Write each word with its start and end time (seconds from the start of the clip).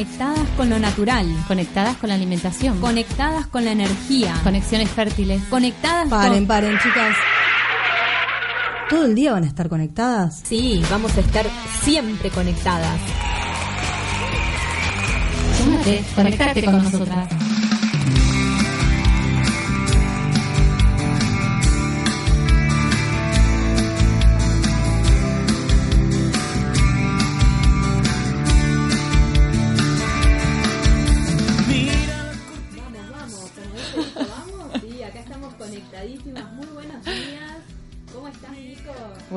Conectadas 0.00 0.48
con 0.56 0.70
lo 0.70 0.78
natural. 0.78 1.26
Conectadas 1.46 1.94
con 1.98 2.08
la 2.08 2.14
alimentación. 2.14 2.80
Conectadas 2.80 3.46
con 3.48 3.66
la 3.66 3.72
energía. 3.72 4.34
Conexiones 4.42 4.88
fértiles. 4.88 5.42
Conectadas 5.50 6.08
Paren, 6.08 6.32
con... 6.32 6.46
paren, 6.46 6.78
chicas. 6.78 7.14
¿Todo 8.88 9.04
el 9.04 9.14
día 9.14 9.32
van 9.32 9.44
a 9.44 9.46
estar 9.46 9.68
conectadas? 9.68 10.40
Sí, 10.42 10.82
vamos 10.90 11.14
a 11.18 11.20
estar 11.20 11.44
siempre 11.82 12.30
conectadas. 12.30 12.98
Súmate, 15.58 16.02
conectate 16.14 16.64
con 16.64 16.82
nosotras. 16.82 17.28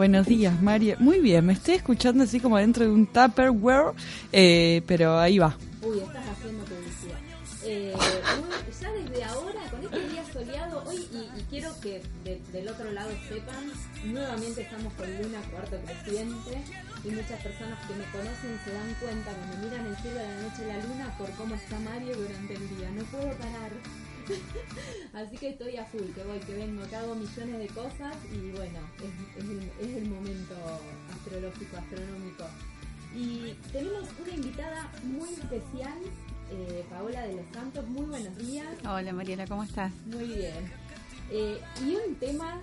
Buenos 0.04 0.28
días, 0.28 0.62
María. 0.62 0.98
Muy 1.00 1.22
bien, 1.22 1.46
me 1.46 1.54
estoy 1.54 1.76
escuchando 1.76 2.26
así 2.26 2.42
como 2.42 2.58
dentro 2.58 2.84
de 2.84 2.92
un 2.92 3.08
Tupperware, 3.08 3.94
eh, 4.34 4.82
pero 4.86 5.18
ahí 5.18 5.40
va. 5.40 5.56
Uy, 5.82 6.00
estás 6.00 6.26
haciendo 6.28 6.66
publicidad. 6.66 7.20
Eh, 7.64 7.94
ya 8.82 8.92
desde 8.92 9.24
ahora, 9.24 9.62
con 9.72 9.82
este 9.82 10.10
día 10.10 10.26
soleado, 10.34 10.84
hoy, 10.86 11.08
y, 11.10 11.40
y 11.40 11.44
quiero 11.50 11.70
que 11.80 12.04
de- 12.26 12.42
del 12.52 12.68
otro 12.68 12.92
lado 12.92 13.12
sepan, 13.30 13.64
nuevamente 14.04 14.64
estamos 14.64 14.92
con 14.96 15.08
Luna 15.08 15.40
Cuarto 15.50 15.78
Creciente, 15.86 16.52
y 17.06 17.08
muchas 17.08 17.40
personas 17.42 17.80
que 17.88 17.96
me 17.96 18.04
conocen 18.12 18.60
se 18.66 18.74
dan 18.74 18.94
cuenta 19.00 19.32
cuando 19.32 19.56
miran 19.70 19.86
el 19.88 19.96
cielo 20.04 20.20
de 20.20 20.28
la 20.28 20.42
noche 20.44 20.64
y 20.64 20.68
la 20.68 20.78
luna 20.84 21.18
por 21.18 21.30
cómo 21.40 21.56
está 21.56 21.80
Mario 21.80 22.14
durante 22.18 22.54
el 22.56 22.76
día. 22.76 22.92
No 22.92 23.04
puedo 23.06 23.32
parar. 23.40 23.72
Así 25.14 25.38
que 25.38 25.50
estoy 25.50 25.78
a 25.78 25.86
full, 25.86 26.12
que 26.16 26.24
voy, 26.24 26.40
que 26.40 26.54
vengo, 26.54 26.84
que 26.90 26.96
hago 26.96 27.16
millones 27.16 27.60
de 27.60 27.68
cosas 27.68 28.16
y 28.34 28.52
bueno, 28.52 28.80
es, 28.98 29.44
es 29.44 29.50
el, 29.50 29.72
es 29.82 29.98
el 29.98 30.10
momento 30.10 30.56
astrológico, 31.14 31.78
astronómico. 31.78 32.46
Y 33.16 33.54
tenemos 33.72 34.10
una 34.24 34.34
invitada 34.34 34.92
muy 35.04 35.30
especial, 35.30 35.98
eh, 36.52 36.84
Paola 36.90 37.22
de 37.28 37.36
los 37.36 37.46
Santos. 37.54 37.88
Muy 37.88 38.06
buenos 38.06 38.36
días. 38.38 38.68
Hola 38.86 39.14
Mariela, 39.14 39.46
¿cómo 39.46 39.64
estás? 39.64 39.92
Muy 40.06 40.26
bien. 40.26 40.72
Eh, 41.32 41.60
y 41.86 41.96
un 41.96 42.16
tema 42.16 42.60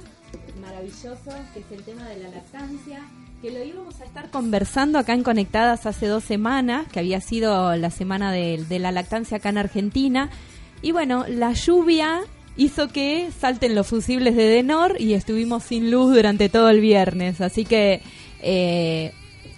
maravilloso, 0.61 1.31
que 1.55 1.61
es 1.61 1.71
el 1.71 1.83
tema 1.85 2.09
de 2.09 2.19
la 2.19 2.29
lactancia, 2.31 3.01
que 3.41 3.51
lo 3.51 3.65
íbamos 3.65 4.01
a 4.01 4.05
estar 4.05 4.31
conversando 4.31 4.99
acá 4.99 5.15
en 5.15 5.23
Conectadas 5.23 5.87
hace 5.87 6.07
dos 6.07 6.25
semanas, 6.25 6.87
que 6.93 6.99
había 6.99 7.21
sido 7.21 7.75
la 7.77 7.91
semana 7.91 8.33
de, 8.33 8.65
de 8.69 8.79
la 8.79 8.93
lactancia 8.93 9.39
acá 9.39 9.49
en 9.49 9.59
Argentina. 9.59 10.31
Y 10.83 10.93
bueno, 10.93 11.25
la 11.29 11.53
lluvia 11.53 12.21
hizo 12.57 12.89
que 12.89 13.31
salten 13.39 13.75
los 13.75 13.87
fusibles 13.87 14.37
de 14.37 14.45
Denor 14.45 14.97
y 14.99 15.15
estuvimos 15.15 15.63
sin 15.65 15.91
luz 15.91 16.15
durante 16.15 16.49
todo 16.49 16.69
el 16.69 16.81
viernes. 16.81 17.41
Así 17.41 17.65
que 17.65 18.03
eh, 18.43 19.13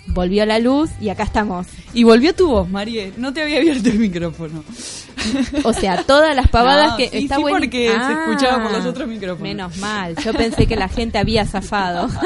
volvió 0.06 0.44
la 0.47 0.59
luz 0.59 0.91
y 1.00 1.09
acá 1.09 1.25
estamos. 1.25 1.66
Y 1.94 2.05
volvió 2.05 2.34
tu 2.34 2.49
voz, 2.49 2.69
María. 2.69 3.11
No 3.16 3.32
te 3.32 3.43
había 3.43 3.59
abierto 3.59 3.88
el 3.88 3.99
micrófono. 3.99 4.65
O 5.62 5.72
sea, 5.72 6.03
todas 6.03 6.34
las 6.34 6.49
pavadas 6.49 6.93
No, 6.93 6.97
que 6.97 7.09
sí, 7.09 7.19
está 7.19 7.37
sí, 7.37 7.43
porque 7.49 7.88
se 7.88 8.12
escuchaba 8.12 8.62
por 8.62 8.72
los 8.72 8.84
otros 8.87 9.09
micrófonos. 9.09 9.43
Menos 9.43 9.77
mal, 9.78 10.16
yo 10.16 10.32
pensé 10.32 10.66
que 10.66 10.77
la 10.77 10.88
gente 10.88 11.19
había 11.19 11.47
zafado. 11.47 12.09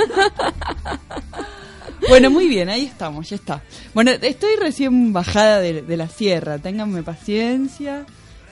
Bueno, 2.08 2.30
muy 2.30 2.46
bien, 2.46 2.68
ahí 2.68 2.84
estamos, 2.84 3.28
ya 3.28 3.34
está. 3.34 3.62
Bueno, 3.92 4.12
estoy 4.12 4.54
recién 4.60 5.12
bajada 5.12 5.58
de, 5.58 5.82
de 5.82 5.96
la 5.96 6.08
sierra, 6.08 6.58
ténganme 6.58 7.02
paciencia. 7.02 8.06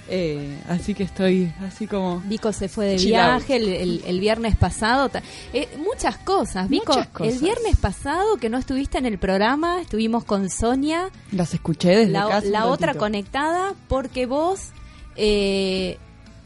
Eh, 0.08 0.58
así 0.68 0.94
que 0.94 1.02
estoy 1.02 1.52
así 1.66 1.86
como... 1.86 2.20
Vico 2.26 2.52
se 2.52 2.68
fue 2.68 2.86
de 2.86 2.96
viaje 2.96 3.56
el, 3.56 3.68
el- 3.68 4.02
el 4.06 4.20
viernes 4.20 4.56
pasado. 4.56 5.10
eh, 5.52 5.68
muchas 5.78 6.18
cosas, 6.18 6.68
Vico. 6.68 6.92
Muchas 6.92 7.08
cosas. 7.08 7.32
El 7.34 7.40
viernes 7.40 7.76
pasado 7.76 8.36
que 8.36 8.48
no 8.50 8.58
estuviste 8.58 8.98
en 8.98 9.06
el 9.06 9.18
programa, 9.18 9.80
estuvimos 9.80 10.24
con 10.24 10.50
Sonia, 10.50 11.08
Las 11.32 11.54
escuché 11.54 11.90
desde 11.96 12.12
la, 12.12 12.28
casa. 12.28 12.46
un 12.46 12.52
la 12.52 12.66
otra 12.66 12.94
conectada, 12.94 13.74
porque 13.88 14.26
vos 14.26 14.70
eh, 15.16 15.96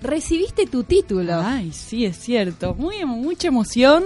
recibiste 0.03 0.67
tu 0.67 0.85
título. 0.85 1.41
Ay, 1.43 1.73
sí, 1.73 2.05
es 2.05 2.17
cierto. 2.19 2.75
Muy, 2.75 3.05
mucha 3.05 3.49
emoción. 3.49 4.05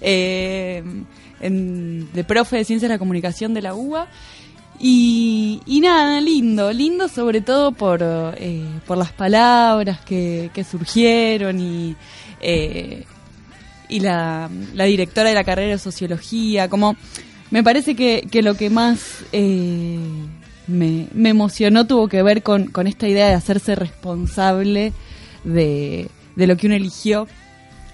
eh, 0.00 0.82
en- 1.40 2.12
de 2.12 2.24
profe 2.24 2.56
de 2.58 2.64
Ciencias 2.64 2.88
de 2.88 2.94
la 2.94 2.98
Comunicación 2.98 3.54
de 3.54 3.62
la 3.62 3.74
UBA. 3.74 4.08
Y, 4.80 5.62
y 5.66 5.80
nada, 5.80 6.20
lindo, 6.20 6.72
lindo 6.72 7.08
sobre 7.08 7.40
todo 7.40 7.72
por, 7.72 8.00
eh, 8.02 8.64
por 8.86 8.98
las 8.98 9.12
palabras 9.12 10.00
que, 10.00 10.50
que 10.52 10.64
surgieron 10.64 11.60
y, 11.60 11.96
eh, 12.40 13.04
y 13.88 14.00
la, 14.00 14.50
la 14.74 14.84
directora 14.84 15.28
de 15.28 15.34
la 15.34 15.44
carrera 15.44 15.72
de 15.72 15.78
Sociología, 15.78 16.68
como 16.68 16.96
me 17.50 17.62
parece 17.62 17.94
que, 17.94 18.26
que 18.30 18.42
lo 18.42 18.54
que 18.56 18.68
más 18.68 19.24
eh, 19.32 19.98
me, 20.66 21.06
me 21.12 21.28
emocionó 21.28 21.86
tuvo 21.86 22.08
que 22.08 22.22
ver 22.22 22.42
con, 22.42 22.66
con 22.66 22.86
esta 22.86 23.06
idea 23.06 23.28
de 23.28 23.34
hacerse 23.34 23.76
responsable 23.76 24.92
de, 25.44 26.08
de 26.36 26.46
lo 26.46 26.56
que 26.56 26.66
uno 26.66 26.76
eligió. 26.76 27.28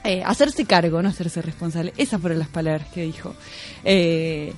Eh, 0.03 0.23
hacerse 0.25 0.65
cargo, 0.65 1.03
no 1.03 1.11
hacerse 1.11 1.43
responsable. 1.43 1.93
Esas 1.99 2.23
fueron 2.23 2.39
las 2.39 2.49
palabras 2.49 2.89
que 2.89 3.03
dijo. 3.03 3.35
Eh, 3.85 4.55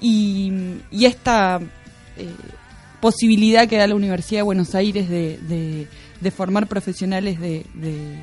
y, 0.00 0.52
y 0.90 1.04
esta 1.06 1.60
eh, 2.16 2.28
posibilidad 3.00 3.68
que 3.68 3.76
da 3.76 3.86
la 3.86 3.94
Universidad 3.94 4.40
de 4.40 4.42
Buenos 4.44 4.74
Aires 4.74 5.08
de, 5.08 5.38
de- 5.48 5.88
formar 6.30 6.66
profesionales 6.66 7.38
de, 7.40 7.64
de- 7.74 8.18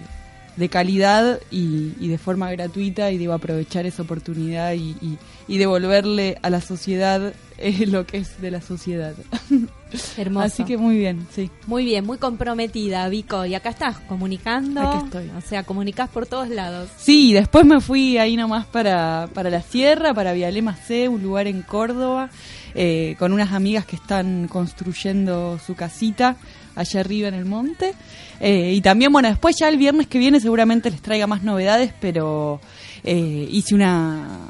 calidad 0.69 1.39
y, 1.51 1.93
de 2.07 2.17
forma 2.17 2.51
gratuita 2.51 3.11
y 3.11 3.17
digo 3.17 3.33
aprovechar 3.33 3.85
esa 3.85 4.01
oportunidad 4.03 4.73
y- 5.01 5.17
y 5.47 5.57
devolverle 5.57 6.37
a 6.41 6.49
la 6.49 6.61
sociedad 6.61 7.33
eh, 7.57 7.85
lo 7.85 8.05
que 8.05 8.17
es 8.17 8.41
de 8.41 8.51
la 8.51 8.61
sociedad. 8.61 9.13
Hermoso. 10.17 10.45
Así 10.45 10.63
que 10.63 10.77
muy 10.77 10.97
bien, 10.97 11.27
sí. 11.33 11.49
Muy 11.67 11.85
bien, 11.85 12.05
muy 12.05 12.17
comprometida, 12.17 13.07
Vico. 13.09 13.45
Y 13.45 13.55
acá 13.55 13.69
estás 13.69 13.99
comunicando. 13.99 14.81
Acá 14.81 15.01
estoy. 15.05 15.31
O 15.37 15.41
sea, 15.41 15.63
comunicás 15.63 16.09
por 16.09 16.25
todos 16.25 16.49
lados. 16.49 16.89
Sí, 16.97 17.33
después 17.33 17.65
me 17.65 17.79
fui 17.81 18.17
ahí 18.17 18.35
nomás 18.35 18.65
para, 18.65 19.29
para 19.33 19.49
la 19.49 19.61
sierra, 19.61 20.13
para 20.13 20.33
Vialema 20.33 20.75
C, 20.75 21.07
un 21.07 21.21
lugar 21.21 21.47
en 21.47 21.61
Córdoba, 21.61 22.29
eh, 22.73 23.15
con 23.19 23.33
unas 23.33 23.53
amigas 23.53 23.85
que 23.85 23.95
están 23.95 24.47
construyendo 24.47 25.59
su 25.65 25.75
casita 25.75 26.35
allá 26.75 26.99
arriba 26.99 27.27
en 27.27 27.33
el 27.35 27.45
monte. 27.45 27.93
Eh, 28.39 28.73
y 28.73 28.81
también, 28.81 29.11
bueno, 29.11 29.29
después 29.29 29.55
ya 29.57 29.69
el 29.69 29.77
viernes 29.77 30.07
que 30.07 30.19
viene 30.19 30.39
seguramente 30.39 30.91
les 30.91 31.01
traiga 31.01 31.27
más 31.27 31.43
novedades, 31.43 31.93
pero 31.99 32.59
eh, 33.03 33.47
hice 33.51 33.75
una... 33.75 34.49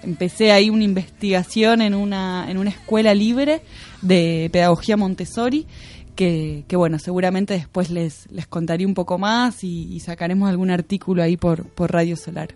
Empecé 0.00 0.52
ahí 0.52 0.70
una 0.70 0.84
investigación 0.84 1.82
en 1.82 1.92
una, 1.92 2.48
en 2.48 2.56
una 2.56 2.70
escuela 2.70 3.12
libre 3.14 3.62
de 4.02 4.48
pedagogía 4.52 4.96
Montessori, 4.96 5.66
que, 6.14 6.64
que 6.66 6.76
bueno, 6.76 6.98
seguramente 6.98 7.54
después 7.54 7.90
les, 7.90 8.30
les 8.30 8.46
contaré 8.46 8.84
un 8.84 8.94
poco 8.94 9.18
más 9.18 9.62
y, 9.62 9.92
y 9.92 10.00
sacaremos 10.00 10.48
algún 10.48 10.70
artículo 10.70 11.22
ahí 11.22 11.36
por, 11.36 11.64
por 11.68 11.92
Radio 11.92 12.16
Solar. 12.16 12.54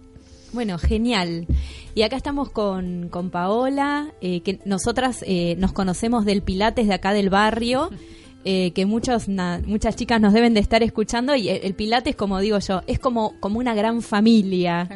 Bueno, 0.52 0.76
genial. 0.78 1.46
Y 1.94 2.02
acá 2.02 2.16
estamos 2.16 2.50
con, 2.50 3.08
con 3.08 3.30
Paola, 3.30 4.12
eh, 4.20 4.42
que 4.42 4.58
nosotras 4.64 5.24
eh, 5.26 5.56
nos 5.58 5.72
conocemos 5.72 6.24
del 6.24 6.42
Pilates 6.42 6.86
de 6.86 6.94
acá 6.94 7.12
del 7.14 7.30
barrio, 7.30 7.90
eh, 8.44 8.72
que 8.72 8.86
muchos 8.86 9.28
na- 9.28 9.60
muchas 9.66 9.96
chicas 9.96 10.20
nos 10.20 10.32
deben 10.32 10.54
de 10.54 10.60
estar 10.60 10.82
escuchando 10.82 11.34
y 11.34 11.48
el, 11.48 11.60
el 11.64 11.74
Pilates, 11.74 12.16
como 12.16 12.40
digo 12.40 12.58
yo, 12.58 12.82
es 12.86 12.98
como, 12.98 13.38
como 13.40 13.58
una 13.58 13.74
gran 13.74 14.02
familia, 14.02 14.88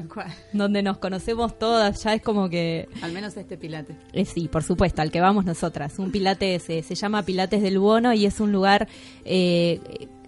donde 0.52 0.82
nos 0.82 0.98
conocemos 0.98 1.58
todas, 1.58 2.02
ya 2.02 2.14
es 2.14 2.22
como 2.22 2.48
que... 2.48 2.88
Al 3.02 3.12
menos 3.12 3.36
este 3.36 3.56
pilate. 3.56 3.94
Eh, 4.12 4.24
sí, 4.24 4.48
por 4.48 4.62
supuesto, 4.62 5.02
al 5.02 5.10
que 5.10 5.20
vamos 5.20 5.44
nosotras. 5.44 5.98
Un 5.98 6.10
Pilates 6.10 6.68
eh, 6.70 6.82
se 6.82 6.94
llama 6.94 7.22
Pilates 7.22 7.62
del 7.62 7.78
Bono 7.78 8.12
y 8.12 8.26
es 8.26 8.40
un 8.40 8.52
lugar 8.52 8.88
eh, 9.24 9.80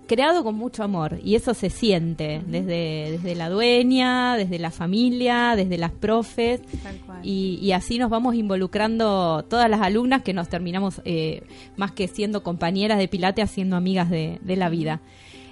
creado 0.08 0.43
con 0.43 0.56
mucho 0.56 0.82
amor 0.82 1.20
y 1.22 1.37
eso 1.37 1.55
se 1.55 1.70
siente 1.70 2.43
desde, 2.46 3.12
desde 3.12 3.37
la 3.37 3.49
dueña, 3.49 4.37
desde 4.37 4.58
la 4.58 4.72
familia, 4.72 5.55
desde 5.55 5.78
las 5.78 5.93
profes 5.93 6.60
y, 7.22 7.60
y 7.62 7.70
así 7.70 7.99
nos 7.99 8.10
vamos 8.10 8.34
involucrando 8.34 9.44
todas 9.49 9.70
las 9.70 9.81
alumnas 9.81 10.22
que 10.22 10.32
nos 10.32 10.49
terminamos 10.49 11.00
eh, 11.05 11.43
más 11.76 11.93
que 11.93 12.08
siendo 12.08 12.43
compañeras 12.43 12.99
de 12.99 13.06
Pilates, 13.06 13.50
siendo 13.52 13.76
amigas 13.76 14.10
de, 14.10 14.40
de 14.43 14.56
la 14.56 14.69
vida. 14.69 15.00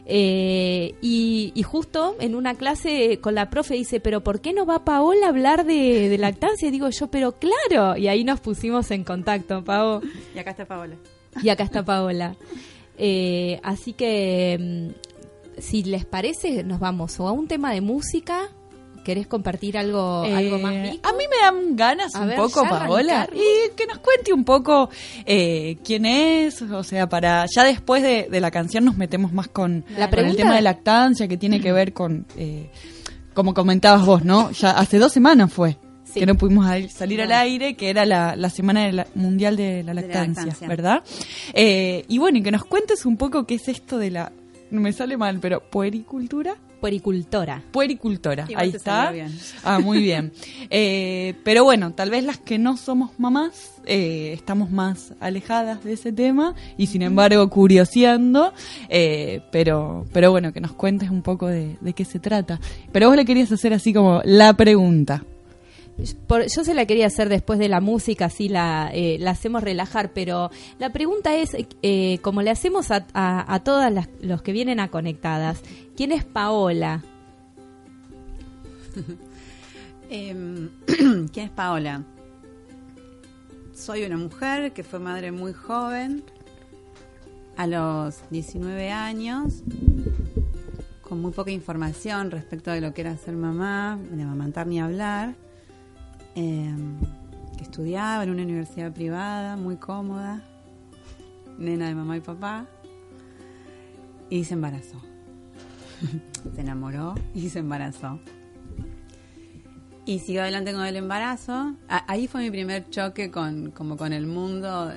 Eh, 0.08 0.94
y, 1.02 1.50
y 1.56 1.62
justo 1.64 2.14
en 2.20 2.36
una 2.36 2.54
clase 2.54 3.18
con 3.20 3.34
la 3.34 3.50
profe 3.50 3.74
dice, 3.74 3.98
pero 3.98 4.22
¿por 4.22 4.40
qué 4.40 4.52
no 4.52 4.64
va 4.64 4.84
Paola 4.84 5.26
a 5.26 5.28
hablar 5.30 5.66
de, 5.66 6.08
de 6.08 6.18
lactancia? 6.18 6.68
Y 6.68 6.70
digo 6.70 6.88
yo, 6.90 7.08
pero 7.08 7.32
claro. 7.32 7.96
Y 7.96 8.06
ahí 8.06 8.22
nos 8.22 8.40
pusimos 8.40 8.90
en 8.92 9.02
contacto, 9.02 9.64
Pao. 9.64 10.00
Y 10.34 10.38
acá 10.38 10.52
está 10.52 10.64
Paola. 10.64 10.96
Y 11.42 11.48
acá 11.48 11.64
está 11.64 11.84
Paola. 11.84 12.36
Eh, 12.98 13.60
así 13.62 13.92
que, 13.92 14.58
mm, 14.58 15.60
si 15.60 15.82
les 15.84 16.04
parece, 16.04 16.64
nos 16.64 16.80
vamos 16.80 17.18
o 17.20 17.28
a 17.28 17.32
un 17.32 17.48
tema 17.48 17.72
de 17.72 17.80
música. 17.80 18.48
¿Querés 19.04 19.28
compartir 19.28 19.78
algo, 19.78 20.22
algo 20.22 20.58
más? 20.58 20.72
Eh, 20.72 20.98
a 21.00 21.12
mí 21.12 21.24
me 21.30 21.36
dan 21.40 21.76
ganas 21.76 22.12
A 22.16 22.22
un 22.22 22.26
ver, 22.26 22.36
poco, 22.36 22.64
Paola, 22.68 23.28
y 23.32 23.70
que 23.76 23.86
nos 23.86 23.98
cuente 23.98 24.32
un 24.32 24.42
poco 24.42 24.90
eh, 25.24 25.76
quién 25.84 26.06
es, 26.06 26.60
o 26.60 26.82
sea, 26.82 27.08
para 27.08 27.44
ya 27.54 27.62
después 27.62 28.02
de, 28.02 28.26
de 28.28 28.40
la 28.40 28.50
canción 28.50 28.84
nos 28.84 28.96
metemos 28.96 29.32
más 29.32 29.46
con, 29.46 29.84
La 29.96 30.10
con 30.10 30.18
el 30.24 30.34
tema 30.34 30.56
de 30.56 30.62
lactancia 30.62 31.28
que 31.28 31.36
tiene 31.36 31.60
que 31.60 31.70
ver 31.70 31.92
con, 31.92 32.26
eh, 32.36 32.68
como 33.32 33.54
comentabas 33.54 34.04
vos, 34.04 34.24
¿no? 34.24 34.50
Ya 34.50 34.72
hace 34.72 34.98
dos 34.98 35.12
semanas 35.12 35.52
fue 35.52 35.76
Sí. 36.16 36.20
que 36.20 36.26
no 36.26 36.34
pudimos 36.34 36.66
al- 36.66 36.90
salir 36.90 37.20
al 37.22 37.32
aire, 37.32 37.74
que 37.74 37.90
era 37.90 38.04
la, 38.04 38.34
la 38.36 38.50
semana 38.50 38.84
de 38.86 38.92
la- 38.92 39.06
mundial 39.14 39.56
de 39.56 39.82
la 39.82 39.94
la 39.94 40.00
lactancia, 40.02 40.42
lactancia. 40.46 40.68
¿verdad? 40.68 41.02
Eh, 41.54 42.04
y 42.08 42.18
bueno, 42.18 42.38
y 42.38 42.42
que 42.42 42.50
nos 42.50 42.64
cuentes 42.64 43.06
un 43.06 43.16
poco 43.16 43.46
qué 43.46 43.54
es 43.56 43.68
esto 43.68 43.98
de 43.98 44.10
la, 44.10 44.32
no 44.70 44.80
me 44.80 44.92
sale 44.92 45.16
mal, 45.16 45.38
pero 45.40 45.60
puericultura. 45.70 46.56
Puericultora. 46.80 47.62
Puericultora, 47.72 48.44
Igual 48.48 48.64
ahí 48.64 48.70
está. 48.76 49.10
bien. 49.10 49.34
Ah, 49.64 49.78
muy 49.78 49.98
bien. 50.02 50.32
Eh, 50.70 51.34
pero 51.44 51.64
bueno, 51.64 51.92
tal 51.92 52.10
vez 52.10 52.22
las 52.24 52.38
que 52.38 52.58
no 52.58 52.76
somos 52.76 53.18
mamás 53.18 53.72
eh, 53.86 54.32
estamos 54.34 54.70
más 54.70 55.14
alejadas 55.20 55.82
de 55.84 55.92
ese 55.94 56.12
tema 56.12 56.54
y 56.76 56.88
sin 56.88 57.02
embargo 57.02 57.48
curioseando. 57.48 58.52
eh, 58.88 59.40
pero, 59.52 60.04
pero 60.12 60.30
bueno, 60.32 60.52
que 60.52 60.60
nos 60.60 60.72
cuentes 60.72 61.08
un 61.10 61.22
poco 61.22 61.46
de, 61.46 61.76
de 61.80 61.92
qué 61.94 62.04
se 62.04 62.18
trata. 62.18 62.60
Pero 62.92 63.08
vos 63.08 63.16
le 63.16 63.24
querías 63.24 63.50
hacer 63.52 63.72
así 63.72 63.92
como 63.94 64.20
la 64.24 64.52
pregunta. 64.54 65.24
Yo 65.98 66.64
se 66.64 66.74
la 66.74 66.84
quería 66.84 67.06
hacer 67.06 67.28
después 67.28 67.58
de 67.58 67.68
la 67.68 67.80
música, 67.80 68.26
así 68.26 68.48
la, 68.48 68.90
eh, 68.92 69.16
la 69.18 69.30
hacemos 69.30 69.62
relajar, 69.62 70.12
pero 70.12 70.50
la 70.78 70.92
pregunta 70.92 71.34
es, 71.34 71.56
eh, 71.82 72.18
como 72.22 72.42
le 72.42 72.50
hacemos 72.50 72.90
a, 72.90 73.06
a, 73.14 73.54
a 73.54 73.64
todas 73.64 73.90
las, 73.92 74.08
los 74.20 74.42
que 74.42 74.52
vienen 74.52 74.78
a 74.78 74.88
Conectadas, 74.88 75.62
¿quién 75.96 76.12
es 76.12 76.24
Paola? 76.24 77.02
Em, 80.08 80.70
¿Quién 80.86 81.46
es 81.46 81.50
Paola? 81.50 82.04
Soy 83.74 84.04
una 84.04 84.16
mujer 84.16 84.72
que 84.72 84.84
fue 84.84 85.00
madre 85.00 85.32
muy 85.32 85.52
joven, 85.52 86.22
a 87.56 87.66
los 87.66 88.22
19 88.30 88.90
años, 88.90 89.62
con 91.02 91.20
muy 91.20 91.32
poca 91.32 91.50
información 91.50 92.30
respecto 92.30 92.70
de 92.70 92.80
lo 92.80 92.92
que 92.92 93.00
era 93.00 93.16
ser 93.16 93.34
mamá, 93.34 93.98
de 94.10 94.22
amamantar 94.22 94.66
ni 94.66 94.80
hablar, 94.80 95.34
em, 96.36 96.98
que 97.56 97.64
estudiaba 97.64 98.22
en 98.22 98.30
una 98.30 98.42
universidad 98.42 98.92
privada, 98.92 99.56
muy 99.56 99.76
cómoda, 99.76 100.42
nena 101.58 101.88
de 101.88 101.94
mamá 101.94 102.16
y 102.16 102.20
papá, 102.20 102.66
y 104.30 104.44
se 104.44 104.54
embarazó. 104.54 105.00
se 106.54 106.60
enamoró 106.60 107.14
y 107.34 107.48
se 107.48 107.60
embarazó. 107.60 108.20
Y 110.04 110.20
siguió 110.20 110.42
adelante 110.42 110.72
con 110.72 110.84
el 110.84 110.94
embarazo. 110.94 111.74
Ahí 111.88 112.28
fue 112.28 112.42
mi 112.42 112.50
primer 112.50 112.88
choque 112.90 113.32
con, 113.32 113.72
como 113.72 113.96
con 113.96 114.12
el 114.12 114.26
mundo 114.26 114.92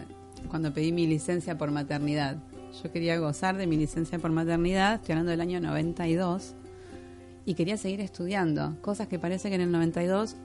cuando 0.49 0.71
pedí 0.73 0.91
mi 0.91 1.07
licencia 1.07 1.57
por 1.57 1.71
maternidad. 1.71 2.37
Yo 2.83 2.91
quería 2.91 3.17
gozar 3.17 3.57
de 3.57 3.65
mi 3.65 3.77
licencia 3.77 4.19
por 4.19 4.31
maternidad, 4.31 4.95
estoy 4.95 5.13
hablando 5.13 5.31
del 5.31 5.41
año 5.41 5.59
92, 5.59 6.53
y 7.45 7.55
quería 7.55 7.77
seguir 7.77 8.01
estudiando, 8.01 8.77
cosas 8.81 9.07
que 9.07 9.17
parece 9.17 9.49
que 9.49 9.55
en 9.55 9.61
el 9.61 9.71
92 9.71 10.35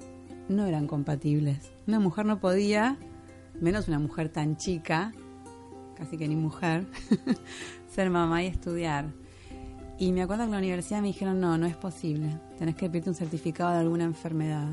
no 0.48 0.66
eran 0.66 0.86
compatibles. 0.86 1.72
Una 1.86 2.00
mujer 2.00 2.26
no 2.26 2.38
podía, 2.40 2.96
menos 3.60 3.88
una 3.88 3.98
mujer 3.98 4.28
tan 4.28 4.56
chica, 4.56 5.12
casi 5.96 6.16
que 6.16 6.28
ni 6.28 6.36
mujer, 6.36 6.86
ser 7.90 8.10
mamá 8.10 8.42
y 8.42 8.46
estudiar. 8.46 9.06
Y 9.98 10.12
me 10.12 10.22
acuerdo 10.22 10.42
que 10.42 10.46
en 10.46 10.52
la 10.52 10.58
universidad 10.58 11.00
me 11.00 11.08
dijeron, 11.08 11.40
no, 11.40 11.56
no 11.56 11.66
es 11.66 11.76
posible. 11.76 12.38
Tenés 12.58 12.74
que 12.74 12.88
pedirte 12.88 13.10
un 13.10 13.16
certificado 13.16 13.70
de 13.72 13.78
alguna 13.78 14.04
enfermedad. 14.04 14.68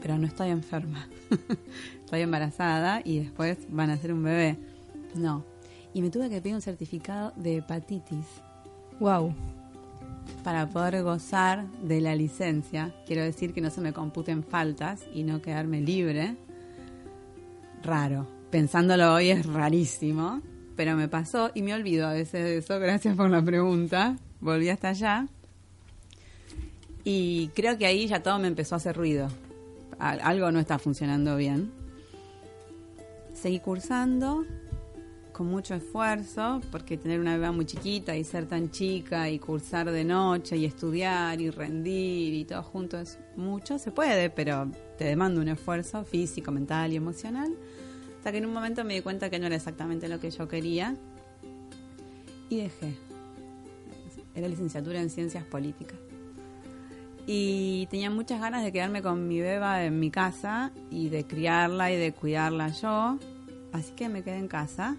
Pero 0.00 0.16
no 0.16 0.26
estoy 0.26 0.50
enferma. 0.50 1.08
estoy 2.04 2.20
embarazada 2.20 3.02
y 3.04 3.18
después 3.18 3.58
van 3.68 3.90
a 3.90 3.94
hacer 3.94 4.12
un 4.12 4.22
bebé. 4.22 4.58
No. 5.14 5.44
Y 5.92 6.02
me 6.02 6.10
tuve 6.10 6.30
que 6.30 6.40
pedir 6.40 6.54
un 6.54 6.62
certificado 6.62 7.32
de 7.36 7.56
hepatitis 7.56 8.26
Wow. 9.00 9.34
Para 10.44 10.66
poder 10.68 11.02
gozar 11.02 11.66
de 11.82 12.00
la 12.00 12.14
licencia. 12.14 12.94
Quiero 13.06 13.22
decir 13.22 13.52
que 13.52 13.60
no 13.60 13.70
se 13.70 13.80
me 13.80 13.92
computen 13.92 14.42
faltas 14.42 15.04
y 15.14 15.22
no 15.22 15.42
quedarme 15.42 15.80
libre. 15.80 16.36
Raro. 17.82 18.26
Pensándolo 18.50 19.14
hoy 19.14 19.30
es 19.30 19.46
rarísimo, 19.46 20.40
pero 20.76 20.96
me 20.96 21.08
pasó 21.08 21.50
y 21.54 21.62
me 21.62 21.72
olvido 21.74 22.06
a 22.08 22.12
veces 22.12 22.42
de 22.44 22.56
eso. 22.58 22.78
Gracias 22.80 23.16
por 23.16 23.30
la 23.30 23.42
pregunta. 23.42 24.16
Volví 24.40 24.68
hasta 24.68 24.88
allá. 24.88 25.28
Y 27.04 27.48
creo 27.54 27.78
que 27.78 27.86
ahí 27.86 28.06
ya 28.06 28.22
todo 28.22 28.38
me 28.38 28.48
empezó 28.48 28.74
a 28.74 28.78
hacer 28.78 28.96
ruido. 28.96 29.28
Al- 29.98 30.20
Algo 30.22 30.50
no 30.52 30.58
está 30.58 30.78
funcionando 30.78 31.36
bien. 31.36 31.70
Seguí 33.32 33.60
cursando 33.60 34.44
con 35.40 35.48
mucho 35.48 35.74
esfuerzo, 35.74 36.60
porque 36.70 36.98
tener 36.98 37.18
una 37.18 37.32
bebé 37.38 37.50
muy 37.50 37.64
chiquita 37.64 38.14
y 38.14 38.24
ser 38.24 38.44
tan 38.44 38.70
chica 38.70 39.30
y 39.30 39.38
cursar 39.38 39.90
de 39.90 40.04
noche 40.04 40.58
y 40.58 40.66
estudiar 40.66 41.40
y 41.40 41.48
rendir 41.48 42.34
y 42.34 42.44
todo 42.44 42.62
junto 42.62 42.98
es 42.98 43.18
mucho, 43.36 43.78
se 43.78 43.90
puede, 43.90 44.28
pero 44.28 44.70
te 44.98 45.04
demanda 45.04 45.40
un 45.40 45.48
esfuerzo 45.48 46.04
físico, 46.04 46.52
mental 46.52 46.92
y 46.92 46.96
emocional. 46.96 47.54
Hasta 48.18 48.32
que 48.32 48.36
en 48.36 48.44
un 48.44 48.52
momento 48.52 48.84
me 48.84 48.92
di 48.92 49.00
cuenta 49.00 49.30
que 49.30 49.38
no 49.38 49.46
era 49.46 49.56
exactamente 49.56 50.10
lo 50.10 50.20
que 50.20 50.30
yo 50.30 50.46
quería 50.46 50.94
y 52.50 52.56
dejé. 52.58 52.92
Era 54.34 54.46
licenciatura 54.46 55.00
en 55.00 55.08
ciencias 55.08 55.44
políticas. 55.44 55.98
Y 57.26 57.86
tenía 57.86 58.10
muchas 58.10 58.42
ganas 58.42 58.62
de 58.62 58.72
quedarme 58.72 59.00
con 59.00 59.26
mi 59.26 59.40
beba 59.40 59.86
en 59.86 60.00
mi 60.00 60.10
casa 60.10 60.70
y 60.90 61.08
de 61.08 61.24
criarla 61.24 61.90
y 61.90 61.96
de 61.96 62.12
cuidarla 62.12 62.68
yo. 62.68 63.18
Así 63.72 63.92
que 63.92 64.10
me 64.10 64.22
quedé 64.22 64.36
en 64.36 64.48
casa. 64.48 64.98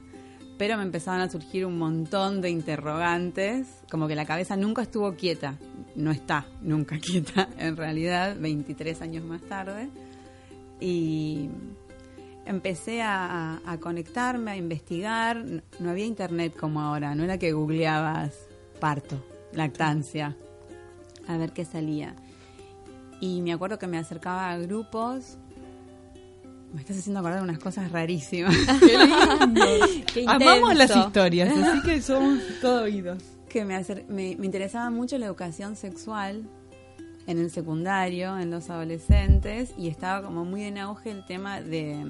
Pero 0.62 0.77
me 0.77 0.84
empezaban 0.84 1.22
a 1.22 1.27
surgir 1.27 1.65
un 1.65 1.80
montón 1.80 2.39
de 2.39 2.51
interrogantes. 2.51 3.68
Como 3.89 4.08
que 4.08 4.13
la 4.13 4.27
cabeza 4.27 4.56
nunca 4.56 4.84
estuvo 4.84 5.15
quieta. 5.15 5.58
No 5.96 6.12
está 6.12 6.46
nunca 6.62 7.00
quieta, 7.01 7.50
en 7.58 7.75
realidad, 7.75 8.36
23 8.39 9.01
años 9.01 9.24
más 9.24 9.41
tarde. 9.41 9.89
Y 10.80 11.50
empecé 12.46 13.01
a, 13.01 13.60
conectarme, 13.80 14.51
a 14.51 14.56
investigar. 14.56 15.44
No 15.80 15.89
había 15.89 16.06
internet 16.06 16.56
como 16.56 16.80
ahora. 16.80 17.15
No 17.15 17.24
era 17.24 17.39
que 17.39 17.53
googleabas 17.53 18.48
parto, 18.80 19.20
lactancia 19.53 20.38
a 21.27 21.38
ver 21.38 21.53
qué 21.53 21.65
salía. 21.65 22.15
Y 23.20 23.41
me 23.41 23.51
acuerdo 23.51 23.80
que 23.80 23.88
me 23.88 23.98
acercaba 23.98 24.51
a 24.51 24.60
grupos. 24.60 25.39
Me 26.74 26.80
estás 26.82 26.98
haciendo 27.00 27.20
acordar 27.20 27.40
de 27.40 27.44
unas 27.44 27.60
cosas 27.60 27.92
rarísimas. 27.92 28.56
Qué 30.13 30.25
Amamos 30.28 30.75
las 30.75 30.96
historias, 30.96 31.56
así 31.58 31.82
que 31.82 32.01
somos 32.01 32.40
todo 32.62 32.84
oídos. 32.84 33.22
que 33.50 33.66
me, 33.66 33.75
acer- 33.75 34.06
me, 34.08 34.36
me 34.38 34.46
interesaba 34.46 34.90
mucho 34.90 35.18
la 35.18 35.25
educación 35.25 35.75
sexual 35.75 36.44
en 37.28 37.38
el 37.40 37.51
secundario, 37.51 38.40
en 38.40 38.50
los 38.51 38.70
adolescentes, 38.70 39.74
y 39.78 39.90
estaba 39.90 40.25
como 40.25 40.46
muy 40.46 40.63
en 40.63 40.78
auge 40.78 41.12
el 41.12 41.25
tema 41.25 41.62
de, 41.62 42.06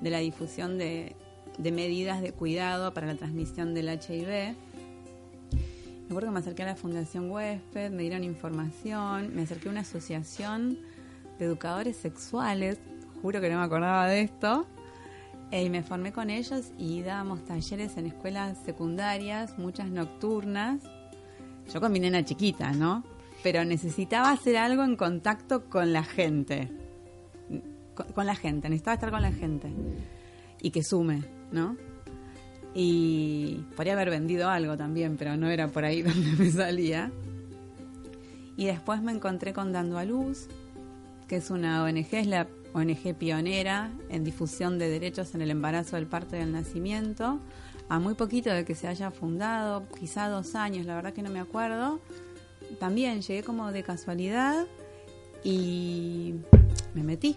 de 0.00 0.10
la 0.10 0.18
difusión 0.18 0.76
de, 0.78 1.16
de 1.58 1.72
medidas 1.72 2.20
de 2.20 2.32
cuidado 2.32 2.92
para 2.92 3.06
la 3.06 3.14
transmisión 3.16 3.74
del 3.74 3.88
HIV. 3.88 4.54
Me 6.02 6.06
acuerdo 6.08 6.28
que 6.28 6.34
me 6.34 6.40
acerqué 6.40 6.62
a 6.64 6.66
la 6.66 6.76
Fundación 6.76 7.30
Huésped, 7.30 7.90
me 7.90 8.02
dieron 8.02 8.22
información, 8.24 9.34
me 9.34 9.42
acerqué 9.42 9.68
a 9.68 9.72
una 9.72 9.80
asociación 9.80 10.78
de 11.38 11.46
educadores 11.46 11.96
sexuales, 11.96 12.78
juro 13.22 13.40
que 13.40 13.48
no 13.48 13.58
me 13.58 13.64
acordaba 13.64 14.06
de 14.08 14.20
esto, 14.22 14.66
eh, 15.52 15.64
y 15.64 15.70
me 15.70 15.82
formé 15.82 16.12
con 16.12 16.30
ellos 16.30 16.72
y 16.78 17.02
dábamos 17.02 17.44
talleres 17.44 17.96
en 17.98 18.06
escuelas 18.06 18.58
secundarias, 18.64 19.58
muchas 19.58 19.88
nocturnas. 19.90 20.82
Yo 21.72 21.80
con 21.80 21.92
mi 21.92 22.00
nena 22.00 22.24
chiquita, 22.24 22.72
¿no? 22.72 23.04
Pero 23.42 23.62
necesitaba 23.64 24.30
hacer 24.30 24.56
algo 24.56 24.82
en 24.82 24.96
contacto 24.96 25.68
con 25.68 25.92
la 25.92 26.04
gente. 26.04 26.70
Con, 27.94 28.06
con 28.14 28.26
la 28.26 28.34
gente, 28.34 28.70
necesitaba 28.70 28.94
estar 28.94 29.10
con 29.10 29.20
la 29.20 29.32
gente. 29.32 29.70
Y 30.62 30.70
que 30.70 30.82
sume, 30.82 31.22
¿no? 31.50 31.76
Y 32.74 33.66
podría 33.76 33.92
haber 33.92 34.08
vendido 34.08 34.48
algo 34.48 34.78
también, 34.78 35.18
pero 35.18 35.36
no 35.36 35.50
era 35.50 35.68
por 35.68 35.84
ahí 35.84 36.00
donde 36.02 36.32
me 36.32 36.50
salía. 36.50 37.12
Y 38.56 38.66
después 38.66 39.02
me 39.02 39.12
encontré 39.12 39.52
con 39.52 39.70
Dando 39.70 39.98
a 39.98 40.06
Luz, 40.06 40.48
que 41.28 41.36
es 41.36 41.50
una 41.50 41.84
ONG, 41.84 42.06
es 42.12 42.26
la 42.26 42.48
ONG 42.74 43.14
pionera 43.14 43.90
en 44.08 44.24
difusión 44.24 44.78
de 44.78 44.88
derechos 44.88 45.34
en 45.34 45.42
el 45.42 45.50
embarazo, 45.50 45.96
del 45.96 46.06
parto 46.06 46.36
y 46.36 46.40
del 46.40 46.52
nacimiento. 46.52 47.40
A 47.88 47.98
muy 47.98 48.14
poquito 48.14 48.50
de 48.50 48.64
que 48.64 48.74
se 48.74 48.88
haya 48.88 49.10
fundado, 49.10 49.86
quizá 49.98 50.28
dos 50.28 50.54
años, 50.54 50.86
la 50.86 50.94
verdad 50.94 51.12
que 51.12 51.22
no 51.22 51.30
me 51.30 51.40
acuerdo. 51.40 52.00
También 52.78 53.20
llegué 53.20 53.42
como 53.42 53.70
de 53.72 53.82
casualidad 53.82 54.66
y 55.44 56.34
me 56.94 57.02
metí. 57.02 57.36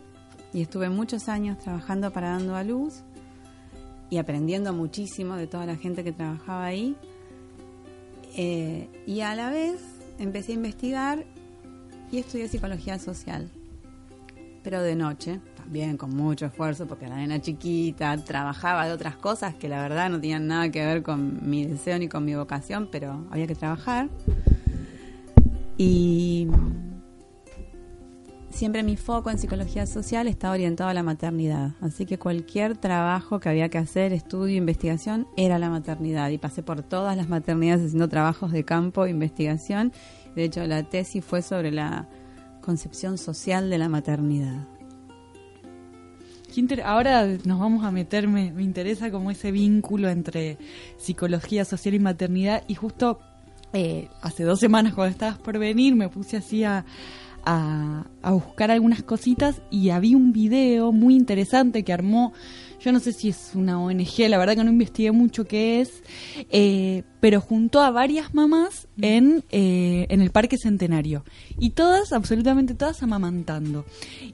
Y 0.54 0.62
estuve 0.62 0.90
muchos 0.90 1.28
años 1.28 1.60
trabajando 1.60 2.12
para 2.12 2.30
Dando 2.30 2.56
a 2.56 2.64
Luz 2.64 3.02
y 4.10 4.18
aprendiendo 4.18 4.72
muchísimo 4.72 5.36
de 5.36 5.48
toda 5.48 5.66
la 5.66 5.76
gente 5.76 6.04
que 6.04 6.14
trabajaba 6.14 6.66
ahí. 6.66 6.96
Eh, 8.38 8.90
y 9.06 9.22
a 9.22 9.36
la 9.36 9.50
vez 9.50 9.82
empecé 10.20 10.54
a 10.54 10.56
investigar 10.56 11.26
y 12.12 12.20
estudié 12.20 12.48
psicología 12.48 13.00
social, 13.00 13.50
pero 14.66 14.82
de 14.82 14.96
noche, 14.96 15.40
también 15.56 15.96
con 15.96 16.10
mucho 16.10 16.48
esfuerzo, 16.48 16.88
porque 16.88 17.08
la 17.08 17.18
nena 17.18 17.40
chiquita 17.40 18.18
trabajaba 18.18 18.88
de 18.88 18.94
otras 18.94 19.16
cosas 19.16 19.54
que 19.54 19.70
la 19.70 19.80
verdad 19.80 20.10
no 20.10 20.20
tenían 20.20 20.48
nada 20.48 20.72
que 20.72 20.84
ver 20.84 21.04
con 21.04 21.48
mi 21.48 21.68
deseo 21.68 22.00
ni 22.00 22.08
con 22.08 22.26
mi 22.26 22.34
vocación, 22.34 22.90
pero 22.92 23.28
había 23.30 23.46
que 23.46 23.54
trabajar. 23.54 24.10
Y 25.78 26.48
siempre 28.50 28.82
mi 28.82 28.98
foco 28.98 29.30
en 29.30 29.38
psicología 29.38 29.86
social 29.86 30.28
está 30.28 30.50
orientado 30.50 30.90
a 30.90 30.96
la 30.96 31.04
maternidad. 31.04 31.74
Así 31.80 32.08
que 32.08 32.18
cualquier 32.18 32.76
trabajo 32.76 33.40
que 33.40 33.50
había 33.50 33.70
que 33.70 33.78
hacer, 33.78 34.14
estudio, 34.14 34.56
investigación, 34.56 35.28
era 35.38 35.60
la 35.60 35.70
maternidad. 35.70 36.32
Y 36.32 36.40
pasé 36.40 36.64
por 36.64 36.82
todas 36.82 37.16
las 37.16 37.30
maternidades 37.30 37.86
haciendo 37.86 38.10
trabajos 38.10 38.52
de 38.52 38.66
campo, 38.66 39.06
investigación. 39.06 39.94
De 40.36 40.44
hecho, 40.44 40.66
la 40.66 40.82
tesis 40.82 41.24
fue 41.24 41.44
sobre 41.44 41.70
la 41.70 42.10
concepción 42.66 43.18
social 43.18 43.70
de 43.70 43.78
la 43.78 43.88
maternidad. 43.90 44.68
Ahora 46.86 47.28
nos 47.44 47.60
vamos 47.60 47.84
a 47.84 47.92
meter, 47.92 48.30
me, 48.30 48.52
me 48.52 48.64
interesa 48.64 49.12
como 49.12 49.30
ese 49.30 49.52
vínculo 49.52 50.08
entre 50.08 50.58
psicología 50.98 51.66
social 51.66 51.96
y 51.96 52.00
maternidad. 52.00 52.64
Y 52.70 52.76
justo 52.76 53.20
eh, 53.74 54.08
hace 54.22 54.46
dos 54.46 54.60
semanas 54.62 54.94
cuando 54.94 55.12
estabas 55.12 55.38
por 55.38 55.60
venir 55.60 55.96
me 55.96 56.08
puse 56.08 56.38
así 56.38 56.64
a, 56.64 56.86
a, 57.44 58.06
a 58.22 58.32
buscar 58.32 58.72
algunas 58.72 59.04
cositas 59.04 59.62
y 59.70 59.90
había 59.90 60.16
un 60.16 60.32
video 60.32 60.94
muy 60.94 61.16
interesante 61.16 61.84
que 61.84 61.92
armó, 61.92 62.32
yo 62.86 62.92
no 62.92 63.00
sé 63.00 63.12
si 63.14 63.30
es 63.30 63.52
una 63.56 63.82
ONG, 63.82 64.30
la 64.30 64.38
verdad 64.38 64.56
que 64.56 64.64
no 64.64 64.70
investigué 64.70 65.12
mucho 65.12 65.46
qué 65.46 65.82
es, 65.82 66.04
eh, 66.52 67.02
pero 67.20 67.42
juntó 67.42 67.82
a 67.82 67.90
varias 67.90 68.34
mamás 68.36 68.88
en, 69.02 69.44
eh, 69.52 70.06
en 70.10 70.22
el 70.22 70.30
Parque 70.30 70.58
Centenario. 70.58 71.26
Y 71.60 71.72
todas, 71.72 72.14
absolutamente 72.14 72.76
todas, 72.76 73.02
amamantando. 73.02 73.86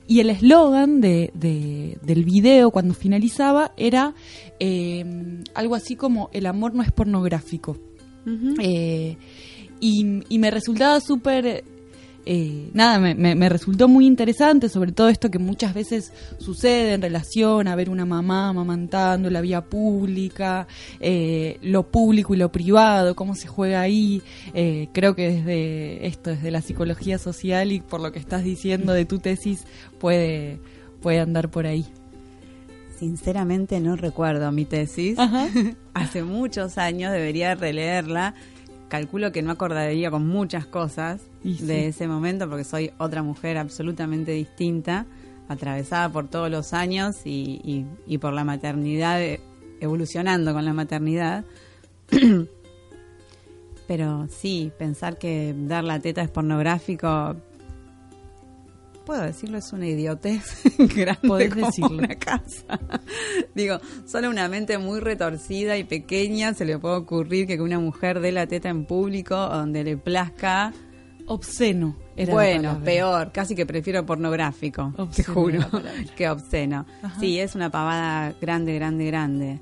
Y 0.06 0.20
el 0.20 0.30
eslogan 0.30 1.00
de, 1.00 1.32
de- 1.34 1.98
del 2.04 2.26
video 2.26 2.72
cuando 2.72 2.94
finalizaba 2.94 3.72
era 3.78 4.14
eh, 4.60 5.42
algo 5.56 5.76
así 5.76 5.96
como 5.96 6.30
el 6.34 6.46
amor 6.46 6.76
no 6.76 6.84
es 6.84 6.92
pornográfico. 6.92 7.78
Y, 9.80 10.24
y 10.30 10.38
me 10.40 10.52
resultaba 10.52 11.00
súper... 11.00 11.64
eh, 12.26 12.70
nada, 12.74 13.00
me, 13.00 13.16
me- 13.16 13.34
me 13.36 13.50
resultó 13.50 13.88
muy 13.88 14.06
interesante, 14.06 14.70
sobre 14.70 14.92
todo 14.92 15.10
esto 15.10 15.32
que 15.32 15.40
muchas 15.40 15.74
veces 15.74 16.14
sucede 16.38 16.94
en 16.94 17.02
relación 17.02 17.68
a 17.68 17.76
ver 17.76 17.90
una 17.90 18.06
mamá 18.06 18.50
amamantando 18.50 19.30
la 19.30 19.42
vía 19.42 19.62
pública, 19.62 20.68
eh, 21.00 21.58
lo 21.62 21.84
público 21.90 22.34
y 22.34 22.38
lo 22.38 22.52
privado, 22.52 23.16
cómo 23.16 23.34
se 23.36 23.48
juega 23.48 23.82
ahí. 23.82 24.22
Eh, 24.54 24.90
creo 24.94 25.16
que 25.16 25.32
desde 25.32 26.06
esto, 26.08 26.30
desde 26.30 26.52
la 26.52 26.62
psicología 26.62 27.18
social 27.18 27.72
y 27.72 27.80
por 27.82 28.02
lo 28.02 28.12
que 28.12 28.20
estás 28.20 28.44
diciendo 28.44 28.94
de 28.94 29.06
tu 29.06 29.18
tesis, 29.20 29.64
puede, 30.00 30.60
puede 31.02 31.20
andar 31.20 31.50
por 31.50 31.66
ahí. 31.66 31.86
Sinceramente 33.00 33.80
no 33.80 33.96
recuerdo 33.96 34.52
mi 34.52 34.66
tesis. 34.66 35.18
Ajá. 35.18 35.48
Hace 35.94 36.24
muchos 36.24 36.78
años 36.78 37.12
debería 37.12 37.56
releerla. 37.56 38.36
Calculo 38.92 39.32
que 39.32 39.42
no 39.42 39.52
acordaría 39.52 40.12
con 40.12 40.28
muchas 40.28 40.66
cosas 40.66 41.22
Y 41.46 41.54
sí. 41.56 41.66
de 41.66 41.88
ese 41.88 42.10
momento 42.10 42.50
porque 42.50 42.66
soy 42.66 42.92
otra 42.98 43.24
mujer 43.24 43.58
absolutamente 43.58 44.34
distinta, 44.34 45.06
atravesada 45.48 46.10
por 46.10 46.28
todos 46.28 46.52
los 46.52 46.74
años 46.74 47.22
y, 47.24 47.62
y- 47.64 47.86
y 48.06 48.18
por 48.18 48.34
la 48.34 48.44
maternidad, 48.44 49.22
eh, 49.22 49.40
evolucionando 49.80 50.52
con 50.54 50.66
la 50.66 50.74
maternidad. 50.74 51.46
Pero 53.88 54.28
sí, 54.30 54.72
pensar 54.78 55.18
que 55.18 55.54
dar 55.58 55.84
la 55.86 56.00
teta 56.00 56.22
es 56.22 56.30
pornográfico, 56.30 57.36
puedo 59.06 59.22
decirlo, 59.22 59.58
es 59.58 59.72
una 59.74 59.88
idiotez 59.88 60.64
grande 60.96 61.28
Podés 61.28 61.54
como 61.54 61.66
decirlo. 61.68 61.98
una 61.98 62.16
casa. 62.16 62.80
Digo, 63.56 63.80
solo 64.06 64.28
a 64.28 64.30
una 64.30 64.48
mente 64.48 64.78
muy 64.78 65.00
retorcida 65.00 65.78
y 65.78 65.84
pequeña 65.84 66.54
se 66.54 66.66
le 66.66 66.78
puede 66.78 66.96
ocurrir 66.96 67.48
que 67.48 67.60
una 67.60 67.80
mujer 67.80 68.20
dé 68.20 68.32
la 68.32 68.48
teta 68.48 68.70
en 68.70 68.86
público 68.86 69.36
donde 69.36 69.84
le 69.84 69.98
plazca. 69.98 70.74
Obsceno. 71.28 71.96
era 72.18 72.34
bueno, 72.34 72.82
peor, 72.84 73.32
casi 73.32 73.56
que 73.56 73.66
prefiero 73.66 74.06
pornográfico, 74.06 74.94
te 75.16 75.24
juro, 75.24 75.60
que 76.18 76.28
obsceno. 76.30 76.86
Ajá. 77.02 77.20
Sí, 77.20 77.40
es 77.40 77.56
una 77.56 77.70
pavada 77.70 78.34
grande, 78.42 78.76
grande, 78.76 79.06
grande. 79.06 79.60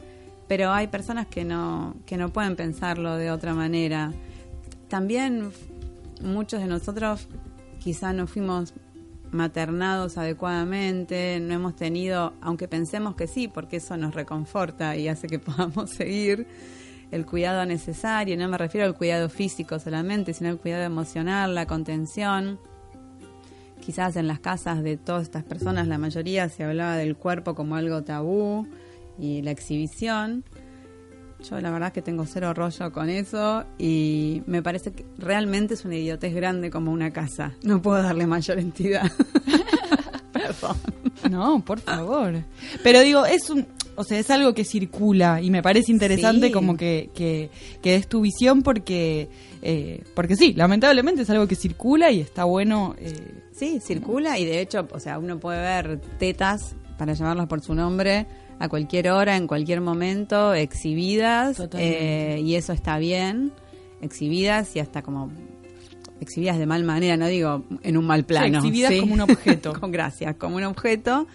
Pero 0.47 0.71
hay 0.71 0.87
personas 0.87 1.27
que 1.27 1.45
no, 1.45 1.95
que 2.07 2.17
no 2.17 2.29
pueden 2.29 2.55
pensarlo 2.55 3.17
de 3.17 3.29
otra 3.29 3.53
manera. 3.53 4.13
También 4.87 5.51
muchos 6.23 6.59
de 6.59 6.67
nosotros 6.67 7.27
quizá 7.79 8.13
no 8.13 8.25
fuimos 8.25 8.73
maternados 9.31 10.17
adecuadamente, 10.17 11.39
no 11.39 11.53
hemos 11.53 11.75
tenido, 11.75 12.33
aunque 12.41 12.67
pensemos 12.67 13.15
que 13.15 13.27
sí, 13.27 13.47
porque 13.47 13.77
eso 13.77 13.97
nos 13.97 14.13
reconforta 14.13 14.95
y 14.95 15.07
hace 15.07 15.27
que 15.27 15.39
podamos 15.39 15.91
seguir 15.91 16.47
el 17.11 17.25
cuidado 17.25 17.65
necesario, 17.65 18.37
no 18.37 18.47
me 18.47 18.57
refiero 18.57 18.85
al 18.85 18.95
cuidado 18.95 19.29
físico 19.29 19.79
solamente, 19.79 20.33
sino 20.33 20.49
al 20.49 20.59
cuidado 20.59 20.83
emocional, 20.83 21.55
la 21.55 21.65
contención. 21.65 22.59
Quizás 23.81 24.15
en 24.15 24.27
las 24.27 24.39
casas 24.39 24.83
de 24.83 24.97
todas 24.97 25.23
estas 25.23 25.43
personas, 25.43 25.87
la 25.87 25.97
mayoría 25.97 26.47
se 26.49 26.63
hablaba 26.63 26.97
del 26.97 27.15
cuerpo 27.15 27.55
como 27.55 27.75
algo 27.75 28.03
tabú 28.03 28.67
y 29.17 29.41
la 29.41 29.51
exhibición. 29.51 30.43
Yo 31.47 31.59
la 31.61 31.71
verdad 31.71 31.93
que 31.93 32.01
tengo 32.01 32.25
cero 32.25 32.53
rollo 32.53 32.91
con 32.91 33.09
eso 33.09 33.63
y 33.77 34.43
me 34.45 34.61
parece 34.61 34.91
que 34.91 35.05
realmente 35.17 35.73
es 35.75 35.85
una 35.85 35.95
idiotez 35.95 36.33
grande 36.35 36.69
como 36.69 36.91
una 36.91 37.11
casa. 37.11 37.53
No 37.63 37.81
puedo 37.81 38.01
darle 38.03 38.27
mayor 38.27 38.59
entidad. 38.59 39.09
Perdón. 40.33 40.77
No, 41.29 41.63
por 41.63 41.79
favor. 41.79 42.43
Pero 42.83 42.99
digo, 43.01 43.25
es 43.25 43.49
un, 43.49 43.65
o 43.95 44.03
sea, 44.03 44.19
es 44.19 44.29
algo 44.29 44.53
que 44.53 44.63
circula 44.65 45.41
y 45.41 45.49
me 45.49 45.61
parece 45.63 45.91
interesante 45.91 46.47
Sí. 46.47 46.51
como 46.53 46.77
que, 46.77 47.09
que, 47.15 47.49
que 47.81 47.91
des 47.93 48.07
tu 48.07 48.21
visión 48.21 48.61
porque, 48.61 49.29
eh, 49.61 50.03
porque 50.15 50.35
sí, 50.35 50.53
lamentablemente 50.53 51.21
es 51.23 51.29
algo 51.29 51.47
que 51.47 51.55
circula 51.55 52.11
y 52.11 52.19
está 52.21 52.43
bueno. 52.43 52.95
eh, 52.99 53.43
Sí, 53.53 53.79
circula 53.81 54.37
y 54.39 54.45
de 54.45 54.61
hecho, 54.61 54.87
o 54.91 54.99
sea, 54.99 55.17
uno 55.19 55.39
puede 55.39 55.61
ver 55.61 55.99
tetas, 56.17 56.75
para 56.97 57.13
llamarlas 57.13 57.47
por 57.47 57.61
su 57.61 57.73
nombre, 57.75 58.25
a 58.59 58.67
cualquier 58.69 59.09
hora, 59.09 59.37
en 59.37 59.47
cualquier 59.47 59.81
momento, 59.81 60.53
exhibidas, 60.53 61.61
eh, 61.73 62.41
y 62.43 62.55
eso 62.55 62.73
está 62.73 62.97
bien, 62.97 63.53
exhibidas 64.01 64.75
y 64.75 64.79
hasta 64.79 65.01
como 65.01 65.31
exhibidas 66.19 66.59
de 66.59 66.65
mal 66.65 66.83
manera, 66.83 67.15
no 67.15 67.27
digo 67.27 67.63
en 67.81 67.97
un 67.97 68.05
mal 68.05 68.25
plano. 68.25 68.57
exhibidas 68.57 68.93
como 68.99 69.13
un 69.13 69.21
objeto. 69.21 69.73
Con 69.79 69.91
gracias, 69.91 70.35
como 70.35 70.57
un 70.57 70.63
objeto. 70.63 71.27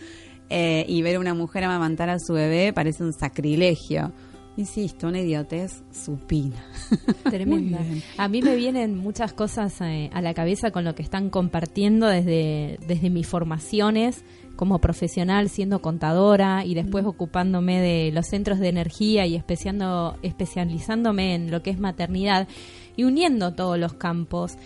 eh, 0.51 0.85
y 0.87 1.01
ver 1.01 1.17
a 1.17 1.21
una 1.21 1.33
mujer 1.35 1.65
amamantar 1.65 2.11
a 2.11 2.19
su 2.19 2.35
bebé 2.35 2.73
parece 2.73 3.03
un 3.03 3.15
sacrilegio. 3.15 4.13
Insisto, 4.57 5.09
una 5.09 5.21
idiotez 5.21 5.83
supina. 5.91 6.63
Tremenda. 7.25 7.81
A 8.19 8.29
mí 8.29 8.41
me 8.41 8.55
vienen 8.55 8.97
muchas 8.97 9.33
cosas 9.33 9.81
eh, 9.81 10.11
a 10.13 10.23
la 10.23 10.33
cabeza 10.33 10.71
con 10.71 10.85
lo 10.85 10.95
que 10.95 11.03
están 11.03 11.29
compartiendo 11.29 12.07
desde, 12.07 12.79
desde 12.87 13.11
mis 13.11 13.27
formaciones 13.27 14.23
como 14.57 14.81
profesional, 14.81 15.49
siendo 15.49 15.81
contadora 15.81 16.65
y 16.65 16.75
después 16.75 17.05
ocupándome 17.05 17.81
de 17.81 18.13
los 18.13 18.27
centros 18.27 18.59
de 18.59 18.69
energía 18.69 19.27
y 19.27 19.37
especiando, 19.37 20.17
especializándome 20.23 21.35
en 21.35 21.51
lo 21.51 21.63
que 21.63 21.71
es 21.71 21.79
maternidad 21.79 22.49
y 22.97 23.05
uniendo 23.05 23.55
todos 23.55 23.79
los 23.79 23.95
campos. 23.95 24.57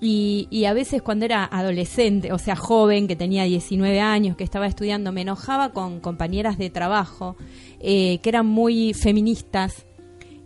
Y, 0.00 0.46
y 0.50 0.66
a 0.66 0.72
veces 0.72 1.02
cuando 1.02 1.24
era 1.24 1.44
adolescente, 1.44 2.32
o 2.32 2.38
sea, 2.38 2.54
joven, 2.54 3.08
que 3.08 3.16
tenía 3.16 3.44
19 3.44 4.00
años, 4.00 4.36
que 4.36 4.44
estaba 4.44 4.66
estudiando, 4.66 5.10
me 5.10 5.22
enojaba 5.22 5.72
con 5.72 5.98
compañeras 6.00 6.56
de 6.56 6.70
trabajo 6.70 7.36
eh, 7.80 8.18
que 8.22 8.28
eran 8.28 8.46
muy 8.46 8.94
feministas 8.94 9.86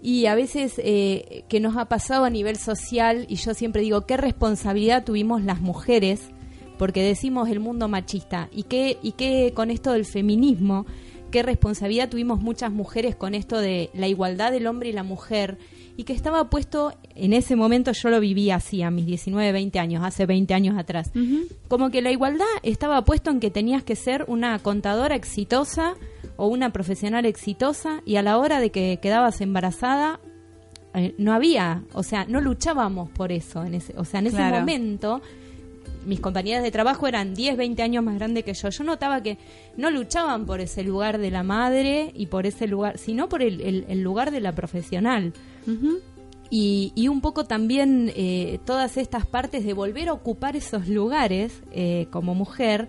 y 0.02 0.26
a 0.26 0.34
veces 0.34 0.74
eh, 0.78 1.44
que 1.48 1.60
nos 1.60 1.76
ha 1.76 1.84
pasado 1.84 2.24
a 2.24 2.30
nivel 2.30 2.56
social, 2.56 3.24
y 3.28 3.36
yo 3.36 3.54
siempre 3.54 3.82
digo, 3.82 4.04
¿qué 4.04 4.16
responsabilidad 4.16 5.04
tuvimos 5.04 5.42
las 5.42 5.60
mujeres? 5.60 6.30
Porque 6.78 7.02
decimos 7.02 7.48
el 7.48 7.60
mundo 7.60 7.88
machista, 7.88 8.48
y 8.52 8.64
qué, 8.64 8.98
y 9.02 9.12
qué 9.12 9.52
con 9.54 9.70
esto 9.70 9.92
del 9.92 10.04
feminismo, 10.04 10.86
qué 11.30 11.42
responsabilidad 11.42 12.08
tuvimos 12.08 12.40
muchas 12.40 12.72
mujeres 12.72 13.16
con 13.16 13.34
esto 13.34 13.58
de 13.58 13.90
la 13.94 14.08
igualdad 14.08 14.52
del 14.52 14.66
hombre 14.66 14.90
y 14.90 14.92
la 14.92 15.02
mujer 15.02 15.58
y 15.96 16.04
que 16.04 16.12
estaba 16.12 16.48
puesto 16.48 16.92
en 17.14 17.32
ese 17.32 17.56
momento 17.56 17.92
yo 17.92 18.10
lo 18.10 18.20
vivía 18.20 18.56
así 18.56 18.82
a 18.82 18.90
mis 18.90 19.06
19, 19.06 19.52
20 19.52 19.78
años, 19.78 20.04
hace 20.04 20.26
20 20.26 20.54
años 20.54 20.78
atrás. 20.78 21.10
Como 21.68 21.90
que 21.90 22.02
la 22.02 22.10
igualdad 22.10 22.46
estaba 22.62 23.04
puesto 23.04 23.30
en 23.30 23.40
que 23.40 23.50
tenías 23.50 23.82
que 23.82 23.96
ser 23.96 24.24
una 24.28 24.58
contadora 24.58 25.14
exitosa 25.14 25.94
o 26.36 26.46
una 26.46 26.72
profesional 26.72 27.26
exitosa 27.26 28.02
y 28.06 28.16
a 28.16 28.22
la 28.22 28.38
hora 28.38 28.60
de 28.60 28.70
que 28.70 28.98
quedabas 29.02 29.40
embarazada 29.40 30.20
eh, 30.94 31.14
no 31.18 31.32
había, 31.32 31.84
o 31.92 32.02
sea, 32.02 32.26
no 32.26 32.40
luchábamos 32.40 33.10
por 33.10 33.32
eso 33.32 33.64
en 33.64 33.74
ese, 33.74 33.94
o 33.96 34.04
sea, 34.04 34.20
en 34.20 34.26
ese 34.26 34.42
momento 34.42 35.22
mis 36.06 36.20
compañeras 36.20 36.62
de 36.62 36.70
trabajo 36.70 37.06
eran 37.06 37.34
10, 37.34 37.56
20 37.56 37.82
años 37.82 38.04
más 38.04 38.14
grandes 38.16 38.44
que 38.44 38.54
yo. 38.54 38.68
Yo 38.68 38.84
notaba 38.84 39.22
que 39.22 39.38
no 39.76 39.90
luchaban 39.90 40.46
por 40.46 40.60
ese 40.60 40.82
lugar 40.82 41.18
de 41.18 41.30
la 41.30 41.42
madre 41.42 42.12
y 42.14 42.26
por 42.26 42.46
ese 42.46 42.66
lugar, 42.66 42.98
sino 42.98 43.28
por 43.28 43.42
el, 43.42 43.60
el- 43.60 43.84
el 43.88 44.00
lugar 44.02 44.30
de 44.30 44.40
la 44.40 44.52
profesional. 44.52 45.32
Y, 46.50 46.92
y 46.94 47.08
un 47.08 47.20
poco 47.22 47.44
también 47.44 48.12
eh, 48.14 48.58
todas 48.66 48.96
estas 48.98 49.24
partes 49.26 49.64
de 49.64 49.72
volver 49.72 50.08
a 50.10 50.12
ocupar 50.12 50.54
esos 50.54 50.86
lugares 50.86 51.62
eh, 51.72 52.08
como 52.10 52.34
mujer 52.34 52.88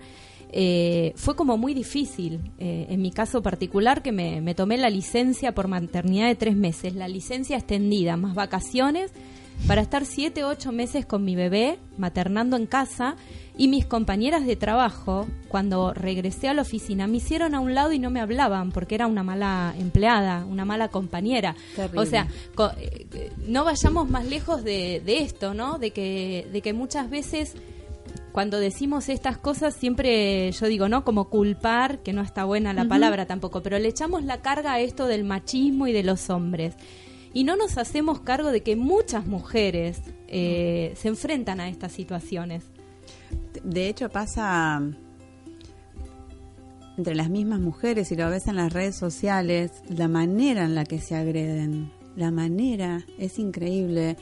eh, 0.52 1.14
fue 1.16 1.36
como 1.38 1.58
muy 1.58 1.74
difícil. 1.74 2.40
Eh, 2.60 2.88
en 2.90 3.02
mi 3.02 3.12
caso 3.12 3.42
particular, 3.42 4.02
que 4.02 4.12
me, 4.12 4.42
me 4.42 4.54
tomé 4.54 4.78
la 4.78 4.90
licencia 4.90 5.54
por 5.56 5.68
maternidad 5.70 6.28
de 6.28 6.36
tres 6.36 6.56
meses, 6.58 6.94
la 6.94 7.08
licencia 7.08 7.56
extendida, 7.58 8.18
más 8.18 8.36
vacaciones, 8.36 9.12
para 9.68 9.82
estar 9.82 10.06
siete 10.06 10.44
o 10.44 10.50
ocho 10.50 10.72
meses 10.72 11.06
con 11.06 11.24
mi 11.24 11.36
bebé, 11.36 11.80
maternando 11.98 12.58
en 12.58 12.66
casa, 12.66 13.16
y 13.58 13.68
mis 13.68 13.86
compañeras 13.86 14.46
de 14.46 14.56
trabajo, 14.56 15.28
cuando 15.48 15.94
regresé 15.94 16.50
a 16.50 16.54
la 16.56 16.64
oficina, 16.64 17.06
me 17.08 17.18
hicieron 17.18 17.54
a 17.56 17.60
un 17.60 17.76
lado 17.76 17.94
y 17.94 18.00
no 18.00 18.10
me 18.10 18.20
hablaban 18.20 18.72
porque 18.72 18.96
era 18.96 19.06
una 19.08 19.22
mala 19.24 19.74
empleada, 19.78 20.44
una 20.46 20.66
mala 20.66 20.88
compañera. 20.90 21.56
Terrible. 21.76 22.00
O 22.02 22.06
sea, 22.06 22.28
co- 22.56 22.72
eh, 22.80 23.32
no 23.48 23.64
vayamos 23.64 24.10
más 24.10 24.26
lejos 24.26 24.64
de, 24.64 25.02
de 25.06 25.20
esto, 25.20 25.54
¿no? 25.54 25.78
De 25.78 25.92
que, 25.92 26.48
de 26.52 26.62
que 26.62 26.74
muchas 26.74 27.10
veces 27.12 27.54
cuando 28.32 28.60
decimos 28.60 29.10
estas 29.10 29.38
cosas 29.38 29.76
siempre 29.76 30.52
yo 30.52 30.66
digo, 30.66 30.90
¿no? 30.90 31.04
Como 31.06 31.30
culpar, 31.30 32.00
que 32.00 32.12
no 32.14 32.24
está 32.24 32.46
buena 32.46 32.74
la 32.74 32.86
palabra 32.90 33.28
tampoco, 33.28 33.62
pero 33.62 33.78
le 33.78 33.88
echamos 33.88 34.24
la 34.24 34.42
carga 34.42 34.74
a 34.74 34.80
esto 34.80 35.06
del 35.06 35.24
machismo 35.24 35.86
y 35.88 35.94
de 35.94 36.02
los 36.02 36.32
hombres. 36.32 36.74
Y 37.34 37.44
no 37.44 37.56
nos 37.56 37.78
hacemos 37.78 38.20
cargo 38.20 38.52
de 38.52 38.62
que 38.62 38.76
muchas 38.76 39.26
mujeres 39.26 40.02
eh, 40.28 40.94
se 40.96 41.08
enfrentan 41.08 41.60
a 41.60 41.68
estas 41.68 41.92
situaciones. 41.92 42.64
De 43.64 43.90
hecho, 43.90 44.10
pasa 44.10 44.82
entre 46.98 47.16
las 47.16 47.30
mismas 47.30 47.60
mujeres, 47.60 48.12
y 48.12 48.16
lo 48.16 48.30
ves 48.30 48.48
en 48.48 48.56
las 48.56 48.72
redes 48.72 48.96
sociales, 48.96 49.72
la 49.90 50.08
manera 50.08 50.64
en 50.64 50.76
la 50.76 50.86
que 50.86 51.00
se 51.00 51.16
agreden. 51.16 51.92
La 52.16 52.30
manera 52.30 53.04
es 53.18 53.40
increíble. 53.40 54.18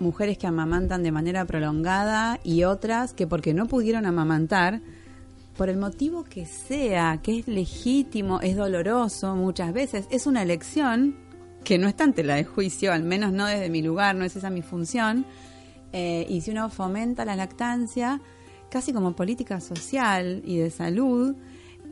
Mujeres 0.00 0.38
que 0.38 0.46
amamantan 0.46 1.02
de 1.02 1.12
manera 1.12 1.44
prolongada 1.44 2.40
y 2.42 2.64
otras 2.64 3.12
que 3.12 3.26
porque 3.26 3.54
no 3.54 3.66
pudieron 3.66 4.06
amamantar, 4.06 4.80
por 5.56 5.68
el 5.68 5.76
motivo 5.76 6.24
que 6.24 6.46
sea, 6.46 7.20
que 7.22 7.40
es 7.40 7.48
legítimo, 7.48 8.40
es 8.40 8.56
doloroso 8.56 9.36
muchas 9.36 9.72
veces, 9.72 10.06
es 10.10 10.26
una 10.26 10.42
elección 10.42 11.16
que 11.64 11.78
no 11.78 11.88
está 11.88 12.04
ante 12.04 12.22
la 12.22 12.36
de 12.36 12.44
juicio, 12.44 12.92
al 12.92 13.02
menos 13.02 13.32
no 13.32 13.46
desde 13.46 13.68
mi 13.68 13.82
lugar, 13.82 14.14
no 14.16 14.24
es 14.24 14.36
esa 14.36 14.50
mi 14.50 14.62
función. 14.62 15.26
Eh, 15.92 16.26
y 16.28 16.40
si 16.40 16.50
uno 16.50 16.68
fomenta 16.70 17.24
la 17.24 17.36
lactancia, 17.36 18.20
casi 18.70 18.92
como 18.92 19.14
política 19.14 19.60
social 19.60 20.42
y 20.44 20.58
de 20.58 20.70
salud, 20.70 21.36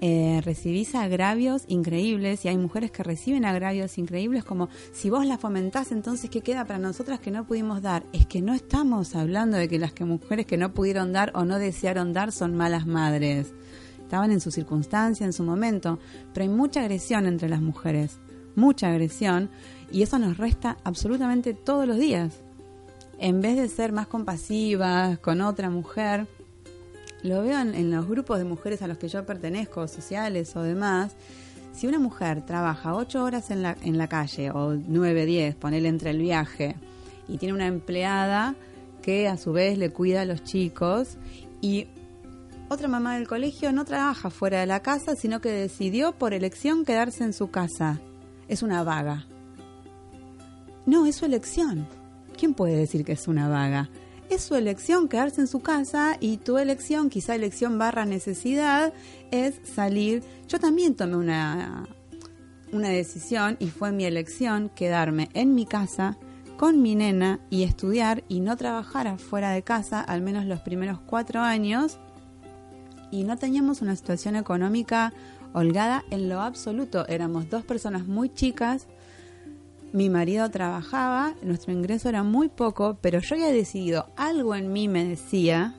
eh, 0.00 0.40
recibís 0.44 0.94
agravios 0.94 1.64
increíbles 1.66 2.44
y 2.44 2.48
hay 2.48 2.56
mujeres 2.56 2.92
que 2.92 3.02
reciben 3.02 3.44
agravios 3.44 3.98
increíbles 3.98 4.44
como 4.44 4.68
si 4.92 5.10
vos 5.10 5.26
la 5.26 5.38
fomentás 5.38 5.90
entonces 5.90 6.30
qué 6.30 6.40
queda 6.40 6.64
para 6.66 6.78
nosotras 6.78 7.18
que 7.18 7.32
no 7.32 7.44
pudimos 7.44 7.82
dar 7.82 8.04
es 8.12 8.24
que 8.24 8.40
no 8.40 8.54
estamos 8.54 9.16
hablando 9.16 9.56
de 9.56 9.68
que 9.68 9.80
las 9.80 9.92
que 9.92 10.04
mujeres 10.04 10.46
que 10.46 10.56
no 10.56 10.72
pudieron 10.72 11.12
dar 11.12 11.32
o 11.34 11.44
no 11.44 11.58
desearon 11.58 12.12
dar 12.12 12.30
son 12.30 12.54
malas 12.54 12.86
madres 12.86 13.52
estaban 14.00 14.30
en 14.30 14.40
su 14.40 14.52
circunstancia 14.52 15.26
en 15.26 15.32
su 15.32 15.42
momento 15.42 15.98
pero 16.32 16.44
hay 16.44 16.48
mucha 16.48 16.82
agresión 16.82 17.26
entre 17.26 17.48
las 17.48 17.60
mujeres 17.60 18.20
mucha 18.58 18.88
agresión 18.88 19.48
y 19.90 20.02
eso 20.02 20.18
nos 20.18 20.36
resta 20.36 20.76
absolutamente 20.84 21.54
todos 21.54 21.86
los 21.86 21.98
días 21.98 22.42
en 23.18 23.40
vez 23.40 23.56
de 23.56 23.68
ser 23.68 23.92
más 23.92 24.06
compasivas 24.06 25.18
con 25.18 25.40
otra 25.40 25.70
mujer 25.70 26.26
lo 27.22 27.42
veo 27.42 27.58
en, 27.60 27.90
los 27.90 28.06
grupos 28.06 28.38
de 28.38 28.44
mujeres 28.44 28.82
a 28.82 28.86
los 28.86 28.98
que 28.98 29.08
yo 29.08 29.26
pertenezco, 29.26 29.88
sociales 29.88 30.54
o 30.54 30.62
demás, 30.62 31.16
si 31.72 31.86
una 31.86 31.98
mujer 31.98 32.44
trabaja 32.46 32.94
ocho 32.94 33.24
horas 33.24 33.50
en 33.50 33.62
la, 33.62 33.76
en 33.82 33.98
la 33.98 34.08
calle 34.08 34.50
o 34.50 34.74
nueve, 34.74 35.26
diez, 35.26 35.54
ponele 35.56 35.88
entre 35.88 36.10
el 36.10 36.18
viaje, 36.18 36.76
y 37.26 37.38
tiene 37.38 37.54
una 37.54 37.66
empleada 37.66 38.54
que 39.02 39.28
a 39.28 39.36
su 39.36 39.52
vez 39.52 39.78
le 39.78 39.90
cuida 39.90 40.22
a 40.22 40.24
los 40.24 40.44
chicos 40.44 41.18
y 41.60 41.88
otra 42.68 42.88
mamá 42.88 43.16
del 43.16 43.26
colegio 43.26 43.72
no 43.72 43.84
trabaja 43.84 44.30
fuera 44.30 44.60
de 44.60 44.66
la 44.66 44.80
casa, 44.80 45.14
sino 45.16 45.40
que 45.40 45.50
decidió 45.50 46.12
por 46.12 46.34
elección 46.34 46.84
quedarse 46.84 47.24
en 47.24 47.32
su 47.32 47.50
casa. 47.50 48.00
Es 48.48 48.62
una 48.62 48.82
vaga. 48.82 49.26
No, 50.86 51.06
es 51.06 51.16
su 51.16 51.26
elección. 51.26 51.86
¿Quién 52.36 52.54
puede 52.54 52.76
decir 52.76 53.04
que 53.04 53.12
es 53.12 53.28
una 53.28 53.48
vaga? 53.48 53.90
Es 54.30 54.42
su 54.42 54.54
elección 54.54 55.08
quedarse 55.08 55.40
en 55.40 55.46
su 55.46 55.60
casa 55.60 56.16
y 56.20 56.36
tu 56.38 56.58
elección, 56.58 57.10
quizá 57.10 57.34
elección 57.34 57.78
barra 57.78 58.04
necesidad, 58.04 58.92
es 59.30 59.60
salir. 59.64 60.22
Yo 60.48 60.58
también 60.58 60.94
tomé 60.94 61.16
una, 61.16 61.86
una 62.72 62.88
decisión 62.88 63.56
y 63.58 63.68
fue 63.68 63.92
mi 63.92 64.04
elección 64.04 64.70
quedarme 64.74 65.30
en 65.34 65.54
mi 65.54 65.66
casa 65.66 66.18
con 66.58 66.82
mi 66.82 66.94
nena 66.94 67.38
y 67.50 67.62
estudiar 67.62 68.24
y 68.28 68.40
no 68.40 68.56
trabajar 68.56 69.06
afuera 69.06 69.50
de 69.52 69.62
casa, 69.62 70.00
al 70.00 70.22
menos 70.22 70.44
los 70.44 70.60
primeros 70.60 71.00
cuatro 71.00 71.40
años. 71.40 71.98
Y 73.10 73.24
no 73.24 73.38
teníamos 73.38 73.80
una 73.80 73.96
situación 73.96 74.36
económica 74.36 75.12
holgada 75.54 76.04
en 76.10 76.28
lo 76.28 76.40
absoluto. 76.40 77.06
Éramos 77.08 77.50
dos 77.50 77.64
personas 77.64 78.06
muy 78.06 78.28
chicas 78.28 78.86
mi 79.92 80.10
marido 80.10 80.50
trabajaba, 80.50 81.34
nuestro 81.42 81.72
ingreso 81.72 82.08
era 82.08 82.22
muy 82.22 82.48
poco, 82.48 82.98
pero 83.00 83.20
yo 83.20 83.34
había 83.34 83.50
decidido, 83.50 84.06
algo 84.16 84.54
en 84.54 84.72
mí 84.72 84.88
me 84.88 85.04
decía, 85.04 85.74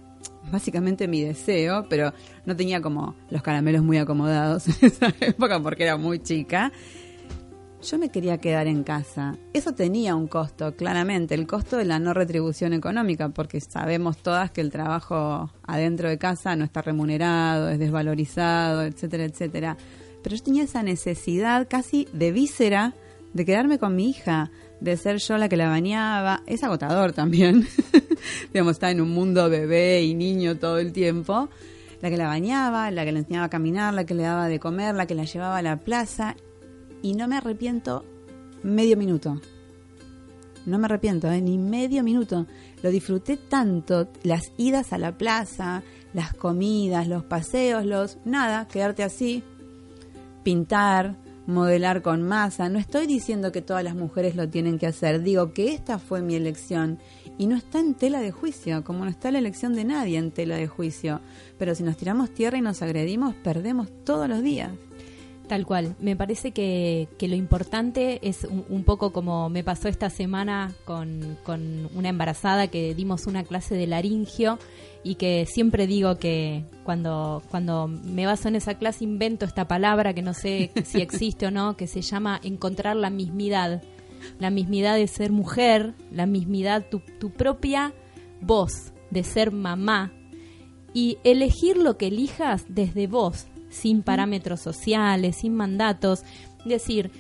básicamente 0.52 1.08
mi 1.08 1.22
deseo, 1.22 1.86
pero 1.90 2.14
no 2.46 2.56
tenía 2.56 2.82
como 2.82 3.16
los 3.30 3.42
caramelos 3.42 3.84
muy 3.84 3.98
acomodados 3.98 4.68
en 4.82 4.88
esa 4.88 5.14
época 5.22 5.62
porque 5.62 5.84
era 5.84 5.98
muy 5.98 6.20
chica. 6.20 6.72
Yo 7.82 7.98
me 7.98 8.10
quería 8.10 8.40
quedar 8.40 8.68
en 8.68 8.84
casa. 8.84 9.38
Eso 9.54 9.74
tenía 9.74 10.14
un 10.14 10.28
costo, 10.28 10.76
claramente, 10.76 11.34
el 11.34 11.48
costo 11.48 11.78
de 11.78 11.86
la 11.86 11.98
no 11.98 12.14
retribución 12.14 12.74
económica, 12.74 13.30
porque 13.30 13.62
sabemos 13.62 14.18
todas 14.18 14.52
que 14.52 14.60
el 14.60 14.70
trabajo 14.70 15.50
adentro 15.64 16.10
de 16.10 16.18
casa 16.18 16.58
no 16.58 16.66
está 16.66 16.82
remunerado, 16.82 17.70
es 17.70 17.80
desvalorizado, 17.80 18.84
etcétera, 18.84 19.24
etcétera. 19.24 19.78
Pero 20.22 20.36
yo 20.36 20.44
tenía 20.44 20.64
esa 20.64 20.84
necesidad 20.84 21.68
casi 21.70 22.10
de 22.12 22.34
víscera 22.34 22.94
de 23.34 23.46
quedarme 23.46 23.80
con 23.80 23.96
mi 23.96 24.10
hija, 24.10 24.52
de 24.82 24.98
ser 24.98 25.18
yo 25.18 25.38
la 25.38 25.48
que 25.48 25.56
la 25.56 25.70
bañaba. 25.70 26.44
Es 26.48 26.64
agotador 26.64 27.14
también. 27.14 27.66
Digamos, 28.54 28.74
está 28.74 28.92
en 28.92 29.00
un 29.00 29.12
mundo 29.12 29.50
bebé 29.50 30.04
y 30.04 30.16
niño 30.16 30.58
todo 30.58 30.80
el 30.80 30.92
tiempo. 30.92 31.50
La 32.02 32.10
que 32.10 32.18
la 32.18 32.28
bañaba, 32.28 32.92
la 32.92 33.06
que 33.06 33.14
le 33.14 33.20
enseñaba 33.20 33.46
a 33.46 33.50
caminar, 33.50 33.94
la 33.94 34.06
que 34.06 34.14
le 34.14 34.24
daba 34.24 34.50
de 34.50 34.60
comer, 34.60 34.96
la 34.96 35.06
que 35.06 35.16
la 35.16 35.24
llevaba 35.24 35.58
a 35.58 35.62
la 35.62 35.78
plaza. 35.78 36.36
Y 37.02 37.14
no 37.14 37.28
me 37.28 37.38
arrepiento 37.38 38.06
medio 38.64 38.98
minuto. 38.98 39.40
No 40.66 40.78
me 40.78 40.86
arrepiento, 40.86 41.32
¿eh? 41.32 41.42
ni 41.42 41.58
medio 41.58 42.04
minuto. 42.04 42.46
Lo 42.84 42.90
disfruté 42.92 43.38
tanto, 43.38 44.10
las 44.24 44.52
idas 44.58 44.94
a 44.94 44.98
la 44.98 45.18
plaza, 45.18 45.84
las 46.14 46.34
comidas, 46.34 47.08
los 47.08 47.24
paseos, 47.24 47.86
los... 47.86 48.18
Nada, 48.26 48.68
quedarte 48.68 49.04
así, 49.04 49.44
pintar, 50.44 51.16
modelar 51.48 52.02
con 52.02 52.22
masa. 52.22 52.70
No 52.70 52.78
estoy 52.78 53.08
diciendo 53.08 53.52
que 53.52 53.62
todas 53.62 53.84
las 53.84 53.96
mujeres 53.96 54.36
lo 54.36 54.50
tienen 54.50 54.78
que 54.78 54.88
hacer, 54.88 55.24
digo 55.24 55.54
que 55.54 55.74
esta 55.74 55.98
fue 55.98 56.22
mi 56.22 56.36
elección 56.36 57.00
y 57.38 57.48
no 57.48 57.56
está 57.56 57.80
en 57.80 57.96
tela 57.96 58.20
de 58.20 58.32
juicio, 58.32 58.84
como 58.84 59.06
no 59.06 59.10
está 59.10 59.32
la 59.32 59.40
elección 59.40 59.74
de 59.74 59.86
nadie 59.86 60.18
en 60.18 60.32
tela 60.32 60.58
de 60.58 60.68
juicio. 60.68 61.22
Pero 61.58 61.74
si 61.74 61.84
nos 61.84 61.98
tiramos 61.98 62.32
tierra 62.32 62.58
y 62.58 62.62
nos 62.62 62.82
agredimos, 62.82 63.34
perdemos 63.36 63.88
todos 64.04 64.30
los 64.30 64.44
días. 64.44 64.72
Tal 65.50 65.66
cual. 65.66 65.96
Me 66.00 66.16
parece 66.16 66.52
que, 66.52 67.08
lo 67.20 67.36
importante 67.36 68.20
es 68.22 68.44
un, 68.44 68.84
poco 68.84 69.12
como 69.12 69.50
me 69.50 69.64
pasó 69.64 69.88
esta 69.88 70.12
semana 70.12 70.76
con, 70.86 71.40
con, 71.44 71.90
una 71.96 72.10
embarazada 72.10 72.68
que 72.68 72.94
dimos 72.94 73.26
una 73.26 73.44
clase 73.44 73.74
de 73.74 73.88
laringio 73.88 74.60
y 75.04 75.16
que 75.16 75.48
siempre 75.48 75.88
digo 75.88 76.20
que 76.20 76.66
cuando, 76.84 77.42
cuando 77.50 77.88
me 77.88 78.28
baso 78.28 78.48
en 78.48 78.58
esa 78.58 78.76
clase 78.76 79.04
invento 79.04 79.44
esta 79.44 79.68
palabra 79.68 80.14
que 80.14 80.22
no 80.22 80.36
sé 80.36 80.70
si 80.86 81.02
existe 81.02 81.48
o 81.48 81.52
no, 81.52 81.76
que 81.76 81.88
se 81.88 82.04
llama 82.04 82.40
encontrar 82.44 82.96
la 82.96 83.10
mismidad. 83.10 83.82
La 84.38 84.52
mismidad 84.52 84.98
de 84.98 85.08
ser 85.08 85.32
mujer, 85.32 85.96
la 86.12 86.28
mismidad, 86.28 86.86
tu, 86.92 87.02
tu 87.20 87.32
propia 87.32 87.92
voz 88.40 88.94
de 89.10 89.24
ser 89.24 89.52
mamá 89.52 90.12
y 90.94 91.18
elegir 91.24 91.78
lo 91.78 91.98
que 91.98 92.08
elijas 92.08 92.66
desde 92.68 93.08
vos, 93.08 93.48
sin 93.70 94.02
parámetros 94.02 94.60
sociales, 94.60 95.38
sin 95.38 95.56
mandatos. 95.56 96.24
Decir, 96.66 97.12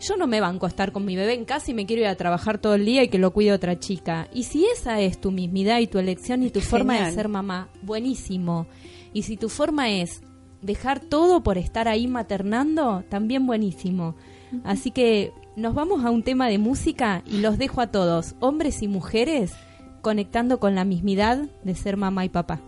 yo 0.00 0.16
no 0.16 0.26
me 0.26 0.40
banco 0.40 0.66
a 0.66 0.68
estar 0.68 0.92
con 0.92 1.04
mi 1.04 1.14
bebé 1.14 1.34
en 1.34 1.44
casa 1.44 1.70
y 1.70 1.74
me 1.74 1.86
quiero 1.86 2.02
ir 2.02 2.08
a 2.08 2.16
trabajar 2.16 2.58
todo 2.58 2.74
el 2.74 2.84
día 2.84 3.04
y 3.04 3.08
que 3.08 3.18
lo 3.18 3.32
cuide 3.32 3.52
otra 3.52 3.78
chica. 3.78 4.28
Y 4.34 4.44
si 4.44 4.66
esa 4.66 5.00
es 5.00 5.20
tu 5.20 5.30
mismidad 5.30 5.78
y 5.78 5.86
tu 5.86 5.98
elección 5.98 6.42
y 6.42 6.50
tu 6.50 6.60
forma 6.60 7.00
de 7.00 7.12
ser 7.12 7.28
mamá, 7.28 7.68
buenísimo. 7.82 8.66
Y 9.12 9.22
si 9.22 9.36
tu 9.36 9.48
forma 9.48 9.90
es 9.90 10.22
dejar 10.60 11.00
todo 11.00 11.42
por 11.42 11.58
estar 11.58 11.86
ahí 11.86 12.08
maternando, 12.08 13.04
también 13.08 13.46
buenísimo. 13.46 14.16
Así 14.64 14.90
que 14.90 15.32
nos 15.56 15.74
vamos 15.74 16.04
a 16.04 16.10
un 16.10 16.22
tema 16.22 16.48
de 16.48 16.58
música 16.58 17.22
y 17.26 17.38
los 17.38 17.58
dejo 17.58 17.80
a 17.80 17.88
todos, 17.88 18.34
hombres 18.40 18.82
y 18.82 18.88
mujeres, 18.88 19.52
conectando 20.00 20.58
con 20.58 20.74
la 20.74 20.84
mismidad 20.84 21.48
de 21.62 21.74
ser 21.74 21.96
mamá 21.96 22.24
y 22.24 22.28
papá. 22.28 22.60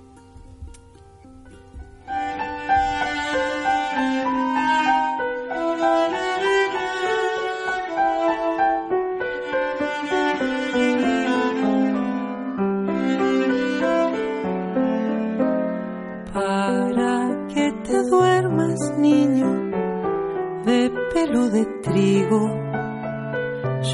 De 21.27 21.65
trigo. 21.83 22.55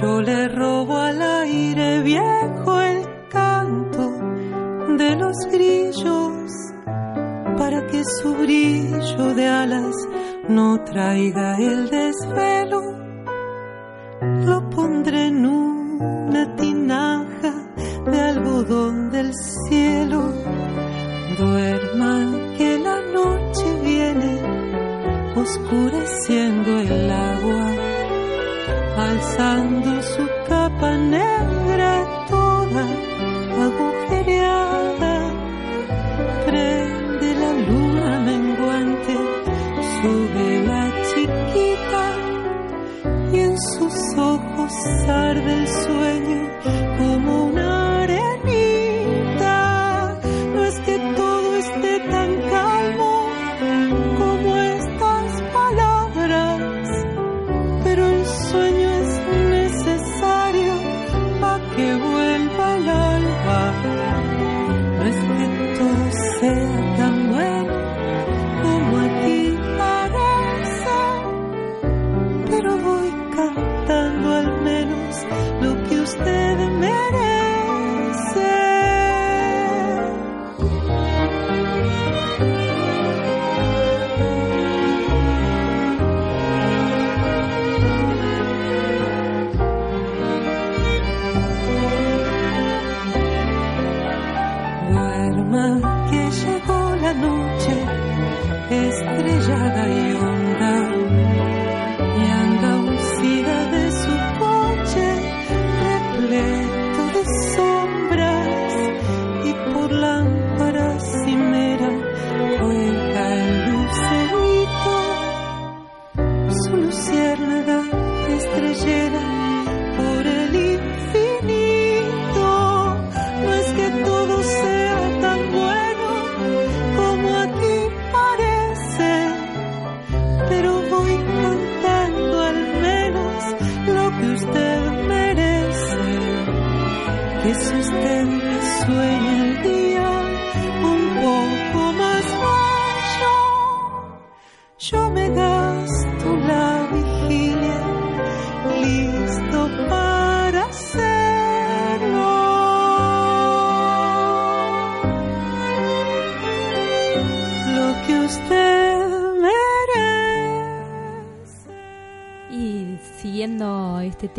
Yo 0.01 0.21
le 0.21 0.49
robo 0.49 0.97
al 0.97 1.23
aire 1.23 2.03
viejo 2.03 2.81
el 2.81 3.29
canto 3.29 4.11
de 4.99 5.14
los 5.14 5.37
grillos 5.53 6.51
para 7.57 7.87
que 7.87 8.03
su 8.05 8.35
brillo 8.35 9.35
de 9.35 9.47
alas 9.47 9.95
no 10.49 10.83
traiga 10.83 11.57
el 11.57 11.88
desvelo. 11.88 12.80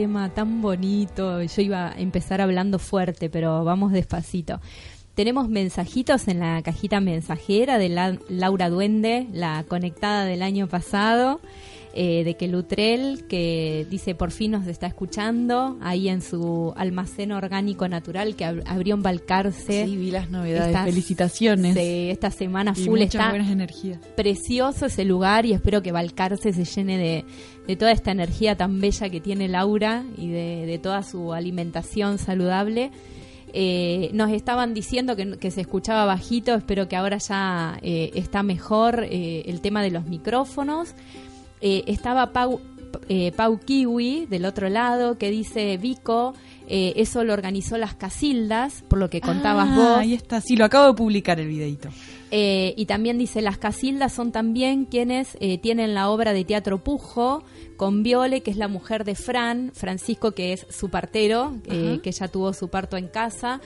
Tema 0.01 0.29
tan 0.29 0.63
bonito, 0.63 1.43
yo 1.43 1.61
iba 1.61 1.89
a 1.91 1.99
empezar 1.99 2.41
hablando 2.41 2.79
fuerte, 2.79 3.29
pero 3.29 3.63
vamos 3.63 3.91
despacito. 3.91 4.59
Tenemos 5.13 5.47
mensajitos 5.47 6.27
en 6.27 6.39
la 6.39 6.59
cajita 6.63 6.99
mensajera 6.99 7.77
de 7.77 7.89
la- 7.89 8.17
Laura 8.27 8.69
Duende, 8.71 9.27
la 9.31 9.63
conectada 9.67 10.25
del 10.25 10.41
año 10.41 10.67
pasado, 10.67 11.39
eh, 11.93 12.23
de 12.23 12.35
que 12.35 12.47
Lutrell, 12.47 13.25
que 13.27 13.85
dice 13.89 14.15
por 14.15 14.31
fin 14.31 14.51
nos 14.51 14.65
está 14.67 14.87
escuchando, 14.87 15.77
ahí 15.81 16.07
en 16.07 16.21
su 16.21 16.73
almacén 16.77 17.31
orgánico 17.33 17.87
natural 17.89 18.35
que 18.35 18.45
ab- 18.45 18.63
abrió 18.65 18.95
en 18.95 19.03
Balcarce. 19.03 19.85
Sí, 19.85 19.97
vi 19.97 20.09
las 20.11 20.29
novedades. 20.29 20.67
Estas- 20.69 20.85
Felicitaciones. 20.85 21.75
de 21.75 22.11
esta 22.11 22.31
semana 22.31 22.73
y 22.75 22.85
full 22.85 22.99
muchas 22.99 23.15
está 23.15 23.29
buenas 23.29 23.49
energías. 23.51 23.99
precioso 24.15 24.85
ese 24.85 25.03
lugar 25.05 25.45
y 25.45 25.53
espero 25.53 25.81
que 25.81 25.91
Balcarce 25.91 26.53
se 26.53 26.63
llene 26.63 26.97
de, 26.97 27.25
de 27.67 27.75
toda 27.75 27.91
esta 27.91 28.11
energía 28.11 28.55
tan 28.55 28.79
bella 28.79 29.09
que 29.09 29.19
tiene 29.19 29.47
Laura 29.49 30.03
y 30.17 30.29
de, 30.29 30.65
de 30.65 30.79
toda 30.79 31.03
su 31.03 31.33
alimentación 31.33 32.17
saludable. 32.19 32.91
Eh, 33.53 34.11
nos 34.13 34.31
estaban 34.31 34.73
diciendo 34.73 35.17
que, 35.17 35.37
que 35.37 35.51
se 35.51 35.59
escuchaba 35.59 36.05
bajito, 36.05 36.55
espero 36.55 36.87
que 36.87 36.95
ahora 36.95 37.17
ya 37.17 37.77
eh, 37.81 38.11
está 38.15 38.43
mejor 38.43 39.03
eh, 39.09 39.43
el 39.45 39.59
tema 39.59 39.83
de 39.83 39.91
los 39.91 40.05
micrófonos. 40.05 40.95
Eh, 41.61 41.83
estaba 41.87 42.33
Pau, 42.33 42.59
eh, 43.09 43.31
Pau 43.35 43.59
Kiwi 43.59 44.25
del 44.29 44.45
otro 44.45 44.69
lado 44.69 45.17
que 45.17 45.29
dice 45.31 45.77
Vico, 45.77 46.33
eh, 46.67 46.93
eso 46.95 47.23
lo 47.23 47.33
organizó 47.33 47.77
las 47.77 47.93
Casildas, 47.95 48.83
por 48.87 48.99
lo 48.99 49.09
que 49.09 49.21
contabas 49.21 49.67
Ah, 49.71 49.75
vos. 49.75 49.97
Ahí 49.97 50.13
está, 50.13 50.41
sí, 50.41 50.55
lo 50.55 50.65
acabo 50.65 50.87
de 50.87 50.93
publicar 50.93 51.39
el 51.39 51.47
videito. 51.47 51.89
Eh, 52.33 52.73
y 52.77 52.85
también 52.85 53.17
dice, 53.17 53.41
las 53.41 53.57
Casildas 53.57 54.13
son 54.13 54.31
también 54.31 54.85
quienes 54.85 55.37
eh, 55.41 55.57
tienen 55.57 55.93
la 55.93 56.09
obra 56.09 56.31
de 56.33 56.45
teatro 56.45 56.81
Pujo 56.81 57.43
con 57.75 58.03
Viole, 58.03 58.41
que 58.41 58.51
es 58.51 58.57
la 58.57 58.69
mujer 58.69 59.03
de 59.03 59.15
Fran, 59.15 59.71
Francisco, 59.73 60.31
que 60.31 60.53
es 60.53 60.65
su 60.69 60.89
partero, 60.89 61.57
que 61.67 62.11
ya 62.11 62.27
tuvo 62.29 62.53
su 62.53 62.69
parto 62.69 62.95
en 62.95 63.07
casa. 63.07 63.59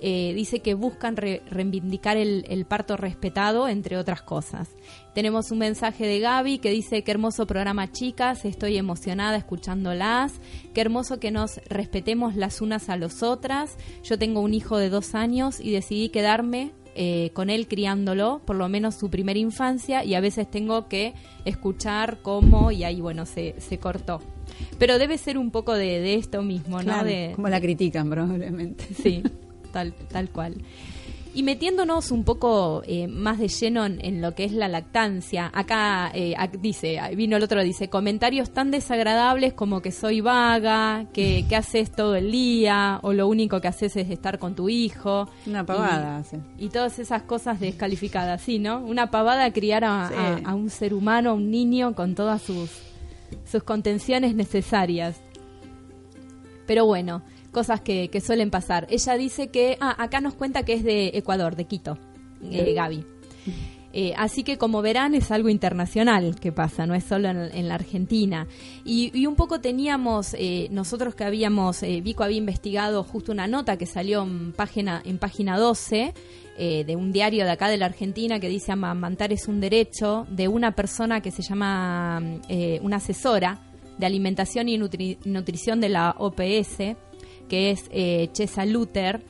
Dice 0.00 0.60
que 0.60 0.74
buscan 0.74 1.16
re- 1.16 1.42
reivindicar 1.50 2.16
el, 2.16 2.44
el 2.48 2.64
parto 2.64 2.96
respetado, 2.96 3.66
entre 3.68 3.98
otras 3.98 4.22
cosas. 4.22 4.68
Tenemos 5.16 5.50
un 5.50 5.56
mensaje 5.56 6.06
de 6.06 6.20
Gaby 6.20 6.58
que 6.58 6.70
dice, 6.70 7.02
qué 7.02 7.10
hermoso 7.10 7.46
programa 7.46 7.90
chicas, 7.90 8.44
estoy 8.44 8.76
emocionada 8.76 9.38
escuchándolas, 9.38 10.34
qué 10.74 10.82
hermoso 10.82 11.18
que 11.18 11.30
nos 11.30 11.56
respetemos 11.70 12.36
las 12.36 12.60
unas 12.60 12.90
a 12.90 12.98
las 12.98 13.22
otras. 13.22 13.78
Yo 14.04 14.18
tengo 14.18 14.40
un 14.40 14.52
hijo 14.52 14.76
de 14.76 14.90
dos 14.90 15.14
años 15.14 15.58
y 15.58 15.70
decidí 15.70 16.10
quedarme 16.10 16.72
eh, 16.94 17.30
con 17.32 17.48
él 17.48 17.66
criándolo, 17.66 18.42
por 18.44 18.56
lo 18.56 18.68
menos 18.68 18.96
su 18.96 19.08
primera 19.08 19.38
infancia, 19.38 20.04
y 20.04 20.14
a 20.14 20.20
veces 20.20 20.50
tengo 20.50 20.86
que 20.86 21.14
escuchar 21.46 22.18
cómo, 22.20 22.70
y 22.70 22.84
ahí, 22.84 23.00
bueno, 23.00 23.24
se, 23.24 23.54
se 23.58 23.78
cortó. 23.78 24.20
Pero 24.78 24.98
debe 24.98 25.16
ser 25.16 25.38
un 25.38 25.50
poco 25.50 25.72
de, 25.72 25.98
de 25.98 26.16
esto 26.16 26.42
mismo, 26.42 26.82
¿no? 26.82 27.04
De, 27.04 27.32
como 27.34 27.48
la 27.48 27.62
critican 27.62 28.10
probablemente. 28.10 28.84
Sí, 28.94 29.22
tal, 29.72 29.94
tal 29.94 30.28
cual. 30.28 30.56
Y 31.36 31.42
metiéndonos 31.42 32.12
un 32.12 32.24
poco 32.24 32.82
eh, 32.86 33.08
más 33.08 33.38
de 33.38 33.48
lleno 33.48 33.84
en, 33.84 34.02
en 34.02 34.22
lo 34.22 34.34
que 34.34 34.44
es 34.44 34.52
la 34.52 34.68
lactancia, 34.68 35.50
acá 35.52 36.10
eh, 36.14 36.34
dice, 36.62 36.98
vino 37.14 37.36
el 37.36 37.42
otro, 37.42 37.62
dice, 37.62 37.90
comentarios 37.90 38.52
tan 38.52 38.70
desagradables 38.70 39.52
como 39.52 39.82
que 39.82 39.92
soy 39.92 40.22
vaga, 40.22 41.04
que, 41.12 41.44
que 41.46 41.54
haces 41.54 41.92
todo 41.92 42.14
el 42.16 42.32
día, 42.32 43.00
o 43.02 43.12
lo 43.12 43.28
único 43.28 43.60
que 43.60 43.68
haces 43.68 43.96
es 43.96 44.08
estar 44.08 44.38
con 44.38 44.54
tu 44.54 44.70
hijo. 44.70 45.28
Una 45.46 45.66
pavada 45.66 46.16
hace. 46.16 46.40
Y 46.56 46.70
todas 46.70 46.98
esas 46.98 47.24
cosas 47.24 47.60
descalificadas, 47.60 48.40
sí, 48.40 48.58
¿no? 48.58 48.78
Una 48.78 49.10
pavada 49.10 49.52
criar 49.52 49.84
a, 49.84 50.08
Sí. 50.08 50.14
a- 50.16 50.50
a 50.52 50.54
un 50.54 50.70
ser 50.70 50.94
humano, 50.94 51.30
a 51.30 51.34
un 51.34 51.50
niño, 51.50 51.94
con 51.94 52.14
todas 52.14 52.40
sus, 52.40 52.70
sus 53.44 53.62
contenciones 53.62 54.34
necesarias. 54.34 55.20
Pero 56.66 56.86
bueno, 56.86 57.20
cosas 57.56 57.80
que, 57.80 58.08
que 58.10 58.20
suelen 58.20 58.50
pasar. 58.50 58.86
Ella 58.90 59.14
dice 59.16 59.48
que, 59.48 59.78
ah, 59.80 59.96
acá 59.98 60.20
nos 60.20 60.34
cuenta 60.34 60.62
que 60.64 60.74
es 60.74 60.84
de 60.84 61.12
Ecuador, 61.14 61.56
de 61.56 61.64
Quito, 61.64 61.96
eh, 62.50 62.74
Gaby. 62.74 63.04
Eh, 63.98 64.12
así 64.18 64.42
que 64.42 64.58
como 64.58 64.82
verán 64.82 65.14
es 65.14 65.30
algo 65.30 65.48
internacional 65.48 66.36
que 66.38 66.52
pasa, 66.52 66.84
no 66.86 66.94
es 66.94 67.04
solo 67.04 67.28
en, 67.30 67.38
en 67.38 67.66
la 67.66 67.76
Argentina. 67.76 68.46
Y, 68.84 69.10
y 69.18 69.24
un 69.24 69.36
poco 69.36 69.58
teníamos, 69.62 70.34
eh, 70.38 70.68
nosotros 70.70 71.14
que 71.14 71.24
habíamos, 71.24 71.82
eh, 71.82 72.02
Vico 72.02 72.22
había 72.22 72.36
investigado 72.36 73.02
justo 73.04 73.32
una 73.32 73.46
nota 73.46 73.78
que 73.78 73.86
salió 73.86 74.22
en 74.22 74.52
página, 74.52 75.00
en 75.02 75.16
página 75.16 75.56
12 75.58 76.12
eh, 76.58 76.84
de 76.84 76.94
un 76.94 77.10
diario 77.10 77.44
de 77.46 77.50
acá 77.52 77.68
de 77.70 77.78
la 77.78 77.86
Argentina 77.86 78.38
que 78.38 78.50
dice 78.50 78.70
amamantar 78.72 79.32
es 79.32 79.48
un 79.48 79.60
derecho 79.60 80.26
de 80.28 80.46
una 80.48 80.72
persona 80.72 81.22
que 81.22 81.30
se 81.30 81.40
llama 81.42 82.20
una 82.82 82.96
asesora 82.96 83.60
de 83.96 84.04
alimentación 84.04 84.68
y 84.68 84.76
nutri- 84.76 85.16
nutrición 85.24 85.80
de 85.80 85.88
la 85.88 86.14
OPS, 86.18 86.96
que 87.48 87.70
es 87.70 87.84
eh, 87.90 88.28
Chesa 88.32 88.64
Luther 88.66 89.20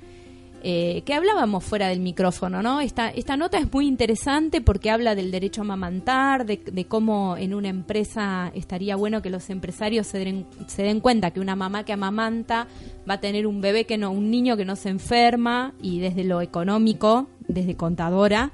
eh, 0.68 1.02
que 1.04 1.14
hablábamos 1.14 1.62
fuera 1.62 1.88
del 1.88 2.00
micrófono, 2.00 2.60
¿no? 2.60 2.80
Esta, 2.80 3.08
esta 3.10 3.36
nota 3.36 3.56
es 3.58 3.72
muy 3.72 3.86
interesante 3.86 4.60
porque 4.60 4.90
habla 4.90 5.14
del 5.14 5.30
derecho 5.30 5.60
a 5.60 5.64
amamantar, 5.64 6.44
de, 6.44 6.84
cómo 6.88 7.36
en 7.36 7.54
una 7.54 7.68
empresa 7.68 8.50
estaría 8.52 8.96
bueno 8.96 9.22
que 9.22 9.30
los 9.30 9.48
empresarios 9.50 10.08
se 10.08 10.18
den, 10.18 10.44
se 10.66 10.82
den 10.82 10.98
cuenta 11.00 11.30
que 11.30 11.38
una 11.38 11.54
mamá 11.54 11.84
que 11.84 11.92
amamanta 11.92 12.66
va 13.08 13.14
a 13.14 13.20
tener 13.20 13.46
un 13.46 13.60
bebé 13.60 13.84
que 13.84 13.96
no, 13.96 14.10
un 14.10 14.28
niño 14.30 14.56
que 14.56 14.64
no 14.64 14.74
se 14.74 14.88
enferma 14.88 15.72
y 15.80 16.00
desde 16.00 16.24
lo 16.24 16.40
económico, 16.40 17.28
desde 17.46 17.76
contadora, 17.76 18.50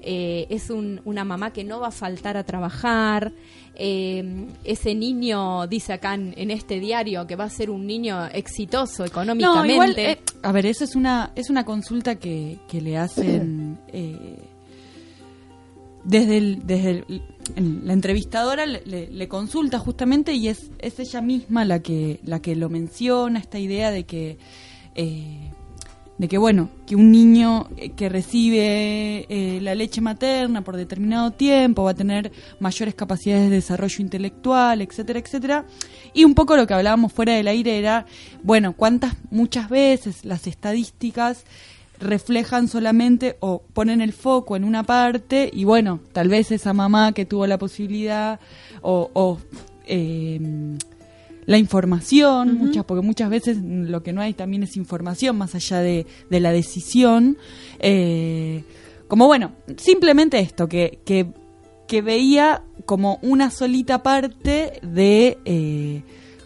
eh, 0.00 0.46
es 0.48 0.68
un- 0.68 1.00
una 1.04 1.22
mamá 1.24 1.52
que 1.52 1.62
no 1.62 1.78
va 1.78 1.88
a 1.88 1.92
faltar 1.92 2.36
a 2.36 2.42
trabajar. 2.42 3.30
Eh, 3.74 4.46
ese 4.64 4.94
niño, 4.94 5.66
dice 5.66 5.92
acá 5.94 6.14
en, 6.14 6.34
en 6.36 6.50
este 6.50 6.78
diario, 6.80 7.26
que 7.26 7.36
va 7.36 7.44
a 7.44 7.50
ser 7.50 7.70
un 7.70 7.86
niño 7.86 8.26
exitoso 8.26 9.04
económicamente. 9.04 9.68
No, 9.68 9.72
igual, 9.72 9.94
eh, 9.98 10.18
a 10.42 10.52
ver, 10.52 10.66
eso 10.66 10.84
es 10.84 10.94
una, 10.94 11.32
es 11.34 11.48
una 11.50 11.64
consulta 11.64 12.16
que, 12.16 12.58
que 12.68 12.80
le 12.80 12.98
hacen 12.98 13.78
eh, 13.92 14.38
desde 16.04 16.36
el, 16.38 16.66
desde 16.66 16.90
el- 16.90 17.22
la 17.84 17.92
entrevistadora 17.92 18.66
le, 18.66 18.82
le- 18.84 19.10
le 19.10 19.28
consulta 19.28 19.78
justamente 19.78 20.32
y 20.34 20.48
es, 20.48 20.70
es 20.78 20.98
ella 21.00 21.20
misma 21.20 21.64
la 21.64 21.80
que, 21.80 22.20
la 22.24 22.40
que 22.40 22.54
lo 22.56 22.68
menciona, 22.68 23.38
esta 23.38 23.58
idea 23.58 23.90
de 23.90 24.04
que 24.04 24.38
eh, 24.94 25.41
de 26.18 26.28
que 26.28 26.38
bueno, 26.38 26.68
que 26.86 26.94
un 26.94 27.10
niño 27.10 27.68
que 27.96 28.08
recibe 28.08 29.26
eh, 29.28 29.60
la 29.60 29.74
leche 29.74 30.00
materna 30.00 30.62
por 30.62 30.76
determinado 30.76 31.30
tiempo 31.30 31.84
va 31.84 31.92
a 31.92 31.94
tener 31.94 32.30
mayores 32.60 32.94
capacidades 32.94 33.50
de 33.50 33.56
desarrollo 33.56 33.96
intelectual, 34.00 34.82
etcétera, 34.82 35.18
etcétera. 35.18 35.64
Y 36.12 36.24
un 36.24 36.34
poco 36.34 36.56
lo 36.56 36.66
que 36.66 36.74
hablábamos 36.74 37.12
fuera 37.12 37.34
del 37.34 37.48
aire 37.48 37.78
era, 37.78 38.06
bueno, 38.42 38.74
cuántas 38.74 39.14
muchas 39.30 39.68
veces 39.68 40.24
las 40.24 40.46
estadísticas 40.46 41.44
reflejan 41.98 42.68
solamente 42.68 43.36
o 43.40 43.62
ponen 43.72 44.00
el 44.00 44.12
foco 44.12 44.56
en 44.56 44.64
una 44.64 44.82
parte 44.82 45.50
y 45.52 45.64
bueno, 45.64 46.00
tal 46.12 46.28
vez 46.28 46.50
esa 46.50 46.72
mamá 46.72 47.12
que 47.12 47.24
tuvo 47.24 47.46
la 47.46 47.58
posibilidad 47.58 48.40
o, 48.82 49.10
o, 49.12 49.38
eh, 49.86 50.40
la 51.44 51.58
información, 51.58 52.56
muchas, 52.56 52.84
porque 52.84 53.04
muchas 53.04 53.30
veces 53.30 53.58
lo 53.62 54.02
que 54.02 54.12
no 54.12 54.20
hay 54.20 54.34
también 54.34 54.62
es 54.62 54.76
información 54.76 55.36
más 55.36 55.54
allá 55.54 55.80
de, 55.80 56.06
de 56.30 56.40
la 56.40 56.52
decisión. 56.52 57.36
Eh, 57.80 58.64
como 59.08 59.26
bueno, 59.26 59.52
simplemente 59.76 60.38
esto, 60.38 60.68
que, 60.68 61.00
que, 61.04 61.32
que 61.88 62.02
veía 62.02 62.62
como 62.86 63.18
una 63.22 63.50
solita 63.50 64.02
parte 64.02 64.80
de 64.82 65.38
eh, 65.44 66.02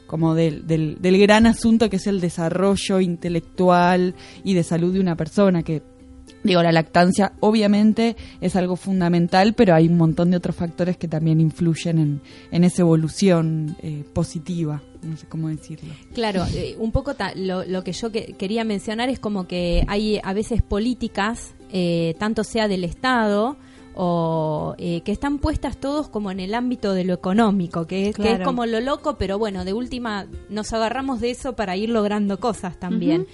como 0.07 0.35
del, 0.35 0.67
del, 0.67 0.99
del 1.01 1.19
gran 1.19 1.47
asunto 1.47 1.91
que 1.91 1.97
es 1.97 2.07
el 2.07 2.21
desarrollo 2.21 3.01
intelectual 3.01 4.15
y 4.45 4.55
de 4.55 4.63
salud 4.63 4.93
de 4.93 5.01
una 5.01 5.17
persona 5.17 5.63
que 5.63 5.83
Digo, 6.47 6.63
la 6.63 6.73
lactancia 6.73 7.33
obviamente 7.41 8.17
es 8.41 8.57
algo 8.57 8.77
fundamental, 8.77 9.55
pero 9.55 9.75
hay 9.75 9.89
un 9.89 9.97
montón 9.97 10.31
de 10.31 10.37
otros 10.37 10.57
factores 10.57 10.97
que 10.97 11.09
también 11.09 11.41
influyen 11.41 11.99
en, 11.99 12.21
en 12.51 12.65
esa 12.65 12.83
evolución 12.83 13.77
eh, 13.83 14.05
positiva, 14.13 14.83
no 15.03 15.17
sé 15.17 15.27
cómo 15.27 15.49
decirlo. 15.49 15.93
Claro, 16.15 16.45
eh, 16.55 16.77
un 16.79 16.93
poco 16.93 17.15
ta- 17.15 17.35
lo, 17.35 17.65
lo 17.65 17.83
que 17.85 17.93
yo 17.93 18.11
que- 18.13 18.35
quería 18.39 18.65
mencionar 18.65 19.09
es 19.09 19.19
como 19.19 19.47
que 19.47 19.85
hay 19.89 20.21
a 20.23 20.33
veces 20.33 20.63
políticas, 20.63 21.55
eh, 21.73 22.15
tanto 22.19 22.45
sea 22.45 22.69
del 22.69 22.85
Estado 22.85 23.57
o 23.99 24.75
eh, 24.79 25.01
que 25.01 25.11
están 25.13 25.39
puestas 25.39 25.79
todos 25.79 26.09
como 26.11 26.31
en 26.31 26.39
el 26.39 26.55
ámbito 26.55 26.93
de 26.93 27.05
lo 27.05 27.15
económico, 27.15 27.87
que, 27.87 28.11
es- 28.11 28.17
que 28.17 28.23
es 28.23 28.29
Claro. 28.29 28.45
como 28.45 28.67
lo 28.67 28.81
loco, 28.81 29.17
pero 29.19 29.39
bueno, 29.39 29.65
de 29.65 29.73
última 29.73 30.27
nos 30.51 30.73
agarramos 30.75 31.21
de 31.21 31.31
eso 31.31 31.55
para 31.57 31.77
ir 31.77 31.89
logrando 31.89 32.39
cosas 32.39 32.79
también. 32.79 33.27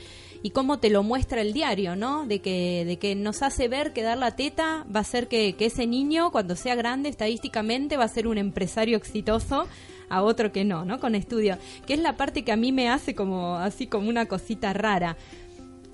Y 0.43 0.51
cómo 0.51 0.79
te 0.79 0.91
lo 0.91 1.03
muestra 1.03 1.41
el 1.41 1.53
diario, 1.53 1.95
¿no? 1.95 2.27
De 2.27 2.41
que, 2.41 2.85
de 2.85 2.99
que 2.99 3.15
nos 3.15 3.43
hace 3.43 3.69
ver 3.69 3.93
que 3.93 4.03
dar 4.03 4.19
la 4.19 4.35
teta 4.35 4.85
va 4.95 5.01
a 5.01 5.05
ser 5.05 5.29
que, 5.29 5.55
ese 5.59 5.87
niño, 5.87 6.33
cuando 6.33 6.57
sea 6.57 6.75
grande, 6.75 7.09
estadísticamente 7.09 7.97
va 7.97 8.05
a 8.05 8.09
ser 8.09 8.27
un 8.27 8.39
empresario 8.39 8.97
exitoso 8.97 9.69
a 10.09 10.23
otro 10.23 10.53
que 10.53 10.65
no, 10.65 10.85
¿no? 10.85 10.99
Con 10.99 11.15
estudio. 11.15 11.59
Que 11.87 11.95
es 11.95 12.01
la 12.01 12.17
parte 12.17 12.43
que 12.43 12.53
a 12.53 12.57
mí 12.57 12.73
me 12.73 12.89
hace 12.89 13.15
como 13.15 13.57
así 13.57 13.87
como 13.87 14.09
una 14.09 14.27
cosita 14.27 14.73
rara. 14.73 15.17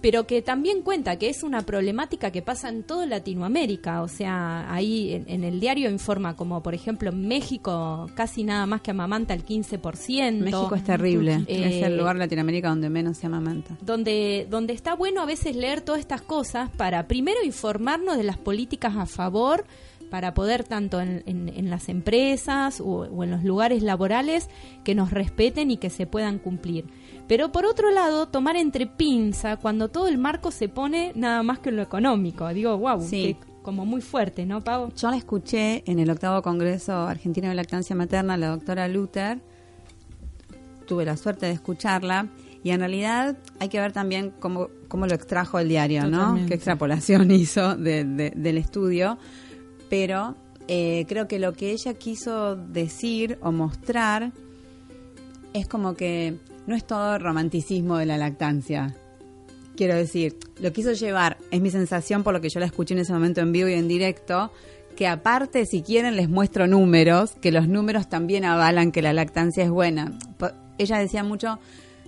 Pero 0.00 0.26
que 0.28 0.42
también 0.42 0.82
cuenta 0.82 1.16
que 1.18 1.28
es 1.28 1.42
una 1.42 1.62
problemática 1.62 2.30
que 2.30 2.40
pasa 2.40 2.68
en 2.68 2.84
toda 2.84 3.04
Latinoamérica. 3.06 4.02
O 4.02 4.08
sea, 4.08 4.72
ahí 4.72 5.12
en, 5.12 5.24
en 5.28 5.42
el 5.44 5.58
diario 5.58 5.90
informa 5.90 6.36
como, 6.36 6.62
por 6.62 6.74
ejemplo, 6.74 7.10
en 7.10 7.26
México 7.26 8.08
casi 8.14 8.44
nada 8.44 8.64
más 8.66 8.80
que 8.80 8.92
amamanta 8.92 9.34
el 9.34 9.44
15%. 9.44 10.32
México 10.38 10.74
es 10.74 10.84
terrible. 10.84 11.44
Eh, 11.48 11.78
es 11.78 11.82
el 11.84 11.96
lugar 11.98 12.14
de 12.16 12.20
Latinoamérica 12.20 12.68
donde 12.68 12.90
menos 12.90 13.18
se 13.18 13.26
amamanta. 13.26 13.76
donde, 13.80 14.46
donde 14.48 14.72
está 14.72 14.94
bueno 14.94 15.20
a 15.20 15.26
veces 15.26 15.56
leer 15.56 15.80
todas 15.80 16.00
estas 16.00 16.22
cosas 16.22 16.70
para 16.76 17.08
primero 17.08 17.38
informarnos 17.44 18.16
de 18.16 18.24
las 18.24 18.38
políticas 18.38 18.96
a 18.96 19.06
favor, 19.06 19.64
para 20.10 20.32
poder 20.32 20.64
tanto 20.64 21.00
en, 21.02 21.22
en- 21.26 21.48
en 21.54 21.68
las 21.70 21.88
empresas 21.90 22.80
o, 22.80 22.86
o 23.00 23.24
en 23.24 23.30
los 23.30 23.44
lugares 23.44 23.82
laborales 23.82 24.48
que 24.84 24.94
nos 24.94 25.10
respeten 25.10 25.70
y 25.70 25.76
que 25.76 25.90
se 25.90 26.06
puedan 26.06 26.38
cumplir. 26.38 26.86
Pero 27.28 27.52
por 27.52 27.66
otro 27.66 27.90
lado, 27.90 28.26
tomar 28.28 28.56
entre 28.56 28.86
pinza 28.86 29.58
cuando 29.58 29.88
todo 29.88 30.08
el 30.08 30.16
marco 30.18 30.50
se 30.50 30.68
pone 30.68 31.12
nada 31.14 31.42
más 31.42 31.58
que 31.58 31.68
en 31.68 31.76
lo 31.76 31.82
económico. 31.82 32.48
Digo, 32.48 32.76
wow, 32.78 33.00
Sí. 33.02 33.36
como 33.62 33.84
muy 33.84 34.00
fuerte, 34.00 34.46
¿no, 34.46 34.62
Pau? 34.64 34.90
Yo 34.96 35.10
la 35.10 35.16
escuché 35.18 35.82
en 35.86 35.98
el 35.98 36.08
octavo 36.10 36.40
Congreso 36.40 36.92
Argentino 36.94 37.48
de 37.50 37.54
Lactancia 37.54 37.94
Materna, 37.94 38.36
la 38.38 38.48
doctora 38.48 38.88
Luther. 38.88 39.40
Tuve 40.86 41.04
la 41.04 41.16
suerte 41.18 41.46
de 41.46 41.52
escucharla. 41.52 42.28
Y 42.64 42.70
en 42.70 42.80
realidad 42.80 43.36
hay 43.60 43.68
que 43.68 43.78
ver 43.78 43.92
también 43.92 44.32
cómo, 44.40 44.68
cómo 44.88 45.06
lo 45.06 45.14
extrajo 45.14 45.58
el 45.58 45.68
diario, 45.68 46.06
¿no? 46.08 46.38
Qué 46.48 46.54
extrapolación 46.54 47.30
hizo 47.30 47.76
de- 47.76 48.04
de- 48.04 48.32
del 48.34 48.56
estudio. 48.58 49.18
Pero 49.90 50.34
eh, 50.66 51.04
creo 51.08 51.28
que 51.28 51.38
lo 51.38 51.52
que 51.52 51.70
ella 51.72 51.94
quiso 51.94 52.56
decir 52.56 53.38
o 53.42 53.52
mostrar 53.52 54.32
es 55.52 55.68
como 55.68 55.94
que 55.94 56.36
no 56.68 56.76
es 56.76 56.86
todo 56.86 57.18
romanticismo 57.18 57.96
de 57.96 58.04
la 58.04 58.18
lactancia. 58.18 58.94
Quiero 59.74 59.96
decir, 59.96 60.36
lo 60.60 60.70
quiso 60.70 60.92
llevar, 60.92 61.38
es 61.50 61.62
mi 61.62 61.70
sensación 61.70 62.22
por 62.22 62.34
lo 62.34 62.42
que 62.42 62.50
yo 62.50 62.60
la 62.60 62.66
escuché 62.66 62.92
en 62.92 63.00
ese 63.00 63.12
momento 63.14 63.40
en 63.40 63.52
vivo 63.52 63.68
y 63.68 63.72
en 63.72 63.88
directo, 63.88 64.52
que 64.94 65.06
aparte, 65.08 65.64
si 65.64 65.80
quieren, 65.80 66.14
les 66.14 66.28
muestro 66.28 66.66
números, 66.66 67.32
que 67.40 67.52
los 67.52 67.68
números 67.68 68.10
también 68.10 68.44
avalan 68.44 68.92
que 68.92 69.00
la 69.00 69.14
lactancia 69.14 69.64
es 69.64 69.70
buena. 69.70 70.12
Ella 70.76 70.98
decía 70.98 71.24
mucho, 71.24 71.58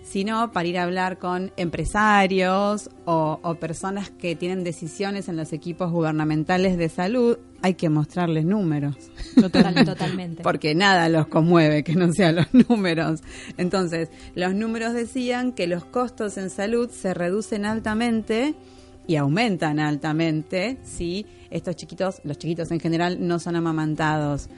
si 0.03 0.25
no, 0.25 0.51
para 0.53 0.67
ir 0.69 0.79
a 0.79 0.83
hablar 0.85 1.19
con 1.19 1.53
empresarios 1.57 2.91
o, 3.05 3.39
o 3.43 3.55
personas 3.57 4.11
que 4.11 4.35
tienen 4.37 4.65
decisiones 4.65 5.29
en 5.29 5.37
los 5.37 5.53
equipos 5.53 5.91
gubernamentales 5.93 6.77
de 6.79 6.89
salud, 6.89 7.39
hay 7.63 7.75
que 7.75 7.89
mostrarles 7.91 8.45
números. 8.45 8.97
Total- 9.41 9.75
totalmente. 9.85 10.43
Porque 10.43 10.75
nada 10.75 11.09
los 11.09 11.27
conmueve 11.29 11.85
que 11.85 11.95
no 11.95 12.13
sean 12.13 12.37
los 12.37 12.47
números. 12.69 13.21
Entonces, 13.57 14.09
los 14.35 14.55
números 14.55 14.95
decían 14.95 15.53
que 15.53 15.67
los 15.67 15.85
costos 15.85 16.39
en 16.39 16.51
salud 16.51 16.91
se 16.91 17.15
reducen 17.15 17.65
altamente 17.65 18.55
y 19.07 19.17
aumentan 19.17 19.79
altamente 19.81 20.79
si 20.85 21.27
estos 21.51 21.77
chiquitos, 21.77 22.21
los 22.25 22.39
chiquitos 22.39 22.71
en 22.71 22.81
general, 22.81 23.19
no 23.27 23.39
son 23.39 23.57
amamantados. 23.57 24.49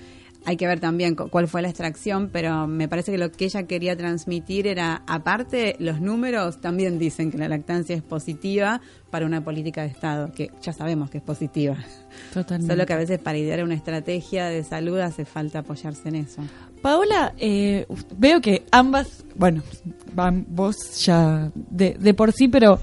Hay 0.45 0.57
que 0.57 0.67
ver 0.67 0.81
también 0.81 1.15
cu- 1.15 1.29
cuál 1.29 1.47
fue 1.47 1.63
la 1.63 1.69
extracción, 1.69 2.29
pero 2.33 2.67
me 2.67 2.89
parece 2.89 3.13
que 3.13 3.19
lo 3.19 3.31
que 3.31 3.45
ella 3.45 3.63
quería 3.65 3.97
transmitir 3.97 4.67
era, 4.67 5.03
aparte, 5.07 5.77
los 5.79 6.01
números 6.01 6.61
también 6.61 6.99
dicen 6.99 7.31
que 7.31 7.39
la 7.39 7.47
lactancia 7.49 7.95
es 7.95 8.03
positiva 8.03 8.81
para 9.11 9.25
una 9.27 9.45
política 9.45 9.83
de 9.83 9.89
Estado, 9.89 10.33
que 10.33 10.51
ya 10.61 10.73
sabemos 10.73 11.11
que 11.11 11.19
es 11.19 11.25
positiva. 11.25 11.77
Totalmente. 12.35 12.73
Solo 12.73 12.87
que 12.87 12.93
a 12.93 12.97
veces 12.97 13.21
para 13.21 13.39
idear 13.39 13.63
una 13.63 13.75
estrategia 13.75 14.47
de 14.47 14.65
salud 14.65 14.99
hace 14.99 15.25
falta 15.25 15.61
apoyarse 15.61 16.09
en 16.09 16.17
eso. 16.17 16.43
Paola, 16.81 17.33
eh, 17.39 17.87
veo 18.19 18.41
que 18.41 18.65
ambas, 18.73 19.25
bueno, 19.37 19.63
van 20.13 20.45
vos 20.49 20.77
ya 21.05 21.53
de, 21.55 21.95
de 21.95 22.15
por 22.15 22.33
sí, 22.33 22.49
pero 22.49 22.81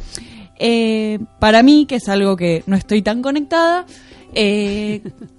eh, 0.58 1.20
para 1.40 1.62
mí, 1.64 1.86
que 1.86 1.96
es 1.96 2.08
algo 2.08 2.38
que 2.38 2.64
no 2.68 2.78
estoy 2.78 3.02
tan 3.02 3.22
conectada, 3.22 3.86
eh, 4.34 5.02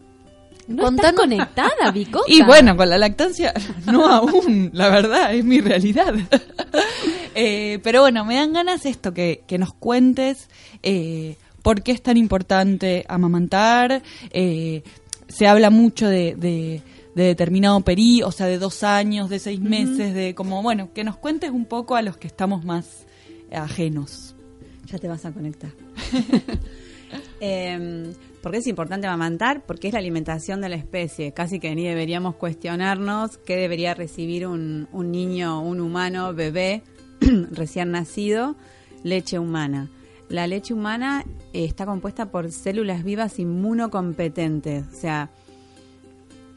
No 0.71 0.89
estás 0.89 1.13
conectada, 1.15 1.91
Bicota. 1.93 2.25
Y 2.29 2.43
bueno, 2.43 2.77
con 2.77 2.89
la 2.89 2.97
lactancia, 2.97 3.53
no 3.87 4.07
aún, 4.07 4.71
la 4.73 4.89
verdad, 4.89 5.35
es 5.35 5.45
mi 5.45 5.61
realidad. 5.61 6.15
Eh, 7.37 7.79
pero 7.85 8.01
bueno, 8.01 8.25
me 8.25 8.35
dan 8.35 8.53
ganas 8.53 8.85
esto, 8.85 9.15
que, 9.15 9.45
que 9.47 9.57
nos 9.57 9.73
cuentes 9.73 10.49
eh, 10.83 11.37
por 11.63 11.83
qué 11.83 11.93
es 11.93 12.03
tan 12.03 12.17
importante 12.17 13.07
amamantar. 13.09 14.03
Eh, 14.33 14.83
se 15.29 15.47
habla 15.47 15.71
mucho 15.71 16.09
de, 16.09 16.35
de, 16.35 16.83
de 17.15 17.23
determinado 17.23 17.81
perí, 17.83 18.25
o 18.25 18.33
sea, 18.33 18.47
de 18.47 18.59
dos 18.59 18.83
años, 18.83 19.31
de 19.31 19.39
seis 19.39 19.61
meses, 19.61 20.13
de 20.13 20.35
como, 20.35 20.61
bueno, 20.61 20.93
que 20.93 21.05
nos 21.05 21.17
cuentes 21.17 21.53
un 21.53 21.67
poco 21.67 21.95
a 21.95 22.03
los 22.03 22.17
que 22.17 22.27
estamos 22.27 22.65
más 22.65 23.07
ajenos. 23.53 24.35
Ya 24.87 24.99
te 24.99 25.07
vas 25.07 25.25
a 25.25 25.31
conectar. 25.31 25.71
¿Por 28.42 28.53
qué 28.53 28.59
es 28.59 28.66
importante 28.66 29.07
amamantar? 29.07 29.62
Porque 29.66 29.88
es 29.88 29.92
la 29.92 29.98
alimentación 29.98 30.61
de 30.61 30.70
la 30.70 30.76
especie. 30.76 31.33
Casi 31.33 31.61
que 31.61 31.74
ni 31.74 31.87
deberíamos 31.87 32.37
cuestionarnos 32.37 33.37
qué 33.38 33.57
debería 33.57 33.92
recibir 33.94 34.46
un, 34.46 34.88
un 34.92 35.11
niño, 35.11 35.61
un 35.61 35.81
humano, 35.81 36.33
bebé, 36.33 36.83
recién 37.50 37.90
nacido, 37.90 38.57
leche 39.03 39.38
humana. 39.38 39.90
La 40.31 40.46
leche 40.46 40.72
humana 40.72 41.24
eh, 41.53 41.64
está 41.64 41.85
compuesta 41.85 42.31
por 42.31 42.50
células 42.50 43.05
vivas 43.05 43.38
inmunocompetentes. 43.38 44.87
O 44.87 44.94
sea, 44.94 45.29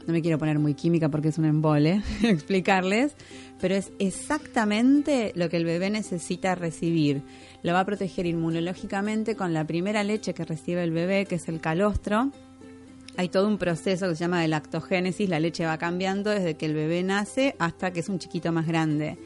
no 0.06 0.12
me 0.12 0.22
quiero 0.22 0.38
poner 0.38 0.58
muy 0.58 0.74
química 0.74 1.08
porque 1.08 1.28
es 1.28 1.38
un 1.38 1.44
embole 1.44 2.02
explicarles, 2.22 3.14
pero 3.60 3.74
es 3.74 3.92
exactamente 3.98 5.32
lo 5.34 5.48
que 5.48 5.56
el 5.56 5.64
bebé 5.64 5.90
necesita 5.90 6.54
recibir. 6.54 7.22
Lo 7.64 7.72
va 7.72 7.80
a 7.80 7.86
proteger 7.86 8.26
inmunológicamente 8.26 9.36
con 9.36 9.54
la 9.54 9.66
primera 9.66 10.04
leche 10.04 10.34
que 10.34 10.44
recibe 10.44 10.84
el 10.84 10.90
bebé, 10.90 11.24
que 11.24 11.36
es 11.36 11.48
el 11.48 11.62
calostro. 11.62 12.30
Hay 13.16 13.30
todo 13.30 13.48
un 13.48 13.56
proceso 13.56 14.06
que 14.06 14.14
se 14.14 14.20
llama 14.20 14.42
de 14.42 14.48
lactogénesis, 14.48 15.30
la 15.30 15.40
leche 15.40 15.64
va 15.64 15.78
cambiando 15.78 16.28
desde 16.28 16.56
que 16.56 16.66
el 16.66 16.74
bebé 16.74 17.02
nace 17.02 17.56
hasta 17.58 17.90
que 17.90 18.00
es 18.00 18.10
un 18.10 18.18
chiquito 18.18 18.52
más 18.52 18.66
grande. 18.66 19.16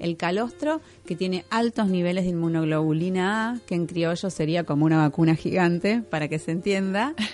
El 0.00 0.18
calostro, 0.18 0.82
que 1.06 1.16
tiene 1.16 1.46
altos 1.48 1.88
niveles 1.88 2.24
de 2.24 2.30
inmunoglobulina 2.30 3.52
A, 3.52 3.58
que 3.66 3.74
en 3.74 3.86
criollo 3.86 4.28
sería 4.28 4.64
como 4.64 4.84
una 4.84 4.98
vacuna 4.98 5.34
gigante, 5.34 6.02
para 6.02 6.28
que 6.28 6.38
se 6.38 6.52
entienda. 6.52 7.14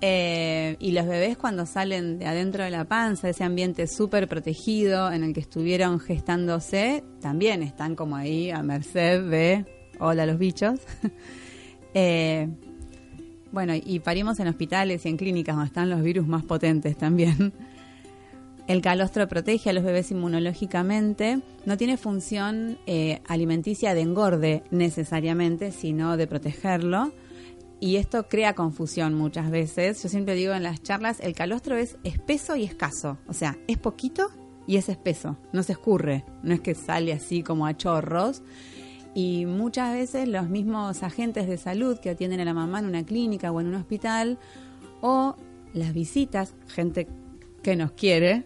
Eh, 0.00 0.76
y 0.78 0.92
los 0.92 1.08
bebés 1.08 1.36
cuando 1.36 1.66
salen 1.66 2.20
de 2.20 2.26
adentro 2.26 2.62
de 2.62 2.70
la 2.70 2.84
panza, 2.84 3.30
ese 3.30 3.42
ambiente 3.42 3.88
súper 3.88 4.28
protegido 4.28 5.10
en 5.10 5.24
el 5.24 5.34
que 5.34 5.40
estuvieron 5.40 5.98
gestándose, 5.98 7.02
también 7.20 7.64
están 7.64 7.96
como 7.96 8.14
ahí 8.14 8.52
a 8.52 8.62
merced 8.62 9.28
de, 9.28 9.66
hola 9.98 10.26
los 10.26 10.38
bichos. 10.38 10.80
Eh, 11.94 12.46
bueno, 13.50 13.72
y 13.74 14.00
parimos 14.00 14.38
en 14.40 14.46
hospitales 14.46 15.04
y 15.04 15.08
en 15.08 15.16
clínicas 15.16 15.56
donde 15.56 15.68
están 15.68 15.88
los 15.88 16.02
virus 16.02 16.28
más 16.28 16.44
potentes 16.44 16.98
también. 16.98 17.54
El 18.68 18.82
calostro 18.82 19.26
protege 19.26 19.70
a 19.70 19.72
los 19.72 19.82
bebés 19.82 20.10
inmunológicamente, 20.10 21.40
no 21.64 21.78
tiene 21.78 21.96
función 21.96 22.78
eh, 22.86 23.22
alimenticia 23.26 23.94
de 23.94 24.02
engorde 24.02 24.62
necesariamente, 24.70 25.72
sino 25.72 26.18
de 26.18 26.26
protegerlo. 26.26 27.10
Y 27.80 27.96
esto 27.96 28.28
crea 28.28 28.54
confusión 28.54 29.14
muchas 29.14 29.50
veces. 29.50 30.02
Yo 30.02 30.10
siempre 30.10 30.34
digo 30.34 30.52
en 30.52 30.64
las 30.64 30.82
charlas, 30.82 31.18
el 31.20 31.32
calostro 31.32 31.76
es 31.76 31.96
espeso 32.04 32.56
y 32.56 32.64
escaso. 32.64 33.16
O 33.26 33.32
sea, 33.32 33.56
es 33.68 33.78
poquito 33.78 34.28
y 34.66 34.76
es 34.76 34.90
espeso. 34.90 35.38
No 35.52 35.62
se 35.62 35.72
escurre. 35.72 36.26
No 36.42 36.52
es 36.52 36.60
que 36.60 36.74
sale 36.74 37.14
así 37.14 37.42
como 37.42 37.66
a 37.66 37.74
chorros. 37.74 38.42
Y 39.18 39.46
muchas 39.46 39.94
veces 39.94 40.28
los 40.28 40.48
mismos 40.48 41.02
agentes 41.02 41.48
de 41.48 41.58
salud 41.58 41.98
que 41.98 42.10
atienden 42.10 42.38
a 42.38 42.44
la 42.44 42.54
mamá 42.54 42.78
en 42.78 42.86
una 42.86 43.02
clínica 43.04 43.50
o 43.50 43.60
en 43.60 43.66
un 43.66 43.74
hospital, 43.74 44.38
o 45.00 45.34
las 45.72 45.92
visitas, 45.92 46.54
gente 46.68 47.08
que 47.64 47.74
nos 47.74 47.90
quiere, 47.90 48.44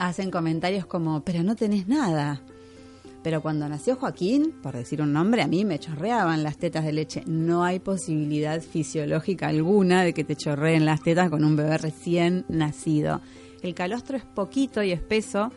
hacen 0.00 0.32
comentarios 0.32 0.86
como, 0.86 1.22
pero 1.22 1.44
no 1.44 1.54
tenés 1.54 1.86
nada. 1.86 2.42
Pero 3.22 3.42
cuando 3.42 3.68
nació 3.68 3.94
Joaquín, 3.94 4.54
por 4.60 4.74
decir 4.74 5.00
un 5.00 5.12
nombre, 5.12 5.42
a 5.42 5.46
mí 5.46 5.64
me 5.64 5.78
chorreaban 5.78 6.42
las 6.42 6.58
tetas 6.58 6.84
de 6.84 6.92
leche. 6.92 7.22
No 7.24 7.62
hay 7.62 7.78
posibilidad 7.78 8.60
fisiológica 8.60 9.46
alguna 9.46 10.02
de 10.02 10.14
que 10.14 10.24
te 10.24 10.34
chorreen 10.34 10.84
las 10.84 11.00
tetas 11.00 11.30
con 11.30 11.44
un 11.44 11.54
bebé 11.54 11.78
recién 11.78 12.44
nacido. 12.48 13.20
El 13.62 13.74
calostro 13.74 14.16
es 14.16 14.24
poquito 14.24 14.82
y 14.82 14.90
espeso 14.90 15.52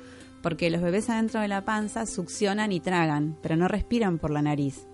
porque 0.45 0.69
los 0.69 0.83
bebés 0.83 1.09
adentro 1.09 1.41
de 1.41 1.47
la 1.47 1.65
panza 1.65 2.05
succionan 2.05 2.71
y 2.71 2.79
tragan, 2.79 3.35
pero 3.41 3.55
no 3.55 3.67
respiran 3.67 4.19
por 4.19 4.29
la 4.29 4.43
nariz. 4.43 4.85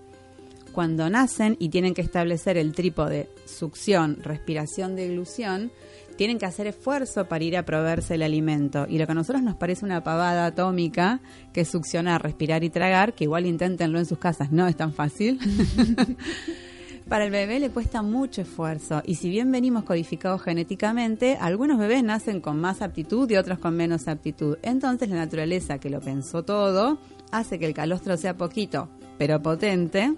Cuando 0.72 1.10
nacen 1.10 1.58
y 1.58 1.68
tienen 1.68 1.92
que 1.92 2.00
establecer 2.00 2.56
el 2.56 2.72
trípode 2.72 3.28
succión, 3.44 4.16
respiración, 4.22 4.96
deglución, 4.96 5.70
tienen 6.16 6.38
que 6.38 6.46
hacer 6.46 6.68
esfuerzo 6.68 7.26
para 7.26 7.44
ir 7.44 7.58
a 7.58 7.66
proveerse 7.66 8.14
el 8.14 8.22
alimento. 8.22 8.86
Y 8.88 8.96
lo 8.96 9.04
que 9.04 9.12
a 9.12 9.14
nosotros 9.14 9.42
nos 9.42 9.56
parece 9.56 9.84
una 9.84 10.02
pavada 10.02 10.46
atómica, 10.46 11.20
que 11.52 11.60
es 11.60 11.68
succionar, 11.68 12.22
respirar 12.22 12.64
y 12.64 12.70
tragar, 12.70 13.12
que 13.12 13.24
igual 13.24 13.44
inténtenlo 13.44 13.98
en 13.98 14.06
sus 14.06 14.16
casas, 14.16 14.52
no 14.52 14.66
es 14.66 14.76
tan 14.76 14.94
fácil. 14.94 15.38
Para 17.08 17.24
el 17.24 17.30
bebé 17.30 17.60
le 17.60 17.70
cuesta 17.70 18.02
mucho 18.02 18.42
esfuerzo 18.42 19.02
y 19.04 19.16
si 19.16 19.28
bien 19.28 19.50
venimos 19.52 19.84
codificados 19.84 20.42
genéticamente, 20.42 21.36
algunos 21.40 21.78
bebés 21.78 22.02
nacen 22.02 22.40
con 22.40 22.58
más 22.60 22.80
aptitud 22.80 23.30
y 23.30 23.36
otros 23.36 23.58
con 23.58 23.76
menos 23.76 24.08
aptitud. 24.08 24.56
Entonces 24.62 25.08
la 25.10 25.16
naturaleza, 25.16 25.78
que 25.78 25.90
lo 25.90 26.00
pensó 26.00 26.42
todo, 26.42 26.98
hace 27.30 27.58
que 27.58 27.66
el 27.66 27.74
calostro 27.74 28.16
sea 28.16 28.36
poquito, 28.36 28.88
pero 29.18 29.42
potente 29.42 30.14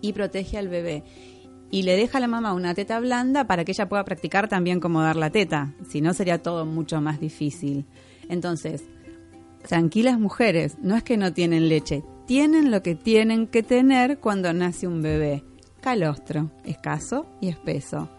y 0.00 0.12
protege 0.12 0.58
al 0.58 0.68
bebé. 0.68 1.02
Y 1.70 1.82
le 1.82 1.96
deja 1.96 2.18
a 2.18 2.20
la 2.20 2.28
mamá 2.28 2.54
una 2.54 2.74
teta 2.74 2.98
blanda 3.00 3.46
para 3.46 3.64
que 3.64 3.72
ella 3.72 3.88
pueda 3.88 4.04
practicar 4.04 4.48
también 4.48 4.80
cómo 4.80 5.02
dar 5.02 5.16
la 5.16 5.30
teta. 5.30 5.74
Si 5.88 6.00
no, 6.00 6.14
sería 6.14 6.42
todo 6.42 6.64
mucho 6.64 7.00
más 7.00 7.20
difícil. 7.20 7.84
Entonces, 8.28 8.84
tranquilas 9.66 10.18
mujeres, 10.18 10.76
no 10.80 10.96
es 10.96 11.02
que 11.02 11.16
no 11.16 11.32
tienen 11.32 11.68
leche, 11.68 12.04
tienen 12.26 12.70
lo 12.70 12.82
que 12.82 12.94
tienen 12.94 13.46
que 13.46 13.62
tener 13.62 14.18
cuando 14.18 14.52
nace 14.52 14.86
un 14.86 15.02
bebé. 15.02 15.44
Calostro, 15.88 16.50
escaso 16.66 17.24
y 17.40 17.48
espeso. 17.48 18.10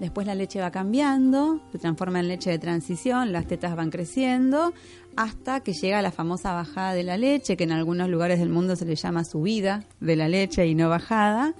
Después 0.00 0.26
la 0.26 0.34
leche 0.34 0.60
va 0.60 0.72
cambiando, 0.72 1.60
se 1.70 1.78
transforma 1.78 2.18
en 2.18 2.26
leche 2.26 2.50
de 2.50 2.58
transición, 2.58 3.30
las 3.30 3.46
tetas 3.46 3.76
van 3.76 3.90
creciendo, 3.90 4.72
hasta 5.14 5.60
que 5.60 5.74
llega 5.74 6.02
la 6.02 6.10
famosa 6.10 6.54
bajada 6.54 6.94
de 6.94 7.04
la 7.04 7.16
leche, 7.16 7.56
que 7.56 7.62
en 7.62 7.70
algunos 7.70 8.08
lugares 8.08 8.40
del 8.40 8.48
mundo 8.48 8.74
se 8.74 8.84
le 8.84 8.96
llama 8.96 9.22
subida 9.22 9.84
de 10.00 10.16
la 10.16 10.28
leche 10.28 10.66
y 10.66 10.74
no 10.74 10.88
bajada. 10.88 11.54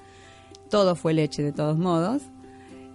Todo 0.70 0.96
fue 0.96 1.14
leche 1.14 1.40
de 1.40 1.52
todos 1.52 1.78
modos. 1.78 2.22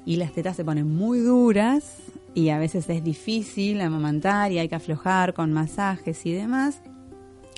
Y 0.06 0.18
las 0.18 0.34
tetas 0.34 0.58
se 0.58 0.66
ponen 0.66 0.94
muy 0.94 1.20
duras 1.20 2.00
y 2.34 2.50
a 2.50 2.60
veces 2.60 2.90
es 2.90 3.06
difícil 3.06 3.80
amamantar 3.80 4.52
y 4.52 4.60
hay 4.60 4.68
que 4.68 4.76
aflojar 4.76 5.34
con 5.34 5.54
masajes 5.54 6.26
y 6.26 6.34
demás. 6.34 6.82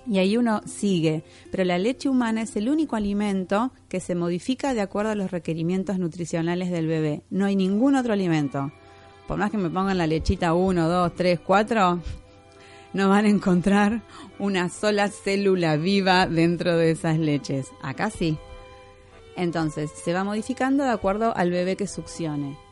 Y 0.08 0.20
ahí 0.20 0.38
uno 0.38 0.62
sigue. 0.66 1.24
Pero 1.52 1.64
la 1.64 1.78
leche 1.78 2.10
humana 2.10 2.42
es 2.42 2.56
el 2.56 2.70
único 2.70 2.96
alimento 2.96 3.72
que 3.90 4.00
se 4.00 4.16
modifica 4.16 4.74
de 4.74 4.82
acuerdo 4.82 5.12
a 5.12 5.16
los 5.16 5.32
requerimientos 5.32 6.00
nutricionales 6.00 6.72
del 6.72 6.88
bebé. 6.88 7.24
No 7.30 7.46
hay 7.46 7.56
ningún 7.56 7.96
otro 7.96 8.14
alimento. 8.14 8.72
Por 9.28 9.38
más 9.38 9.50
que 9.50 9.58
me 9.58 9.70
pongan 9.70 9.98
la 9.98 10.08
lechita 10.08 10.54
1, 10.54 10.88
2, 10.88 11.16
3, 11.16 11.40
4, 11.40 12.00
no 12.94 13.10
van 13.10 13.26
a 13.26 13.30
encontrar 13.30 14.04
una 14.38 14.70
sola 14.70 15.10
célula 15.10 15.78
viva 15.78 16.28
dentro 16.28 16.78
de 16.78 16.92
esas 16.92 17.18
leches. 17.18 17.68
Acá 17.82 18.10
sí. 18.10 18.38
Entonces, 19.36 19.92
se 19.92 20.14
va 20.14 20.24
modificando 20.24 20.84
de 20.84 20.92
acuerdo 20.92 21.36
al 21.36 21.52
bebé 21.52 21.76
que 21.76 21.88
succione. 21.88 22.65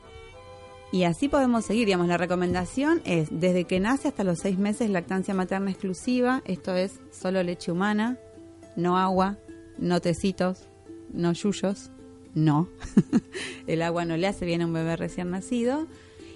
Y 0.94 1.06
así 1.06 1.28
podemos 1.28 1.66
seguir, 1.66 1.88
digamos, 1.88 2.08
la 2.08 2.18
recomendación 2.18 3.02
es 3.04 3.30
desde 3.32 3.64
que 3.64 3.80
nace 3.80 4.10
hasta 4.10 4.24
los 4.24 4.38
seis 4.38 4.60
meses 4.60 4.92
lactancia 4.92 5.34
materna 5.34 5.72
exclusiva, 5.72 6.44
esto 6.46 6.76
es 6.76 7.00
solo 7.10 7.42
leche 7.42 7.72
humana, 7.72 8.20
no 8.76 9.00
agua, 9.00 9.40
no 9.80 10.02
tecitos, 10.02 10.68
no 11.12 11.34
yuyos, 11.34 11.90
no. 12.36 12.70
El 13.68 13.82
agua 13.82 14.06
no 14.06 14.18
le 14.18 14.28
hace 14.28 14.46
bien 14.46 14.62
a 14.62 14.68
un 14.68 14.74
bebé 14.74 14.96
recién 14.96 15.32
nacido. 15.32 15.88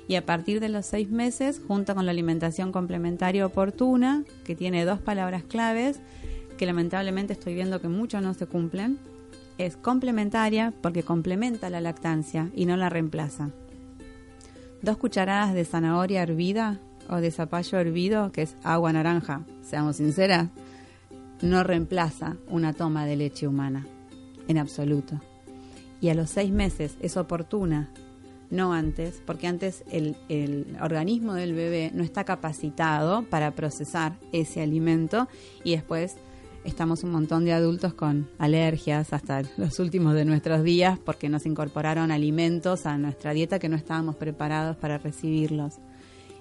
Y 0.07 0.15
a 0.15 0.25
partir 0.25 0.59
de 0.59 0.69
los 0.69 0.87
seis 0.87 1.11
meses, 1.11 1.61
junto 1.67 1.93
con 1.93 2.07
la 2.07 2.11
alimentación 2.11 2.71
complementaria 2.71 3.45
oportuna, 3.45 4.23
que 4.43 4.55
tiene 4.55 4.85
dos 4.85 4.99
palabras 4.99 5.43
claves, 5.43 5.99
que 6.57 6.65
lamentablemente 6.65 7.33
estoy 7.33 7.53
viendo 7.53 7.79
que 7.79 7.89
muchos 7.89 8.23
no 8.23 8.33
se 8.33 8.47
cumplen, 8.47 8.97
es 9.59 9.77
complementaria 9.77 10.73
porque 10.81 11.03
complementa 11.03 11.69
la 11.69 11.79
lactancia 11.79 12.49
y 12.55 12.65
no 12.65 12.75
la 12.75 12.89
reemplaza. 12.89 13.51
Dos 14.81 14.97
cucharadas 14.97 15.53
de 15.53 15.65
zanahoria 15.65 16.21
hervida 16.21 16.79
o 17.09 17.17
de 17.17 17.31
zapallo 17.31 17.79
hervido, 17.79 18.31
que 18.31 18.43
es 18.43 18.55
agua 18.63 18.93
naranja, 18.93 19.43
seamos 19.61 19.97
sinceras, 19.97 20.49
no 21.41 21.63
reemplaza 21.63 22.37
una 22.47 22.73
toma 22.73 23.05
de 23.05 23.15
leche 23.15 23.47
humana, 23.47 23.87
en 24.47 24.57
absoluto. 24.57 25.19
Y 25.99 26.09
a 26.09 26.13
los 26.13 26.29
seis 26.29 26.51
meses 26.51 26.95
es 27.01 27.17
oportuna, 27.17 27.89
no 28.49 28.73
antes, 28.73 29.21
porque 29.25 29.47
antes 29.47 29.83
el, 29.91 30.15
el 30.29 30.77
organismo 30.81 31.33
del 31.33 31.53
bebé 31.53 31.91
no 31.93 32.03
está 32.03 32.23
capacitado 32.23 33.23
para 33.23 33.51
procesar 33.51 34.13
ese 34.31 34.61
alimento 34.61 35.27
y 35.63 35.71
después 35.71 36.17
estamos 36.67 37.03
un 37.03 37.11
montón 37.11 37.45
de 37.45 37.53
adultos 37.53 37.93
con 37.93 38.29
alergias 38.37 39.13
hasta 39.13 39.41
los 39.55 39.79
últimos 39.79 40.13
de 40.13 40.25
nuestros 40.25 40.63
días 40.63 40.99
porque 40.99 41.29
nos 41.29 41.45
incorporaron 41.45 42.11
alimentos 42.11 42.85
a 42.85 42.97
nuestra 42.97 43.31
dieta 43.31 43.57
que 43.57 43.69
no 43.69 43.77
estábamos 43.77 44.17
preparados 44.17 44.75
para 44.75 44.97
recibirlos. 44.97 45.75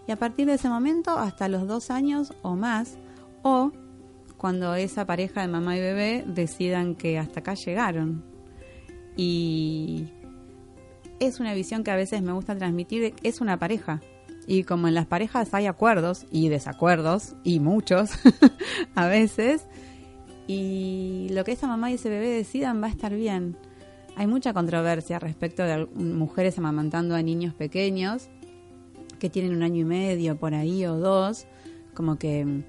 Y 0.08 0.12
a 0.12 0.16
partir 0.16 0.46
de 0.46 0.54
ese 0.54 0.68
momento, 0.68 1.16
hasta 1.16 1.48
los 1.48 1.66
dos 1.66 1.90
años 1.90 2.32
o 2.42 2.56
más, 2.56 2.98
o 3.42 3.72
cuando 4.36 4.74
esa 4.74 5.06
pareja 5.06 5.42
de 5.42 5.48
mamá 5.48 5.76
y 5.76 5.80
bebé 5.80 6.24
decidan 6.26 6.96
que 6.96 7.18
hasta 7.18 7.40
acá 7.40 7.54
llegaron. 7.54 8.24
Y 9.16 10.08
es 11.20 11.40
una 11.40 11.54
visión 11.54 11.84
que 11.84 11.92
a 11.92 11.96
veces 11.96 12.20
me 12.22 12.32
gusta 12.32 12.56
transmitir, 12.56 13.14
es 13.22 13.40
una 13.40 13.58
pareja. 13.58 14.00
Y 14.48 14.64
como 14.64 14.88
en 14.88 14.94
las 14.94 15.06
parejas 15.06 15.54
hay 15.54 15.66
acuerdos 15.66 16.26
y 16.30 16.48
desacuerdos, 16.48 17.34
y 17.42 17.60
muchos 17.60 18.10
a 18.94 19.06
veces, 19.06 19.66
y 20.46 21.28
lo 21.30 21.44
que 21.44 21.52
esa 21.52 21.66
mamá 21.66 21.90
y 21.90 21.94
ese 21.94 22.08
bebé 22.08 22.28
decidan 22.28 22.82
va 22.82 22.86
a 22.86 22.90
estar 22.90 23.14
bien. 23.14 23.56
Hay 24.16 24.26
mucha 24.26 24.52
controversia 24.52 25.18
respecto 25.18 25.62
de 25.62 25.86
mujeres 25.94 26.58
amamantando 26.58 27.14
a 27.14 27.22
niños 27.22 27.54
pequeños 27.54 28.28
que 29.18 29.30
tienen 29.30 29.54
un 29.54 29.62
año 29.62 29.82
y 29.82 29.84
medio 29.84 30.36
por 30.36 30.54
ahí 30.54 30.84
o 30.86 30.96
dos, 30.96 31.46
como 31.94 32.16
que 32.16 32.44
mm, 32.44 32.64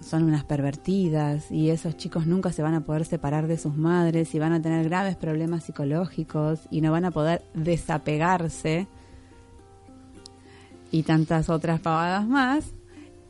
son 0.00 0.24
unas 0.24 0.44
pervertidas 0.44 1.50
y 1.50 1.70
esos 1.70 1.96
chicos 1.96 2.26
nunca 2.26 2.52
se 2.52 2.62
van 2.62 2.74
a 2.74 2.84
poder 2.84 3.04
separar 3.04 3.46
de 3.46 3.56
sus 3.56 3.74
madres 3.76 4.34
y 4.34 4.38
van 4.38 4.52
a 4.52 4.62
tener 4.62 4.84
graves 4.88 5.16
problemas 5.16 5.64
psicológicos 5.64 6.60
y 6.70 6.80
no 6.80 6.92
van 6.92 7.04
a 7.04 7.10
poder 7.10 7.42
desapegarse 7.54 8.86
y 10.90 11.02
tantas 11.02 11.48
otras 11.48 11.80
pavadas 11.80 12.26
más, 12.28 12.74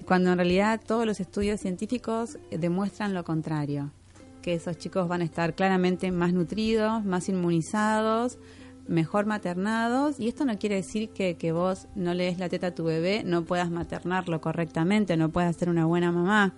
cuando 0.07 0.33
en 0.33 0.39
realidad 0.39 0.81
todos 0.85 1.07
los 1.07 1.21
estudios 1.21 1.61
científicos 1.61 2.39
demuestran 2.51 3.15
lo 3.15 3.25
contrario, 3.25 3.91
que 4.43 4.55
esos 4.55 4.77
chicos 4.77 5.09
van 5.09 5.23
a 5.23 5.25
estar 5.25 5.55
claramente 5.55 6.11
más 6.13 6.33
nutridos, 6.33 7.05
más 7.05 7.29
inmunizados, 7.29 8.39
mejor 8.87 9.27
maternados, 9.27 10.21
y 10.21 10.29
esto 10.29 10.45
no 10.45 10.59
quiere 10.59 10.77
decir 10.77 11.09
que, 11.11 11.37
que 11.37 11.53
vos 11.53 11.87
no 11.95 12.13
le 12.13 12.25
des 12.25 12.39
la 12.39 12.49
teta 12.49 12.69
a 12.69 12.75
tu 12.75 12.85
bebé, 12.85 13.23
no 13.25 13.45
puedas 13.45 13.71
maternarlo 13.71 14.41
correctamente, 14.41 15.17
no 15.17 15.31
puedas 15.31 15.57
ser 15.57 15.71
una 15.71 15.87
buena 15.87 16.13
mamá, 16.13 16.53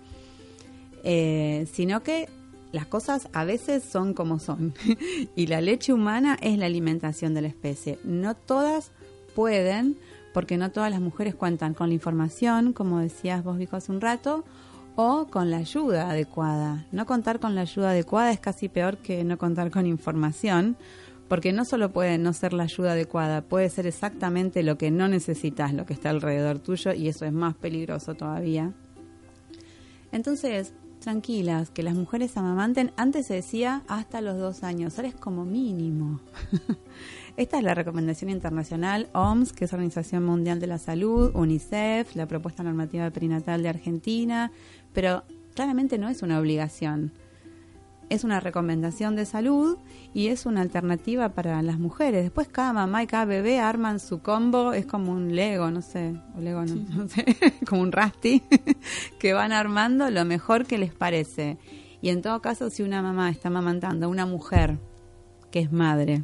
eh, 1.03 1.67
sino 1.71 2.03
que 2.03 2.27
las 2.73 2.85
cosas 2.85 3.29
a 3.31 3.45
veces 3.45 3.83
son 3.83 4.13
como 4.13 4.39
son, 4.39 4.73
y 5.35 5.47
la 5.47 5.61
leche 5.61 5.93
humana 5.93 6.37
es 6.41 6.57
la 6.57 6.65
alimentación 6.65 7.33
de 7.33 7.41
la 7.41 7.47
especie. 7.47 7.97
No 8.03 8.35
todas 8.35 8.91
pueden, 9.35 9.97
porque 10.37 10.59
no 10.59 10.69
todas 10.69 10.91
las 10.91 11.01
mujeres 11.01 11.33
cuentan 11.33 11.73
con 11.73 11.87
la 11.87 11.95
información, 11.95 12.71
como 12.71 12.99
decías 12.99 13.43
vos, 13.43 13.57
Vico, 13.57 13.75
hace 13.75 13.91
un 13.91 13.99
rato, 13.99 14.45
o 14.95 15.25
con 15.25 15.49
la 15.49 15.57
ayuda 15.57 16.11
adecuada. 16.11 16.85
No 16.91 17.07
contar 17.07 17.39
con 17.39 17.55
la 17.55 17.61
ayuda 17.61 17.89
adecuada 17.89 18.31
es 18.31 18.39
casi 18.39 18.69
peor 18.69 18.97
que 18.97 19.23
no 19.23 19.39
contar 19.39 19.71
con 19.71 19.87
información, 19.87 20.77
porque 21.27 21.53
no 21.53 21.65
solo 21.65 21.91
puede 21.91 22.19
no 22.19 22.33
ser 22.33 22.53
la 22.53 22.65
ayuda 22.65 22.91
adecuada, 22.91 23.41
puede 23.41 23.67
ser 23.71 23.87
exactamente 23.87 24.61
lo 24.61 24.77
que 24.77 24.91
no 24.91 25.07
necesitas, 25.07 25.73
lo 25.73 25.87
que 25.87 25.93
está 25.93 26.11
alrededor 26.11 26.59
tuyo, 26.59 26.93
y 26.93 27.07
eso 27.07 27.25
es 27.25 27.33
más 27.33 27.55
peligroso 27.55 28.13
todavía. 28.13 28.73
Entonces, 30.11 30.75
tranquilas, 30.99 31.71
que 31.71 31.81
las 31.81 31.95
mujeres 31.95 32.37
amamanten, 32.37 32.91
antes 32.95 33.25
se 33.25 33.33
decía 33.33 33.81
hasta 33.87 34.21
los 34.21 34.37
dos 34.37 34.63
años, 34.63 34.99
ahora 34.99 35.13
como 35.13 35.45
mínimo. 35.45 36.19
Esta 37.37 37.59
es 37.59 37.63
la 37.63 37.75
recomendación 37.75 38.31
internacional 38.31 39.09
OMS, 39.13 39.53
que 39.53 39.65
es 39.65 39.73
Organización 39.73 40.25
Mundial 40.25 40.59
de 40.59 40.65
la 40.65 40.79
Salud, 40.79 41.29
UNICEF, 41.35 42.15
la 42.15 42.25
propuesta 42.25 42.63
normativa 42.63 43.11
perinatal 43.11 43.61
de 43.61 43.69
Argentina, 43.69 44.51
pero 44.91 45.21
claramente 45.53 45.99
no 45.99 46.09
es 46.09 46.23
una 46.23 46.39
obligación. 46.39 47.11
Es 48.09 48.23
una 48.23 48.39
recomendación 48.39 49.15
de 49.15 49.27
salud 49.27 49.77
y 50.15 50.29
es 50.29 50.47
una 50.47 50.61
alternativa 50.61 51.29
para 51.29 51.61
las 51.61 51.77
mujeres. 51.77 52.23
Después 52.23 52.47
cada 52.47 52.73
mamá 52.73 53.03
y 53.03 53.07
cada 53.07 53.25
bebé 53.25 53.59
arman 53.59 53.99
su 53.99 54.23
combo, 54.23 54.73
es 54.73 54.87
como 54.87 55.11
un 55.11 55.35
Lego, 55.35 55.69
no 55.69 55.83
sé, 55.83 56.15
o 56.35 56.41
Lego 56.41 56.65
no, 56.65 57.07
sé, 57.07 57.23
como 57.69 57.83
un 57.83 57.91
Rusty, 57.91 58.41
que 59.19 59.33
van 59.33 59.51
armando 59.51 60.09
lo 60.09 60.25
mejor 60.25 60.65
que 60.65 60.79
les 60.79 60.91
parece. 60.91 61.59
Y 62.01 62.09
en 62.09 62.23
todo 62.23 62.41
caso, 62.41 62.71
si 62.71 62.81
una 62.81 63.03
mamá 63.03 63.29
está 63.29 63.49
amamantando 63.49 64.07
a 64.07 64.09
una 64.09 64.25
mujer 64.25 64.79
que 65.51 65.59
es 65.59 65.71
madre, 65.71 66.23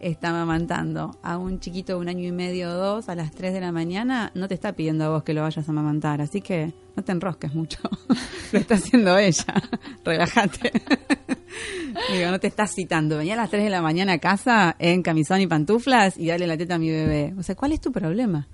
está 0.00 0.30
amamantando 0.30 1.18
a 1.22 1.38
un 1.38 1.60
chiquito 1.60 1.94
de 1.94 1.98
un 1.98 2.08
año 2.08 2.26
y 2.26 2.32
medio 2.32 2.70
o 2.70 2.74
dos 2.74 3.08
a 3.08 3.14
las 3.14 3.32
3 3.32 3.52
de 3.52 3.60
la 3.60 3.72
mañana, 3.72 4.30
no 4.34 4.48
te 4.48 4.54
está 4.54 4.72
pidiendo 4.72 5.04
a 5.04 5.08
vos 5.08 5.22
que 5.22 5.34
lo 5.34 5.42
vayas 5.42 5.66
a 5.68 5.70
amamantar. 5.72 6.20
Así 6.20 6.40
que 6.40 6.72
no 6.96 7.02
te 7.02 7.12
enrosques 7.12 7.54
mucho. 7.54 7.78
lo 8.52 8.58
está 8.58 8.74
haciendo 8.74 9.16
ella. 9.18 9.54
Relájate. 10.04 10.72
Digo, 12.12 12.30
no 12.30 12.40
te 12.40 12.48
estás 12.48 12.72
citando. 12.74 13.18
Venía 13.18 13.34
a 13.34 13.38
las 13.38 13.50
3 13.50 13.64
de 13.64 13.70
la 13.70 13.82
mañana 13.82 14.14
a 14.14 14.18
casa 14.18 14.76
en 14.78 15.02
camisón 15.02 15.40
y 15.40 15.46
pantuflas 15.46 16.18
y 16.18 16.26
dale 16.26 16.46
la 16.46 16.56
teta 16.56 16.74
a 16.74 16.78
mi 16.78 16.90
bebé. 16.90 17.34
O 17.38 17.42
sea, 17.42 17.54
¿cuál 17.54 17.72
es 17.72 17.80
tu 17.80 17.92
problema? 17.92 18.46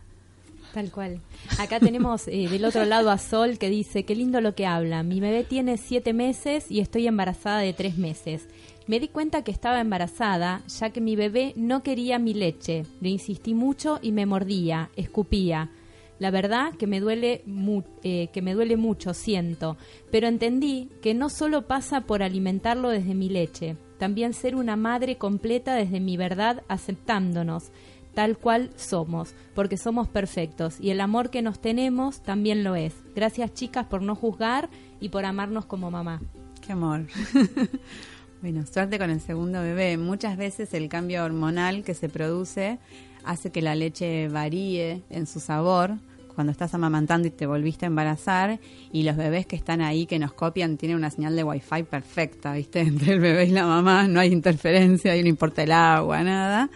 Tal 0.72 0.93
cual. 0.93 1.20
Acá 1.59 1.80
tenemos 1.80 2.28
eh, 2.28 2.49
del 2.49 2.64
otro 2.64 2.84
lado 2.84 3.11
a 3.11 3.18
Sol 3.18 3.59
que 3.59 3.68
dice, 3.68 4.05
qué 4.05 4.14
lindo 4.14 4.41
lo 4.41 4.55
que 4.55 4.66
habla. 4.66 5.03
Mi 5.03 5.18
bebé 5.18 5.43
tiene 5.43 5.76
siete 5.76 6.12
meses 6.12 6.70
y 6.70 6.80
estoy 6.80 7.09
embarazada 7.09 7.59
de 7.59 7.72
tres 7.72 7.99
meses. 7.99 8.47
Me 8.91 8.99
di 8.99 9.07
cuenta 9.07 9.45
que 9.45 9.53
estaba 9.53 9.80
embarazada 9.80 10.62
ya 10.66 10.91
que 10.91 11.01
mi 11.01 11.14
bebé 11.14 11.53
no 11.55 11.84
quería 11.84 12.18
mi 12.18 12.34
leche. 12.34 12.82
Le 13.01 13.09
insistí 13.11 13.55
mucho 13.55 14.01
y 14.03 14.11
me 14.11 14.26
mordía, 14.26 14.91
escupía. 14.97 15.70
La 16.18 16.32
verdad 16.32 16.72
que 16.74 16.88
me 16.88 16.99
duele 16.99 17.45
mu- 17.47 17.84
eh, 18.03 18.30
que 18.32 18.43
me 18.43 18.53
duele 18.53 18.76
mucho, 18.76 19.14
siento, 19.14 19.76
pero 20.11 20.26
entendí 20.26 20.88
que 21.03 21.14
no 21.14 21.28
solo 21.28 21.68
pasa 21.68 22.01
por 22.01 22.24
alimentarlo 22.24 22.88
desde 22.88 23.14
mi 23.14 23.28
leche, 23.28 23.76
también 24.01 24.34
ser 24.34 24.57
una 24.57 24.74
madre 24.74 25.18
completa 25.18 25.76
desde 25.76 26.01
mi 26.01 26.16
verdad 26.16 26.64
aceptándonos 26.66 27.70
tal 28.12 28.38
cual 28.38 28.70
somos, 28.74 29.36
porque 29.55 29.76
somos 29.76 30.09
perfectos 30.09 30.80
y 30.80 30.91
el 30.91 31.01
amor 31.01 31.30
que 31.30 31.43
nos 31.43 31.61
tenemos 31.61 32.24
también 32.24 32.64
lo 32.64 32.74
es. 32.74 32.93
Gracias 33.14 33.55
chicas 33.55 33.86
por 33.86 34.03
no 34.03 34.16
juzgar 34.16 34.68
y 35.01 35.11
por 35.11 35.24
amarnos 35.24 35.64
como 35.64 35.93
mamá. 35.93 36.20
Qué 36.61 36.72
amor. 36.72 37.07
bueno, 38.41 38.64
suerte 38.66 38.99
con 38.99 39.11
el 39.11 39.20
segundo 39.20 39.61
bebé. 39.61 39.97
Muchas 39.97 40.36
veces 40.36 40.72
el 40.74 40.88
cambio 40.88 41.24
hormonal 41.24 41.84
que 41.84 41.95
se 41.95 42.09
produce 42.09 42.78
hace 43.24 43.51
que 43.51 43.62
la 43.62 43.74
leche 43.74 44.28
varíe 44.28 45.03
en 45.11 45.26
su 45.26 45.41
sabor 45.41 45.97
cuando 46.34 46.53
estás 46.53 46.72
amamantando 46.72 47.28
y 47.28 47.30
te 47.30 47.45
volviste 47.45 47.84
a 47.84 47.88
embarazar 47.88 48.61
y 48.93 49.03
los 49.03 49.16
bebés 49.16 49.47
que 49.47 49.57
están 49.57 49.82
ahí 49.82 50.07
que 50.07 50.18
nos 50.18 50.32
copian 50.32 50.78
tienen 50.78 50.97
una 50.97 51.11
señal 51.11 51.36
de 51.36 51.45
wifi 51.45 51.82
perfecta, 51.82 52.55
¿viste? 52.55 52.80
Entre 52.80 53.12
el 53.14 53.20
bebé 53.20 53.45
y 53.45 53.51
la 53.51 53.66
mamá 53.66 54.09
no 54.09 54.20
hay 54.20 54.32
interferencia, 54.32 55.12
ahí 55.12 55.22
no 55.22 55.28
importa 55.28 55.62
el 55.62 55.72
agua, 55.72 56.22
nada. 56.22 56.70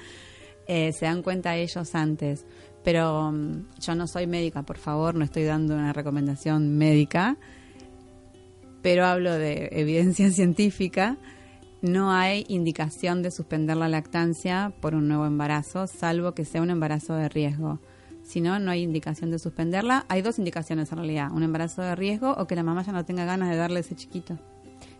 Eh, 0.67 0.93
se 0.93 1.07
dan 1.07 1.23
cuenta 1.23 1.57
ellos 1.57 1.95
antes. 1.95 2.45
Pero 2.83 3.33
mm, 3.33 3.81
yo 3.81 3.95
no 3.95 4.07
soy 4.07 4.27
médica, 4.27 4.63
por 4.63 4.77
favor, 4.77 5.15
no 5.15 5.25
estoy 5.25 5.45
dando 5.45 5.75
una 5.75 5.93
recomendación 5.93 6.77
médica, 6.77 7.39
pero 8.83 9.07
hablo 9.07 9.33
de 9.33 9.71
evidencia 9.73 10.31
científica. 10.33 11.17
No 11.85 12.13
hay 12.13 12.47
indicación 12.49 13.23
de 13.23 13.31
suspender 13.31 13.77
la 13.77 13.91
lactancia 13.91 14.73
por 14.81 14.95
un 14.95 15.07
nuevo 15.07 15.27
embarazo, 15.27 15.87
salvo 15.87 16.33
que 16.33 16.47
sea 16.47 16.63
un 16.63 16.71
embarazo 16.71 17.13
de 17.13 17.29
riesgo. 17.29 17.79
Si 18.23 18.41
no, 18.41 18.59
no 18.59 18.71
hay 18.71 18.81
indicación 18.81 19.31
de 19.31 19.39
suspenderla. 19.39 20.07
Hay 20.09 20.23
dos 20.23 20.39
indicaciones 20.39 20.91
en 20.93 20.97
realidad, 20.97 21.31
un 21.31 21.43
embarazo 21.43 21.83
de 21.83 21.95
riesgo 21.95 22.33
o 22.39 22.47
que 22.47 22.57
la 22.57 22.63
mamá 22.63 22.85
ya 22.85 22.93
no 22.93 23.05
tenga 23.05 23.27
ganas 23.27 23.51
de 23.51 23.57
darle 23.57 23.81
ese 23.81 23.95
chiquito. 23.95 24.39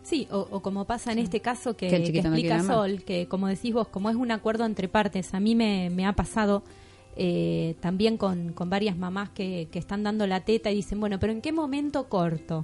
Sí, 0.03 0.27
o, 0.29 0.47
o 0.51 0.61
como 0.61 0.85
pasa 0.85 1.11
en 1.11 1.17
este 1.17 1.39
caso 1.39 1.75
que, 1.75 1.87
Que 1.87 1.95
el 1.95 2.01
que 2.03 2.07
chiquito 2.09 2.29
no 2.29 2.35
explica. 2.35 2.61
Sol, 2.61 3.01
que 3.03 3.27
como 3.27 3.47
decís 3.47 3.73
vos, 3.73 3.87
como 3.87 4.11
es 4.11 4.15
un 4.15 4.29
acuerdo 4.29 4.63
entre 4.63 4.87
partes, 4.87 5.33
a 5.33 5.39
mí 5.39 5.55
me, 5.55 5.89
me 5.89 6.05
ha 6.05 6.13
pasado 6.13 6.61
eh, 7.15 7.73
también 7.79 8.15
con, 8.17 8.53
con 8.53 8.69
varias 8.69 8.95
mamás 8.95 9.31
que, 9.31 9.69
que 9.71 9.79
están 9.79 10.03
dando 10.03 10.27
la 10.27 10.41
teta 10.41 10.69
y 10.69 10.75
dicen, 10.75 10.99
bueno, 10.99 11.19
pero 11.19 11.33
¿en 11.33 11.41
qué 11.41 11.51
momento 11.51 12.09
corto? 12.09 12.63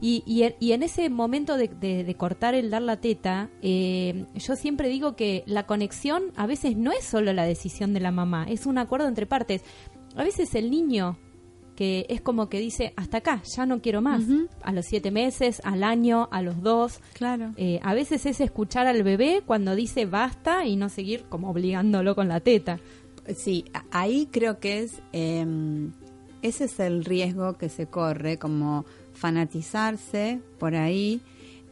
Y, 0.00 0.22
y, 0.26 0.44
en- 0.44 0.54
y 0.60 0.72
en 0.72 0.82
ese 0.82 1.10
momento 1.10 1.56
de, 1.56 1.68
de- 1.68 2.04
de 2.04 2.14
cortar 2.14 2.54
el 2.54 2.70
dar 2.70 2.82
la 2.82 2.96
teta, 2.98 3.50
eh, 3.62 4.24
yo 4.34 4.56
siempre 4.56 4.88
digo 4.88 5.14
que 5.14 5.42
la 5.46 5.66
conexión 5.66 6.24
a 6.36 6.46
veces 6.46 6.76
no 6.76 6.90
es 6.92 7.04
solo 7.04 7.32
la 7.32 7.44
decisión 7.44 7.92
de 7.92 8.00
la 8.00 8.10
mamá, 8.10 8.46
es 8.48 8.64
un 8.66 8.78
acuerdo 8.78 9.08
entre 9.08 9.26
partes. 9.26 9.62
A 10.16 10.24
veces 10.24 10.54
el 10.54 10.70
niño 10.70 11.18
que 11.76 12.04
es 12.10 12.20
como 12.20 12.50
que 12.50 12.58
dice, 12.58 12.92
hasta 12.96 13.18
acá, 13.18 13.42
ya 13.56 13.64
no 13.64 13.80
quiero 13.80 14.02
más. 14.02 14.24
A 14.62 14.70
los 14.72 14.84
siete 14.84 15.10
meses, 15.10 15.62
al 15.64 15.82
año, 15.82 16.28
a 16.30 16.42
los 16.42 16.60
dos. 16.62 17.00
Claro. 17.14 17.52
Eh, 17.56 17.80
a 17.82 17.94
veces 17.94 18.26
es 18.26 18.40
escuchar 18.42 18.86
al 18.86 19.02
bebé 19.02 19.42
cuando 19.46 19.74
dice 19.74 20.04
basta 20.04 20.66
y 20.66 20.76
no 20.76 20.90
seguir 20.90 21.22
como 21.30 21.48
obligándolo 21.50 22.14
con 22.14 22.28
la 22.28 22.40
teta. 22.40 22.78
Sí, 23.34 23.64
ahí 23.90 24.28
creo 24.30 24.58
que 24.60 24.80
es, 24.80 25.00
eh, 25.14 25.46
ese 26.42 26.64
es 26.64 26.80
el 26.80 27.02
riesgo 27.04 27.56
que 27.56 27.70
se 27.70 27.86
corre, 27.86 28.36
como 28.38 28.84
fanatizarse 29.20 30.40
por 30.58 30.74
ahí 30.74 31.20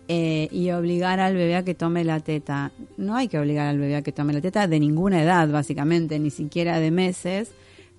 eh, 0.07 0.49
y 0.53 0.71
obligar 0.71 1.19
al 1.19 1.35
bebé 1.35 1.57
a 1.57 1.65
que 1.65 1.75
tome 1.75 2.05
la 2.05 2.21
teta. 2.21 2.73
No 2.99 3.17
hay 3.17 3.29
que 3.29 3.39
obligar 3.39 3.67
al 3.67 3.79
bebé 3.79 3.97
a 3.97 4.03
que 4.03 4.13
tome 4.13 4.35
la 4.35 4.41
teta 4.43 4.67
de 4.67 4.79
ninguna 4.79 5.23
edad, 5.23 5.49
básicamente, 5.49 6.19
ni 6.19 6.31
siquiera 6.31 6.79
de 6.79 6.91
meses, 6.91 7.51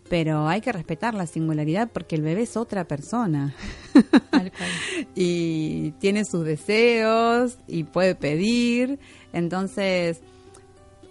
pero 0.07 0.47
hay 0.47 0.61
que 0.61 0.71
respetar 0.71 1.15
la 1.15 1.25
singularidad 1.25 1.89
porque 1.91 2.15
el 2.15 2.21
bebé 2.21 2.43
es 2.43 2.57
otra 2.57 2.85
persona. 2.85 3.55
Tal 4.29 4.51
cual. 4.51 4.69
y 5.15 5.91
tiene 5.99 6.25
sus 6.25 6.45
deseos 6.45 7.57
y 7.67 7.85
puede 7.85 8.13
pedir. 8.13 8.99
Entonces, 9.33 10.21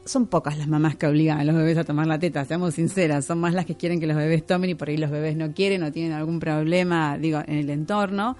son 0.08 0.26
pocas 0.26 0.58
las 0.58 0.68
mamás 0.68 0.96
que 0.96 1.06
obligan 1.06 1.38
a 1.38 1.44
los 1.44 1.54
bebés 1.54 1.78
a 1.78 1.84
tomar 1.84 2.06
la 2.06 2.18
teta, 2.18 2.44
seamos 2.44 2.74
sinceras. 2.74 3.24
Son 3.24 3.38
más 3.38 3.54
las 3.54 3.66
que 3.66 3.76
quieren 3.76 4.00
que 4.00 4.06
los 4.06 4.16
bebés 4.16 4.44
tomen 4.44 4.70
y 4.70 4.74
por 4.74 4.88
ahí 4.88 4.96
los 4.96 5.10
bebés 5.10 5.36
no 5.36 5.52
quieren 5.52 5.82
o 5.82 5.92
tienen 5.92 6.12
algún 6.12 6.40
problema, 6.40 7.18
digo, 7.18 7.40
en 7.46 7.58
el 7.58 7.70
entorno. 7.70 8.36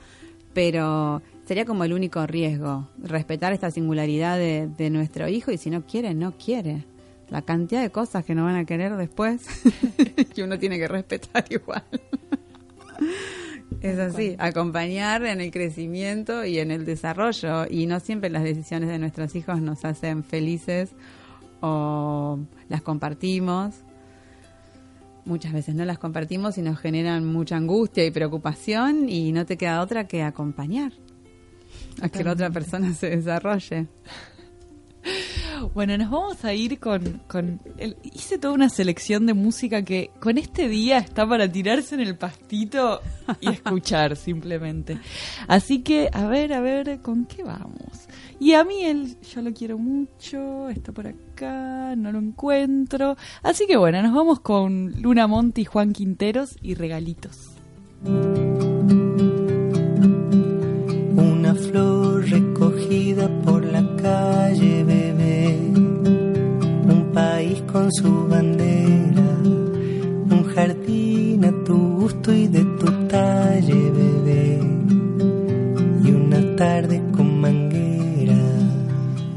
Pero 0.54 1.22
sería 1.46 1.64
como 1.64 1.84
el 1.84 1.92
único 1.92 2.26
riesgo, 2.26 2.88
respetar 3.02 3.52
esta 3.52 3.70
singularidad 3.70 4.36
de, 4.38 4.68
de 4.76 4.90
nuestro 4.90 5.28
hijo 5.28 5.52
y 5.52 5.58
si 5.58 5.70
no 5.70 5.84
quiere, 5.86 6.14
no 6.14 6.32
quiere. 6.32 6.84
La 7.28 7.42
cantidad 7.42 7.82
de 7.82 7.90
cosas 7.90 8.24
que 8.24 8.34
no 8.34 8.44
van 8.44 8.56
a 8.56 8.64
querer 8.64 8.96
después 8.96 9.42
que 10.34 10.42
uno 10.42 10.58
tiene 10.58 10.78
que 10.78 10.88
respetar 10.88 11.44
igual. 11.50 11.84
Es 13.80 13.98
así, 13.98 14.34
acompañar 14.38 15.24
en 15.24 15.40
el 15.40 15.52
crecimiento 15.52 16.44
y 16.44 16.58
en 16.58 16.72
el 16.72 16.84
desarrollo. 16.84 17.66
Y 17.70 17.86
no 17.86 18.00
siempre 18.00 18.28
las 18.28 18.42
decisiones 18.42 18.88
de 18.88 18.98
nuestros 18.98 19.36
hijos 19.36 19.60
nos 19.60 19.84
hacen 19.84 20.24
felices 20.24 20.90
o 21.60 22.38
las 22.68 22.82
compartimos. 22.82 23.74
Muchas 25.24 25.52
veces 25.52 25.74
no 25.74 25.84
las 25.84 25.98
compartimos 25.98 26.56
y 26.56 26.62
nos 26.62 26.78
generan 26.78 27.26
mucha 27.26 27.56
angustia 27.56 28.04
y 28.04 28.10
preocupación 28.10 29.08
y 29.08 29.32
no 29.32 29.44
te 29.44 29.56
queda 29.56 29.82
otra 29.82 30.06
que 30.06 30.22
acompañar 30.22 30.92
a 32.00 32.08
que 32.08 32.24
la 32.24 32.32
otra 32.32 32.50
persona 32.50 32.94
se 32.94 33.10
desarrolle. 33.10 33.86
Bueno, 35.74 35.98
nos 35.98 36.10
vamos 36.10 36.44
a 36.44 36.54
ir 36.54 36.78
con, 36.78 37.20
con 37.26 37.60
el- 37.78 37.96
hice 38.04 38.38
toda 38.38 38.54
una 38.54 38.68
selección 38.68 39.26
de 39.26 39.34
música 39.34 39.82
que 39.82 40.10
con 40.20 40.38
este 40.38 40.68
día 40.68 40.98
está 40.98 41.28
para 41.28 41.50
tirarse 41.50 41.96
en 41.96 42.00
el 42.02 42.16
pastito 42.16 43.00
y 43.40 43.48
escuchar 43.52 44.16
simplemente. 44.16 44.98
Así 45.48 45.80
que, 45.82 46.08
a 46.12 46.26
ver, 46.28 46.52
a 46.52 46.60
ver, 46.60 47.00
¿con 47.02 47.26
qué 47.26 47.42
vamos? 47.42 48.06
Y 48.40 48.52
a 48.54 48.62
mí 48.62 48.84
él, 48.84 49.16
yo 49.34 49.42
lo 49.42 49.52
quiero 49.52 49.78
mucho, 49.78 50.68
está 50.68 50.92
por 50.92 51.08
acá, 51.08 51.94
no 51.96 52.12
lo 52.12 52.18
encuentro. 52.20 53.16
Así 53.42 53.66
que 53.66 53.76
bueno, 53.76 54.00
nos 54.02 54.14
vamos 54.14 54.38
con 54.40 54.92
Luna 55.02 55.26
Monti, 55.26 55.64
Juan 55.64 55.92
Quinteros 55.92 56.56
y 56.62 56.74
Regalitos. 56.74 57.50
Su 67.90 68.26
bandera. 68.28 69.22
Un 70.30 70.44
jardín 70.54 71.44
a 71.44 71.64
tu 71.64 71.76
gusto 72.00 72.32
y 72.32 72.46
de 72.46 72.64
tu 72.78 72.86
talle, 73.08 73.90
bebé. 73.90 74.60
Y 76.04 76.10
una 76.10 76.56
tarde 76.56 77.02
con 77.16 77.40
manguera. 77.40 78.36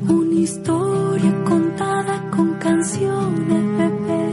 Una 0.07 0.35
historia 0.35 1.43
contada 1.45 2.29
con 2.31 2.53
canciones, 2.55 3.63
bebé, 3.77 4.25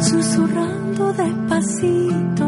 susurrando 0.00 1.12
despacito, 1.12 2.46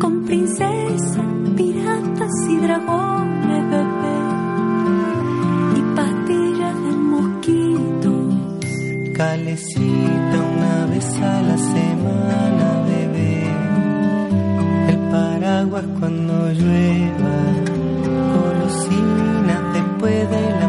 con 0.00 0.24
princesas, 0.26 1.26
piratas 1.56 2.30
y 2.48 2.56
dragones, 2.56 3.19
Calecita 9.20 10.38
una 10.56 10.86
vez 10.86 11.04
a 11.20 11.42
la 11.42 11.58
semana, 11.58 12.66
bebé. 12.88 13.44
El 14.88 14.98
paraguas 15.10 15.84
cuando 15.98 16.50
llueva. 16.54 17.36
Golosinas 18.34 19.74
después 19.74 20.30
de 20.30 20.42
la 20.58 20.68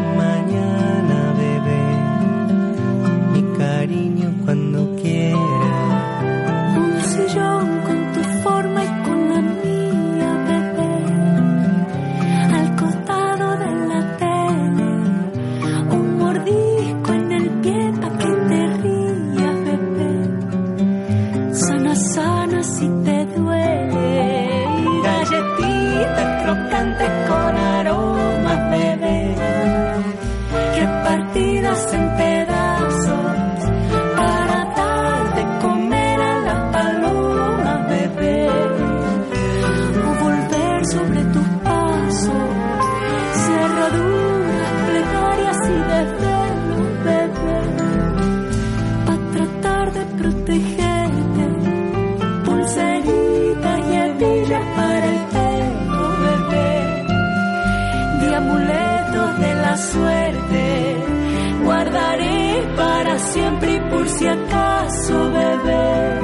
si 64.22 64.28
acaso, 64.28 65.32
bebé, 65.32 66.20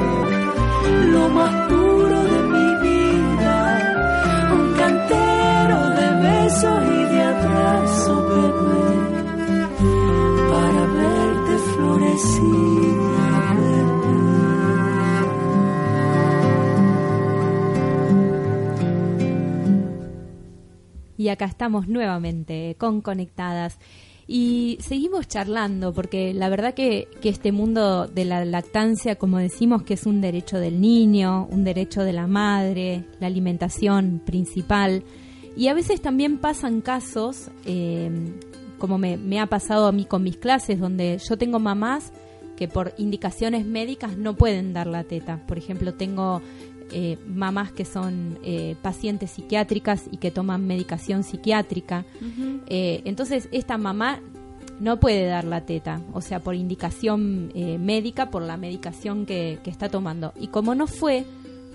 lo 1.11 1.27
más 1.29 1.53
puro 1.67 2.23
de 2.33 2.39
mi 2.53 2.69
vida. 2.87 3.55
Un 4.53 4.67
cantero 4.81 5.79
de 5.99 6.07
besos 6.27 6.79
y 6.97 7.01
de 7.13 7.21
abrazo, 7.21 8.13
bebé, 8.29 8.87
para 10.51 10.81
verte 10.99 11.53
florecida, 11.73 13.25
bebé. 13.59 14.19
Y 21.17 21.27
acá 21.27 21.45
estamos 21.45 21.89
nuevamente 21.89 22.77
con 22.79 23.01
Conectadas. 23.01 23.77
Y 24.31 24.77
seguimos 24.79 25.27
charlando 25.27 25.91
porque 25.91 26.35
la 26.35 26.49
verdad 26.49 26.75
que, 26.75 27.07
que 27.19 27.29
este 27.29 27.51
mundo 27.51 28.05
de 28.05 28.25
la 28.25 28.45
lactancia, 28.45 29.15
como 29.15 29.39
decimos, 29.39 29.81
que 29.81 29.95
es 29.95 30.05
un 30.05 30.21
derecho 30.21 30.59
del 30.59 30.79
niño, 30.79 31.47
un 31.49 31.63
derecho 31.63 32.03
de 32.03 32.13
la 32.13 32.27
madre, 32.27 33.05
la 33.19 33.25
alimentación 33.25 34.21
principal. 34.23 35.03
Y 35.57 35.67
a 35.67 35.73
veces 35.73 35.99
también 35.99 36.37
pasan 36.37 36.81
casos, 36.81 37.49
eh, 37.65 38.11
como 38.77 38.99
me, 38.99 39.17
me 39.17 39.39
ha 39.39 39.47
pasado 39.47 39.87
a 39.87 39.91
mí 39.91 40.05
con 40.05 40.21
mis 40.21 40.37
clases, 40.37 40.79
donde 40.79 41.19
yo 41.27 41.35
tengo 41.35 41.57
mamás 41.57 42.13
que 42.55 42.67
por 42.67 42.93
indicaciones 42.99 43.65
médicas 43.65 44.15
no 44.15 44.35
pueden 44.35 44.73
dar 44.73 44.85
la 44.85 45.05
teta. 45.05 45.41
Por 45.47 45.57
ejemplo, 45.57 45.95
tengo 45.95 46.43
eh, 46.91 47.17
mamás 47.27 47.71
que 47.71 47.85
son 47.85 48.39
eh, 48.43 48.75
pacientes 48.81 49.31
psiquiátricas 49.31 50.03
y 50.11 50.17
que 50.17 50.31
toman 50.31 50.65
medicación 50.65 51.23
psiquiátrica. 51.23 52.05
Eh, 52.67 53.01
entonces, 53.05 53.49
esta 53.51 53.77
mamá 53.77 54.21
no 54.79 54.99
puede 54.99 55.25
dar 55.25 55.43
la 55.43 55.65
teta, 55.65 56.01
o 56.13 56.21
sea, 56.21 56.39
por 56.39 56.55
indicación 56.55 57.51
eh, 57.53 57.77
médica, 57.77 58.29
por 58.29 58.41
la 58.41 58.57
medicación 58.57 59.25
que, 59.25 59.59
que 59.63 59.69
está 59.69 59.89
tomando. 59.89 60.33
Y 60.39 60.47
como 60.47 60.73
no 60.75 60.87
fue 60.87 61.25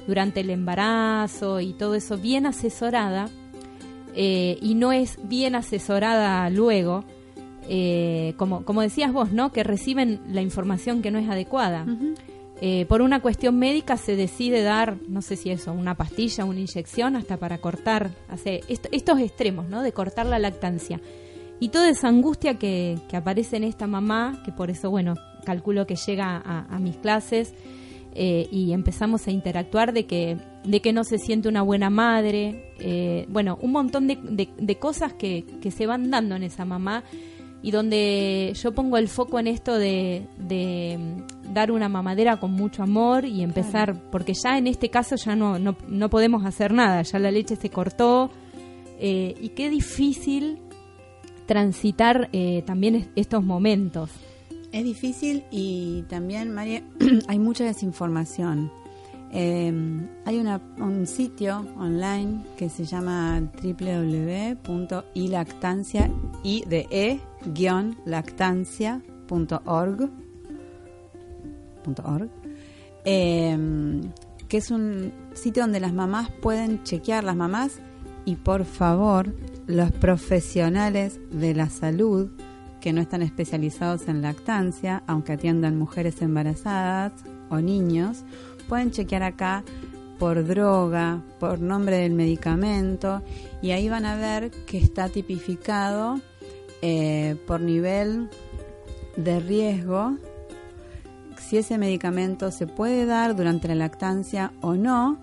durante 0.06 0.40
el 0.40 0.50
embarazo 0.50 1.60
y 1.60 1.72
todo 1.72 1.94
eso 1.94 2.16
bien 2.16 2.46
asesorada, 2.46 3.28
eh, 4.14 4.58
y 4.60 4.74
no 4.74 4.92
es 4.92 5.18
bien 5.24 5.54
asesorada 5.54 6.48
luego, 6.50 7.04
eh, 7.68 8.34
como, 8.36 8.64
como 8.64 8.80
decías 8.80 9.12
vos, 9.12 9.32
¿no? 9.32 9.50
Que 9.50 9.64
reciben 9.64 10.20
la 10.28 10.40
información 10.40 11.02
que 11.02 11.10
no 11.10 11.18
es 11.18 11.28
adecuada. 11.28 11.84
Eh, 12.60 12.86
por 12.86 13.02
una 13.02 13.20
cuestión 13.20 13.58
médica 13.58 13.96
se 13.96 14.16
decide 14.16 14.62
dar, 14.62 14.96
no 15.08 15.22
sé 15.22 15.36
si 15.36 15.50
eso, 15.50 15.72
una 15.72 15.96
pastilla, 15.96 16.44
una 16.44 16.60
inyección, 16.60 17.16
hasta 17.16 17.36
para 17.36 17.58
cortar, 17.58 18.10
hace 18.28 18.60
est- 18.68 18.86
estos 18.92 19.18
extremos, 19.20 19.68
¿no? 19.68 19.82
De 19.82 19.92
cortar 19.92 20.26
la 20.26 20.38
lactancia. 20.38 21.00
Y 21.60 21.68
toda 21.68 21.88
esa 21.88 22.08
angustia 22.08 22.58
que, 22.58 22.98
aparece 23.12 23.56
en 23.56 23.64
esta 23.64 23.86
mamá, 23.86 24.42
que 24.44 24.52
por 24.52 24.70
eso, 24.70 24.90
bueno, 24.90 25.14
calculo 25.44 25.86
que 25.86 25.96
llega 25.96 26.36
a, 26.44 26.78
mis 26.78 26.96
clases 26.96 27.54
eh, 28.14 28.48
y 28.50 28.72
empezamos 28.72 29.26
a 29.26 29.30
interactuar 29.30 29.92
de 29.92 30.06
que, 30.06 30.36
de 30.64 30.80
que 30.80 30.92
no 30.92 31.04
se 31.04 31.18
siente 31.18 31.48
una 31.48 31.62
buena 31.62 31.90
madre, 31.90 32.72
eh, 32.78 33.26
bueno, 33.28 33.58
un 33.60 33.72
montón 33.72 34.06
de 34.08 34.78
cosas 34.78 35.12
que, 35.14 35.44
que 35.60 35.70
se 35.70 35.86
van 35.86 36.10
dando 36.10 36.34
en 36.36 36.42
esa 36.44 36.64
mamá 36.64 37.04
y 37.64 37.70
donde 37.70 38.52
yo 38.62 38.72
pongo 38.74 38.98
el 38.98 39.08
foco 39.08 39.38
en 39.38 39.46
esto 39.46 39.78
de, 39.78 40.26
de, 40.36 40.98
mm, 40.98 41.52
dar 41.54 41.72
una 41.72 41.88
mamadera 41.88 42.36
con 42.38 42.52
mucho 42.52 42.82
amor 42.82 43.24
y 43.24 43.40
empezar, 43.42 43.98
porque 44.10 44.34
ya 44.34 44.58
en 44.58 44.66
este 44.66 44.90
caso 44.90 45.16
ya 45.16 45.34
no, 45.34 45.58
no, 45.58 45.74
no 45.88 46.10
podemos 46.10 46.44
hacer 46.44 46.74
nada, 46.74 47.00
ya 47.00 47.18
la 47.18 47.30
leche 47.30 47.56
se 47.56 47.70
cortó 47.70 48.30
eh, 49.00 49.34
y 49.40 49.48
qué 49.50 49.70
difícil 49.70 50.58
transitar 51.46 52.28
eh, 52.32 52.62
también 52.66 52.96
es- 52.96 53.08
estos 53.16 53.42
momentos. 53.42 54.10
Es 54.70 54.84
difícil 54.84 55.44
y 55.50 56.02
también, 56.08 56.52
María, 56.52 56.82
hay 57.28 57.38
mucha 57.38 57.64
desinformación. 57.64 58.70
Eh, 59.36 59.72
hay 60.26 60.38
una, 60.38 60.60
un 60.78 61.06
sitio 61.06 61.64
online 61.78 62.42
que 62.56 62.68
se 62.68 62.84
llama 62.84 63.40
www.ilactancia 64.64 66.10
y 66.44 66.64
de 66.66 66.86
e 66.90 67.18
lactancia.org 68.04 70.10
org, 72.04 72.30
eh, 73.04 74.00
que 74.48 74.56
es 74.56 74.70
un 74.70 75.12
sitio 75.34 75.62
donde 75.62 75.80
las 75.80 75.92
mamás 75.92 76.30
pueden 76.30 76.82
chequear 76.82 77.24
las 77.24 77.36
mamás 77.36 77.78
y 78.24 78.36
por 78.36 78.64
favor 78.64 79.34
los 79.66 79.90
profesionales 79.92 81.20
de 81.30 81.54
la 81.54 81.68
salud 81.68 82.30
que 82.80 82.92
no 82.92 83.00
están 83.00 83.22
especializados 83.22 84.08
en 84.08 84.22
lactancia, 84.22 85.02
aunque 85.06 85.32
atiendan 85.32 85.78
mujeres 85.78 86.20
embarazadas 86.20 87.12
o 87.48 87.58
niños, 87.58 88.24
pueden 88.68 88.90
chequear 88.90 89.22
acá 89.22 89.64
por 90.18 90.46
droga, 90.46 91.22
por 91.40 91.60
nombre 91.60 91.98
del 91.98 92.12
medicamento 92.12 93.22
y 93.62 93.72
ahí 93.72 93.88
van 93.88 94.04
a 94.04 94.16
ver 94.16 94.50
que 94.66 94.78
está 94.78 95.08
tipificado 95.08 96.20
eh, 96.86 97.36
por 97.46 97.62
nivel 97.62 98.28
de 99.16 99.40
riesgo 99.40 100.18
si 101.38 101.56
ese 101.56 101.78
medicamento 101.78 102.50
se 102.50 102.66
puede 102.66 103.06
dar 103.06 103.34
durante 103.34 103.68
la 103.68 103.74
lactancia 103.74 104.52
o 104.60 104.74
no. 104.74 105.16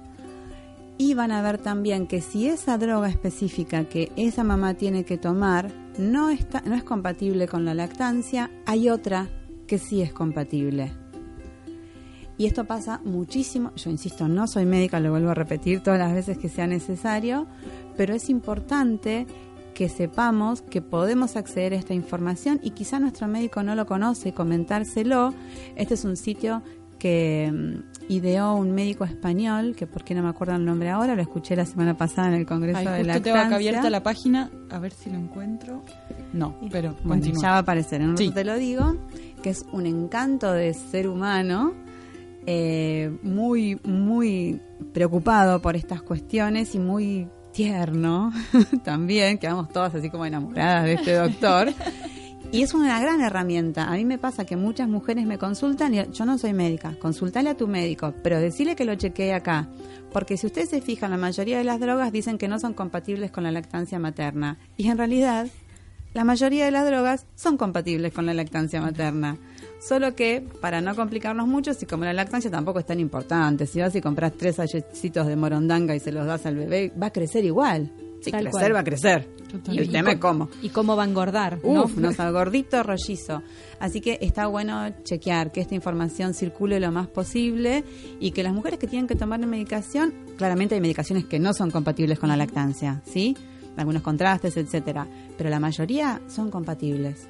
Y 0.98 1.14
van 1.14 1.32
a 1.32 1.44
ver 1.44 1.60
también 1.60 2.08
que 2.08 2.20
si 2.20 2.48
esa 2.48 2.80
droga 2.80 3.10
específica 3.10 3.84
que 3.84 4.12
esa 4.16 4.44
mamá 4.44 4.74
tiene 4.74 5.04
que 5.04 5.20
tomar 5.20 5.72
no, 6.00 6.32
está, 6.32 6.62
no 6.62 6.74
es 6.74 6.84
compatible 6.84 7.48
con 7.48 7.64
la 7.64 7.76
lactancia, 7.76 8.50
hay 8.66 8.90
otra 8.90 9.28
que 9.68 9.78
sí 9.78 10.02
es 10.02 10.12
compatible. 10.12 10.92
Y 12.40 12.48
esto 12.48 12.66
pasa 12.66 13.02
muchísimo, 13.04 13.72
yo 13.76 13.92
insisto, 13.92 14.28
no 14.28 14.48
soy 14.48 14.66
médica, 14.66 15.00
lo 15.00 15.12
vuelvo 15.12 15.30
a 15.30 15.36
repetir 15.36 15.82
todas 15.82 16.00
las 16.00 16.12
veces 16.12 16.40
que 16.40 16.50
sea 16.50 16.66
necesario, 16.66 17.46
pero 17.96 18.16
es 18.16 18.32
importante 18.32 19.28
que 19.74 19.90
sepamos 19.90 20.62
que 20.62 20.82
podemos 20.82 21.36
acceder 21.36 21.74
a 21.74 21.78
esta 21.78 21.94
información 21.94 22.60
y 22.62 22.72
quizá 22.72 23.00
nuestro 23.00 23.28
médico 23.28 23.64
no 23.64 23.76
lo 23.76 23.86
conoce, 23.86 24.34
comentárselo. 24.34 25.34
Este 25.76 25.94
es 25.94 26.04
un 26.06 26.18
sitio 26.18 26.62
que 27.00 27.52
mm, 27.52 28.12
ideó 28.12 28.54
un 28.56 28.74
médico 28.74 29.06
español, 29.06 29.76
que 29.76 29.88
por 29.88 30.04
qué 30.04 30.14
no 30.14 30.22
me 30.22 30.30
acuerdo 30.30 30.56
el 30.56 30.66
nombre 30.66 30.90
ahora, 30.90 31.16
lo 31.16 31.22
escuché 31.22 31.56
la 31.56 31.66
semana 31.66 31.98
pasada 31.98 32.28
en 32.28 32.34
el 32.36 32.46
Congreso 32.46 32.78
Ahí 32.78 32.86
de 32.86 32.92
Lactancia. 33.06 33.22
tengo 33.24 33.38
acá 33.38 33.56
abierta 33.56 33.90
la 33.90 34.04
página, 34.04 34.52
a 34.70 34.78
ver 34.78 34.92
si 34.92 35.10
lo 35.10 35.18
encuentro. 35.18 35.84
No, 36.34 36.56
pero 36.72 36.92
Bueno, 37.04 37.08
continúa. 37.24 37.42
ya 37.42 37.50
va 37.52 37.56
a 37.56 37.60
aparecer, 37.60 38.02
en 38.02 38.10
un 38.10 38.18
Sí. 38.18 38.26
rato 38.26 38.36
te 38.36 38.44
lo 38.46 38.56
digo, 38.58 38.96
que 39.42 39.50
es 39.50 39.66
un 39.72 39.88
encanto 39.88 40.52
de 40.52 40.74
ser 40.76 41.08
humano, 41.08 41.74
eh, 42.46 43.12
muy, 43.24 43.80
muy 43.84 44.60
preocupado 44.94 45.60
por 45.62 45.76
estas 45.76 46.02
cuestiones 46.04 46.76
y 46.76 46.80
muy 46.80 47.28
tierno 47.52 48.32
también, 48.84 49.38
quedamos 49.38 49.70
todas 49.70 49.96
así 49.96 50.10
como 50.10 50.26
enamoradas 50.26 50.86
de 50.86 50.94
este 50.94 51.14
doctor. 51.14 51.74
Y 52.54 52.64
es 52.64 52.74
una 52.74 53.00
gran 53.00 53.22
herramienta. 53.22 53.86
A 53.86 53.94
mí 53.94 54.04
me 54.04 54.18
pasa 54.18 54.46
que 54.46 54.58
muchas 54.58 54.90
mujeres 54.90 55.26
me 55.26 55.38
consultan 55.38 55.94
y 55.94 56.06
yo 56.12 56.26
no 56.26 56.38
soy 56.38 56.52
médica. 56.52 56.96
Consultale 57.00 57.50
a 57.50 57.56
tu 57.56 57.66
médico, 57.66 58.14
pero 58.24 58.42
decirle 58.42 58.76
que 58.76 58.84
lo 58.84 58.94
chequee 58.96 59.34
acá. 59.34 59.70
Porque 60.12 60.36
si 60.36 60.48
ustedes 60.48 60.70
se 60.70 60.82
fijan, 60.82 61.12
la 61.12 61.18
mayoría 61.18 61.58
de 61.58 61.64
las 61.64 61.80
drogas 61.80 62.12
dicen 62.12 62.38
que 62.38 62.50
no 62.50 62.60
son 62.60 62.74
compatibles 62.74 63.32
con 63.32 63.46
la 63.46 63.52
lactancia 63.52 64.00
materna. 64.00 64.58
Y 64.76 64.90
en 64.90 64.98
realidad, 64.98 65.48
la 66.14 66.24
mayoría 66.24 66.66
de 66.66 66.72
las 66.72 66.86
drogas 66.86 67.26
son 67.36 67.58
compatibles 67.58 68.14
con 68.14 68.26
la 68.26 68.34
lactancia 68.34 68.82
materna. 68.82 69.38
Solo 69.80 70.14
que, 70.16 70.46
para 70.62 70.82
no 70.82 70.96
complicarnos 70.96 71.48
mucho, 71.48 71.74
si 71.74 71.86
como 71.86 72.04
la 72.04 72.14
lactancia 72.14 72.52
tampoco 72.52 72.80
es 72.80 72.86
tan 72.86 73.00
importante, 73.00 73.66
si 73.66 73.80
vas 73.80 73.96
y 73.96 74.02
compras 74.02 74.34
tres 74.38 74.58
sachecitos 74.58 75.26
de 75.26 75.36
morondanga 75.36 75.96
y 75.96 76.00
se 76.00 76.12
los 76.12 76.26
das 76.28 76.46
al 76.46 76.56
bebé, 76.56 76.94
va 77.02 77.08
a 77.08 77.12
crecer 77.12 77.46
igual. 77.46 77.92
Sí, 78.22 78.30
Tal 78.30 78.44
crecer 78.44 78.62
cual. 78.62 78.76
va 78.76 78.80
a 78.80 78.84
crecer. 78.84 79.26
Totalmente. 79.52 79.82
El 79.82 79.90
tema 79.90 80.12
es 80.12 80.20
cómo. 80.20 80.50
Y 80.62 80.70
cómo 80.70 80.96
va 80.96 81.04
a 81.04 81.08
engordar, 81.08 81.60
¿no? 81.64 81.86
Uf, 81.86 81.98
no 81.98 82.12
gordito, 82.32 82.84
rollizo. 82.84 83.42
Así 83.80 84.00
que 84.00 84.20
está 84.22 84.46
bueno 84.46 84.94
chequear 85.04 85.52
que 85.52 85.62
esta 85.62 85.74
información 85.74 86.36
circule 86.36 86.80
lo 86.80 86.92
más 86.92 87.08
posible 87.08 87.84
y 88.20 88.30
que 88.32 88.44
las 88.44 88.54
mujeres 88.54 88.78
que 88.78 88.86
tienen 88.86 89.08
que 89.08 89.16
tomar 89.16 89.40
medicación, 89.48 90.14
claramente 90.38 90.76
hay 90.76 90.82
medicaciones 90.82 91.26
que 91.26 91.40
no 91.40 91.56
son 91.56 91.72
compatibles 91.72 92.20
con 92.20 92.30
la 92.30 92.38
lactancia, 92.38 93.02
¿sí? 93.06 93.36
Algunos 93.78 94.02
contrastes, 94.02 94.58
etcétera, 94.58 95.08
pero 95.38 95.50
la 95.50 95.60
mayoría 95.60 96.22
son 96.28 96.52
compatibles. 96.52 97.28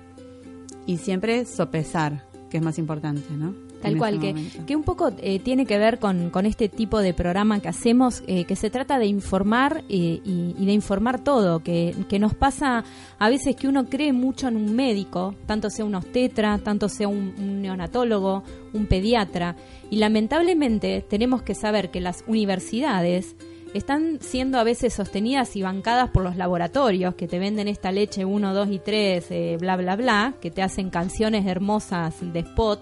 Y 0.86 0.98
siempre 0.98 1.46
sopesar, 1.46 2.26
que 2.50 2.58
es 2.58 2.64
más 2.64 2.78
importante, 2.80 3.34
¿no? 3.34 3.54
Tal 3.82 3.98
cual, 3.98 4.24
este 4.24 4.34
que, 4.34 4.66
que 4.66 4.76
un 4.76 4.84
poco 4.84 5.12
eh, 5.18 5.40
tiene 5.40 5.66
que 5.66 5.78
ver 5.78 6.00
con, 6.00 6.30
con 6.30 6.46
este 6.46 6.70
tipo 6.70 7.00
de 7.00 7.14
programa 7.14 7.60
que 7.60 7.68
hacemos, 7.68 8.24
eh, 8.28 8.46
que 8.46 8.56
se 8.56 8.70
trata 8.70 9.00
de 9.00 9.08
informar 9.08 9.84
eh, 9.90 10.22
y, 10.24 10.56
y 10.58 10.66
de 10.66 10.72
informar 10.72 11.24
todo, 11.24 11.64
que, 11.64 11.96
que 12.08 12.20
nos 12.20 12.36
pasa 12.36 12.84
a 13.18 13.30
veces 13.30 13.56
que 13.56 13.68
uno 13.68 13.86
cree 13.86 14.14
mucho 14.14 14.48
en 14.48 14.56
un 14.56 14.76
médico, 14.76 15.36
tanto 15.48 15.70
sea 15.70 15.86
un 15.86 15.96
obstetra, 15.96 16.60
tanto 16.60 16.90
sea 16.90 17.08
un, 17.08 17.34
un 17.40 17.62
neonatólogo, 17.62 18.44
un 18.74 18.86
pediatra, 18.86 19.56
y 19.90 19.98
lamentablemente 19.98 21.04
tenemos 21.10 21.42
que 21.42 21.56
saber 21.56 21.90
que 21.90 22.02
las 22.02 22.24
universidades 22.28 23.36
están 23.74 24.20
siendo 24.20 24.60
a 24.60 24.64
veces 24.64 24.94
sostenidas 24.94 25.56
y 25.56 25.62
bancadas 25.62 26.10
por 26.10 26.24
los 26.24 26.36
laboratorios 26.36 27.16
que 27.16 27.28
te 27.28 27.40
venden 27.40 27.68
esta 27.68 27.92
leche 27.92 28.26
1, 28.26 28.54
2 28.54 28.70
y 28.72 28.80
3, 28.80 29.26
eh, 29.30 29.58
bla, 29.60 29.78
bla, 29.78 29.96
bla, 29.96 30.34
que 30.42 30.52
te 30.52 30.62
hacen 30.62 30.90
canciones 30.90 31.46
hermosas 31.46 32.16
de 32.22 32.40
spot, 32.40 32.82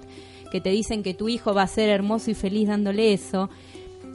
que 0.52 0.62
te 0.62 0.70
dicen 0.70 1.04
que 1.04 1.14
tu 1.14 1.30
hijo 1.30 1.54
va 1.54 1.64
a 1.64 1.68
ser 1.68 1.90
hermoso 1.90 2.32
y 2.32 2.34
feliz 2.34 2.68
dándole 2.68 3.14
eso. 3.14 3.50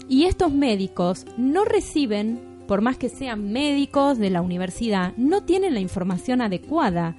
Y 0.08 0.24
estos 0.24 0.52
médicos 0.52 1.26
no 1.36 1.64
reciben, 1.64 2.40
por 2.66 2.80
más 2.80 2.96
que 2.96 3.08
sean 3.08 3.52
médicos 3.52 4.18
de 4.18 4.30
la 4.30 4.42
universidad, 4.42 5.12
no 5.16 5.44
tienen 5.44 5.74
la 5.74 5.80
información 5.80 6.42
adecuada. 6.42 7.16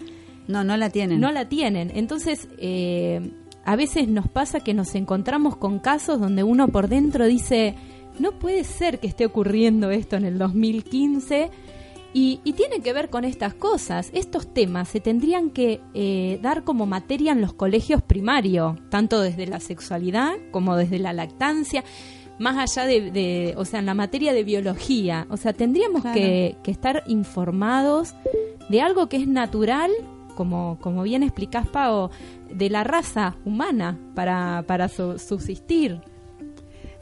No, 0.48 0.64
no 0.64 0.78
la 0.78 0.90
tienen. 0.90 1.20
No 1.20 1.32
la 1.32 1.50
tienen. 1.50 1.92
Entonces, 1.96 2.50
eh, 2.60 3.32
a 3.64 3.76
veces 3.76 4.08
nos 4.08 4.28
pasa 4.28 4.60
que 4.60 4.74
nos 4.76 4.94
encontramos 4.94 5.56
con 5.58 5.80
casos 5.80 6.20
donde 6.20 6.44
uno 6.44 6.68
por 6.68 6.88
dentro 6.88 7.26
dice, 7.26 7.76
no 8.20 8.34
puede 8.40 8.64
ser 8.64 9.00
que 9.00 9.08
esté 9.08 9.26
ocurriendo 9.26 9.92
esto 9.92 10.16
en 10.16 10.26
el 10.26 10.38
2015. 10.38 11.50
Y, 12.18 12.40
y 12.46 12.54
tiene 12.54 12.80
que 12.80 12.94
ver 12.94 13.10
con 13.10 13.26
estas 13.26 13.54
cosas. 13.54 14.10
Estos 14.14 14.54
temas 14.54 14.88
se 14.88 15.02
tendrían 15.02 15.50
que 15.50 15.82
eh, 15.94 16.40
dar 16.42 16.64
como 16.64 16.86
materia 16.86 17.34
en 17.34 17.42
los 17.42 17.52
colegios 17.54 18.02
primarios, 18.02 18.78
tanto 18.90 19.20
desde 19.20 19.48
la 19.48 19.60
sexualidad 19.60 20.32
como 20.52 20.78
desde 20.78 20.98
la 20.98 21.12
lactancia, 21.12 21.84
más 22.40 22.58
allá 22.58 22.88
de, 22.88 23.12
de- 23.12 23.54
o 23.58 23.66
sea, 23.66 23.80
en 23.82 23.86
la 23.86 23.94
materia 23.96 24.32
de 24.32 24.46
biología. 24.46 25.28
O 25.30 25.36
sea, 25.36 25.52
tendríamos 25.52 26.04
Claro. 26.04 26.16
que, 26.18 26.56
que 26.64 26.72
estar 26.72 27.04
informados 27.08 28.16
de 28.70 28.80
algo 28.82 29.10
que 29.10 29.18
es 29.18 29.28
natural, 29.28 29.92
como, 30.36 30.78
como 30.80 31.04
bien 31.04 31.22
explicás, 31.22 31.68
Pao, 31.68 32.12
de 32.50 32.70
la 32.70 32.86
raza 32.86 33.36
humana 33.44 34.00
para, 34.16 34.64
para 34.68 34.88
su- 34.88 35.20
subsistir. 35.20 36.00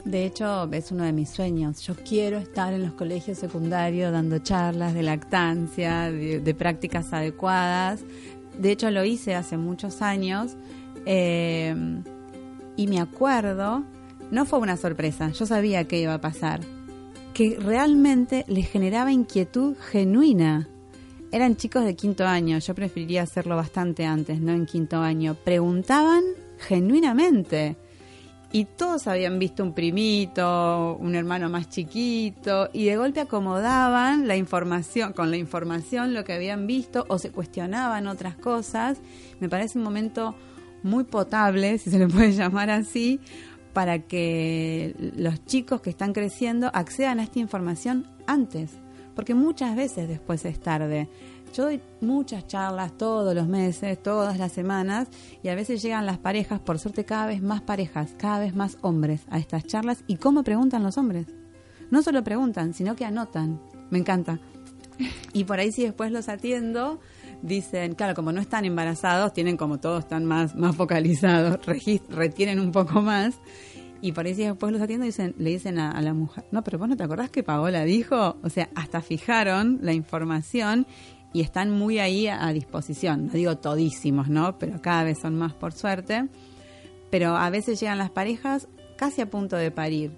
De 0.04 0.26
hecho, 0.26 0.70
es 0.70 0.92
uno 0.92 1.04
de 1.04 1.12
mis 1.12 1.30
sueños. 1.30 1.80
Yo 1.80 1.94
quiero 1.94 2.36
estar 2.36 2.74
en 2.74 2.82
los 2.82 2.92
colegios 2.92 3.38
secundarios 3.38 4.12
dando 4.12 4.38
charlas 4.38 4.92
de 4.92 5.02
lactancia, 5.02 6.12
de, 6.12 6.54
prácticas 6.54 7.12
adecuadas. 7.12 8.00
De 8.58 8.70
hecho, 8.70 8.90
lo 8.90 9.04
hice 9.04 9.34
hace 9.34 9.56
muchos 9.56 10.02
años 10.02 10.56
eh, 11.06 11.74
y 12.76 12.86
me 12.86 13.00
acuerdo, 13.00 13.84
no 14.30 14.44
fue 14.44 14.58
una 14.58 14.76
sorpresa, 14.76 15.30
yo 15.30 15.46
sabía 15.46 15.84
que 15.84 16.00
iba 16.00 16.14
a 16.14 16.20
pasar, 16.20 16.60
que 17.32 17.56
realmente 17.58 18.44
les 18.46 18.68
generaba 18.68 19.12
inquietud 19.12 19.76
genuina. 19.90 20.68
Eran 21.32 21.56
chicos 21.56 21.84
de 21.84 21.96
quinto 21.96 22.26
año, 22.26 22.58
yo 22.58 22.74
preferiría 22.74 23.22
hacerlo 23.22 23.56
bastante 23.56 24.04
antes, 24.04 24.40
no 24.40 24.52
en 24.52 24.66
quinto 24.66 24.98
año. 24.98 25.34
Preguntaban 25.34 26.22
genuinamente 26.58 27.76
y 28.54 28.66
todos 28.66 29.08
habían 29.08 29.40
visto 29.40 29.64
un 29.64 29.72
primito, 29.72 30.96
un 31.00 31.16
hermano 31.16 31.50
más 31.50 31.68
chiquito, 31.70 32.70
y 32.72 32.84
de 32.84 32.96
golpe 32.96 33.18
acomodaban 33.18 34.28
la 34.28 34.36
información, 34.36 35.12
con 35.12 35.32
la 35.32 35.36
información 35.36 36.14
lo 36.14 36.22
que 36.22 36.34
habían 36.34 36.68
visto, 36.68 37.04
o 37.08 37.18
se 37.18 37.32
cuestionaban 37.32 38.06
otras 38.06 38.36
cosas. 38.36 38.98
Me 39.40 39.48
parece 39.48 39.76
un 39.76 39.82
momento 39.82 40.36
muy 40.84 41.02
potable, 41.02 41.78
si 41.78 41.90
se 41.90 41.98
le 41.98 42.06
puede 42.06 42.30
llamar 42.36 42.70
así, 42.70 43.18
para 43.72 43.98
que 43.98 44.94
los 45.16 45.44
chicos 45.46 45.80
que 45.80 45.90
están 45.90 46.12
creciendo 46.12 46.70
accedan 46.74 47.18
a 47.18 47.24
esta 47.24 47.40
información 47.40 48.06
antes, 48.28 48.78
porque 49.14 49.34
muchas 49.34 49.76
veces 49.76 50.08
después 50.08 50.44
es 50.44 50.60
tarde. 50.60 51.08
Yo 51.54 51.64
doy 51.64 51.80
muchas 52.00 52.46
charlas 52.46 52.96
todos 52.98 53.34
los 53.34 53.46
meses, 53.46 54.02
todas 54.02 54.38
las 54.38 54.52
semanas, 54.52 55.08
y 55.42 55.48
a 55.48 55.54
veces 55.54 55.82
llegan 55.82 56.06
las 56.06 56.18
parejas, 56.18 56.58
por 56.60 56.78
suerte 56.78 57.04
cada 57.04 57.26
vez 57.26 57.42
más 57.42 57.62
parejas, 57.62 58.14
cada 58.18 58.40
vez 58.40 58.54
más 58.54 58.76
hombres 58.80 59.22
a 59.30 59.38
estas 59.38 59.64
charlas. 59.64 60.02
¿Y 60.08 60.16
cómo 60.16 60.42
preguntan 60.42 60.82
los 60.82 60.98
hombres? 60.98 61.26
No 61.90 62.02
solo 62.02 62.24
preguntan, 62.24 62.74
sino 62.74 62.96
que 62.96 63.04
anotan. 63.04 63.60
Me 63.90 63.98
encanta. 63.98 64.40
Y 65.32 65.44
por 65.44 65.58
ahí 65.58 65.70
si 65.72 65.82
después 65.82 66.12
los 66.12 66.28
atiendo, 66.28 67.00
dicen, 67.42 67.94
claro, 67.94 68.14
como 68.14 68.32
no 68.32 68.40
están 68.40 68.64
embarazados, 68.64 69.32
tienen 69.32 69.56
como 69.56 69.78
todos 69.78 70.04
están 70.04 70.24
más, 70.24 70.54
más 70.54 70.76
focalizados, 70.76 71.60
retienen 72.08 72.60
un 72.60 72.72
poco 72.72 73.02
más. 73.02 73.34
Y 74.00 74.12
ahí 74.18 74.34
si 74.34 74.44
después 74.44 74.72
los 74.72 74.82
atiendo 74.82 75.06
le 75.06 75.50
dicen 75.50 75.78
a, 75.78 76.00
la 76.02 76.12
mujer, 76.12 76.44
no, 76.50 76.62
pero 76.62 76.78
vos 76.78 76.88
no 76.88 76.96
te 76.96 77.04
acordás 77.04 77.30
que 77.30 77.42
Paola 77.42 77.84
dijo, 77.84 78.36
o 78.42 78.50
sea, 78.50 78.68
hasta 78.74 79.00
fijaron 79.00 79.78
la 79.82 79.92
información 79.92 80.86
y 81.32 81.40
están 81.40 81.70
muy 81.70 81.98
ahí 81.98 82.28
a, 82.28 82.52
disposición. 82.52 83.26
No 83.26 83.32
digo 83.32 83.58
todísimos, 83.58 84.28
¿no? 84.28 84.58
Pero 84.58 84.80
cada 84.80 85.04
vez 85.04 85.18
son 85.20 85.36
más 85.36 85.52
por 85.52 85.72
suerte. 85.72 86.28
Pero 87.10 87.36
a 87.36 87.50
veces 87.50 87.80
llegan 87.80 87.98
las 87.98 88.10
parejas 88.10 88.68
casi 88.96 89.20
a 89.20 89.30
punto 89.30 89.56
de 89.56 89.70
parir. 89.70 90.12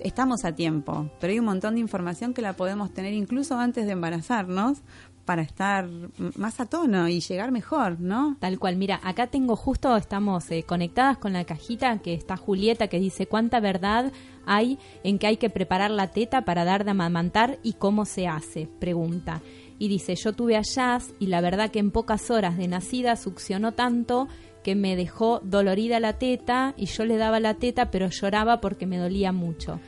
Estamos 0.00 0.44
a 0.44 0.54
tiempo, 0.54 1.08
pero 1.20 1.32
hay 1.32 1.38
un 1.38 1.44
montón 1.44 1.74
de 1.74 1.80
información 1.80 2.34
que 2.34 2.42
la 2.42 2.54
podemos 2.54 2.92
tener 2.92 3.12
incluso 3.12 3.58
antes 3.58 3.86
de 3.86 3.92
embarazarnos 3.92 4.82
para 5.24 5.42
estar 5.42 5.88
más 6.36 6.60
a 6.60 6.66
tono 6.66 7.08
y 7.08 7.20
llegar 7.20 7.52
mejor, 7.52 8.00
¿no? 8.00 8.36
Tal 8.40 8.58
cual. 8.58 8.76
Mira, 8.76 9.00
acá 9.02 9.28
tengo 9.28 9.56
justo, 9.56 9.96
estamos 9.96 10.50
eh, 10.50 10.64
conectadas 10.64 11.18
con 11.18 11.32
la 11.32 11.44
cajita 11.44 11.98
que 11.98 12.14
está 12.14 12.36
Julieta 12.36 12.88
que 12.88 12.98
dice 12.98 13.26
cuánta 13.26 13.60
verdad 13.60 14.12
hay 14.46 14.78
en 15.04 15.18
que 15.18 15.28
hay 15.28 15.36
que 15.36 15.50
preparar 15.50 15.90
la 15.90 16.08
teta 16.08 16.44
para 16.44 16.64
dar 16.64 16.84
de 16.84 16.90
amamantar 16.90 17.58
y 17.62 17.74
cómo 17.74 18.04
se 18.04 18.26
hace, 18.26 18.68
pregunta 18.80 19.42
y 19.82 19.88
dice, 19.88 20.14
yo 20.14 20.32
tuve 20.32 20.56
a 20.56 20.62
Jazz 20.62 21.12
y 21.18 21.26
la 21.26 21.40
verdad 21.40 21.72
que 21.72 21.80
en 21.80 21.90
pocas 21.90 22.30
horas 22.30 22.56
de 22.56 22.68
nacida 22.68 23.16
succionó 23.16 23.72
tanto 23.72 24.28
que 24.62 24.76
me 24.76 24.94
dejó 24.94 25.40
dolorida 25.42 25.98
la 25.98 26.18
teta 26.18 26.72
y 26.76 26.86
yo 26.86 27.04
le 27.04 27.16
daba 27.16 27.40
la 27.40 27.54
teta 27.54 27.90
pero 27.90 28.08
lloraba 28.08 28.60
porque 28.60 28.86
me 28.86 28.98
dolía 28.98 29.32
mucho. 29.32 29.80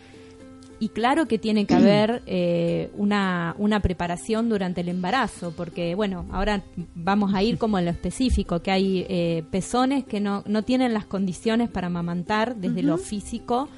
Y 0.81 0.89
claro 0.89 1.27
que 1.27 1.39
tiene 1.39 1.67
que 1.67 1.75
haber 1.75 2.23
eh, 2.27 2.91
una, 2.97 3.55
una 3.59 3.81
preparación 3.81 4.49
durante 4.49 4.81
el 4.81 4.89
embarazo, 4.89 5.53
porque 5.57 5.95
bueno, 5.95 6.27
ahora 6.33 6.63
vamos 6.95 7.35
a 7.35 7.43
ir 7.43 7.59
como 7.59 7.79
en 7.79 7.87
lo 7.87 7.91
específico, 7.91 8.61
que 8.61 8.71
hay 8.71 9.07
eh, 9.09 9.45
pezones 9.51 10.05
que 10.05 10.21
no, 10.21 10.43
no 10.47 10.63
tienen 10.63 10.93
las 10.93 11.07
condiciones 11.07 11.69
para 11.69 11.87
amamantar 11.87 12.57
desde 12.57 12.83
lo 12.83 12.99
físico, 12.99 13.69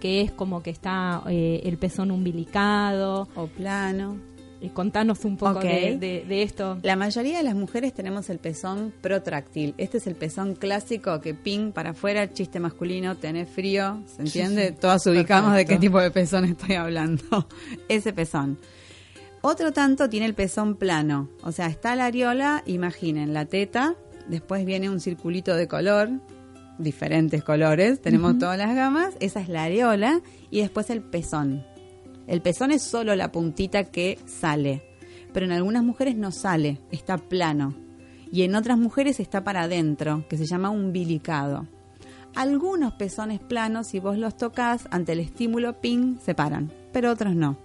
que 0.00 0.22
es 0.22 0.32
como 0.32 0.62
que 0.62 0.70
está 0.70 1.22
eh, 1.28 1.60
el 1.64 1.78
pezón 1.78 2.10
umbilicado. 2.10 3.28
O 3.34 3.46
plano 3.46 4.35
contanos 4.72 5.24
un 5.24 5.36
poco 5.36 5.60
de, 5.60 6.42
esto. 6.42 6.78
La 6.82 6.96
mayoría 6.96 7.38
de 7.38 7.44
las 7.44 7.54
mujeres 7.54 7.92
tenemos 7.94 8.30
el 8.30 8.38
pezón 8.38 8.92
protráctil. 9.00 9.74
Este 9.78 9.98
es 9.98 10.06
el 10.06 10.14
pezón 10.14 10.54
clásico 10.54 11.20
que 11.20 11.34
ping 11.34 11.72
para 11.72 11.90
afuera, 11.90 12.32
chiste 12.32 12.60
masculino, 12.60 13.16
tenés 13.16 13.48
frío, 13.48 14.02
¿se 14.06 14.22
entiende? 14.22 14.72
Todas 14.72 15.06
ubicamos 15.06 15.54
de 15.54 15.64
qué 15.64 15.78
tipo 15.78 16.00
de 16.00 16.10
pezón 16.10 16.44
estoy 16.44 16.74
hablando. 16.74 17.46
Ese 17.88 18.12
pezón. 18.12 18.58
Otro 19.42 19.72
tanto 19.72 20.08
tiene 20.08 20.26
el 20.26 20.34
pezón 20.34 20.74
plano, 20.74 21.28
o 21.42 21.52
sea, 21.52 21.68
está 21.68 21.94
la 21.94 22.06
areola, 22.06 22.64
imaginen, 22.66 23.32
la 23.32 23.44
teta, 23.44 23.94
después 24.28 24.64
viene 24.64 24.90
un 24.90 24.98
circulito 24.98 25.54
de 25.54 25.68
color, 25.68 26.10
diferentes 26.78 27.44
colores, 27.44 28.00
tenemos 28.00 28.38
todas 28.38 28.58
las 28.58 28.74
gamas, 28.74 29.14
esa 29.20 29.40
es 29.40 29.48
la 29.48 29.62
areola, 29.62 30.20
y 30.50 30.62
después 30.62 30.90
el 30.90 31.00
pezón. 31.00 31.64
El 32.26 32.42
pezón 32.42 32.72
es 32.72 32.82
solo 32.82 33.14
la 33.14 33.30
puntita 33.30 33.84
que 33.84 34.18
sale, 34.26 34.82
pero 35.32 35.46
en 35.46 35.52
algunas 35.52 35.84
mujeres 35.84 36.16
no 36.16 36.32
sale, 36.32 36.80
está 36.90 37.18
plano. 37.18 37.74
Y 38.32 38.42
en 38.42 38.54
otras 38.54 38.78
mujeres 38.78 39.20
está 39.20 39.44
para 39.44 39.62
adentro, 39.62 40.24
que 40.28 40.36
se 40.36 40.46
llama 40.46 40.70
umbilicado. 40.70 41.66
Algunos 42.34 42.94
pezones 42.94 43.40
planos, 43.40 43.86
si 43.86 44.00
vos 44.00 44.18
los 44.18 44.36
tocas, 44.36 44.88
ante 44.90 45.12
el 45.12 45.20
estímulo 45.20 45.80
ping, 45.80 46.18
se 46.18 46.34
paran, 46.34 46.72
pero 46.92 47.10
otros 47.10 47.34
no. 47.34 47.56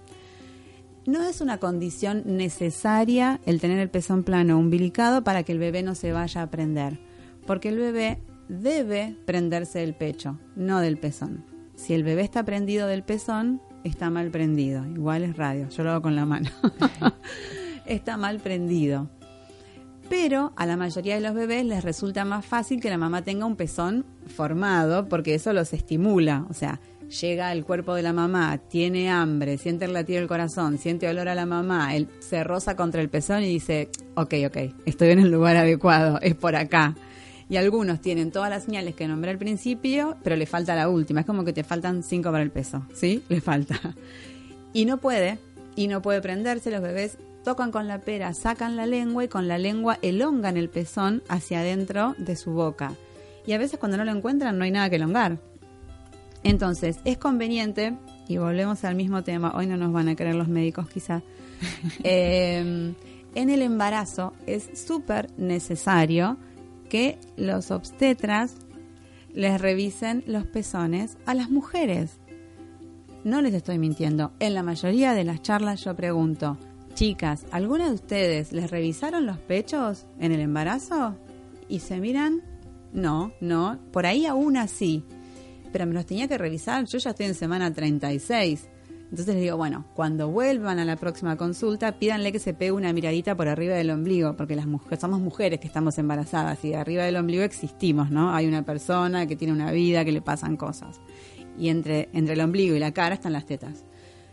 No 1.05 1.23
es 1.23 1.41
una 1.41 1.57
condición 1.57 2.21
necesaria 2.25 3.41
el 3.47 3.59
tener 3.59 3.79
el 3.79 3.89
pezón 3.89 4.23
plano 4.23 4.59
umbilicado 4.59 5.23
para 5.23 5.41
que 5.41 5.51
el 5.51 5.57
bebé 5.57 5.81
no 5.81 5.95
se 5.95 6.11
vaya 6.11 6.43
a 6.43 6.51
prender, 6.51 6.99
porque 7.47 7.69
el 7.69 7.79
bebé 7.79 8.19
debe 8.49 9.17
prenderse 9.25 9.79
del 9.79 9.95
pecho, 9.95 10.37
no 10.55 10.79
del 10.79 10.97
pezón. 10.97 11.43
Si 11.75 11.95
el 11.95 12.03
bebé 12.03 12.21
está 12.21 12.43
prendido 12.43 12.85
del 12.85 13.03
pezón, 13.03 13.61
está 13.83 14.09
mal 14.09 14.31
prendido. 14.31 14.85
Igual 14.85 15.23
es 15.23 15.37
radio, 15.37 15.69
yo 15.69 15.83
lo 15.83 15.91
hago 15.91 16.01
con 16.01 16.15
la 16.15 16.25
mano. 16.25 16.49
está 17.85 18.17
mal 18.17 18.39
prendido. 18.39 19.09
Pero 20.09 20.51
a 20.57 20.65
la 20.65 20.75
mayoría 20.75 21.15
de 21.15 21.21
los 21.21 21.33
bebés 21.33 21.65
les 21.65 21.83
resulta 21.83 22.25
más 22.25 22.45
fácil 22.45 22.81
que 22.81 22.89
la 22.89 22.97
mamá 22.97 23.21
tenga 23.21 23.45
un 23.45 23.55
pezón 23.55 24.05
formado 24.27 25.07
porque 25.07 25.35
eso 25.35 25.53
los 25.53 25.71
estimula. 25.71 26.45
O 26.49 26.53
sea, 26.53 26.81
llega 27.21 27.49
al 27.49 27.63
cuerpo 27.63 27.95
de 27.95 28.01
la 28.01 28.11
mamá, 28.11 28.57
tiene 28.57 29.09
hambre, 29.09 29.57
siente 29.57 29.85
el 29.85 29.93
latido 29.93 30.19
del 30.19 30.27
corazón, 30.27 30.77
siente 30.77 31.07
olor 31.07 31.29
a 31.29 31.35
la 31.35 31.45
mamá, 31.45 31.95
él 31.95 32.09
se 32.19 32.43
roza 32.43 32.75
contra 32.75 33.01
el 33.01 33.09
pezón 33.09 33.43
y 33.43 33.47
dice, 33.47 33.89
ok, 34.15 34.33
ok, 34.47 34.57
estoy 34.85 35.09
en 35.09 35.19
el 35.19 35.31
lugar 35.31 35.55
adecuado, 35.55 36.19
es 36.21 36.35
por 36.35 36.55
acá 36.55 36.95
y 37.51 37.57
algunos 37.57 37.99
tienen 37.99 38.31
todas 38.31 38.49
las 38.49 38.63
señales 38.63 38.95
que 38.95 39.09
nombré 39.09 39.29
al 39.29 39.37
principio, 39.37 40.15
pero 40.23 40.37
le 40.37 40.45
falta 40.45 40.73
la 40.73 40.87
última. 40.87 41.19
Es 41.19 41.25
como 41.25 41.43
que 41.43 41.51
te 41.51 41.65
faltan 41.65 42.01
cinco 42.01 42.31
para 42.31 42.43
el 42.43 42.49
peso, 42.49 42.87
¿sí? 42.93 43.23
Le 43.27 43.41
falta. 43.41 43.77
Y 44.73 44.85
no 44.85 44.99
puede, 44.99 45.37
y 45.75 45.89
no 45.89 46.01
puede 46.01 46.21
prenderse. 46.21 46.71
Los 46.71 46.81
bebés 46.81 47.17
tocan 47.43 47.71
con 47.71 47.89
la 47.89 47.99
pera, 47.99 48.33
sacan 48.33 48.77
la 48.77 48.85
lengua 48.85 49.25
y 49.25 49.27
con 49.27 49.49
la 49.49 49.57
lengua 49.57 49.99
elongan 50.01 50.55
el 50.55 50.69
pezón 50.69 51.23
hacia 51.27 51.59
adentro 51.59 52.15
de 52.17 52.37
su 52.37 52.51
boca. 52.51 52.93
Y 53.45 53.51
a 53.51 53.57
veces 53.57 53.77
cuando 53.77 53.97
no 53.97 54.05
lo 54.05 54.13
encuentran 54.13 54.57
no 54.57 54.63
hay 54.63 54.71
nada 54.71 54.89
que 54.89 54.95
elongar. 54.95 55.39
Entonces, 56.43 56.99
es 57.03 57.17
conveniente, 57.17 57.97
y 58.29 58.37
volvemos 58.37 58.85
al 58.85 58.95
mismo 58.95 59.23
tema, 59.25 59.51
hoy 59.53 59.67
no 59.67 59.75
nos 59.75 59.91
van 59.91 60.07
a 60.07 60.15
creer 60.15 60.35
los 60.35 60.47
médicos 60.47 60.87
quizá, 60.87 61.21
eh, 62.05 62.93
en 63.35 63.49
el 63.49 63.61
embarazo 63.61 64.31
es 64.47 64.69
súper 64.73 65.29
necesario 65.37 66.37
que 66.91 67.17
los 67.37 67.71
obstetras 67.71 68.53
les 69.33 69.61
revisen 69.61 70.25
los 70.27 70.45
pezones 70.45 71.17
a 71.25 71.33
las 71.33 71.49
mujeres. 71.49 72.19
No 73.23 73.41
les 73.41 73.53
estoy 73.53 73.79
mintiendo. 73.79 74.33
En 74.39 74.53
la 74.53 74.61
mayoría 74.61 75.13
de 75.13 75.23
las 75.23 75.41
charlas 75.41 75.85
yo 75.85 75.95
pregunto, 75.95 76.57
chicas, 76.93 77.45
¿alguna 77.49 77.87
de 77.87 77.93
ustedes 77.93 78.51
les 78.51 78.69
revisaron 78.69 79.25
los 79.25 79.37
pechos 79.37 80.05
en 80.19 80.33
el 80.33 80.41
embarazo? 80.41 81.15
Y 81.69 81.79
se 81.79 82.01
miran, 82.01 82.41
no, 82.91 83.31
no, 83.39 83.79
por 83.93 84.05
ahí 84.05 84.25
aún 84.25 84.57
así. 84.57 85.05
Pero 85.71 85.85
me 85.85 85.93
los 85.93 86.05
tenía 86.05 86.27
que 86.27 86.37
revisar, 86.37 86.83
yo 86.87 86.97
ya 86.97 87.11
estoy 87.11 87.27
en 87.27 87.35
semana 87.35 87.73
36. 87.73 88.67
Entonces 89.11 89.35
les 89.35 89.43
digo, 89.43 89.57
bueno, 89.57 89.83
cuando 89.93 90.29
vuelvan 90.29 90.79
a 90.79 90.85
la 90.85 90.95
próxima 90.95 91.35
consulta, 91.35 91.91
pídanle 91.99 92.31
que 92.31 92.39
se 92.39 92.53
pegue 92.53 92.71
una 92.71 92.93
miradita 92.93 93.35
por 93.35 93.49
arriba 93.49 93.75
del 93.75 93.89
ombligo, 93.89 94.37
porque 94.37 94.55
las 94.55 94.67
mujeres, 94.67 95.01
somos 95.01 95.19
mujeres 95.19 95.59
que 95.59 95.67
estamos 95.67 95.97
embarazadas 95.97 96.63
y 96.63 96.69
de 96.69 96.77
arriba 96.77 97.03
del 97.03 97.17
ombligo 97.17 97.43
existimos, 97.43 98.09
¿no? 98.09 98.33
Hay 98.33 98.47
una 98.47 98.63
persona 98.63 99.27
que 99.27 99.35
tiene 99.35 99.53
una 99.53 99.69
vida, 99.73 100.05
que 100.05 100.13
le 100.13 100.21
pasan 100.21 100.55
cosas. 100.55 101.01
Y 101.59 101.67
entre, 101.67 102.07
entre 102.13 102.35
el 102.35 102.41
ombligo 102.41 102.73
y 102.73 102.79
la 102.79 102.93
cara 102.93 103.15
están 103.15 103.33
las 103.33 103.45
tetas. 103.45 103.83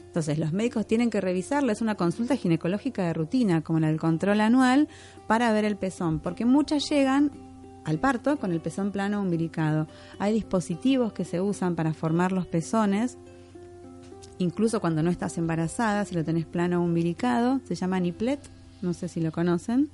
Entonces, 0.06 0.38
los 0.38 0.52
médicos 0.52 0.86
tienen 0.86 1.10
que 1.10 1.20
revisarlo, 1.20 1.72
es 1.72 1.82
una 1.82 1.96
consulta 1.96 2.36
ginecológica 2.36 3.04
de 3.04 3.14
rutina, 3.14 3.62
como 3.62 3.80
la 3.80 3.88
del 3.88 3.98
control 3.98 4.40
anual, 4.40 4.86
para 5.26 5.52
ver 5.52 5.64
el 5.64 5.76
pezón, 5.76 6.20
porque 6.20 6.44
muchas 6.44 6.88
llegan 6.88 7.32
al 7.84 7.98
parto 7.98 8.38
con 8.38 8.52
el 8.52 8.60
pezón 8.60 8.92
plano 8.92 9.20
umbilicado. 9.20 9.88
Hay 10.20 10.32
dispositivos 10.34 11.12
que 11.12 11.24
se 11.24 11.40
usan 11.40 11.74
para 11.74 11.94
formar 11.94 12.30
los 12.30 12.46
pezones 12.46 13.18
incluso 14.38 14.80
cuando 14.80 15.02
no 15.02 15.10
estás 15.10 15.38
embarazada, 15.38 16.04
si 16.04 16.14
lo 16.14 16.24
tenés 16.24 16.46
plano 16.46 16.82
umbilicado, 16.82 17.60
se 17.66 17.74
llama 17.74 18.00
niplet, 18.00 18.40
no 18.82 18.94
sé 18.94 19.08
si 19.08 19.20
lo 19.20 19.32
conocen. 19.32 19.90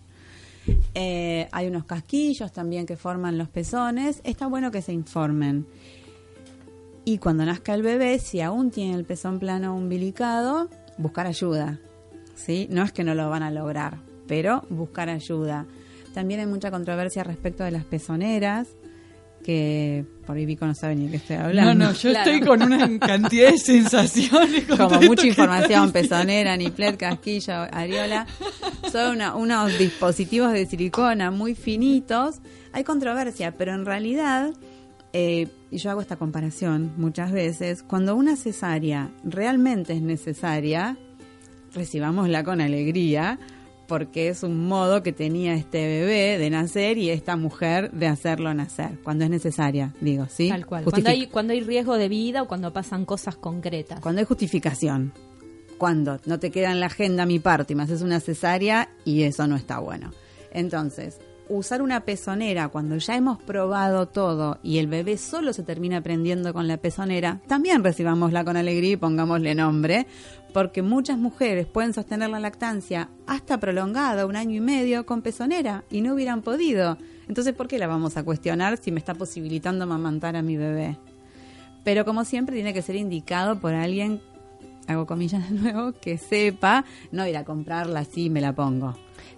Eh, 0.94 1.48
hay 1.52 1.66
unos 1.66 1.84
casquillos 1.84 2.52
también 2.52 2.86
que 2.86 2.96
forman 2.96 3.38
los 3.38 3.48
pezones. 3.48 4.20
Está 4.24 4.46
bueno 4.46 4.70
que 4.70 4.82
se 4.82 4.92
informen. 4.92 5.66
Y 7.04 7.18
cuando 7.18 7.44
nazca 7.44 7.74
el 7.74 7.82
bebé, 7.82 8.18
si 8.18 8.40
aún 8.40 8.70
tiene 8.70 8.94
el 8.94 9.04
pezón 9.04 9.38
plano 9.38 9.76
umbilicado, 9.76 10.70
buscar 10.96 11.26
ayuda. 11.26 11.78
¿sí? 12.34 12.66
No 12.70 12.82
es 12.82 12.92
que 12.92 13.04
no 13.04 13.14
lo 13.14 13.28
van 13.28 13.42
a 13.42 13.50
lograr, 13.50 13.98
pero 14.26 14.64
buscar 14.70 15.08
ayuda. 15.08 15.66
También 16.14 16.40
hay 16.40 16.46
mucha 16.46 16.70
controversia 16.70 17.24
respecto 17.24 17.64
de 17.64 17.72
las 17.72 17.84
pezoneras. 17.84 18.68
Que 19.44 20.04
por 20.26 20.36
ahí 20.36 20.46
Vico 20.46 20.66
no 20.66 20.74
sabe 20.74 20.96
ni 20.96 21.04
de 21.04 21.10
qué 21.12 21.16
estoy 21.18 21.36
No, 21.36 21.44
hablando. 21.44 21.84
no, 21.84 21.92
yo 21.92 22.10
estoy 22.10 22.40
con 22.40 22.62
una 22.62 22.98
cantidad 22.98 23.50
de 23.52 23.58
sensaciones. 23.58 24.64
Como 24.64 25.00
mucha 25.02 25.26
información, 25.26 25.92
pezonera, 25.92 26.56
niplet, 26.56 26.96
casquillo, 26.96 27.52
areola. 27.70 28.26
Son 28.90 29.16
una- 29.16 29.36
unos 29.36 29.78
dispositivos 29.78 30.52
de 30.52 30.66
silicona 30.66 31.30
muy 31.30 31.54
finitos. 31.54 32.36
Hay 32.72 32.82
controversia, 32.84 33.52
pero 33.56 33.74
en 33.74 33.84
realidad, 33.84 34.50
eh, 35.12 35.46
y 35.70 35.76
yo 35.78 35.90
hago 35.90 36.00
esta 36.00 36.16
comparación 36.16 36.92
muchas 36.96 37.30
veces, 37.30 37.82
cuando 37.82 38.16
una 38.16 38.34
cesárea 38.36 39.10
realmente 39.24 39.92
es 39.92 40.00
necesaria, 40.02 40.96
recibámosla 41.74 42.44
con 42.44 42.60
alegría, 42.60 43.38
porque 43.86 44.28
es 44.28 44.42
un 44.42 44.66
modo 44.66 45.02
que 45.02 45.12
tenía 45.12 45.54
este 45.54 45.86
bebé 45.86 46.38
de 46.38 46.50
nacer 46.50 46.98
y 46.98 47.10
esta 47.10 47.36
mujer 47.36 47.90
de 47.92 48.06
hacerlo 48.06 48.52
nacer, 48.54 48.98
cuando 49.02 49.24
es 49.24 49.30
necesaria, 49.30 49.94
digo, 50.00 50.26
¿sí? 50.28 50.48
Tal 50.48 50.66
cual. 50.66 50.84
Cuando 50.84 51.10
hay, 51.10 51.26
cuando 51.26 51.52
hay 51.52 51.60
riesgo 51.60 51.96
de 51.96 52.08
vida 52.08 52.42
o 52.42 52.48
cuando 52.48 52.72
pasan 52.72 53.04
cosas 53.04 53.36
concretas. 53.36 54.00
cuando 54.00 54.20
hay 54.20 54.26
justificación. 54.26 55.12
Cuando 55.78 56.20
no 56.24 56.38
te 56.38 56.50
queda 56.50 56.70
en 56.70 56.78
la 56.78 56.86
agenda 56.86 57.26
mi 57.26 57.40
parto 57.40 57.72
y 57.72 57.76
me 57.76 57.82
haces 57.82 58.00
una 58.00 58.20
cesárea 58.20 58.90
y 59.04 59.24
eso 59.24 59.46
no 59.46 59.56
está 59.56 59.80
bueno. 59.80 60.12
Entonces, 60.52 61.18
usar 61.48 61.82
una 61.82 62.00
pezonera 62.00 62.68
cuando 62.68 62.96
ya 62.96 63.16
hemos 63.16 63.42
probado 63.42 64.06
todo 64.06 64.58
y 64.62 64.78
el 64.78 64.86
bebé 64.86 65.18
solo 65.18 65.52
se 65.52 65.62
termina 65.62 65.98
aprendiendo 65.98 66.52
con 66.52 66.68
la 66.68 66.76
pezonera, 66.76 67.40
también 67.46 67.84
recibámosla 67.84 68.44
con 68.44 68.56
alegría 68.56 68.92
y 68.92 68.96
pongámosle 68.96 69.54
nombre, 69.54 70.06
porque 70.52 70.82
muchas 70.82 71.18
mujeres 71.18 71.66
pueden 71.66 71.92
sostener 71.92 72.30
la 72.30 72.40
lactancia 72.40 73.08
hasta 73.26 73.58
prolongada, 73.58 74.26
un 74.26 74.36
año 74.36 74.56
y 74.56 74.60
medio, 74.60 75.04
con 75.04 75.22
pezonera 75.22 75.84
y 75.90 76.00
no 76.00 76.14
hubieran 76.14 76.42
podido. 76.42 76.96
Entonces, 77.28 77.54
¿por 77.54 77.68
qué 77.68 77.78
la 77.78 77.86
vamos 77.86 78.16
a 78.16 78.22
cuestionar 78.22 78.76
si 78.76 78.92
me 78.92 78.98
está 78.98 79.14
posibilitando 79.14 79.84
amamantar 79.84 80.36
a 80.36 80.42
mi 80.42 80.56
bebé? 80.56 80.98
Pero 81.82 82.04
como 82.04 82.24
siempre 82.24 82.54
tiene 82.54 82.72
que 82.72 82.82
ser 82.82 82.96
indicado 82.96 83.60
por 83.60 83.74
alguien, 83.74 84.20
hago 84.86 85.06
comillas 85.06 85.50
de 85.50 85.58
nuevo, 85.58 85.92
que 85.92 86.18
sepa, 86.18 86.84
no 87.12 87.26
ir 87.26 87.36
a 87.36 87.44
comprarla 87.44 88.00
así 88.00 88.30
me 88.30 88.40
la 88.40 88.54
pongo. 88.54 88.94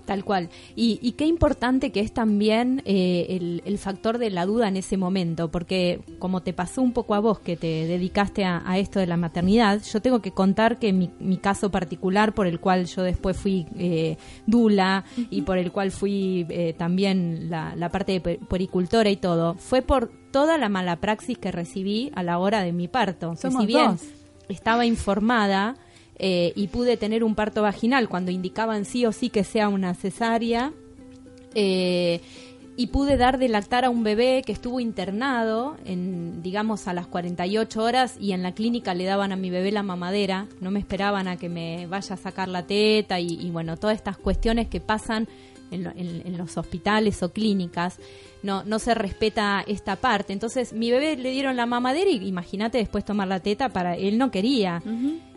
Tal 0.06 0.24
cual. 0.24 0.48
Y, 0.76 1.00
y 1.02 1.12
qué 1.12 1.26
importante 1.26 1.90
que 1.90 1.98
es 2.00 2.12
también 2.12 2.80
eh, 2.84 3.26
el, 3.30 3.62
el 3.66 3.76
factor 3.76 4.18
de 4.18 4.30
la 4.30 4.46
duda 4.46 4.68
en 4.68 4.76
ese 4.76 4.96
momento, 4.96 5.50
porque 5.50 6.00
como 6.20 6.42
te 6.42 6.52
pasó 6.52 6.80
un 6.80 6.92
poco 6.92 7.14
a 7.14 7.18
vos 7.18 7.40
que 7.40 7.56
te 7.56 7.66
dedicaste 7.86 8.44
a, 8.44 8.62
a 8.64 8.78
esto 8.78 9.00
de 9.00 9.06
la 9.08 9.16
maternidad, 9.16 9.82
yo 9.82 10.00
tengo 10.00 10.20
que 10.22 10.30
contar 10.30 10.78
que 10.78 10.92
mi, 10.92 11.10
mi 11.18 11.38
caso 11.38 11.70
particular, 11.72 12.34
por 12.34 12.46
el 12.46 12.60
cual 12.60 12.86
yo 12.86 13.02
después 13.02 13.36
fui 13.36 13.66
eh, 13.76 14.16
dula 14.46 15.04
y 15.28 15.42
por 15.42 15.58
el 15.58 15.72
cual 15.72 15.90
fui 15.90 16.46
eh, 16.50 16.72
también 16.78 17.50
la, 17.50 17.74
la 17.74 17.88
parte 17.88 18.12
de 18.12 18.22
pu- 18.22 18.46
puericultora 18.46 19.10
y 19.10 19.16
todo, 19.16 19.54
fue 19.54 19.82
por 19.82 20.12
toda 20.30 20.56
la 20.56 20.68
mala 20.68 20.96
praxis 21.00 21.36
que 21.36 21.50
recibí 21.50 22.12
a 22.14 22.22
la 22.22 22.38
hora 22.38 22.62
de 22.62 22.72
mi 22.72 22.86
parto. 22.86 23.32
Que 23.32 23.36
si 23.62 23.66
bien 23.66 23.86
dos. 23.92 24.02
estaba 24.48 24.86
informada 24.86 25.74
eh, 26.18 26.52
y 26.56 26.68
pude 26.68 26.96
tener 26.96 27.22
un 27.24 27.34
parto 27.34 27.62
vaginal 27.62 28.08
cuando 28.08 28.30
indicaban 28.30 28.84
sí 28.84 29.04
o 29.06 29.12
sí 29.12 29.30
que 29.30 29.44
sea 29.44 29.68
una 29.68 29.94
cesárea. 29.94 30.72
eh, 31.54 32.20
y 32.78 32.88
pude 32.88 33.16
dar 33.16 33.38
de 33.38 33.48
lactar 33.48 33.86
a 33.86 33.90
un 33.90 34.02
bebé 34.04 34.42
que 34.44 34.52
estuvo 34.52 34.80
internado, 34.80 35.78
en, 35.86 36.42
digamos, 36.42 36.86
a 36.88 36.92
las 36.92 37.06
48 37.06 37.82
horas 37.82 38.16
y 38.20 38.32
en 38.32 38.42
la 38.42 38.52
clínica 38.52 38.92
le 38.92 39.04
daban 39.04 39.32
a 39.32 39.36
mi 39.36 39.48
bebé 39.48 39.72
la 39.72 39.82
mamadera, 39.82 40.46
no 40.60 40.70
me 40.70 40.80
esperaban 40.80 41.26
a 41.26 41.38
que 41.38 41.48
me 41.48 41.86
vaya 41.86 42.14
a 42.14 42.18
sacar 42.18 42.48
la 42.48 42.66
teta 42.66 43.18
y, 43.18 43.28
y 43.28 43.50
bueno, 43.50 43.78
todas 43.78 43.96
estas 43.96 44.18
cuestiones 44.18 44.68
que 44.68 44.80
pasan 44.80 45.26
en, 45.70 45.86
en 45.96 46.36
los 46.36 46.58
hospitales 46.58 47.22
o 47.22 47.32
clínicas, 47.32 47.98
no, 48.42 48.62
no 48.64 48.78
se 48.78 48.94
respeta 48.94 49.64
esta 49.66 49.96
parte. 49.96 50.34
Entonces, 50.34 50.74
mi 50.74 50.90
bebé 50.90 51.16
le 51.16 51.30
dieron 51.30 51.56
la 51.56 51.64
mamadera 51.64 52.10
y 52.10 52.16
imagínate 52.28 52.76
después 52.76 53.06
tomar 53.06 53.26
la 53.28 53.40
teta 53.40 53.70
para 53.70 53.96
él 53.96 54.18
no 54.18 54.30
quería. 54.30 54.82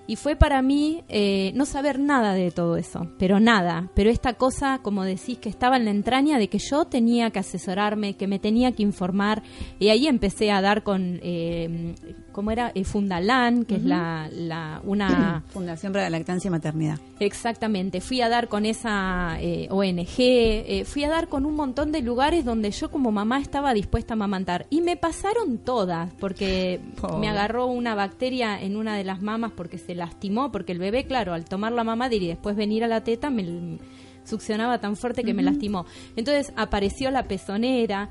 Y 0.10 0.16
fue 0.16 0.36
para 0.36 0.64
mí 0.64 1.04
eh, 1.08 1.52
no 1.54 1.68
saber 1.68 2.00
nada 2.00 2.34
de 2.34 2.50
todo 2.50 2.78
eso, 2.78 3.12
pero 3.20 3.40
nada. 3.40 3.92
Pero 3.94 4.10
esta 4.10 4.34
cosa, 4.34 4.80
como 4.82 5.04
decís, 5.04 5.38
que 5.38 5.50
estaba 5.50 5.78
en 5.78 5.86
la 5.86 5.92
entraña 5.92 6.40
de 6.40 6.48
que 6.48 6.58
yo 6.58 6.86
tenía 6.86 7.30
que 7.30 7.38
asesorarme, 7.38 8.16
que 8.16 8.26
me 8.26 8.40
tenía 8.40 8.72
que 8.72 8.82
informar. 8.82 9.44
Y 9.78 9.90
ahí 9.90 10.08
empecé 10.08 10.50
a 10.50 10.62
dar 10.62 10.82
con, 10.82 11.20
eh, 11.22 11.94
¿cómo 12.40 12.52
era? 12.52 12.72
Eh, 12.74 12.86
Fundalán, 12.86 13.66
que 13.66 13.76
es 13.76 13.84
la, 13.84 14.30
la, 14.32 14.80
una... 14.86 15.44
Fundación 15.50 15.92
para 15.92 16.06
la 16.06 16.20
Lactancia 16.20 16.48
y 16.48 16.52
Maternidad. 16.52 16.98
Exactamente, 17.20 18.00
fui 18.00 18.22
a 18.22 18.30
dar 18.30 18.48
con 18.48 18.66
esa 18.66 19.36
eh, 19.42 19.68
ONG, 19.70 20.16
eh, 20.18 20.86
fui 20.86 21.04
a 21.04 21.10
dar 21.10 21.28
con 21.28 21.46
un 21.46 21.54
montón 21.54 21.92
de 21.92 22.02
lugares 22.02 22.46
donde 22.46 22.72
yo 22.72 22.90
como 22.92 23.12
mamá 23.12 23.42
estaba 23.42 23.74
dispuesta 23.74 24.14
a 24.14 24.16
amamantar 24.16 24.68
y 24.70 24.80
me 24.80 24.96
pasaron 24.96 25.58
todas 25.58 26.14
porque 26.14 26.80
Pobre. 27.02 27.18
me 27.18 27.28
agarró 27.28 27.66
una 27.66 27.94
bacteria 27.94 28.58
en 28.62 28.78
una 28.78 28.96
de 28.96 29.04
las 29.04 29.22
mamas 29.22 29.52
porque 29.52 29.78
se 29.78 29.94
lastimó, 29.94 30.50
porque 30.50 30.72
el 30.72 30.80
bebé, 30.80 31.04
claro, 31.04 31.34
al 31.34 31.44
tomar 31.44 31.74
la 31.74 31.84
mamadera 31.84 32.24
y 32.24 32.28
después 32.30 32.56
venir 32.56 32.86
a 32.86 32.88
la 32.88 33.04
teta 33.04 33.30
me 33.30 33.80
succionaba 34.24 34.80
tan 34.80 34.96
fuerte 34.96 35.26
que 35.26 35.34
me 35.34 35.44
lastimó. 35.44 35.86
Entonces 36.16 36.54
apareció 36.56 37.12
la 37.12 37.24
pezonera 37.24 38.08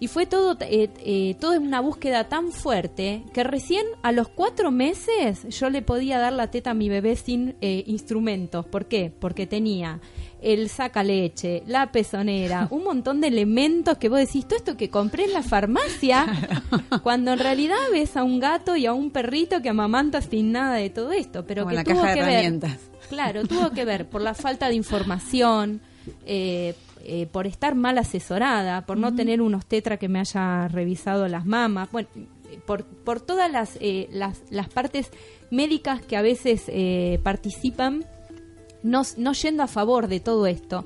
y 0.00 0.08
fue 0.08 0.26
todo, 0.26 0.56
eh, 0.60 0.90
eh, 1.04 1.36
todo 1.40 1.54
en 1.54 1.62
una 1.62 1.80
búsqueda 1.80 2.24
tan 2.24 2.52
fuerte 2.52 3.24
que 3.32 3.42
recién 3.44 3.84
a 4.02 4.12
los 4.12 4.28
cuatro 4.28 4.70
meses 4.70 5.46
yo 5.48 5.70
le 5.70 5.82
podía 5.82 6.18
dar 6.18 6.32
la 6.32 6.50
teta 6.50 6.70
a 6.70 6.74
mi 6.74 6.88
bebé 6.88 7.16
sin 7.16 7.56
eh, 7.60 7.82
instrumentos. 7.86 8.64
¿Por 8.66 8.86
qué? 8.86 9.12
Porque 9.18 9.46
tenía 9.46 10.00
el 10.40 10.68
saca 10.68 11.02
leche, 11.02 11.64
la 11.66 11.90
pezonera, 11.90 12.68
un 12.70 12.84
montón 12.84 13.20
de 13.20 13.28
elementos 13.28 13.98
que 13.98 14.08
vos 14.08 14.20
decís, 14.20 14.46
todo 14.46 14.56
esto 14.56 14.76
que 14.76 14.88
compré 14.88 15.24
en 15.24 15.32
la 15.32 15.42
farmacia, 15.42 16.26
cuando 17.02 17.32
en 17.32 17.40
realidad 17.40 17.76
ves 17.90 18.16
a 18.16 18.22
un 18.22 18.38
gato 18.38 18.76
y 18.76 18.86
a 18.86 18.92
un 18.92 19.10
perrito 19.10 19.60
que 19.62 19.68
amamanta 19.68 20.20
sin 20.20 20.52
nada 20.52 20.76
de 20.76 20.90
todo 20.90 21.10
esto, 21.10 21.44
pero 21.44 21.64
Como 21.64 21.70
que 21.70 21.76
la 21.76 21.84
tuvo 21.84 22.02
caja 22.02 22.14
de 22.14 22.20
que 22.20 22.24
ver. 22.24 22.78
Claro, 23.08 23.44
tuvo 23.44 23.70
que 23.70 23.84
ver 23.84 24.08
por 24.08 24.20
la 24.20 24.34
falta 24.34 24.68
de 24.68 24.74
información, 24.74 25.80
eh, 26.26 26.74
eh, 27.08 27.26
por 27.26 27.46
estar 27.46 27.74
mal 27.74 27.98
asesorada, 27.98 28.86
por 28.86 28.96
no 28.98 29.14
tener 29.14 29.40
unos 29.42 29.66
tetra 29.66 29.96
que 29.96 30.08
me 30.08 30.20
haya 30.20 30.68
revisado 30.68 31.26
las 31.26 31.44
mamas, 31.46 31.90
bueno, 31.90 32.08
por, 32.66 32.84
por 32.84 33.20
todas 33.20 33.50
las, 33.50 33.76
eh, 33.80 34.08
las, 34.12 34.42
las 34.50 34.68
partes 34.68 35.10
médicas 35.50 36.02
que 36.02 36.16
a 36.16 36.22
veces 36.22 36.64
eh, 36.68 37.18
participan, 37.22 38.04
no, 38.82 39.02
no 39.16 39.32
yendo 39.32 39.62
a 39.62 39.66
favor 39.66 40.06
de 40.08 40.20
todo 40.20 40.46
esto. 40.46 40.84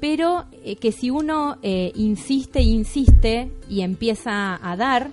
Pero 0.00 0.46
eh, 0.64 0.76
que 0.76 0.92
si 0.92 1.10
uno 1.10 1.58
eh, 1.62 1.92
insiste 1.96 2.62
insiste 2.62 3.50
y 3.68 3.80
empieza 3.82 4.58
a 4.62 4.76
dar, 4.76 5.10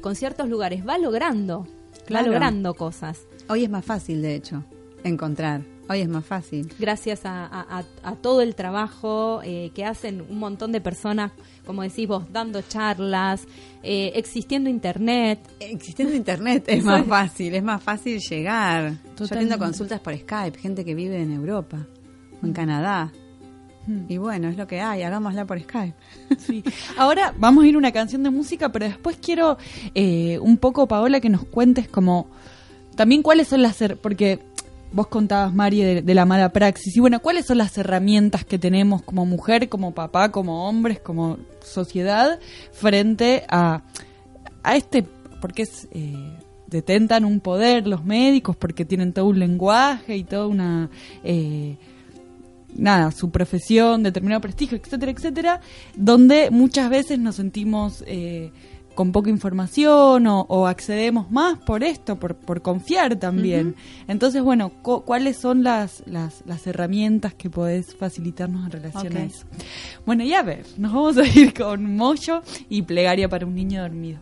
con 0.00 0.14
ciertos 0.14 0.48
lugares 0.48 0.86
va 0.86 0.96
logrando, 0.96 1.66
Claro. 2.06 2.26
va 2.26 2.32
logrando 2.32 2.74
cosas. 2.74 3.26
Hoy 3.48 3.64
es 3.64 3.70
más 3.70 3.84
fácil, 3.84 4.22
de 4.22 4.36
hecho, 4.36 4.62
encontrar. 5.02 5.62
Hoy 5.88 6.00
es 6.00 6.08
más 6.08 6.24
fácil. 6.24 6.72
gracias 6.78 7.26
a, 7.26 7.44
a- 7.44 7.78
a- 7.80 7.84
a 8.10 8.14
todo 8.16 8.40
el 8.40 8.54
trabajo 8.54 9.40
eh, 9.44 9.70
que 9.74 9.84
hacen 9.84 10.22
un 10.22 10.38
montón 10.38 10.72
de 10.72 10.80
personas, 10.80 11.32
como 11.66 11.82
decís 11.82 12.06
vos, 12.08 12.24
dando 12.32 12.62
charlas, 12.62 13.46
eh, 13.82 14.12
existiendo 14.14 14.70
internet. 14.70 15.40
Existiendo 15.60 16.14
internet 16.14 16.64
es 16.68 16.84
más 16.84 17.04
fácil, 17.06 17.54
es 17.54 17.62
más 17.62 17.82
fácil 17.82 18.20
llegar. 18.20 18.92
Yo 18.92 18.98
Totalmente. 19.14 19.34
atiendo 19.34 19.58
consultas 19.58 20.00
por 20.00 20.16
Skype, 20.16 20.58
gente 20.58 20.84
que 20.84 20.94
vive 20.94 21.20
en 21.20 21.32
Europa 21.32 21.86
o 22.42 22.46
en 22.46 22.52
Canadá. 22.52 23.12
Y 24.08 24.16
bueno, 24.16 24.48
es 24.48 24.56
lo 24.56 24.68
que 24.68 24.80
hay, 24.80 25.02
hagámosla 25.02 25.44
por 25.44 25.60
Skype. 25.60 25.94
Sí. 26.38 26.62
Ahora 26.96 27.34
vamos 27.36 27.64
a 27.64 27.66
ir 27.66 27.74
a 27.74 27.78
una 27.78 27.90
canción 27.92 28.22
de 28.22 28.30
música, 28.30 28.70
pero 28.70 28.86
después 28.86 29.18
quiero 29.20 29.58
eh, 29.96 30.38
un 30.38 30.56
poco, 30.56 30.86
Paola, 30.86 31.20
que 31.20 31.28
nos 31.28 31.44
cuentes 31.44 31.88
como 31.88 32.28
también 32.94 33.22
cuáles 33.22 33.48
son 33.48 33.60
las... 33.62 33.78
Porque 34.00 34.38
vos 34.92 35.06
contabas, 35.08 35.54
Mari, 35.54 35.82
de, 35.82 36.02
de 36.02 36.14
la 36.14 36.24
mala 36.24 36.52
praxis. 36.52 36.96
Y 36.96 37.00
bueno, 37.00 37.20
¿cuáles 37.20 37.46
son 37.46 37.58
las 37.58 37.76
herramientas 37.78 38.44
que 38.44 38.58
tenemos 38.58 39.02
como 39.02 39.26
mujer, 39.26 39.68
como 39.68 39.92
papá, 39.92 40.30
como 40.30 40.68
hombres, 40.68 41.00
como 41.00 41.38
sociedad, 41.62 42.38
frente 42.72 43.44
a, 43.48 43.82
a 44.62 44.76
este... 44.76 45.04
Porque 45.40 45.62
es... 45.62 45.88
eh, 45.92 46.38
detentan 46.68 47.26
un 47.26 47.40
poder 47.40 47.86
los 47.86 48.02
médicos 48.02 48.56
porque 48.56 48.86
tienen 48.86 49.12
todo 49.12 49.26
un 49.26 49.38
lenguaje 49.38 50.16
y 50.16 50.24
toda 50.24 50.46
una... 50.46 50.88
eh, 51.22 51.76
nada, 52.74 53.10
su 53.10 53.30
profesión, 53.30 54.02
determinado 54.02 54.40
prestigio, 54.40 54.78
etcétera, 54.78 55.12
etcétera, 55.12 55.60
donde 55.94 56.50
muchas 56.50 56.88
veces 56.88 57.18
nos 57.18 57.36
sentimos 57.36 58.02
eh, 58.06 58.50
con 58.94 59.12
poca 59.12 59.30
información 59.30 60.26
o, 60.26 60.42
o 60.48 60.66
accedemos 60.66 61.30
más 61.30 61.58
por 61.58 61.82
esto, 61.84 62.16
por, 62.16 62.34
por 62.36 62.62
confiar 62.62 63.16
también. 63.16 63.74
Entonces, 64.08 64.42
bueno, 64.42 64.70
cu- 64.82 65.02
¿cuáles 65.02 65.36
son 65.36 65.62
las, 65.62 66.02
las, 66.06 66.42
las 66.46 66.66
herramientas 66.66 67.34
que 67.34 67.50
podés 67.50 67.94
facilitarnos 67.94 68.64
en 68.66 68.70
relación 68.72 69.06
a 69.16 69.24
eso? 69.24 69.46
Bueno, 70.06 70.24
y 70.24 70.34
a 70.34 70.42
ver, 70.42 70.64
nos 70.78 70.92
vamos 70.92 71.16
a 71.18 71.26
ir 71.26 71.52
con 71.54 71.96
Moyo 71.96 72.42
y 72.68 72.82
Plegaria 72.82 73.28
para 73.28 73.46
un 73.46 73.54
niño 73.54 73.82
dormido. 73.82 74.20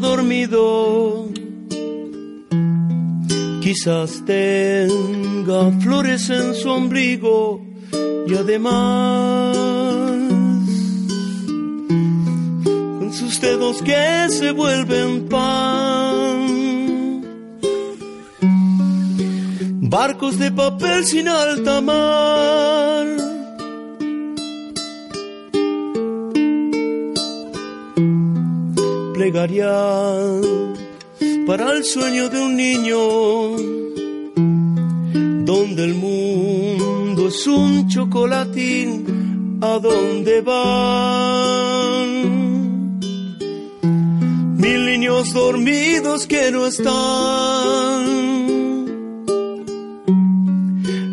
Dormido. 0.00 1.28
Quizás 3.62 4.24
tenga 4.24 5.70
flores 5.80 6.28
en 6.30 6.54
su 6.54 6.68
ombligo 6.70 7.64
y 8.26 8.34
además 8.34 9.56
en 13.02 13.12
sus 13.12 13.40
dedos 13.40 13.82
que 13.82 14.26
se 14.30 14.50
vuelven 14.52 15.28
pan. 15.28 16.60
Barcos 19.82 20.38
de 20.38 20.50
papel 20.50 21.04
sin 21.04 21.28
alta 21.28 21.80
mar. 21.80 22.39
Para 31.46 31.70
el 31.72 31.84
sueño 31.84 32.28
de 32.28 32.40
un 32.40 32.56
niño 32.56 32.98
donde 35.44 35.84
el 35.84 35.94
mundo 35.94 37.28
es 37.28 37.46
un 37.46 37.88
chocolatín 37.88 39.60
a 39.62 39.78
donde 39.78 40.40
van 40.40 42.10
mil 44.56 44.86
niños 44.86 45.32
dormidos 45.32 46.26
que 46.26 46.50
no 46.50 46.66
están 46.66 48.00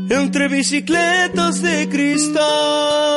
entre 0.10 0.48
bicicletas 0.48 1.62
de 1.62 1.88
cristal 1.88 3.17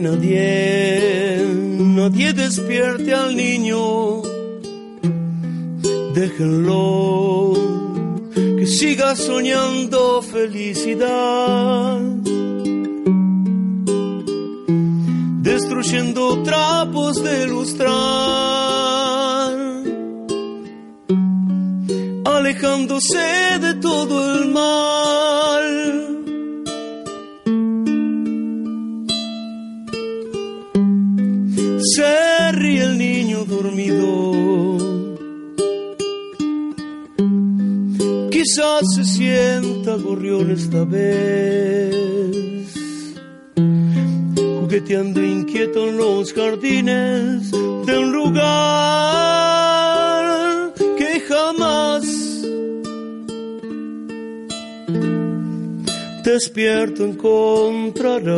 Nadie, 0.00 1.42
nadie 1.78 2.32
despierte 2.32 3.14
al 3.14 3.34
niño. 3.36 4.22
Déjenlo 6.14 7.52
que 8.34 8.66
siga 8.66 9.14
soñando 9.16 10.22
felicidad. 10.22 12.00
Destruyendo 15.42 16.42
trapos 16.42 17.22
de 17.22 17.46
lustrar. 17.46 17.88
Alejándose 22.24 23.37
esta 40.50 40.84
vez, 40.84 41.94
jugueteando 44.36 45.22
inquieto 45.22 45.88
en 45.88 45.96
los 45.96 46.32
jardines 46.32 47.50
de 47.50 47.98
un 47.98 48.12
lugar 48.12 48.44
que 50.96 51.20
jamás 51.20 52.04
despierto 56.24 57.04
encontrará. 57.04 58.36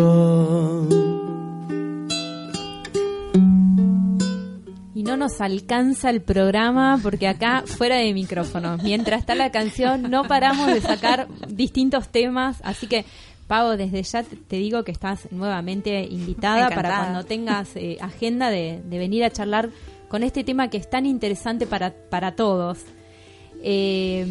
Nos 5.21 5.41
alcanza 5.41 6.11
el 6.11 6.21
programa 6.21 6.99
porque 7.03 7.29
acá 7.29 7.63
fuera 7.65 7.97
de 7.97 8.13
micrófono, 8.13 8.77
mientras 8.83 9.21
está 9.21 9.37
la 9.37 9.53
canción, 9.53 10.11
no 10.11 10.25
paramos 10.25 10.67
de 10.67 10.81
sacar 10.81 11.29
distintos 11.49 12.09
temas. 12.09 12.59
Así 12.65 12.89
que, 12.89 13.05
Pavo, 13.47 13.77
desde 13.77 14.03
ya 14.03 14.23
te 14.25 14.57
digo 14.57 14.83
que 14.83 14.91
estás 14.93 15.31
nuevamente 15.31 16.03
invitada 16.03 16.69
para 16.71 16.97
cuando 16.97 17.25
tengas 17.25 17.77
eh, 17.77 17.97
agenda 18.01 18.51
de, 18.51 18.81
de 18.85 18.99
venir 18.99 19.23
a 19.25 19.31
charlar 19.31 19.71
con 20.09 20.23
este 20.25 20.43
tema 20.43 20.69
que 20.71 20.79
es 20.79 20.91
tan 20.91 21.07
interesante 21.07 21.67
para, 21.67 21.93
para 22.11 22.35
todos. 22.35 22.79
Eh, 23.63 24.27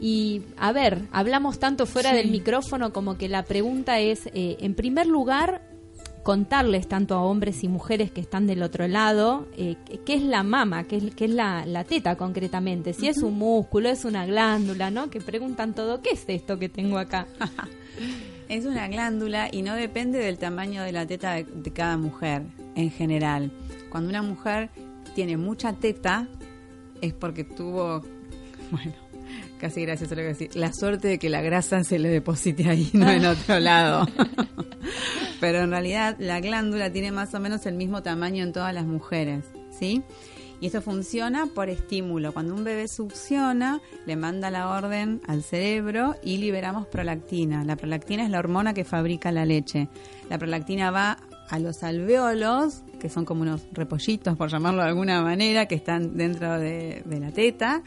y 0.00 0.42
a 0.56 0.72
ver, 0.72 1.02
hablamos 1.12 1.58
tanto 1.58 1.86
fuera 1.86 2.10
Sí. 2.10 2.16
del 2.16 2.30
micrófono 2.30 2.92
como 2.92 3.16
que 3.16 3.28
la 3.28 3.44
pregunta 3.44 4.00
es, 4.00 4.26
eh, 4.34 4.56
en 4.60 4.74
primer 4.74 5.06
lugar, 5.06 5.62
contarles 6.24 6.88
tanto 6.88 7.14
a 7.14 7.20
hombres 7.22 7.62
y 7.62 7.68
mujeres 7.68 8.10
que 8.10 8.20
están 8.20 8.48
del 8.48 8.62
otro 8.64 8.88
lado 8.88 9.46
eh, 9.56 9.76
qué- 10.04 10.14
es 10.14 10.22
la 10.22 10.42
mama, 10.42 10.82
qué 10.84 10.96
es, 10.96 11.14
qué 11.14 11.26
es 11.26 11.30
la, 11.30 11.64
la 11.66 11.84
teta 11.84 12.16
concretamente, 12.16 12.92
si 12.94 13.06
es 13.06 13.18
un 13.18 13.34
músculo, 13.38 13.88
es 13.88 14.04
una 14.04 14.26
glándula, 14.26 14.90
¿no? 14.90 15.10
Que 15.10 15.20
preguntan 15.20 15.74
todo, 15.74 16.00
¿qué 16.02 16.10
es 16.10 16.24
esto 16.26 16.58
que 16.58 16.68
tengo 16.68 16.98
acá? 16.98 17.28
Es 18.48 18.66
una 18.66 18.88
glándula 18.88 19.48
y 19.50 19.62
no 19.62 19.74
depende 19.74 20.18
del 20.18 20.36
tamaño 20.36 20.82
de 20.82 20.92
la 20.92 21.06
teta 21.06 21.32
de, 21.32 21.44
de 21.44 21.72
cada 21.72 21.96
mujer 21.96 22.42
en 22.74 22.90
general. 22.90 23.50
Cuando 23.88 24.10
una 24.10 24.20
mujer 24.20 24.68
tiene 25.14 25.38
mucha 25.38 25.72
teta 25.72 26.28
es 27.00 27.14
porque 27.14 27.44
tuvo, 27.44 28.02
bueno, 28.70 28.92
casi 29.64 29.80
gracioso 29.80 30.14
lo 30.14 30.20
que 30.20 30.28
decir, 30.28 30.56
la 30.56 30.74
suerte 30.74 31.08
de 31.08 31.18
que 31.18 31.30
la 31.30 31.40
grasa 31.40 31.82
se 31.84 31.98
le 31.98 32.10
deposite 32.10 32.68
ahí, 32.68 32.90
no 32.92 33.08
en 33.08 33.24
otro 33.24 33.58
lado. 33.60 34.06
Pero 35.40 35.60
en 35.60 35.70
realidad 35.70 36.16
la 36.18 36.38
glándula 36.40 36.92
tiene 36.92 37.12
más 37.12 37.32
o 37.32 37.40
menos 37.40 37.64
el 37.64 37.74
mismo 37.74 38.02
tamaño 38.02 38.44
en 38.44 38.52
todas 38.52 38.74
las 38.74 38.84
mujeres, 38.84 39.46
¿sí? 39.70 40.02
Y 40.60 40.66
esto 40.66 40.82
funciona 40.82 41.46
por 41.46 41.70
estímulo. 41.70 42.34
Cuando 42.34 42.54
un 42.54 42.62
bebé 42.62 42.88
succiona, 42.88 43.80
le 44.04 44.16
manda 44.16 44.50
la 44.50 44.68
orden 44.68 45.22
al 45.26 45.42
cerebro 45.42 46.14
y 46.22 46.36
liberamos 46.36 46.86
prolactina. 46.86 47.64
La 47.64 47.76
prolactina 47.76 48.22
es 48.22 48.30
la 48.30 48.40
hormona 48.40 48.74
que 48.74 48.84
fabrica 48.84 49.32
la 49.32 49.46
leche. 49.46 49.88
La 50.28 50.36
prolactina 50.36 50.90
va 50.90 51.16
a 51.48 51.58
los 51.58 51.82
alveolos, 51.82 52.82
que 53.00 53.08
son 53.08 53.24
como 53.24 53.40
unos 53.42 53.62
repollitos, 53.72 54.36
por 54.36 54.50
llamarlo 54.50 54.82
de 54.82 54.88
alguna 54.88 55.22
manera, 55.22 55.64
que 55.64 55.74
están 55.74 56.18
dentro 56.18 56.58
de, 56.58 57.02
de 57.06 57.18
la 57.18 57.30
teta. 57.30 57.82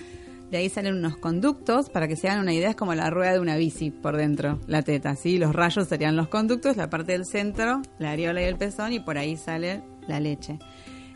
De 0.51 0.57
ahí 0.57 0.69
salen 0.69 0.95
unos 0.95 1.17
conductos, 1.17 1.89
para 1.89 2.07
que 2.07 2.15
se 2.15 2.29
hagan 2.29 2.41
una 2.41 2.53
idea, 2.53 2.69
es 2.69 2.75
como 2.75 2.95
la 2.95 3.09
rueda 3.09 3.33
de 3.33 3.39
una 3.39 3.57
bici 3.57 3.91
por 3.91 4.15
dentro, 4.15 4.59
la 4.65 4.81
teta, 4.81 5.15
¿sí? 5.15 5.37
Los 5.37 5.53
rayos 5.53 5.89
serían 5.89 6.15
los 6.15 6.29
conductos, 6.29 6.77
la 6.77 6.89
parte 6.89 7.11
del 7.11 7.25
centro, 7.25 7.81
la 7.99 8.11
areola 8.11 8.41
y 8.41 8.45
el 8.45 8.55
pezón, 8.55 8.93
y 8.93 9.01
por 9.01 9.17
ahí 9.17 9.35
sale 9.35 9.83
la 10.07 10.21
leche. 10.21 10.57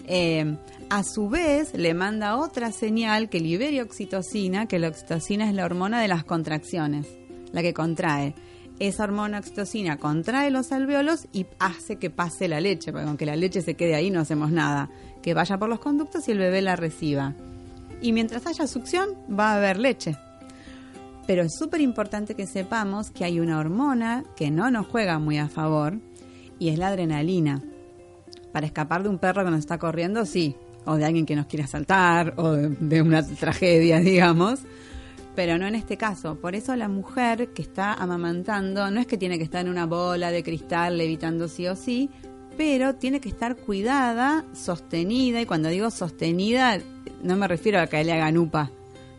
Eh, 0.06 0.58
a 0.90 1.04
su 1.04 1.30
vez, 1.30 1.74
le 1.74 1.94
manda 1.94 2.36
otra 2.36 2.74
señal 2.74 3.30
que 3.30 3.40
libere 3.40 3.82
oxitocina, 3.82 4.66
que 4.66 4.80
la 4.80 4.90
oxitocina 4.90 5.48
es 5.48 5.56
la 5.56 5.64
hormona 5.64 6.02
de 6.02 6.10
las 6.10 6.26
contracciones, 6.26 7.08
la 7.54 7.62
que 7.62 7.74
contrae. 7.74 8.36
Esa 8.80 9.04
hormona 9.04 9.40
oxitocina 9.40 9.98
contrae 9.98 10.50
los 10.50 10.74
alveolos 10.74 11.28
y 11.32 11.46
hace 11.60 11.98
que 11.98 12.10
pase 12.10 12.50
la 12.50 12.60
leche, 12.60 12.92
porque 12.92 13.08
aunque 13.08 13.26
la 13.26 13.38
leche 13.38 13.62
se 13.62 13.76
quede 13.76 13.96
ahí 13.96 14.10
no 14.10 14.20
hacemos 14.20 14.52
nada. 14.52 14.90
Que 15.22 15.34
vaya 15.36 15.58
por 15.58 15.70
los 15.70 15.80
conductos 15.80 16.28
y 16.28 16.32
el 16.32 16.40
bebé 16.40 16.62
la 16.62 16.76
reciba. 16.76 17.36
Y 18.02 18.14
mientras 18.14 18.47
haya 18.47 18.68
succión, 18.68 19.10
va 19.30 19.52
a 19.52 19.58
haber 19.58 19.78
leche. 19.78 20.18
Pero 21.28 21.43
es 21.43 21.56
súper 21.56 21.82
importante 21.82 22.36
que 22.36 22.47
sepamos 22.47 23.12
que 23.12 23.24
hay 23.24 23.39
una 23.39 23.60
hormona 23.60 24.24
que 24.36 24.52
no 24.52 24.72
nos 24.72 24.88
juega 24.88 25.20
muy 25.20 25.38
a 25.38 25.47
favor 25.47 25.99
y 26.60 26.70
es 26.70 26.78
la 26.78 26.88
adrenalina. 26.88 27.62
Para 28.52 28.66
escapar 28.66 29.04
de 29.04 29.10
un 29.10 29.18
perro 29.18 29.45
que 29.45 29.52
nos 29.52 29.60
está 29.60 29.78
corriendo, 29.78 30.26
sí. 30.26 30.56
O 30.86 30.95
de 30.95 31.06
alguien 31.06 31.26
que 31.26 31.36
nos 31.36 31.45
quiere 31.45 31.64
asaltar, 31.64 32.34
o 32.38 32.52
de, 32.52 33.02
una 33.02 33.26
tragedia, 33.26 33.99
digamos. 34.02 34.60
Pero 35.36 35.58
no 35.58 35.68
en 35.68 35.76
este 35.76 35.95
caso. 35.95 36.39
Por 36.39 36.56
eso 36.56 36.76
la 36.76 36.88
mujer 36.88 37.49
que 37.54 37.62
está 37.62 37.93
amamantando 37.93 38.91
no 38.91 38.99
es 38.99 39.08
que 39.08 39.18
tiene 39.18 39.38
que 39.38 39.43
estar 39.43 39.62
en 39.62 39.72
una 39.72 39.86
bola 39.86 40.32
de 40.32 40.43
cristal 40.43 40.97
levitando 40.97 41.47
sí 41.47 41.68
o 41.68 41.76
sí, 41.76 42.10
pero 42.58 42.95
tiene 42.95 43.22
que 43.22 43.30
estar 43.30 43.56
cuidada, 43.56 44.45
sostenida, 44.54 45.39
y 45.39 45.45
cuando 45.45 45.70
digo 45.70 45.89
sostenida, 45.89 46.78
no 47.24 47.36
me 47.36 47.47
refiero 47.47 47.80
a 47.80 47.88
que 47.88 48.03
le 48.03 48.13
hagan 48.13 48.38
upa. 48.38 48.72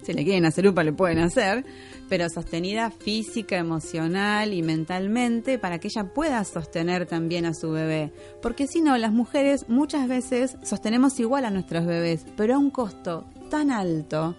Si 0.03 0.13
le 0.13 0.25
quieren 0.25 0.45
hacer 0.47 0.67
upa, 0.67 0.83
le 0.83 0.93
pueden 0.93 1.19
hacer, 1.21 1.65
pero 2.09 2.29
sostenida 2.29 2.91
física, 2.91 3.57
emocional 3.57 4.53
y 4.53 4.63
mentalmente 4.63 5.59
para 5.59 5.79
que 5.79 5.89
ella 5.89 6.13
pueda 6.13 6.45
sostener 6.45 7.07
también 7.07 7.47
a 7.47 7.55
su 7.55 7.71
bebé. 7.71 8.13
Porque 8.43 8.67
si 8.67 8.81
no, 8.81 8.99
las 8.99 9.13
mujeres 9.13 9.69
muchas 9.69 10.09
veces 10.09 10.57
sostenemos 10.65 11.19
igual 11.21 11.45
a 11.45 11.51
nuestros 11.51 11.87
bebés, 11.87 12.27
pero 12.37 12.57
a 12.57 12.59
un 12.59 12.71
costo 12.71 13.27
tan 13.49 13.71
alto 13.71 14.37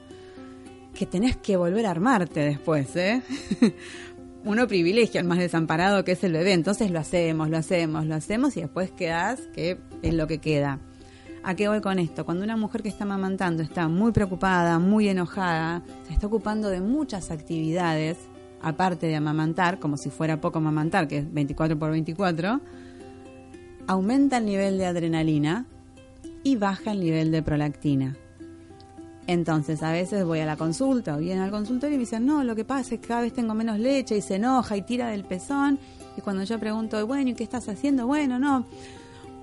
que 0.94 1.06
tenés 1.06 1.38
que 1.38 1.56
volver 1.56 1.86
a 1.86 1.92
armarte 1.92 2.42
después, 2.42 2.96
¿eh? 2.96 3.22
Uno 4.46 4.68
privilegia 4.68 5.22
al 5.22 5.28
más 5.28 5.40
desamparado 5.40 6.04
que 6.04 6.12
es 6.12 6.24
el 6.26 6.34
bebé, 6.34 6.52
entonces 6.52 6.92
lo 6.92 7.00
hacemos, 7.00 7.50
lo 7.50 7.58
hacemos, 7.58 8.06
lo 8.06 8.16
hacemos 8.16 8.58
y 8.58 8.62
después 8.62 8.92
quedás 8.92 9.40
que 9.54 9.78
es 10.02 10.14
lo 10.14 10.28
que 10.28 10.40
queda. 10.40 10.80
¿A 11.46 11.56
qué 11.56 11.68
voy 11.68 11.82
con 11.82 12.00
esto? 12.00 12.24
Cuando 12.26 12.46
una 12.46 12.56
mujer 12.56 12.82
que 12.82 12.88
está 12.88 13.04
amamantando 13.04 13.64
está 13.64 13.90
muy 13.90 14.14
preocupada, 14.14 14.80
muy 14.80 15.10
enojada, 15.10 15.82
se 16.08 16.14
está 16.14 16.28
ocupando 16.28 16.70
de 16.70 16.80
muchas 16.80 17.32
actividades, 17.32 18.18
aparte 18.62 19.08
de 19.08 19.18
amamantar, 19.18 19.78
como 19.78 19.98
si 19.98 20.10
fuera 20.10 20.40
poco 20.40 20.60
amamantar, 20.60 21.10
que 21.10 21.18
es 21.18 21.34
24 21.34 21.78
por 21.78 21.92
24, 21.92 22.62
aumenta 23.88 24.38
el 24.38 24.46
nivel 24.46 24.78
de 24.78 24.86
adrenalina 24.86 25.66
y 26.44 26.56
baja 26.56 26.94
el 26.94 27.02
nivel 27.02 27.30
de 27.32 27.44
prolactina. 27.44 28.16
Entonces 29.28 29.84
a 29.84 29.92
veces 29.92 30.24
voy 30.24 30.40
a 30.40 30.46
la 30.46 30.56
consulta 30.56 31.16
o 31.16 31.20
viene 31.20 31.42
al 31.42 31.52
consultorio 31.52 31.96
y 31.96 31.98
me 31.98 32.04
dicen, 32.04 32.26
no, 32.26 32.46
lo 32.46 32.56
que 32.56 32.64
pasa 32.64 32.96
es 32.96 33.02
que 33.02 33.08
cada 33.08 33.22
vez 33.22 33.34
tengo 33.34 33.54
menos 33.54 33.80
leche 33.80 34.16
y 34.16 34.22
se 34.22 34.36
enoja 34.36 34.78
y 34.78 34.82
tira 34.84 35.10
del 35.10 35.26
pezón. 35.26 35.78
Y 36.18 36.22
cuando 36.22 36.44
yo 36.44 36.58
pregunto, 36.58 37.06
bueno, 37.06 37.32
¿y 37.32 37.34
qué 37.34 37.44
estás 37.44 37.68
haciendo? 37.68 38.08
Bueno, 38.08 38.40
no, 38.40 38.66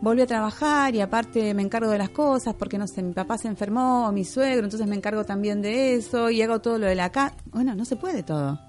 volví 0.01 0.23
a 0.23 0.27
trabajar 0.27 0.95
y 0.95 1.01
aparte 1.01 1.55
me 1.55 1.63
encargo 1.63 1.91
de 1.91 1.99
las 1.99 2.11
cosas 2.11 2.55
porque 2.55 2.79
no 2.79 2.87
sé, 2.87 3.03
mi 3.03 3.13
papá 3.13 3.39
se 3.39 3.49
enfermó 3.49 4.09
o 4.09 4.13
mi 4.13 4.25
suegro, 4.25 4.65
entonces 4.65 4.89
me 4.89 4.97
encargo 4.97 5.25
también 5.25 5.63
de 5.63 5.95
eso 5.95 6.31
y 6.31 6.43
hago 6.43 6.61
todo 6.61 6.79
lo 6.79 6.87
de 6.87 6.95
la 6.95 7.11
casa. 7.11 7.35
Bueno, 7.47 7.75
no 7.75 7.85
se 7.85 7.97
puede 7.97 8.23
todo, 8.23 8.61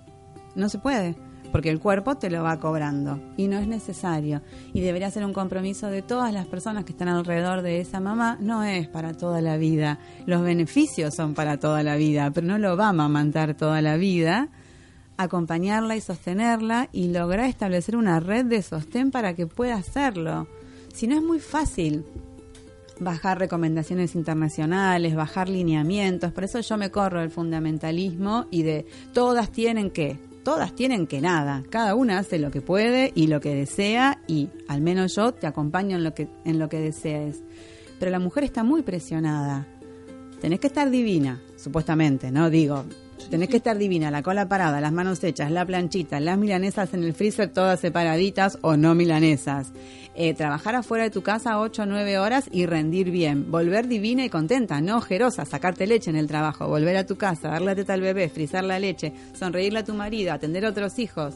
no 0.56 0.70
se 0.70 0.78
puede 0.80 1.16
porque 1.52 1.70
el 1.70 1.80
cuerpo 1.80 2.16
te 2.16 2.30
lo 2.30 2.44
va 2.44 2.60
cobrando 2.60 3.20
y 3.38 3.48
no 3.48 3.60
es 3.60 3.68
necesario. 3.68 4.42
Y 4.74 4.82
debería 4.82 5.12
ser 5.12 5.26
un 5.26 5.34
compromiso 5.34 5.88
de 5.88 6.02
todas 6.02 6.34
las 6.34 6.48
personas 6.48 6.86
que 6.86 6.94
están 6.94 7.10
alrededor 7.10 7.62
de 7.62 7.82
esa 7.82 8.00
mamá, 8.00 8.38
no 8.40 8.64
es 8.64 8.88
para 8.88 9.14
toda 9.14 9.42
la 9.42 9.58
vida. 9.58 10.00
Los 10.26 10.42
beneficios 10.42 11.14
son 11.14 11.34
para 11.34 11.58
toda 11.58 11.84
la 11.84 11.96
vida, 11.96 12.32
pero 12.32 12.48
no 12.48 12.58
lo 12.58 12.78
va 12.78 12.86
a 12.86 12.90
amamantar 12.90 13.56
toda 13.56 13.82
la 13.82 13.98
vida. 13.98 14.50
Acompañarla 15.18 15.96
y 15.96 16.02
sostenerla 16.02 16.90
y 16.92 17.10
lograr 17.10 17.46
establecer 17.46 17.96
una 17.96 18.20
red 18.20 18.46
de 18.46 18.62
sostén 18.62 19.12
para 19.12 19.36
que 19.36 19.46
pueda 19.46 19.76
hacerlo. 19.76 20.48
Si 20.94 21.08
no 21.08 21.16
es 21.16 21.24
muy 21.24 21.40
fácil 21.40 22.06
bajar 23.00 23.40
recomendaciones 23.40 24.16
internacionales, 24.16 25.16
bajar 25.16 25.50
lineamientos, 25.50 26.32
por 26.32 26.44
eso 26.44 26.60
yo 26.60 26.78
me 26.78 26.92
corro 26.92 27.22
del 27.22 27.32
fundamentalismo 27.32 28.46
y 28.52 28.62
de 28.64 28.86
todas 29.14 29.52
tienen 29.52 29.90
que, 29.90 30.20
todas 30.44 30.76
tienen 30.76 31.08
que 31.08 31.20
nada, 31.20 31.64
cada 31.70 31.96
una 31.96 32.20
hace 32.20 32.38
lo 32.38 32.52
que 32.52 32.62
puede 32.62 33.12
y 33.16 33.28
lo 33.28 33.42
que 33.42 33.56
desea 33.56 34.22
y 34.28 34.50
al 34.68 34.82
menos 34.82 35.16
yo 35.16 35.34
te 35.34 35.48
acompaño 35.48 35.98
en 35.98 36.04
lo 36.04 36.14
que 36.14 36.28
en 36.46 36.60
lo 36.60 36.70
que 36.70 36.80
desees. 36.80 37.42
Pero 38.00 38.12
la 38.12 38.20
mujer 38.20 38.44
está 38.44 38.64
muy 38.64 38.82
presionada. 38.84 39.68
Tenés 40.40 40.60
que 40.60 40.68
estar 40.68 40.90
divina, 40.90 41.40
supuestamente, 41.56 42.32
¿no? 42.32 42.50
Digo, 42.50 42.86
tenés 43.30 43.50
que 43.50 43.58
estar 43.58 43.78
divina, 43.78 44.10
la 44.10 44.24
cola 44.24 44.48
parada, 44.48 44.82
las 44.82 44.92
manos 44.92 45.24
hechas, 45.24 45.52
la 45.52 45.66
planchita, 45.66 46.20
las 46.20 46.38
milanesas 46.38 46.94
en 46.94 47.04
el 47.04 47.14
freezer 47.14 47.54
todas 47.54 47.80
separaditas 47.80 48.58
o 48.62 48.76
no 48.76 48.96
milanesas. 48.96 49.72
Eh, 50.14 50.34
trabajar 50.34 50.76
afuera 50.76 51.06
de 51.06 51.10
tu 51.10 51.22
casa 51.22 51.60
8 51.60 51.84
o 51.84 51.86
9 51.86 52.18
horas 52.20 52.50
y 52.52 52.66
rendir 52.66 53.12
bien. 53.12 53.50
Volver 53.50 53.88
divina 53.88 54.26
y 54.26 54.30
contenta, 54.30 54.82
no 54.82 54.98
ojerosa, 54.98 55.46
sacarte 55.46 55.88
leche 55.88 56.10
en 56.10 56.18
el 56.18 56.28
trabajo, 56.28 56.68
volver 56.68 56.98
a 56.98 57.06
tu 57.06 57.16
casa, 57.18 57.48
darle 57.50 57.76
teta 57.76 57.94
al 57.94 58.02
bebé, 58.02 58.28
frizar 58.28 58.64
la 58.66 58.78
leche, 58.78 59.14
sonreírle 59.34 59.80
a 59.80 59.84
tu 59.86 59.94
marido, 59.94 60.34
atender 60.34 60.66
a 60.66 60.70
otros 60.70 61.00
hijos. 61.00 61.36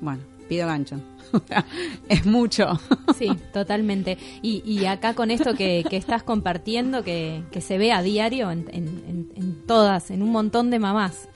Bueno, 0.00 0.22
pido 0.48 0.66
gancho. 0.66 0.98
es 2.08 2.24
mucho. 2.24 2.80
Sí, 3.18 3.28
totalmente. 3.52 4.16
Y, 4.42 4.62
y 4.64 4.86
acá 4.86 5.12
con 5.14 5.30
esto 5.30 5.54
que, 5.54 5.84
que 5.88 5.96
estás 5.98 6.22
compartiendo, 6.22 7.02
que, 7.04 7.42
que 7.50 7.60
se 7.60 7.76
ve 7.78 7.92
a 7.92 8.00
diario 8.00 8.50
en, 8.50 8.64
en- 8.72 9.30
en 9.36 9.66
todas, 9.66 10.10
en 10.10 10.22
un 10.22 10.30
montón 10.32 10.70
de 10.70 10.78
mamás. 10.78 11.28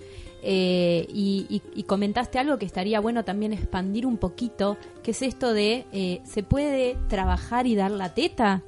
Eh, 0.42 1.06
y, 1.08 1.46
y- 1.48 1.62
y 1.74 1.82
comentaste 1.84 2.38
algo 2.38 2.58
que 2.58 2.64
estaría 2.66 2.98
bueno 3.00 3.24
también 3.24 3.52
expandir 3.52 4.06
un 4.06 4.16
poquito, 4.16 4.76
que 5.02 5.10
es 5.10 5.22
esto 5.22 5.52
de, 5.52 5.86
eh, 5.92 6.20
¿se 6.24 6.42
puede 6.42 6.96
trabajar 7.08 7.66
y 7.66 7.74
dar 7.74 7.90
la 7.90 8.14
teta? 8.14 8.62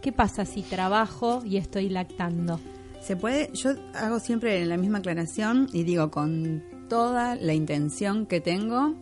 ¿Qué 0.00 0.12
pasa 0.12 0.44
si 0.44 0.62
trabajo 0.62 1.42
y 1.44 1.56
estoy 1.56 1.88
lactando? 1.88 2.60
Se 3.02 3.16
puede, 3.16 3.50
yo 3.54 3.70
hago 3.94 4.20
siempre 4.20 4.64
la 4.66 4.76
misma 4.76 4.98
aclaración 4.98 5.68
y 5.72 5.82
digo 5.84 6.10
con 6.10 6.62
toda 6.88 7.34
la 7.36 7.52
intención 7.54 8.26
que 8.26 8.40
tengo, 8.40 8.94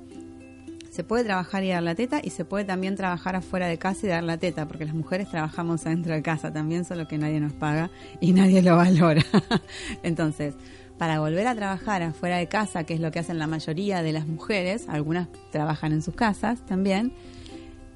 se 0.91 1.05
puede 1.05 1.25
trabajar 1.25 1.63
y 1.63 1.69
dar 1.69 1.83
la 1.83 1.95
teta 1.95 2.21
y 2.25 2.31
se 2.31 2.45
puede 2.47 2.65
también 2.65 2.97
trabajar 2.97 3.37
afuera 3.37 3.67
de 3.69 3.77
casa 3.79 4.07
y 4.07 4.09
dar 4.09 4.25
la 4.25 4.39
teta, 4.39 4.67
porque 4.67 4.85
las 4.87 4.95
mujeres 4.95 5.29
trabajamos 5.31 5.85
adentro 5.87 6.15
de 6.15 6.23
casa 6.23 6.53
también, 6.53 6.85
solo 6.87 7.07
que 7.07 7.19
nadie 7.19 7.39
nos 7.39 7.53
paga 7.53 7.91
y 8.21 8.33
nadie 8.33 8.63
lo 8.63 8.77
valora. 8.77 9.23
Entonces, 10.03 10.55
para 10.99 11.21
volver 11.21 11.47
a 11.47 11.55
trabajar 11.55 12.03
afuera 12.03 12.39
de 12.39 12.49
casa, 12.49 12.85
que 12.85 12.95
es 12.95 13.01
lo 13.01 13.11
que 13.11 13.19
hacen 13.19 13.39
la 13.39 13.47
mayoría 13.47 14.03
de 14.03 14.13
las 14.13 14.27
mujeres, 14.27 14.89
algunas 14.89 15.29
trabajan 15.51 15.93
en 15.93 16.03
sus 16.03 16.15
casas 16.15 16.65
también, 16.67 17.13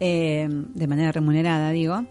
eh, 0.01 0.49
de 0.51 0.87
manera 0.87 1.13
remunerada, 1.13 1.71
digo, 1.71 2.05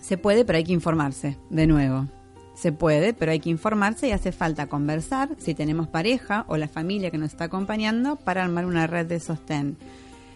se 0.00 0.18
puede, 0.18 0.44
pero 0.44 0.58
hay 0.58 0.64
que 0.64 0.72
informarse, 0.72 1.38
de 1.50 1.66
nuevo. 1.66 2.08
Se 2.54 2.72
puede, 2.72 3.14
pero 3.14 3.32
hay 3.32 3.40
que 3.40 3.50
informarse 3.50 4.08
y 4.08 4.12
hace 4.12 4.32
falta 4.32 4.66
conversar 4.66 5.30
si 5.38 5.54
tenemos 5.54 5.88
pareja 5.88 6.44
o 6.48 6.56
la 6.56 6.68
familia 6.68 7.10
que 7.10 7.18
nos 7.18 7.32
está 7.32 7.44
acompañando 7.44 8.16
para 8.16 8.44
armar 8.44 8.66
una 8.66 8.86
red 8.86 9.06
de 9.06 9.20
sostén. 9.20 9.78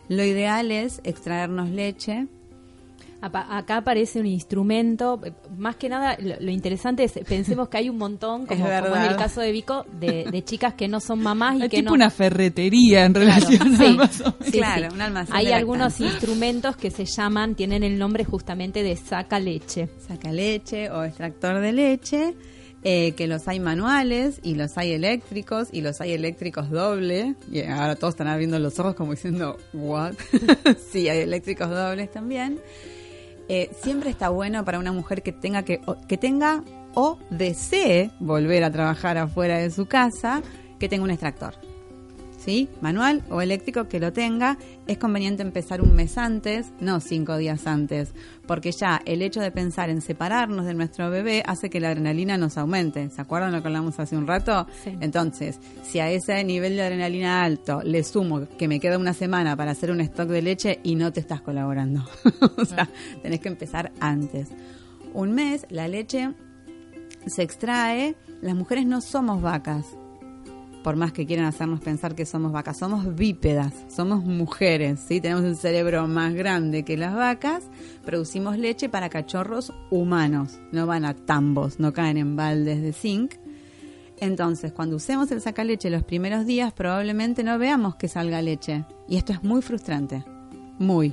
Lo 0.08 0.24
ideal 0.24 0.70
es 0.70 1.00
extraernos 1.04 1.68
leche. 1.68 2.28
Acá 3.26 3.78
aparece 3.78 4.20
un 4.20 4.26
instrumento, 4.26 5.20
eh, 5.24 5.32
más 5.56 5.76
que 5.76 5.88
nada 5.88 6.16
lo, 6.20 6.36
lo 6.40 6.50
interesante 6.50 7.04
es, 7.04 7.12
pensemos 7.26 7.68
que 7.68 7.78
hay 7.78 7.88
un 7.88 7.98
montón, 7.98 8.46
Es 8.50 8.58
como, 8.58 8.96
en 8.96 9.02
el 9.02 9.16
caso 9.16 9.40
de 9.40 9.52
Vico, 9.52 9.84
de, 10.00 10.24
de 10.30 10.44
chicas 10.44 10.74
que 10.74 10.88
no 10.88 11.00
son 11.00 11.22
mamás 11.22 11.58
y 11.58 11.62
Es 11.64 11.70
que 11.70 11.78
tipo 11.78 11.90
no... 11.90 11.94
una 11.94 12.10
ferretería 12.10 13.04
en 13.04 13.14
relación 13.14 13.74
a 13.74 13.76
Sí, 13.76 13.98
sí, 14.44 14.50
Claro, 14.52 14.94
un 14.94 15.00
almacén 15.00 15.34
Hay 15.34 15.52
algunos 15.52 16.00
instrumentos 16.00 16.76
que 16.76 16.90
se 16.90 17.04
llaman, 17.04 17.54
tienen 17.54 17.82
el 17.82 17.98
nombre 17.98 18.24
justamente 18.24 18.82
de 18.82 18.96
saca 18.96 19.38
leche. 19.38 19.88
Saca 19.98 20.32
leche 20.32 20.90
o 20.90 21.04
extractor 21.04 21.60
de 21.60 21.72
leche, 21.72 22.34
eh, 22.82 23.12
que 23.12 23.26
los 23.26 23.48
hay 23.48 23.58
manuales 23.58 24.40
y 24.42 24.54
los 24.54 24.78
hay 24.78 24.92
eléctricos 24.92 25.68
y 25.72 25.80
los 25.80 26.00
hay 26.00 26.12
eléctricos 26.12 26.70
doble. 26.70 27.34
Y 27.50 27.62
ahora 27.62 27.96
todos 27.96 28.14
están 28.14 28.28
abriendo 28.28 28.58
los 28.58 28.78
ojos 28.78 28.94
como 28.94 29.12
diciendo, 29.12 29.56
¿what? 29.72 30.14
sí, 30.90 31.08
hay 31.08 31.18
eléctricos 31.20 31.68
dobles 31.68 32.10
también. 32.10 32.60
Eh, 33.48 33.70
siempre 33.80 34.10
está 34.10 34.28
bueno 34.28 34.64
para 34.64 34.78
una 34.78 34.92
mujer 34.92 35.22
que 35.22 35.32
tenga 35.32 35.62
que, 35.62 35.80
que 36.08 36.16
tenga 36.16 36.64
o 36.94 37.18
desee 37.30 38.10
volver 38.18 38.64
a 38.64 38.70
trabajar 38.70 39.18
afuera 39.18 39.58
de 39.58 39.70
su 39.70 39.86
casa, 39.86 40.42
que 40.78 40.88
tenga 40.88 41.04
un 41.04 41.10
extractor. 41.10 41.54
¿Sí? 42.46 42.68
Manual 42.80 43.24
o 43.28 43.42
eléctrico 43.42 43.88
que 43.88 43.98
lo 43.98 44.12
tenga, 44.12 44.56
es 44.86 44.98
conveniente 44.98 45.42
empezar 45.42 45.82
un 45.82 45.96
mes 45.96 46.16
antes, 46.16 46.72
no 46.78 47.00
cinco 47.00 47.36
días 47.38 47.66
antes, 47.66 48.12
porque 48.46 48.70
ya 48.70 49.02
el 49.04 49.22
hecho 49.22 49.40
de 49.40 49.50
pensar 49.50 49.90
en 49.90 50.00
separarnos 50.00 50.64
de 50.64 50.74
nuestro 50.74 51.10
bebé 51.10 51.42
hace 51.44 51.70
que 51.70 51.80
la 51.80 51.88
adrenalina 51.88 52.38
nos 52.38 52.56
aumente. 52.56 53.10
¿Se 53.10 53.20
acuerdan 53.20 53.50
lo 53.50 53.62
que 53.62 53.66
hablamos 53.66 53.98
hace 53.98 54.16
un 54.16 54.28
rato? 54.28 54.68
Sí. 54.84 54.96
Entonces, 55.00 55.58
si 55.82 55.98
a 55.98 56.08
ese 56.08 56.44
nivel 56.44 56.76
de 56.76 56.82
adrenalina 56.82 57.42
alto 57.42 57.82
le 57.82 58.04
sumo 58.04 58.46
que 58.56 58.68
me 58.68 58.78
queda 58.78 58.96
una 58.96 59.12
semana 59.12 59.56
para 59.56 59.72
hacer 59.72 59.90
un 59.90 60.00
stock 60.02 60.28
de 60.28 60.42
leche 60.42 60.78
y 60.84 60.94
no 60.94 61.12
te 61.12 61.18
estás 61.18 61.40
colaborando. 61.40 62.08
o 62.58 62.64
sea, 62.64 62.88
tenés 63.22 63.40
que 63.40 63.48
empezar 63.48 63.90
antes. 63.98 64.50
Un 65.14 65.32
mes, 65.32 65.66
la 65.68 65.88
leche 65.88 66.32
se 67.26 67.42
extrae. 67.42 68.14
Las 68.40 68.54
mujeres 68.54 68.86
no 68.86 69.00
somos 69.00 69.42
vacas. 69.42 69.84
Por 70.86 70.94
más 70.94 71.12
que 71.12 71.26
quieran 71.26 71.46
hacernos 71.46 71.80
pensar 71.80 72.14
que 72.14 72.24
somos 72.24 72.52
vacas, 72.52 72.78
somos 72.78 73.16
bípedas, 73.16 73.74
somos 73.88 74.24
mujeres, 74.24 75.00
¿sí? 75.00 75.20
Tenemos 75.20 75.42
un 75.42 75.56
cerebro 75.56 76.06
más 76.06 76.32
grande 76.32 76.84
que 76.84 76.96
las 76.96 77.12
vacas, 77.12 77.64
producimos 78.04 78.56
leche 78.56 78.88
para 78.88 79.08
cachorros 79.08 79.72
humanos, 79.90 80.60
no 80.70 80.86
van 80.86 81.04
a 81.04 81.14
tambos, 81.14 81.80
no 81.80 81.92
caen 81.92 82.18
en 82.18 82.36
baldes 82.36 82.82
de 82.82 82.92
zinc. 82.92 83.34
Entonces, 84.20 84.70
cuando 84.70 84.94
usemos 84.94 85.28
el 85.32 85.40
sacaleche 85.40 85.90
los 85.90 86.04
primeros 86.04 86.46
días, 86.46 86.72
probablemente 86.72 87.42
no 87.42 87.58
veamos 87.58 87.96
que 87.96 88.06
salga 88.06 88.40
leche. 88.40 88.84
Y 89.08 89.16
esto 89.16 89.32
es 89.32 89.42
muy 89.42 89.62
frustrante. 89.62 90.22
Muy. 90.78 91.12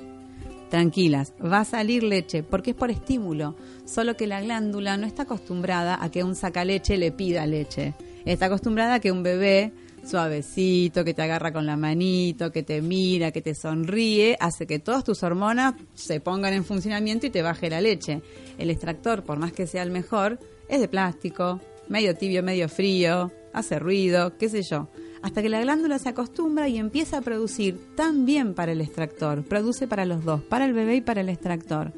Tranquilas, 0.70 1.34
va 1.44 1.62
a 1.62 1.66
salir 1.66 2.04
leche 2.04 2.44
porque 2.44 2.72
es 2.72 2.78
por 2.78 2.92
estímulo. 2.92 3.56
Solo 3.86 4.16
que 4.18 4.28
la 4.28 4.40
glándula 4.40 4.98
no 4.98 5.08
está 5.08 5.24
acostumbrada 5.24 5.98
a 6.00 6.12
que 6.12 6.24
un 6.24 6.36
sacaleche 6.36 6.96
le 6.96 7.12
pida 7.12 7.48
leche. 7.48 7.96
Está 8.26 8.46
acostumbrada 8.46 8.96
a 8.96 9.00
que 9.00 9.12
un 9.12 9.24
bebé 9.24 9.74
suavecito, 10.06 11.04
que 11.04 11.14
te 11.14 11.22
agarra 11.22 11.52
con 11.52 11.66
la 11.66 11.78
manito, 11.78 12.52
que 12.52 12.64
te 12.64 12.82
mira, 12.82 13.32
que 13.32 13.42
te 13.42 13.56
sonríe, 13.56 14.38
hace 14.40 14.68
que 14.68 14.80
todas 14.80 15.04
tus 15.04 15.24
hormonas 15.24 15.76
se 15.94 16.20
pongan 16.20 16.54
en 16.54 16.66
funcionamiento 16.66 17.26
y 17.26 17.30
te 17.30 17.42
baje 17.42 17.70
la 17.70 17.82
leche. 17.82 18.22
El 18.58 18.70
extractor, 18.70 19.24
por 19.24 19.40
más 19.40 19.54
que 19.54 19.68
sea 19.68 19.84
el 19.84 19.92
mejor, 19.92 20.40
es 20.68 20.80
de 20.80 20.88
plástico, 20.88 21.60
medio 21.88 22.16
tibio, 22.16 22.44
medio 22.44 22.70
frío, 22.70 23.32
hace 23.54 23.80
ruido, 23.80 24.38
qué 24.38 24.50
sé 24.50 24.62
yo. 24.64 24.90
Hasta 25.22 25.42
que 25.42 25.50
la 25.50 25.62
glándula 25.62 26.00
se 26.00 26.10
acostumbra 26.10 26.68
y 26.68 26.78
empieza 26.78 27.20
a 27.20 27.22
producir 27.22 27.80
también 27.96 28.54
para 28.54 28.74
el 28.74 28.82
extractor, 28.82 29.44
produce 29.44 29.88
para 29.88 30.06
los 30.06 30.26
dos, 30.26 30.42
para 30.44 30.66
el 30.66 30.74
bebé 30.74 30.96
y 30.96 31.02
para 31.02 31.22
el 31.22 31.30
extractor. 31.30 31.94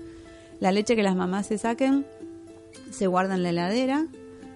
La 0.60 0.72
leche 0.72 0.96
que 0.96 1.04
las 1.04 1.16
mamás 1.16 1.48
se 1.48 1.58
saquen 1.58 2.06
se 2.92 3.08
guarda 3.08 3.36
en 3.36 3.44
la 3.44 3.50
heladera, 3.50 4.08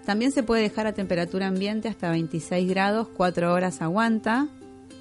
también 0.09 0.31
se 0.31 0.41
puede 0.41 0.63
dejar 0.63 0.87
a 0.87 0.93
temperatura 0.93 1.45
ambiente 1.45 1.87
hasta 1.87 2.09
26 2.09 2.67
grados, 2.67 3.09
4 3.15 3.53
horas 3.53 3.79
aguanta. 3.83 4.47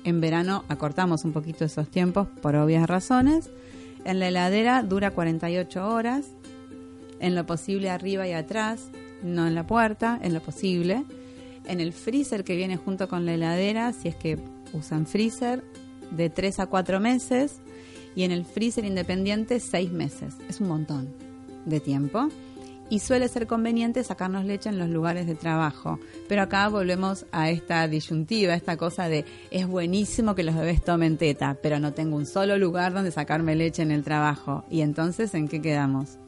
En 0.04 0.20
verano 0.20 0.66
acortamos 0.68 1.24
un 1.24 1.32
poquito 1.32 1.64
esos 1.64 1.88
tiempos 1.88 2.28
por 2.42 2.56
obvias 2.56 2.86
razones. 2.86 3.48
En 4.04 4.20
la 4.20 4.28
heladera 4.28 4.82
dura 4.82 5.12
48 5.12 5.88
horas. 5.88 6.26
En 7.20 7.34
lo 7.34 7.46
posible 7.46 7.88
arriba 7.88 8.28
y 8.28 8.32
atrás, 8.32 8.90
no 9.22 9.46
en 9.46 9.54
la 9.54 9.66
puerta, 9.66 10.18
en 10.20 10.34
lo 10.34 10.42
posible. 10.42 11.04
En 11.64 11.80
el 11.80 11.94
freezer 11.94 12.44
que 12.44 12.54
viene 12.54 12.76
junto 12.76 13.08
con 13.08 13.24
la 13.24 13.32
heladera, 13.32 13.94
si 13.94 14.08
es 14.08 14.14
que 14.14 14.38
usan 14.74 15.06
freezer, 15.06 15.64
de 16.10 16.28
3 16.28 16.60
a 16.60 16.66
4 16.66 17.00
meses. 17.00 17.62
Y 18.14 18.24
en 18.24 18.30
el 18.30 18.44
freezer 18.44 18.84
independiente, 18.84 19.58
6 19.58 19.90
meses. 19.90 20.34
Es 20.50 20.60
un 20.60 20.68
montón 20.68 21.08
de 21.64 21.80
tiempo 21.80 22.28
y 22.90 23.00
suele 23.00 23.28
ser 23.28 23.46
conveniente 23.46 24.04
sacarnos 24.04 24.44
leche 24.44 24.68
en 24.68 24.78
los 24.78 24.88
lugares 24.88 25.26
de 25.26 25.34
trabajo. 25.34 25.98
Pero 26.28 26.42
acá 26.42 26.68
volvemos 26.68 27.26
a 27.32 27.50
esta 27.50 27.86
disyuntiva, 27.88 28.54
esta 28.54 28.76
cosa 28.76 29.08
de 29.08 29.24
es 29.50 29.66
buenísimo 29.66 30.34
que 30.34 30.42
los 30.42 30.54
bebés 30.54 30.82
tomen 30.82 31.18
teta, 31.18 31.56
pero 31.62 31.78
no 31.78 31.92
tengo 31.92 32.16
un 32.16 32.26
solo 32.26 32.58
lugar 32.58 32.92
donde 32.92 33.10
sacarme 33.10 33.54
leche 33.54 33.82
en 33.82 33.90
el 33.90 34.04
trabajo. 34.04 34.64
Y 34.70 34.80
entonces, 34.80 35.34
¿en 35.34 35.48
qué 35.48 35.60
quedamos? 35.60 36.18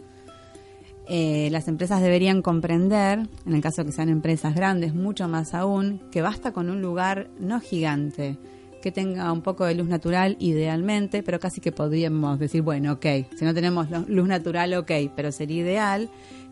Eh, 1.12 1.48
las 1.50 1.66
empresas 1.66 2.00
deberían 2.00 2.40
comprender, 2.40 3.26
en 3.44 3.54
el 3.54 3.60
caso 3.60 3.84
que 3.84 3.90
sean 3.90 4.10
empresas 4.10 4.54
grandes, 4.54 4.94
mucho 4.94 5.26
más 5.26 5.54
aún, 5.54 6.00
que 6.12 6.22
basta 6.22 6.52
con 6.52 6.70
un 6.70 6.80
lugar 6.82 7.30
no 7.40 7.58
gigante, 7.60 8.38
que 8.80 8.92
tenga 8.92 9.32
un 9.32 9.42
poco 9.42 9.64
de 9.64 9.74
luz 9.74 9.88
natural 9.88 10.36
idealmente, 10.38 11.24
pero 11.24 11.40
casi 11.40 11.60
que 11.60 11.72
podríamos 11.72 12.38
decir, 12.38 12.62
bueno, 12.62 12.92
ok, 12.92 13.06
si 13.36 13.44
no 13.44 13.52
tenemos 13.54 13.88
luz 14.08 14.28
natural, 14.28 14.72
ok, 14.74 14.92
pero 15.16 15.32
sería 15.32 15.62
ideal 15.62 16.08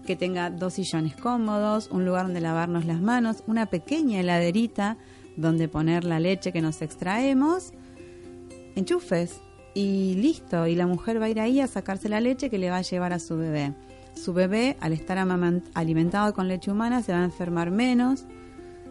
que 0.08 0.16
tenga 0.16 0.48
dos 0.48 0.72
sillones 0.72 1.14
cómodos, 1.16 1.90
un 1.92 2.06
lugar 2.06 2.24
donde 2.24 2.40
lavarnos 2.40 2.86
las 2.86 2.98
manos, 2.98 3.44
una 3.46 3.66
pequeña 3.66 4.18
heladerita 4.20 4.96
donde 5.36 5.68
poner 5.68 6.04
la 6.04 6.18
leche 6.18 6.50
que 6.50 6.62
nos 6.62 6.80
extraemos, 6.80 7.74
enchufes 8.74 9.42
y 9.74 10.14
listo. 10.14 10.66
Y 10.66 10.76
la 10.76 10.86
mujer 10.86 11.20
va 11.20 11.26
a 11.26 11.28
ir 11.28 11.38
ahí 11.40 11.60
a 11.60 11.66
sacarse 11.66 12.08
la 12.08 12.22
leche 12.22 12.48
que 12.48 12.56
le 12.56 12.70
va 12.70 12.78
a 12.78 12.80
llevar 12.80 13.12
a 13.12 13.18
su 13.18 13.36
bebé. 13.36 13.74
Su 14.14 14.32
bebé, 14.32 14.78
al 14.80 14.94
estar 14.94 15.18
alimentado 15.74 16.32
con 16.32 16.48
leche 16.48 16.70
humana, 16.70 17.02
se 17.02 17.12
va 17.12 17.20
a 17.20 17.24
enfermar 17.24 17.70
menos. 17.70 18.24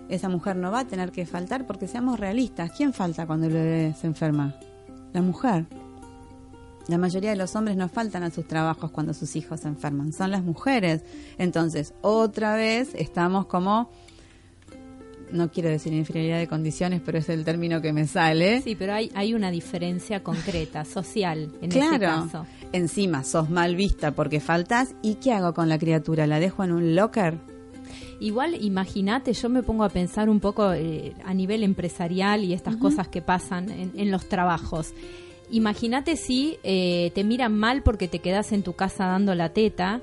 Esa 0.10 0.30
mujer 0.30 0.56
no 0.56 0.69
va 0.69 0.81
a 0.81 0.88
tener 0.88 1.11
que 1.11 1.26
faltar 1.26 1.65
porque 1.65 1.88
seamos 1.88 2.19
realistas. 2.19 2.73
¿Quién 2.77 2.94
falta 2.94 3.26
cuando 3.26 3.48
el 3.48 3.53
bebé 3.53 3.95
se 3.99 4.06
enferma? 4.06 4.53
La 5.14 5.23
mujer. 5.23 5.65
La 6.88 6.98
mayoría 6.98 7.32
de 7.32 7.36
los 7.36 7.56
hombres 7.56 7.76
no 7.76 7.90
faltan 7.90 8.24
a 8.24 8.32
sus 8.32 8.48
trabajos 8.48 8.92
cuando 8.92 9.14
sus 9.14 9.36
hijos 9.36 9.62
se 9.62 9.68
enferman, 9.68 10.14
son 10.14 10.32
las 10.32 10.44
mujeres. 10.44 11.02
Entonces, 11.38 11.94
otra 12.02 12.56
vez 12.56 12.96
estamos 12.96 13.46
como, 13.48 13.90
no 15.32 15.52
quiero 15.52 15.70
decir 15.70 15.92
inferioridad 15.92 16.38
de 16.40 16.48
condiciones, 16.48 17.02
pero 17.04 17.18
es 17.18 17.28
el 17.28 17.44
término 17.44 17.82
que 17.82 17.92
me 17.92 18.08
sale. 18.08 18.62
Sí, 18.62 18.76
pero 18.76 18.94
hay, 18.94 19.12
hay 19.16 19.34
una 19.34 19.52
diferencia 19.52 20.24
concreta, 20.24 20.86
social, 20.86 21.52
en 21.62 21.74
este 21.74 22.00
caso. 22.00 22.46
Encima, 22.72 23.24
sos 23.26 23.50
mal 23.50 23.76
vista 23.76 24.12
porque 24.12 24.40
faltas, 24.40 24.96
¿y 25.02 25.16
qué 25.16 25.34
hago 25.34 25.54
con 25.54 25.68
la 25.68 25.78
criatura? 25.78 26.26
¿La 26.26 26.40
dejo 26.40 26.64
en 26.64 26.72
un 26.72 26.96
locker? 26.96 27.38
Igual, 28.22 28.56
imagínate, 28.62 29.34
yo 29.34 29.50
me 29.50 29.62
pongo 29.62 29.84
a 29.84 29.90
pensar 29.90 30.30
un 30.30 30.40
poco 30.40 30.74
eh, 30.74 31.14
a 31.26 31.34
nivel 31.34 31.64
empresarial 31.64 32.46
y 32.46 32.54
estas 32.54 32.78
cosas 32.78 33.10
que 33.10 33.22
pasan 33.22 33.70
en, 33.70 33.92
en 33.96 34.10
los 34.10 34.28
trabajos. 34.28 34.94
Imagínate 35.49 36.18
si 36.18 36.60
eh, 36.64 37.11
te 37.15 37.24
miran 37.24 37.53
mal 37.53 37.82
porque 37.84 38.07
te 38.07 38.19
quedas 38.19 38.52
en 38.52 38.64
tu 38.64 38.74
casa 38.74 39.06
dando 39.06 39.34
la 39.36 39.49
teta. 39.49 40.02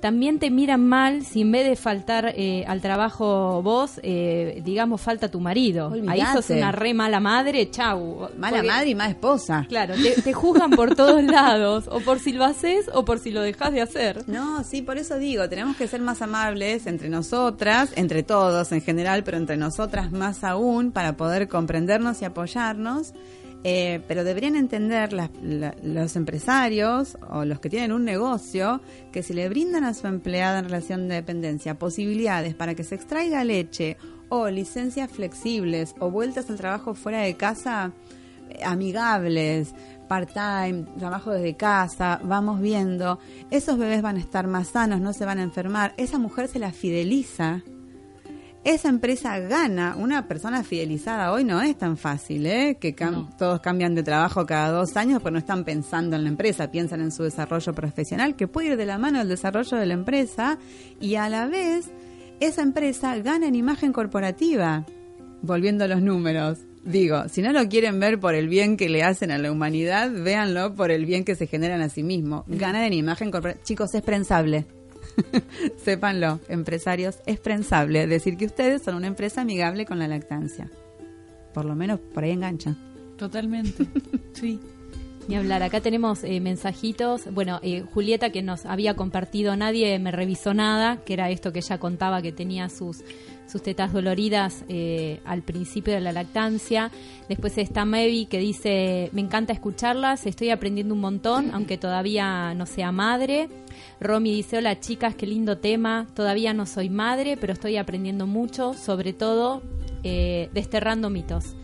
También 0.00 0.38
te 0.38 0.50
miran 0.50 0.86
mal 0.86 1.24
si 1.24 1.40
en 1.40 1.52
vez 1.52 1.66
de 1.66 1.74
faltar 1.74 2.32
eh, 2.36 2.64
al 2.66 2.82
trabajo 2.82 3.62
vos, 3.62 3.98
eh, 4.02 4.60
digamos, 4.62 5.00
falta 5.00 5.30
tu 5.30 5.40
marido. 5.40 5.90
Ahí 6.06 6.22
sos 6.32 6.50
una 6.50 6.70
re 6.70 6.92
mala 6.92 7.18
madre, 7.18 7.70
chau. 7.70 8.28
Mala 8.36 8.62
madre 8.62 8.90
y 8.90 8.94
mala 8.94 9.10
esposa. 9.10 9.64
Claro, 9.68 9.94
te, 10.22 10.32
juzgan 10.34 10.70
por 10.70 10.94
todos 10.94 11.24
lados, 11.24 11.88
o 11.90 12.00
por 12.00 12.20
si 12.20 12.32
lo 12.32 12.44
haces 12.44 12.90
o 12.92 13.06
por 13.06 13.18
si 13.18 13.30
lo 13.30 13.40
dejas 13.40 13.72
de 13.72 13.80
hacer. 13.80 14.28
No, 14.28 14.62
sí, 14.64 14.82
por 14.82 14.98
eso 14.98 15.18
digo, 15.18 15.48
tenemos 15.48 15.76
que 15.76 15.88
ser 15.88 16.02
más 16.02 16.20
amables 16.20 16.86
entre 16.86 17.08
nosotras, 17.08 17.90
entre 17.96 18.22
todos 18.22 18.72
en 18.72 18.82
general, 18.82 19.24
pero 19.24 19.38
entre 19.38 19.56
nosotras 19.56 20.12
más 20.12 20.44
aún, 20.44 20.92
para 20.92 21.16
poder 21.16 21.48
comprendernos 21.48 22.20
y 22.20 22.26
apoyarnos 22.26 23.14
eh, 23.68 24.00
pero 24.06 24.22
deberían 24.22 24.54
entender 24.54 25.12
los 25.12 26.14
empresarios 26.14 27.18
o 27.28 27.44
los 27.44 27.58
que 27.58 27.68
tienen 27.68 27.90
un 27.90 28.04
negocio 28.04 28.80
que 29.10 29.24
si 29.24 29.34
le 29.34 29.48
brindan 29.48 29.82
a 29.82 29.92
su 29.92 30.06
empleada 30.06 30.60
en 30.60 30.66
relación 30.66 31.08
de 31.08 31.16
dependencia 31.16 31.76
posibilidades 31.76 32.54
para 32.54 32.76
que 32.76 32.84
se 32.84 32.94
extraiga 32.94 33.42
leche 33.42 33.96
o 34.28 34.48
licencias 34.50 35.10
flexibles 35.10 35.96
o 35.98 36.12
vueltas 36.12 36.48
al 36.48 36.58
trabajo 36.58 36.94
fuera 36.94 37.22
de 37.22 37.34
casa 37.34 37.90
eh, 38.50 38.60
amigables, 38.62 39.74
part-time, 40.06 40.84
trabajo 40.96 41.32
desde 41.32 41.56
casa, 41.56 42.20
vamos 42.22 42.60
viendo, 42.60 43.18
esos 43.50 43.78
bebés 43.78 44.00
van 44.00 44.14
a 44.14 44.20
estar 44.20 44.46
más 44.46 44.68
sanos, 44.68 45.00
no 45.00 45.12
se 45.12 45.24
van 45.24 45.40
a 45.40 45.42
enfermar, 45.42 45.92
esa 45.96 46.18
mujer 46.18 46.46
se 46.46 46.60
la 46.60 46.70
fideliza 46.70 47.64
esa 48.66 48.88
empresa 48.88 49.38
gana. 49.38 49.94
Una 49.96 50.26
persona 50.26 50.64
fidelizada 50.64 51.30
hoy 51.30 51.44
no 51.44 51.62
es 51.62 51.78
tan 51.78 51.96
fácil, 51.96 52.46
¿eh? 52.46 52.78
Que 52.80 52.92
todos 53.38 53.60
cambian 53.60 53.94
de 53.94 54.02
trabajo 54.02 54.44
cada 54.44 54.70
dos 54.70 54.96
años, 54.96 55.20
pero 55.22 55.30
no 55.30 55.38
están 55.38 55.64
pensando 55.64 56.16
en 56.16 56.24
la 56.24 56.30
empresa, 56.30 56.72
piensan 56.72 57.00
en 57.00 57.12
su 57.12 57.22
desarrollo 57.22 57.72
profesional, 57.72 58.34
que 58.34 58.48
puede 58.48 58.70
ir 58.70 58.76
de 58.76 58.84
la 58.84 58.98
mano 58.98 59.20
del 59.20 59.28
desarrollo 59.28 59.76
de 59.76 59.86
la 59.86 59.94
empresa 59.94 60.58
y 61.00 61.14
a 61.14 61.28
la 61.28 61.46
vez 61.46 61.92
esa 62.40 62.62
empresa 62.62 63.16
gana 63.18 63.46
en 63.46 63.54
imagen 63.54 63.92
corporativa. 63.92 64.84
Volviendo 65.42 65.84
a 65.84 65.88
los 65.88 66.02
números. 66.02 66.58
Digo, 66.84 67.28
si 67.28 67.42
no 67.42 67.52
lo 67.52 67.68
quieren 67.68 68.00
ver 68.00 68.18
por 68.18 68.34
el 68.34 68.48
bien 68.48 68.76
que 68.76 68.88
le 68.88 69.04
hacen 69.04 69.30
a 69.30 69.38
la 69.38 69.52
humanidad, 69.52 70.10
véanlo 70.10 70.74
por 70.74 70.90
el 70.90 71.06
bien 71.06 71.24
que 71.24 71.36
se 71.36 71.46
generan 71.46 71.82
a 71.82 71.88
sí 71.88 72.02
mismos. 72.02 72.44
Ganan 72.48 72.82
en 72.82 72.94
imagen 72.94 73.30
corporativa. 73.30 73.64
Chicos, 73.64 73.94
es 73.94 74.02
prensable. 74.02 74.66
Sépanlo, 75.76 76.40
empresarios, 76.48 77.18
es 77.26 77.38
prensable 77.38 78.06
decir 78.06 78.36
que 78.36 78.46
ustedes 78.46 78.82
son 78.82 78.94
una 78.94 79.06
empresa 79.06 79.42
amigable 79.42 79.86
con 79.86 79.98
la 79.98 80.08
lactancia. 80.08 80.70
Por 81.52 81.64
lo 81.64 81.74
menos 81.74 82.00
por 82.00 82.24
ahí 82.24 82.32
engancha. 82.32 82.74
Totalmente, 83.16 83.86
sí. 84.32 84.60
Ni 85.28 85.34
hablar, 85.34 85.62
acá 85.64 85.80
tenemos 85.80 86.22
eh, 86.22 86.40
mensajitos. 86.40 87.32
Bueno, 87.32 87.58
eh, 87.62 87.82
Julieta 87.92 88.30
que 88.30 88.42
nos 88.42 88.64
había 88.64 88.94
compartido, 88.94 89.56
nadie 89.56 89.98
me 89.98 90.12
revisó 90.12 90.54
nada, 90.54 90.98
que 91.04 91.14
era 91.14 91.30
esto 91.30 91.52
que 91.52 91.58
ella 91.58 91.78
contaba 91.78 92.22
que 92.22 92.30
tenía 92.30 92.68
sus, 92.68 93.02
sus 93.46 93.62
tetas 93.62 93.92
doloridas 93.92 94.64
eh, 94.68 95.20
al 95.24 95.42
principio 95.42 95.94
de 95.94 96.00
la 96.00 96.12
lactancia. 96.12 96.90
Después 97.28 97.56
está 97.58 97.84
Mevi 97.84 98.26
que 98.26 98.38
dice, 98.38 99.10
me 99.12 99.20
encanta 99.20 99.52
escucharlas, 99.52 100.26
estoy 100.26 100.50
aprendiendo 100.50 100.94
un 100.94 101.00
montón, 101.00 101.50
aunque 101.54 101.78
todavía 101.78 102.54
no 102.54 102.66
sea 102.66 102.92
madre. 102.92 103.48
Romy 104.00 104.34
dice, 104.34 104.58
hola 104.58 104.80
chicas, 104.80 105.14
qué 105.14 105.26
lindo 105.26 105.58
tema. 105.58 106.06
Todavía 106.14 106.54
no 106.54 106.66
soy 106.66 106.90
madre, 106.90 107.36
pero 107.36 107.52
estoy 107.52 107.76
aprendiendo 107.76 108.26
mucho, 108.26 108.74
sobre 108.74 109.12
todo 109.12 109.62
eh, 110.02 110.50
desterrando 110.52 111.10
mitos. 111.10 111.56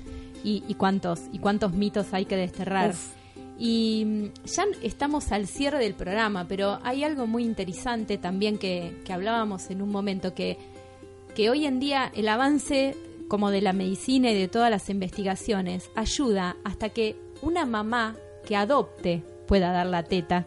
Y, 0.44 0.74
cuántos, 0.74 1.20
y 1.32 1.38
cuántos 1.38 1.72
mitos 1.72 2.12
hay 2.12 2.24
que 2.24 2.34
desterrar. 2.34 2.96
Y 3.60 4.04
mm, 4.04 4.24
ya 4.44 4.64
estamos 4.82 5.30
al 5.30 5.46
cierre 5.46 5.78
del 5.78 5.94
programa, 5.94 6.48
pero 6.48 6.80
hay 6.82 7.04
algo 7.04 7.28
muy 7.28 7.44
interesante 7.44 8.18
también 8.18 8.59
que, 8.59 9.00
que 9.04 9.12
hablábamos 9.12 9.70
en 9.70 9.82
un 9.82 9.90
momento, 9.90 10.34
que, 10.34 10.59
que 11.34 11.50
hoy 11.50 11.66
en 11.66 11.80
día 11.80 12.10
el 12.14 12.28
avance 12.28 12.96
como 13.28 13.50
de 13.50 13.62
la 13.62 13.72
medicina 13.72 14.30
y 14.30 14.34
de 14.34 14.48
todas 14.48 14.70
las 14.70 14.90
investigaciones 14.90 15.90
ayuda 15.94 16.56
hasta 16.64 16.90
que 16.90 17.16
una 17.40 17.64
mamá 17.64 18.14
que 18.46 18.56
adopte 18.56 19.22
pueda 19.46 19.72
dar 19.72 19.86
la 19.86 20.02
teta. 20.02 20.46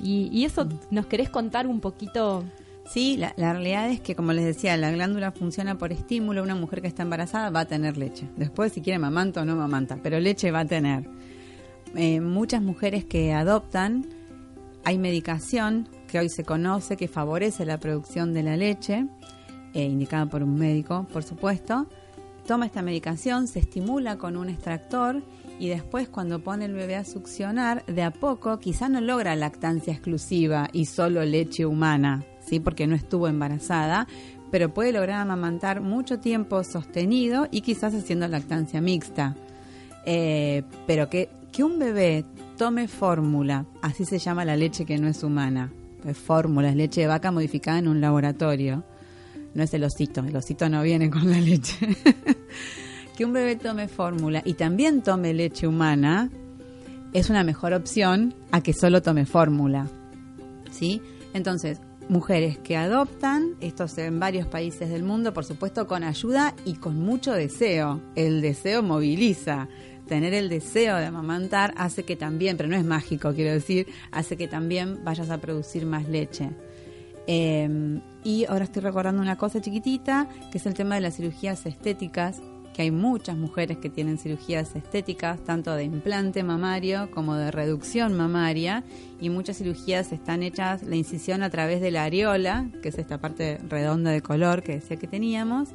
Y, 0.00 0.44
eso, 0.44 0.68
¿nos 0.90 1.06
querés 1.06 1.30
contar 1.30 1.66
un 1.66 1.80
poquito? 1.80 2.44
Sí, 2.86 3.16
la, 3.16 3.32
realidad 3.36 3.88
es 3.88 4.00
que, 4.00 4.14
como 4.14 4.32
les 4.32 4.44
decía, 4.44 4.76
la 4.76 4.90
glándula 4.90 5.32
funciona 5.32 5.78
por 5.78 5.92
estímulo. 5.92 6.42
Una 6.42 6.54
mujer 6.54 6.82
que 6.82 6.88
está 6.88 7.02
embarazada 7.02 7.48
va 7.50 7.60
a 7.60 7.64
tener 7.64 7.96
leche. 7.96 8.28
Después, 8.36 8.72
si 8.72 8.82
quiere 8.82 8.98
mamanta 8.98 9.40
o 9.40 9.44
no 9.44 9.56
mamanta, 9.56 9.98
pero 10.02 10.20
leche 10.20 10.50
va 10.50 10.60
a 10.60 10.64
tener. 10.66 11.08
Eh, 11.96 12.20
muchas 12.20 12.60
mujeres 12.60 13.04
que 13.04 13.32
adoptan, 13.32 14.04
hay 14.84 14.98
medicación 14.98 15.88
que 16.08 16.18
hoy 16.18 16.28
se 16.28 16.44
conoce 16.44 16.96
que 16.96 17.08
favorece 17.08 17.64
la 17.64 17.78
producción 17.78 18.34
de 18.34 18.42
la 18.42 18.56
leche, 18.56 19.06
eh, 19.74 19.84
indicada 19.84 20.26
por 20.26 20.42
un 20.42 20.56
médico, 20.56 21.06
por 21.12 21.22
supuesto. 21.22 21.86
toma 22.46 22.66
esta 22.66 22.82
medicación, 22.82 23.48
se 23.48 23.58
estimula 23.58 24.16
con 24.16 24.36
un 24.36 24.48
extractor 24.48 25.22
y 25.58 25.68
después 25.68 26.08
cuando 26.08 26.40
pone 26.40 26.64
el 26.64 26.74
bebé 26.74 26.96
a 26.96 27.04
succionar, 27.04 27.84
de 27.86 28.02
a 28.02 28.10
poco 28.10 28.58
quizá 28.58 28.88
no 28.88 29.00
logra 29.00 29.36
lactancia 29.36 29.92
exclusiva 29.92 30.68
y 30.72 30.86
solo 30.86 31.24
leche 31.24 31.66
humana, 31.66 32.24
¿sí? 32.40 32.60
porque 32.60 32.86
no 32.86 32.94
estuvo 32.94 33.28
embarazada, 33.28 34.06
pero 34.50 34.72
puede 34.72 34.92
lograr 34.92 35.20
amamantar 35.20 35.80
mucho 35.80 36.20
tiempo 36.20 36.62
sostenido 36.64 37.48
y 37.50 37.62
quizás 37.62 37.94
haciendo 37.94 38.28
lactancia 38.28 38.80
mixta. 38.80 39.36
Eh, 40.06 40.62
pero 40.86 41.08
que, 41.08 41.30
que 41.50 41.64
un 41.64 41.78
bebé 41.78 42.24
tome 42.56 42.86
fórmula, 42.88 43.66
así 43.82 44.04
se 44.04 44.18
llama 44.18 44.44
la 44.44 44.56
leche 44.56 44.84
que 44.84 44.98
no 44.98 45.08
es 45.08 45.22
humana, 45.22 45.72
es 46.04 46.16
fórmula, 46.16 46.68
es 46.68 46.76
leche 46.76 47.00
de 47.00 47.06
vaca 47.06 47.32
modificada 47.32 47.78
en 47.78 47.88
un 47.88 48.00
laboratorio, 48.00 48.84
no 49.54 49.62
es 49.62 49.72
el 49.74 49.84
osito, 49.84 50.20
el 50.20 50.36
osito 50.36 50.68
no 50.68 50.82
viene 50.82 51.10
con 51.10 51.30
la 51.30 51.40
leche. 51.40 51.96
que 53.16 53.24
un 53.24 53.32
bebé 53.32 53.56
tome 53.56 53.88
fórmula 53.88 54.42
y 54.44 54.54
también 54.54 55.02
tome 55.02 55.32
leche 55.32 55.66
humana 55.66 56.30
es 57.12 57.30
una 57.30 57.44
mejor 57.44 57.72
opción 57.72 58.34
a 58.50 58.60
que 58.60 58.72
solo 58.72 59.00
tome 59.00 59.24
fórmula. 59.24 59.88
¿Sí? 60.72 61.00
Entonces, 61.32 61.80
mujeres 62.08 62.58
que 62.58 62.76
adoptan, 62.76 63.54
esto 63.60 63.86
en 63.96 64.18
varios 64.18 64.48
países 64.48 64.90
del 64.90 65.04
mundo, 65.04 65.32
por 65.32 65.44
supuesto 65.44 65.86
con 65.86 66.02
ayuda 66.02 66.54
y 66.64 66.74
con 66.74 66.98
mucho 66.98 67.32
deseo. 67.32 68.00
El 68.16 68.40
deseo 68.40 68.82
moviliza. 68.82 69.68
Tener 70.08 70.34
el 70.34 70.50
deseo 70.50 70.96
de 70.96 71.06
amamantar 71.06 71.72
hace 71.78 72.02
que 72.02 72.14
también, 72.16 72.58
pero 72.58 72.68
no 72.68 72.76
es 72.76 72.84
mágico, 72.84 73.32
quiero 73.32 73.52
decir, 73.52 73.86
hace 74.10 74.36
que 74.36 74.48
también 74.48 75.02
vayas 75.02 75.30
a 75.30 75.38
producir 75.38 75.86
más 75.86 76.08
leche. 76.08 76.50
Eh, 77.26 78.00
y 78.24 78.46
ahora 78.46 78.64
estoy 78.64 78.82
recordando 78.82 79.20
una 79.22 79.36
cosa 79.36 79.60
chiquitita, 79.60 80.28
que 80.50 80.58
es 80.58 80.66
el 80.66 80.74
tema 80.74 80.94
de 80.94 81.02
las 81.02 81.16
cirugías 81.16 81.66
estéticas, 81.66 82.40
que 82.74 82.82
hay 82.82 82.90
muchas 82.90 83.36
mujeres 83.36 83.78
que 83.78 83.88
tienen 83.88 84.18
cirugías 84.18 84.74
estéticas, 84.74 85.42
tanto 85.44 85.74
de 85.74 85.84
implante 85.84 86.42
mamario 86.42 87.10
como 87.10 87.36
de 87.36 87.50
reducción 87.50 88.14
mamaria, 88.14 88.82
y 89.20 89.30
muchas 89.30 89.58
cirugías 89.58 90.10
están 90.12 90.42
hechas 90.42 90.82
la 90.82 90.96
incisión 90.96 91.42
a 91.42 91.50
través 91.50 91.80
de 91.80 91.90
la 91.90 92.04
areola, 92.04 92.66
que 92.82 92.88
es 92.88 92.98
esta 92.98 93.18
parte 93.18 93.58
redonda 93.68 94.10
de 94.10 94.22
color 94.22 94.62
que 94.62 94.72
decía 94.72 94.96
que 94.96 95.06
teníamos. 95.06 95.68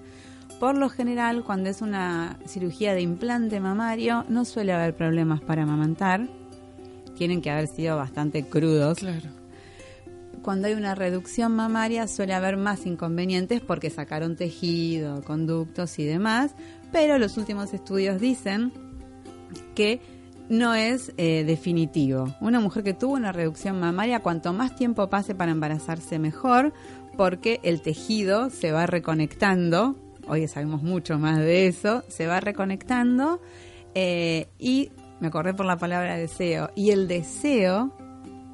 Por 0.60 0.76
lo 0.76 0.90
general, 0.90 1.44
cuando 1.46 1.70
es 1.70 1.82
una 1.82 2.38
cirugía 2.46 2.94
de 2.94 3.02
implante 3.02 3.62
mamario, 3.62 4.26
no 4.28 4.44
suele 4.44 4.74
haber 4.74 4.94
problemas 4.94 5.40
para 5.40 5.64
amamantar. 5.64 6.28
Tienen 7.16 7.42
que 7.42 7.50
haber 7.50 7.68
sido 7.68 7.96
bastante 7.96 8.44
crudos. 8.44 8.98
Claro. 9.00 9.39
Cuando 10.50 10.68
hay 10.68 10.74
una 10.74 10.96
reducción 10.96 11.56
mamaria 11.56 12.08
suele 12.08 12.34
haber 12.34 12.58
más 12.58 12.88
inconvenientes 12.88 13.62
porque 13.62 13.92
sacaron 13.92 14.36
tejido, 14.36 15.22
conductos 15.22 16.00
y 16.00 16.06
demás, 16.06 16.56
pero 16.92 17.20
los 17.20 17.38
últimos 17.38 17.72
estudios 17.72 18.20
dicen 18.20 18.74
que 19.76 20.02
no 20.50 20.74
es 20.74 21.14
eh, 21.18 21.44
definitivo. 21.44 22.36
Una 22.42 22.60
mujer 22.60 22.84
que 22.84 22.96
tuvo 22.96 23.14
una 23.14 23.32
reducción 23.32 23.80
mamaria, 23.80 24.22
cuanto 24.22 24.52
más 24.52 24.76
tiempo 24.76 25.08
pase 25.08 25.36
para 25.36 25.52
embarazarse, 25.52 26.18
mejor, 26.18 26.74
porque 27.16 27.60
el 27.62 27.84
tejido 27.84 28.50
se 28.50 28.72
va 28.72 28.88
reconectando. 28.88 29.98
Hoy 30.28 30.48
sabemos 30.48 30.82
mucho 30.82 31.20
más 31.20 31.38
de 31.38 31.68
eso. 31.68 32.04
Se 32.08 32.26
va 32.26 32.40
reconectando 32.40 33.40
eh, 33.94 34.48
y 34.58 34.90
me 35.20 35.28
acordé 35.28 35.54
por 35.54 35.68
la 35.68 35.78
palabra 35.78 36.18
deseo. 36.18 36.72
Y 36.74 36.90
el 36.90 37.08
deseo, 37.08 37.94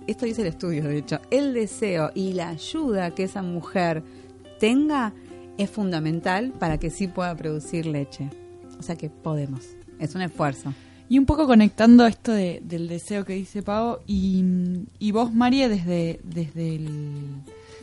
esto 0.07 0.25
dice 0.25 0.41
el 0.41 0.47
estudio, 0.47 0.83
de 0.83 0.97
hecho, 0.97 1.19
el 1.31 1.53
deseo 1.53 2.11
y 2.13 2.33
la 2.33 2.49
ayuda 2.49 3.11
que 3.11 3.23
esa 3.23 3.41
mujer 3.41 4.03
tenga 4.59 5.13
es 5.57 5.69
fundamental 5.69 6.51
para 6.59 6.77
que 6.77 6.89
sí 6.89 7.07
pueda 7.07 7.35
producir 7.35 7.85
leche. 7.85 8.29
O 8.79 8.83
sea 8.83 8.95
que 8.95 9.09
podemos. 9.09 9.61
Es 9.99 10.15
un 10.15 10.21
esfuerzo. 10.21 10.73
Y 11.07 11.19
un 11.19 11.25
poco 11.25 11.45
conectando 11.47 12.05
esto 12.07 12.31
de- 12.31 12.61
del 12.63 12.87
deseo 12.87 13.23
que 13.25 13.33
dice 13.33 13.61
Pau, 13.61 13.99
y, 14.07 14.43
y 14.99 15.11
vos, 15.11 15.33
María, 15.33 15.69
desde, 15.69 16.19
desde, 16.23 16.75
el- 16.75 17.41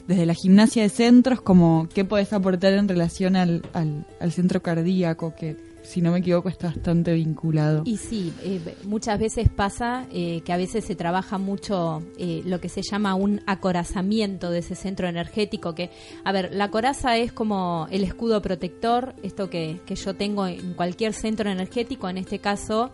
desde 0.09 0.27
la 0.27 0.35
gimnasia 0.35 0.83
de 0.83 0.89
centros, 0.89 1.41
como 1.41 1.89
¿qué 1.95 2.05
podés 2.05 2.33
aportar 2.33 2.73
en 2.75 2.89
relación 2.89 3.37
al, 3.37 3.63
al, 3.73 4.07
al 4.21 4.33
centro 4.33 4.61
cardíaco, 4.61 5.35
que 5.37 5.57
si 5.83 6.01
no 6.01 6.13
me 6.13 6.19
equivoco 6.19 6.49
está 6.49 6.69
bastante 6.69 7.13
vinculado? 7.13 7.83
Y 7.85 7.97
sí, 7.97 8.33
eh, 8.43 8.61
muchas 8.85 9.19
veces 9.19 9.49
pasa 9.49 10.07
eh, 10.13 10.43
que 10.45 10.53
a 10.53 10.57
veces 10.57 10.85
se 10.85 10.95
trabaja 10.95 11.39
mucho 11.39 12.03
eh, 12.19 12.43
lo 12.45 12.61
que 12.61 12.69
se 12.69 12.83
llama 12.83 13.15
un 13.15 13.41
acorazamiento 13.47 14.51
de 14.51 14.61
ese 14.61 14.75
centro 14.75 15.09
energético. 15.09 15.75
Que, 15.75 15.91
a 16.25 16.33
ver, 16.33 16.55
la 16.55 16.71
coraza 16.71 17.17
es 17.17 17.33
como 17.33 17.87
el 17.91 18.05
escudo 18.05 18.41
protector, 18.43 19.15
esto 19.23 19.51
que, 19.51 19.81
que 19.87 19.95
yo 19.95 20.15
tengo 20.15 20.47
en 20.47 20.75
cualquier 20.75 21.13
centro 21.13 21.51
energético, 21.51 22.09
en 22.09 22.19
este 22.19 22.39
caso 22.39 22.91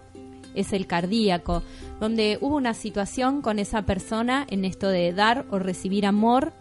es 0.54 0.72
el 0.72 0.86
cardíaco, 0.86 1.62
donde 2.00 2.38
hubo 2.40 2.56
una 2.56 2.74
situación 2.74 3.42
con 3.42 3.58
esa 3.58 3.82
persona 3.82 4.46
en 4.48 4.64
esto 4.64 4.88
de 4.88 5.12
dar 5.12 5.46
o 5.50 5.58
recibir 5.58 6.06
amor 6.06 6.52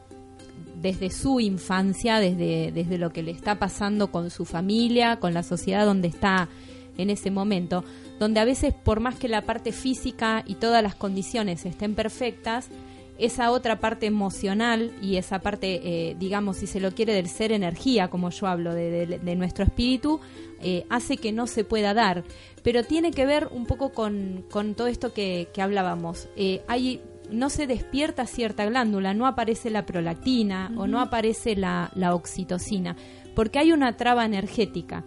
desde 0.81 1.09
su 1.09 1.39
infancia, 1.39 2.19
desde, 2.19 2.71
desde 2.71 2.97
lo 2.97 3.11
que 3.11 3.23
le 3.23 3.31
está 3.31 3.59
pasando 3.59 4.11
con 4.11 4.29
su 4.29 4.45
familia, 4.45 5.19
con 5.19 5.33
la 5.33 5.43
sociedad 5.43 5.85
donde 5.85 6.07
está 6.07 6.49
en 6.97 7.09
ese 7.09 7.31
momento, 7.31 7.83
donde 8.19 8.39
a 8.39 8.45
veces 8.45 8.73
por 8.73 8.99
más 8.99 9.15
que 9.15 9.27
la 9.27 9.43
parte 9.43 9.71
física 9.71 10.43
y 10.47 10.55
todas 10.55 10.81
las 10.81 10.95
condiciones 10.95 11.65
estén 11.65 11.93
perfectas, 11.95 12.69
esa 13.19 13.49
otra 13.51 13.79
parte 13.79 14.05
emocional 14.05 14.91
y 15.01 15.15
esa 15.17 15.39
parte, 15.39 15.81
eh, 15.83 16.15
digamos, 16.19 16.57
si 16.57 16.67
se 16.67 16.79
lo 16.79 16.91
quiere, 16.91 17.13
del 17.13 17.27
ser 17.29 17.51
energía, 17.51 18.09
como 18.09 18.29
yo 18.29 18.45
hablo, 18.45 18.75
de, 18.75 19.07
de- 19.07 19.35
nuestro 19.35 19.63
espíritu, 19.63 20.19
eh, 20.61 20.85
hace 20.89 21.17
que 21.17 21.31
no 21.31 21.47
se 21.47 21.63
pueda 21.63 21.95
dar. 21.95 22.23
Pero 22.61 22.83
tiene 22.83 23.09
que 23.09 23.25
ver 23.25 23.47
un 23.51 23.65
poco 23.65 23.91
con, 23.91 24.45
con 24.51 24.75
todo 24.75 24.85
esto 24.85 25.13
que, 25.13 25.47
que 25.51 25.63
hablábamos. 25.63 26.27
Eh, 26.35 26.61
hay 26.67 27.01
no 27.31 27.49
se 27.49 27.67
despierta 27.67 28.25
cierta 28.25 28.65
glándula, 28.65 29.13
no 29.13 29.27
aparece 29.27 29.69
la 29.69 29.85
prolactina 29.85 30.71
o 30.77 30.87
no 30.87 30.99
aparece 30.99 31.55
la, 31.55 31.91
la 31.95 32.15
oxitocina, 32.15 32.95
porque 33.35 33.59
hay 33.59 33.71
una 33.71 33.97
traba 33.97 34.25
energética. 34.25 35.03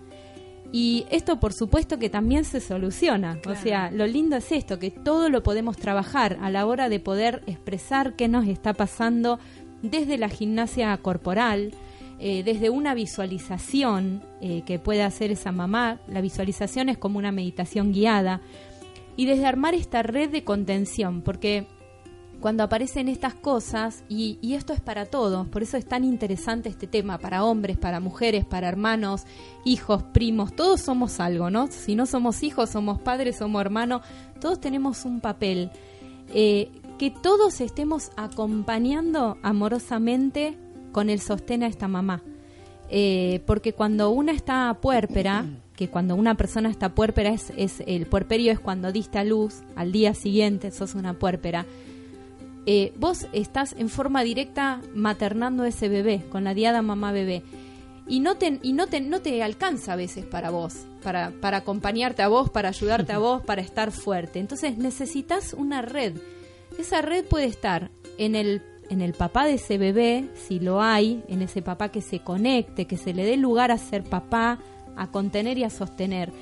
Y 0.73 1.05
esto 1.11 1.41
por 1.41 1.53
supuesto 1.53 1.99
que 1.99 2.11
también 2.11 2.45
se 2.45 2.61
soluciona. 2.61 3.39
O 3.47 3.55
sea, 3.57 3.91
lo 3.91 4.07
lindo 4.07 4.37
es 4.37 4.53
esto, 4.53 4.79
que 4.79 4.91
todo 4.91 5.29
lo 5.29 5.43
podemos 5.43 5.77
trabajar 5.77 6.39
a 6.41 6.51
la 6.51 6.67
hora 6.67 6.89
de 6.89 7.01
poder 7.01 7.43
expresar 7.47 8.15
qué 8.15 8.29
nos 8.29 8.47
está 8.47 8.73
pasando 8.75 9.41
desde 9.83 10.19
la 10.19 10.29
gimnasia 10.29 10.97
corporal, 10.99 11.73
eh, 12.21 12.43
desde 12.45 12.71
una 12.71 12.95
visualización 12.95 14.23
eh, 14.41 14.63
que 14.65 14.79
puede 14.79 15.03
hacer 15.03 15.33
esa 15.33 15.51
mamá. 15.51 15.99
La 16.07 16.21
visualización 16.21 16.89
es 16.89 16.99
como 16.99 17.19
una 17.19 17.33
meditación 17.33 17.93
guiada. 17.93 18.41
Y 19.17 19.27
desde 19.27 19.47
armar 19.47 19.75
esta 19.75 20.03
red 20.03 20.31
de 20.31 20.45
contención, 20.45 21.23
porque 21.23 21.67
cuando 22.41 22.63
aparecen 22.63 23.09
estas 23.09 23.35
cosas, 23.35 24.03
y, 24.09 24.39
esto 24.55 24.73
es 24.73 24.81
para 24.81 25.07
todos, 25.07 25.47
por 25.49 25.63
eso 25.63 25.77
es 25.77 25.87
tan 25.87 26.05
interesante 26.05 26.69
este 26.69 26.87
tema, 26.87 27.19
para 27.19 27.45
hombres, 27.45 27.77
para 27.77 28.01
mujeres, 28.01 28.45
para 28.45 28.69
hermanos, 28.69 29.25
hijos, 29.65 30.03
primos, 30.03 30.55
todos 30.57 30.81
somos 30.81 31.21
algo, 31.21 31.51
¿no? 31.51 31.69
Si 31.69 31.95
no 31.95 32.07
somos 32.07 32.43
hijos, 32.43 32.71
somos 32.71 32.99
padres, 32.99 33.37
somos 33.37 33.61
hermanos, 33.61 34.03
todos 34.41 34.61
tenemos 34.61 35.05
un 35.05 35.21
papel. 35.21 35.71
Eh, 36.33 36.71
que 36.99 37.11
todos 37.11 37.61
estemos 37.61 38.11
acompañando 38.17 39.39
amorosamente 39.43 40.57
con 40.93 41.09
el 41.09 41.21
sostén 41.21 41.63
a 41.63 41.67
esta 41.67 41.89
mamá. 41.89 42.23
Eh, 42.91 43.41
porque 43.47 43.73
cuando 43.73 44.11
una 44.11 44.33
está 44.33 44.77
puérpera, 44.81 45.47
que 45.77 45.89
cuando 45.89 46.15
una 46.15 46.35
persona 46.35 46.69
está 46.69 46.95
puérpera 46.95 47.31
es, 47.31 47.53
es 47.57 47.83
el 47.87 48.07
puerperio 48.07 48.53
es 48.53 48.61
cuando 48.61 48.93
diste 48.93 49.19
a 49.19 49.25
luz, 49.25 49.63
al 49.77 49.93
día 49.93 50.13
siguiente 50.13 50.71
sos 50.73 50.95
una 50.95 51.15
puérpera, 51.15 51.65
eh, 52.73 52.93
vos 52.95 53.27
estás 53.33 53.75
en 53.77 53.89
forma 53.89 54.23
directa 54.23 54.81
maternando 54.95 55.65
ese 55.65 55.89
bebé, 55.89 56.23
con 56.31 56.45
la 56.45 56.55
diada 56.55 56.83
mamá 56.83 57.11
bebé. 57.11 57.43
Y 58.07 58.21
no 58.21 58.37
te, 58.37 58.61
y 58.63 58.75
no 58.75 58.87
te, 58.87 59.01
no 59.01 59.21
te 59.21 59.43
alcanza 59.43 59.95
a 59.95 59.97
veces 59.97 60.25
para 60.25 60.51
vos, 60.51 60.87
para, 61.03 61.33
para 61.41 61.57
acompañarte 61.57 62.23
a 62.23 62.29
vos, 62.29 62.49
para 62.49 62.69
ayudarte 62.69 63.13
a 63.13 63.19
vos, 63.27 63.43
para 63.43 63.61
estar 63.61 63.91
fuerte. 63.91 64.39
Entonces 64.39 64.79
necesitas 64.79 65.53
una 65.53 65.83
red. 65.83 66.15
Esa 66.79 67.03
red 67.03 67.25
puede 67.25 67.47
estar 67.47 67.91
en 68.19 68.37
el, 68.37 68.63
en 68.89 69.01
el 69.01 69.15
papá 69.15 69.47
de 69.47 69.55
ese 69.55 69.77
bebé, 69.77 70.29
si 70.47 70.61
lo 70.61 70.81
hay, 70.81 71.25
en 71.27 71.43
ese 71.43 71.63
papá 71.63 71.89
que 71.89 72.03
se 72.03 72.21
conecte, 72.21 72.87
que 72.87 72.97
se 72.97 73.13
le 73.13 73.25
dé 73.25 73.37
lugar 73.37 73.73
a 73.73 73.79
ser 73.79 74.05
papá, 74.05 74.61
a 74.95 75.09
contener 75.09 75.59
y 75.59 75.65
a 75.65 75.71
sostener. 75.71 76.33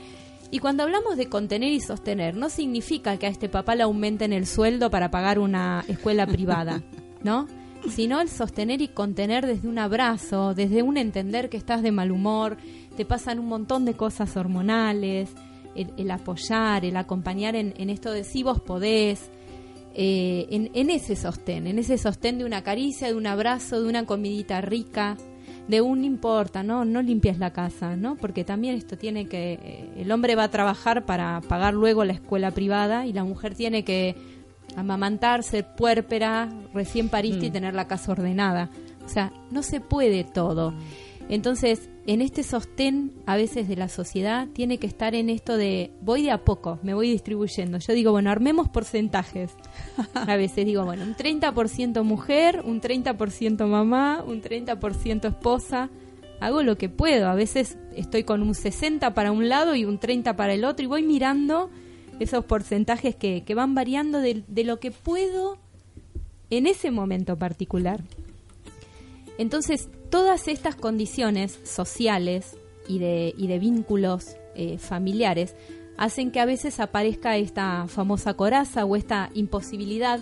Y 0.50 0.60
cuando 0.60 0.82
hablamos 0.82 1.16
de 1.16 1.28
contener 1.28 1.72
y 1.72 1.80
sostener, 1.80 2.36
no 2.36 2.48
significa 2.48 3.18
que 3.18 3.26
a 3.26 3.30
este 3.30 3.48
papá 3.48 3.74
le 3.74 3.82
aumenten 3.82 4.32
el 4.32 4.46
sueldo 4.46 4.90
para 4.90 5.10
pagar 5.10 5.38
una 5.38 5.84
escuela 5.88 6.26
privada, 6.26 6.82
¿no? 7.22 7.46
Sino 7.90 8.20
el 8.20 8.28
sostener 8.28 8.80
y 8.80 8.88
contener 8.88 9.46
desde 9.46 9.68
un 9.68 9.78
abrazo, 9.78 10.54
desde 10.54 10.82
un 10.82 10.96
entender 10.96 11.48
que 11.48 11.56
estás 11.58 11.82
de 11.82 11.92
mal 11.92 12.10
humor, 12.10 12.56
te 12.96 13.04
pasan 13.04 13.38
un 13.38 13.46
montón 13.46 13.84
de 13.84 13.94
cosas 13.94 14.36
hormonales, 14.36 15.30
el, 15.74 15.92
el 15.96 16.10
apoyar, 16.10 16.84
el 16.84 16.96
acompañar 16.96 17.54
en, 17.54 17.74
en 17.76 17.90
esto 17.90 18.10
de 18.10 18.24
si 18.24 18.42
vos 18.42 18.60
podés, 18.60 19.30
eh, 19.94 20.46
en, 20.50 20.70
en 20.74 20.90
ese 20.90 21.16
sostén, 21.16 21.66
en 21.66 21.78
ese 21.78 21.98
sostén 21.98 22.38
de 22.38 22.44
una 22.44 22.62
caricia, 22.62 23.08
de 23.08 23.14
un 23.14 23.26
abrazo, 23.26 23.82
de 23.82 23.88
una 23.88 24.06
comidita 24.06 24.60
rica, 24.60 25.16
de 25.68 25.80
un 25.82 26.02
importa, 26.04 26.62
¿no? 26.62 26.84
No 26.84 27.02
limpies 27.02 27.38
la 27.38 27.52
casa, 27.52 27.94
¿no? 27.94 28.16
Porque 28.16 28.42
también 28.42 28.74
esto 28.74 28.96
tiene 28.98 29.26
que, 29.28 29.52
eh, 29.62 29.90
el 29.98 30.10
hombre 30.10 30.34
va 30.34 30.44
a 30.44 30.50
trabajar 30.50 31.04
para 31.04 31.40
pagar 31.42 31.74
luego 31.74 32.04
la 32.04 32.14
escuela 32.14 32.50
privada 32.50 33.06
y 33.06 33.12
la 33.12 33.22
mujer 33.24 33.54
tiene 33.54 33.84
que 33.84 34.16
amamantar, 34.76 35.42
ser 35.42 35.66
puérpera, 35.76 36.48
recién 36.74 37.08
pariste 37.08 37.46
y 37.46 37.50
Mm. 37.50 37.52
tener 37.52 37.74
la 37.74 37.86
casa 37.86 38.12
ordenada. 38.12 38.70
O 39.04 39.08
sea, 39.08 39.32
no 39.50 39.62
se 39.62 39.80
puede 39.80 40.24
todo. 40.24 40.72
Entonces, 41.28 41.88
en 42.08 42.22
este 42.22 42.42
sostén 42.42 43.12
a 43.26 43.36
veces 43.36 43.68
de 43.68 43.76
la 43.76 43.90
sociedad 43.90 44.48
tiene 44.54 44.78
que 44.78 44.86
estar 44.86 45.14
en 45.14 45.28
esto 45.28 45.58
de 45.58 45.90
voy 46.00 46.22
de 46.22 46.30
a 46.30 46.42
poco, 46.42 46.78
me 46.82 46.94
voy 46.94 47.10
distribuyendo. 47.10 47.76
Yo 47.80 47.92
digo, 47.92 48.12
bueno, 48.12 48.30
armemos 48.30 48.70
porcentajes. 48.70 49.50
A 50.14 50.36
veces 50.36 50.64
digo, 50.64 50.86
bueno, 50.86 51.04
un 51.04 51.14
30% 51.14 52.02
mujer, 52.04 52.62
un 52.64 52.80
30% 52.80 53.66
mamá, 53.66 54.24
un 54.26 54.40
30% 54.40 55.28
esposa. 55.28 55.90
Hago 56.40 56.62
lo 56.62 56.78
que 56.78 56.88
puedo. 56.88 57.28
A 57.28 57.34
veces 57.34 57.76
estoy 57.94 58.24
con 58.24 58.42
un 58.42 58.54
60 58.54 59.12
para 59.12 59.30
un 59.30 59.50
lado 59.50 59.74
y 59.74 59.84
un 59.84 59.98
30 59.98 60.34
para 60.34 60.54
el 60.54 60.64
otro 60.64 60.84
y 60.84 60.88
voy 60.88 61.02
mirando 61.02 61.68
esos 62.20 62.42
porcentajes 62.46 63.16
que, 63.16 63.44
que 63.44 63.54
van 63.54 63.74
variando 63.74 64.20
de, 64.20 64.44
de 64.48 64.64
lo 64.64 64.80
que 64.80 64.92
puedo 64.92 65.58
en 66.48 66.66
ese 66.66 66.90
momento 66.90 67.36
particular. 67.36 68.02
Entonces, 69.38 69.88
todas 70.10 70.48
estas 70.48 70.74
condiciones 70.74 71.58
sociales 71.62 72.56
y 72.88 72.98
de, 72.98 73.58
vínculos 73.60 74.36
eh, 74.56 74.78
familiares 74.78 75.54
hacen 75.96 76.32
que 76.32 76.40
a 76.40 76.44
veces 76.44 76.80
aparezca 76.80 77.36
esta 77.36 77.86
famosa 77.86 78.34
coraza 78.34 78.84
o 78.84 78.96
esta 78.96 79.30
imposibilidad 79.34 80.20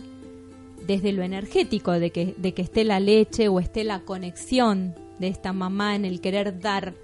desde 0.87 1.13
lo 1.13 1.23
energético 1.23 1.93
de 1.93 2.11
que, 2.11 2.35
esté 2.57 2.85
la 2.85 3.01
leche 3.01 3.49
o 3.49 3.59
esté 3.59 3.85
la 3.85 4.01
conexión 4.01 4.95
de 5.19 5.29
esta 5.29 5.53
mamá 5.53 5.97
en 5.97 6.05
el 6.05 6.21
querer 6.21 6.61
dar. 6.61 6.95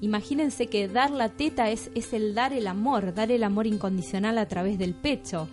Imagínense 0.00 0.68
que 0.68 0.88
dar 0.88 1.10
la 1.10 1.28
teta 1.28 1.70
es, 1.70 1.90
es 1.94 2.14
el 2.14 2.34
dar 2.34 2.54
el 2.54 2.66
amor, 2.66 3.12
dar 3.12 3.30
el 3.30 3.44
amor 3.44 3.66
incondicional 3.66 4.38
a 4.38 4.48
través 4.48 4.78
del 4.78 4.94
pecho. 4.94 5.48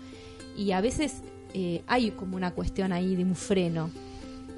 Y 0.57 0.71
a 0.71 0.79
veces 0.79 1.21
eh, 1.53 1.83
hay 1.87 2.11
como 2.11 2.37
una 2.37 2.51
cuestión 2.51 2.93
ahí 2.93 3.15
de 3.15 3.23
un 3.23 3.35
freno 3.35 3.89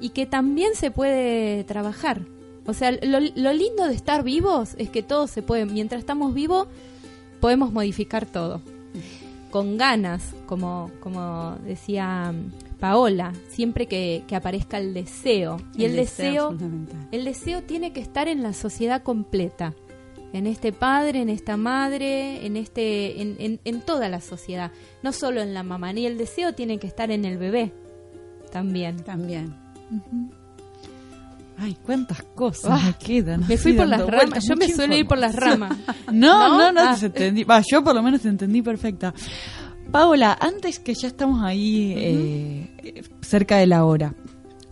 y 0.00 0.10
que 0.10 0.26
también 0.26 0.74
se 0.74 0.90
puede 0.90 1.64
trabajar. 1.64 2.22
O 2.66 2.74
sea, 2.74 2.92
lo, 2.92 3.20
lo 3.20 3.52
lindo 3.52 3.86
de 3.86 3.94
estar 3.94 4.22
vivos 4.22 4.74
es 4.78 4.90
que 4.90 5.02
todo 5.02 5.26
se 5.26 5.42
puede, 5.42 5.64
mientras 5.66 6.00
estamos 6.00 6.34
vivos, 6.34 6.68
podemos 7.40 7.72
modificar 7.72 8.26
todo. 8.26 8.60
Con 9.50 9.76
ganas, 9.76 10.34
como, 10.46 10.92
como 11.00 11.56
decía 11.64 12.32
mm, 12.32 12.78
Paola, 12.78 13.32
siempre 13.48 13.86
que, 13.86 14.22
que 14.28 14.36
aparezca 14.36 14.78
el 14.78 14.94
deseo. 14.94 15.60
Y 15.74 15.84
el, 15.84 15.92
El 15.92 15.96
deseo 15.96 16.52
es 16.52 16.58
deseo, 16.58 17.08
el 17.10 17.24
deseo 17.24 17.62
tiene 17.62 17.92
que 17.92 18.00
estar 18.00 18.28
en 18.28 18.42
la 18.42 18.52
sociedad 18.52 19.02
completa. 19.02 19.74
En 20.32 20.46
este 20.46 20.72
padre, 20.72 21.22
en 21.22 21.28
esta 21.28 21.56
madre, 21.56 22.46
en 22.46 22.56
este, 22.56 23.20
en, 23.20 23.34
en, 23.40 23.60
en 23.64 23.80
toda 23.80 24.08
la 24.08 24.20
sociedad. 24.20 24.70
No 25.02 25.10
solo 25.10 25.40
en 25.40 25.54
la 25.54 25.64
mamá. 25.64 25.92
Ni 25.92 26.06
el 26.06 26.18
deseo 26.18 26.54
tiene 26.54 26.78
que 26.78 26.86
estar 26.86 27.10
en 27.10 27.24
el 27.24 27.36
bebé. 27.36 27.72
También. 28.52 29.02
También. 29.02 29.56
Ay, 31.58 31.76
cuántas 31.84 32.22
cosas 32.34 32.70
Ah, 32.72 32.82
me 32.86 32.94
quedan. 33.06 33.46
Me 33.46 33.58
fui 33.58 33.74
por 33.74 33.86
las 33.86 34.06
ramas. 34.06 34.44
Yo 34.48 34.56
me 34.56 34.68
suelo 34.72 34.96
ir 34.96 35.06
por 35.06 35.18
las 35.18 35.34
ramas. 35.34 35.76
No, 36.12 36.58
no, 36.58 36.72
¿No? 36.72 36.80
Ah. 36.80 36.96
te 36.98 37.06
entendí. 37.06 37.44
Va, 37.44 37.60
yo 37.70 37.84
por 37.84 37.94
lo 37.94 38.02
menos 38.02 38.22
te 38.22 38.28
entendí 38.28 38.62
perfecta. 38.62 39.12
Paola, 39.92 40.38
antes 40.40 40.78
que 40.78 40.94
ya 40.94 41.08
estamos 41.08 41.42
ahí 41.42 41.92
eh, 41.96 43.02
cerca 43.20 43.56
de 43.58 43.66
la 43.66 43.84
hora, 43.84 44.14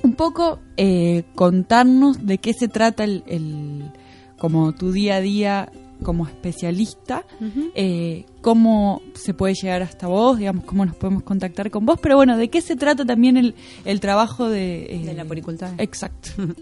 un 0.03 0.15
poco 0.15 0.61
eh, 0.77 1.25
contarnos 1.35 2.25
de 2.25 2.39
qué 2.39 2.53
se 2.55 2.69
trata 2.69 3.05
el, 3.05 3.23
el- 3.27 3.91
como 4.39 4.73
tu 4.73 4.93
día 4.93 5.17
a 5.17 5.21
día 5.21 5.73
como 6.05 6.25
especialista, 6.27 7.25
eh, 7.75 8.25
cómo 8.41 9.03
se 9.15 9.35
puede 9.35 9.55
llegar 9.55 9.83
hasta 9.83 10.07
vos, 10.07 10.39
digamos, 10.39 10.65
cómo 10.65 10.87
nos 10.87 10.97
podemos 10.97 11.23
contactar 11.23 11.71
con 11.71 11.85
vos, 11.87 11.99
pero 12.01 12.17
bueno, 12.17 12.37
de 12.37 12.49
qué 12.49 12.61
se 12.61 12.77
trata 12.77 13.05
también 13.05 13.37
el, 13.37 13.55
el 13.85 14.01
trabajo 14.01 14.49
de... 14.49 14.87
eh, 14.95 15.03
De 15.05 15.15
la 15.15 15.25
poricultora. 15.25 15.75
Exacto. 15.79 16.31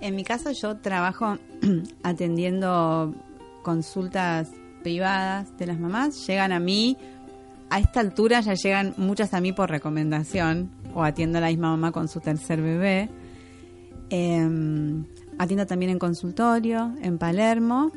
En 0.00 0.16
mi 0.16 0.22
caso 0.24 0.50
yo 0.50 0.76
trabajo 0.76 1.38
atendiendo 2.02 3.14
consultas 3.62 4.50
privadas 4.82 5.56
de 5.56 5.66
las 5.66 5.80
mamás. 5.80 6.26
Llegan 6.26 6.52
a 6.52 6.60
mí, 6.60 6.98
a 7.70 7.78
esta 7.80 8.00
altura 8.00 8.40
ya 8.42 8.52
llegan 8.52 8.92
muchas 8.98 9.32
a 9.32 9.40
mí 9.40 9.54
por 9.54 9.70
recomendación 9.70 10.68
o 10.94 11.02
atiendo 11.02 11.38
a 11.38 11.40
la 11.40 11.46
misma 11.46 11.70
mamá 11.70 11.90
con 11.90 12.08
su 12.08 12.20
tercer 12.20 12.60
bebé. 12.60 13.08
Eh, 14.10 14.46
atiendo 15.38 15.64
también 15.66 15.90
en 15.92 15.98
consultorio, 15.98 16.92
en 17.00 17.16
Palermo, 17.16 17.90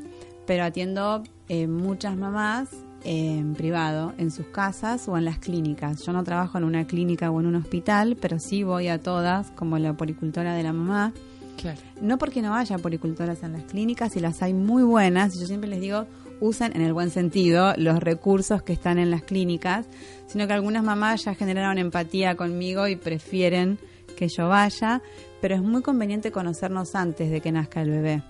pero 0.46 0.64
atiendo 0.64 1.24
eh, 1.50 1.68
muchas 1.68 2.16
mamás 2.16 2.70
en 3.04 3.54
privado, 3.54 4.14
en 4.18 4.32
sus 4.32 4.48
casas 4.48 5.08
o 5.08 5.18
en 5.18 5.26
las 5.26 5.40
clínicas. 5.40 6.04
Yo 6.06 6.14
no 6.14 6.24
trabajo 6.24 6.58
en 6.58 6.64
una 6.64 6.86
clínica 6.86 7.32
o 7.32 7.40
en 7.40 7.46
un 7.46 7.56
hospital, 7.56 8.18
pero 8.20 8.40
sí 8.40 8.64
voy 8.64 8.88
a 8.88 9.02
todas 9.02 9.52
como 9.52 9.78
la 9.78 9.94
poricultora 9.94 10.54
de 10.54 10.64
la 10.64 10.74
mamá. 10.74 11.14
Claro. 11.58 11.80
No 12.02 12.18
porque 12.18 12.42
no 12.42 12.54
haya 12.54 12.78
poricultoras 12.78 13.42
en 13.44 13.54
las 13.54 13.64
clínicas 13.64 14.16
y 14.16 14.20
las 14.20 14.44
hay 14.44 14.54
muy 14.54 14.84
buenas, 14.84 15.36
y 15.36 15.40
yo 15.40 15.48
siempre 15.48 15.70
les 15.70 15.82
digo, 15.82 16.06
usen 16.40 16.76
en 16.76 16.82
el 16.82 16.94
buen 16.94 17.10
sentido 17.10 17.74
los 17.78 18.00
recursos 18.00 18.62
que 18.62 18.74
están 18.74 19.00
en 19.00 19.10
las 19.10 19.24
clínicas, 19.24 19.88
sino 20.28 20.46
que 20.46 20.54
algunas 20.54 20.84
mamás 20.84 21.26
ya 21.26 21.34
generaron 21.34 21.78
empatía 21.78 22.36
conmigo 22.36 22.88
y 22.88 22.96
prefieren 22.96 23.80
que 24.16 24.28
yo 24.28 24.50
vaya, 24.50 25.02
pero 25.42 25.56
es 25.56 25.62
muy 25.62 25.82
conveniente 25.82 26.32
conocernos 26.32 26.96
antes 26.96 27.32
de 27.32 27.42
que 27.42 27.52
nazca 27.52 27.82
el 27.82 27.90
bebé, 27.90 28.24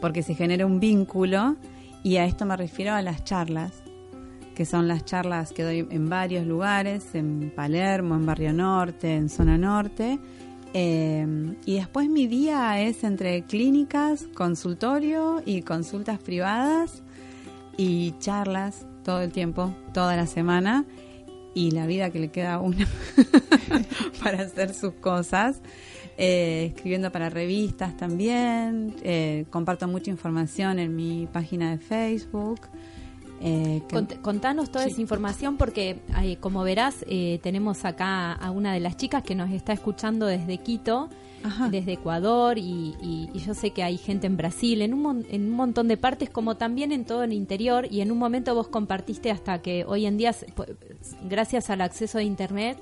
porque 0.00 0.22
se 0.22 0.34
genera 0.34 0.66
un 0.66 0.80
vínculo 0.80 1.56
y 2.02 2.16
a 2.16 2.24
esto 2.24 2.44
me 2.44 2.56
refiero 2.56 2.94
a 2.94 3.02
las 3.02 3.24
charlas, 3.24 3.82
que 4.54 4.66
son 4.66 4.88
las 4.88 5.04
charlas 5.04 5.52
que 5.52 5.62
doy 5.62 5.86
en 5.90 6.08
varios 6.08 6.46
lugares, 6.46 7.14
en 7.14 7.52
Palermo, 7.54 8.16
en 8.16 8.26
Barrio 8.26 8.52
Norte, 8.52 9.14
en 9.14 9.28
Zona 9.28 9.56
Norte. 9.56 10.18
Eh, 10.74 11.54
y 11.66 11.74
después 11.74 12.08
mi 12.08 12.26
día 12.26 12.80
es 12.80 13.04
entre 13.04 13.42
clínicas, 13.42 14.26
consultorio 14.34 15.42
y 15.44 15.62
consultas 15.62 16.18
privadas 16.18 17.02
y 17.76 18.14
charlas 18.18 18.86
todo 19.04 19.20
el 19.20 19.32
tiempo, 19.32 19.74
toda 19.92 20.16
la 20.16 20.26
semana 20.26 20.84
y 21.54 21.72
la 21.72 21.86
vida 21.86 22.10
que 22.10 22.18
le 22.18 22.28
queda 22.28 22.54
a 22.54 22.60
uno 22.60 22.86
para 24.22 24.42
hacer 24.42 24.74
sus 24.74 24.94
cosas. 24.94 25.60
Eh, 26.18 26.66
escribiendo 26.74 27.10
para 27.10 27.30
revistas 27.30 27.96
también, 27.96 28.94
eh, 29.02 29.46
comparto 29.50 29.88
mucha 29.88 30.10
información 30.10 30.78
en 30.78 30.94
mi 30.94 31.26
página 31.32 31.70
de 31.70 31.78
Facebook. 31.78 32.60
eh, 33.44 33.82
Cont- 33.90 34.20
contanos 34.20 34.70
toda 34.70 34.84
esa 34.84 35.00
información 35.00 35.56
porque, 35.56 35.98
eh, 36.22 36.36
como 36.38 36.62
verás, 36.62 37.04
eh, 37.08 37.40
tenemos 37.42 37.84
acá 37.84 38.32
a 38.34 38.50
una 38.52 38.72
de 38.72 38.78
las 38.78 38.96
chicas 38.96 39.24
que 39.24 39.34
nos 39.34 39.50
está 39.50 39.72
escuchando 39.72 40.26
desde 40.26 40.58
Quito, 40.58 41.08
Ajá. 41.42 41.68
desde 41.68 41.94
Ecuador 41.94 42.56
y, 42.56 42.94
y- 43.02 43.30
y 43.34 43.38
yo 43.40 43.54
sé 43.54 43.70
que 43.72 43.82
hay 43.82 43.96
gente 43.98 44.28
en 44.28 44.36
Brasil, 44.36 44.80
en 44.80 44.94
un, 44.94 45.00
mon- 45.02 45.26
en 45.28 45.46
un 45.50 45.56
montón 45.56 45.88
de 45.88 45.96
partes, 45.96 46.30
como 46.30 46.56
también 46.56 46.92
en 46.92 47.04
todo 47.04 47.24
el 47.24 47.32
interior. 47.32 47.88
Y 47.90 48.00
en 48.00 48.12
un 48.12 48.18
momento 48.18 48.54
vos 48.54 48.68
compartiste 48.68 49.32
hasta 49.32 49.60
que 49.60 49.84
hoy 49.88 50.06
en 50.06 50.18
día, 50.18 50.32
gracias 51.28 51.68
al 51.70 51.80
acceso 51.80 52.18
a 52.18 52.22
Internet, 52.22 52.78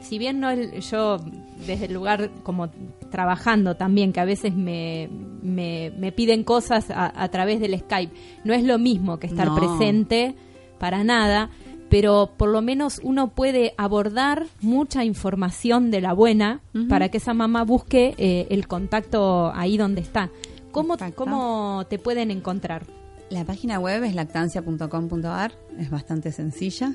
si 0.00 0.18
bien 0.18 0.40
no 0.40 0.50
el- 0.50 0.80
yo 0.80 1.18
desde 1.66 1.86
el 1.86 1.94
lugar 1.94 2.30
como 2.42 2.68
trabajando 3.10 3.76
también, 3.76 4.12
que 4.12 4.20
a 4.20 4.24
veces 4.24 4.54
me, 4.54 5.08
me, 5.42 5.92
me 5.98 6.12
piden 6.12 6.44
cosas 6.44 6.90
a, 6.90 7.12
a 7.22 7.28
través 7.28 7.60
del 7.60 7.78
Skype, 7.78 8.12
no 8.44 8.54
es 8.54 8.64
lo 8.64 8.78
mismo 8.78 9.18
que 9.18 9.26
estar 9.26 9.46
No. 9.46 9.54
presente 9.56 10.34
para 10.78 11.04
nada, 11.04 11.50
pero 11.88 12.32
por 12.36 12.48
lo 12.48 12.60
menos 12.60 13.00
uno 13.04 13.28
puede 13.28 13.72
abordar 13.76 14.46
mucha 14.60 15.04
información 15.04 15.90
de 15.92 16.00
la 16.00 16.12
buena 16.12 16.60
para 16.88 17.08
que 17.08 17.18
esa 17.18 17.34
mamá 17.34 17.62
busque 17.64 18.14
eh, 18.18 18.46
el 18.50 18.66
contacto 18.66 19.52
ahí 19.54 19.76
donde 19.76 20.00
está. 20.00 20.30
¿Cómo. 20.72 20.96
¿Cómo 21.14 21.84
te 21.88 22.00
pueden 22.00 22.32
encontrar? 22.32 22.84
La 23.30 23.44
página 23.44 23.78
web 23.78 24.02
es 24.02 24.14
lactancia.com.ar, 24.16 25.52
es 25.78 25.88
bastante 25.90 26.32
sencilla. 26.32 26.94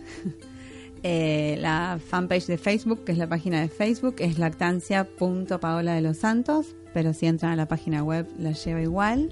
Eh, 1.04 1.58
la 1.62 2.00
fanpage 2.06 2.48
de 2.48 2.58
Facebook, 2.58 3.06
que 3.06 3.14
es 3.14 3.18
la 3.18 3.28
página 3.28 3.62
de 3.62 3.70
Facebook, 3.70 4.16
es 4.20 4.38
lactancia.paola 4.38 5.94
de 5.94 6.02
los 6.02 6.18
Santos, 6.18 6.76
pero 6.94 7.14
si 7.14 7.26
entran 7.28 7.54
a 7.54 7.56
la 7.56 7.68
página 7.68 8.04
web 8.04 8.28
la 8.38 8.52
lleva 8.52 8.82
igual. 8.82 9.32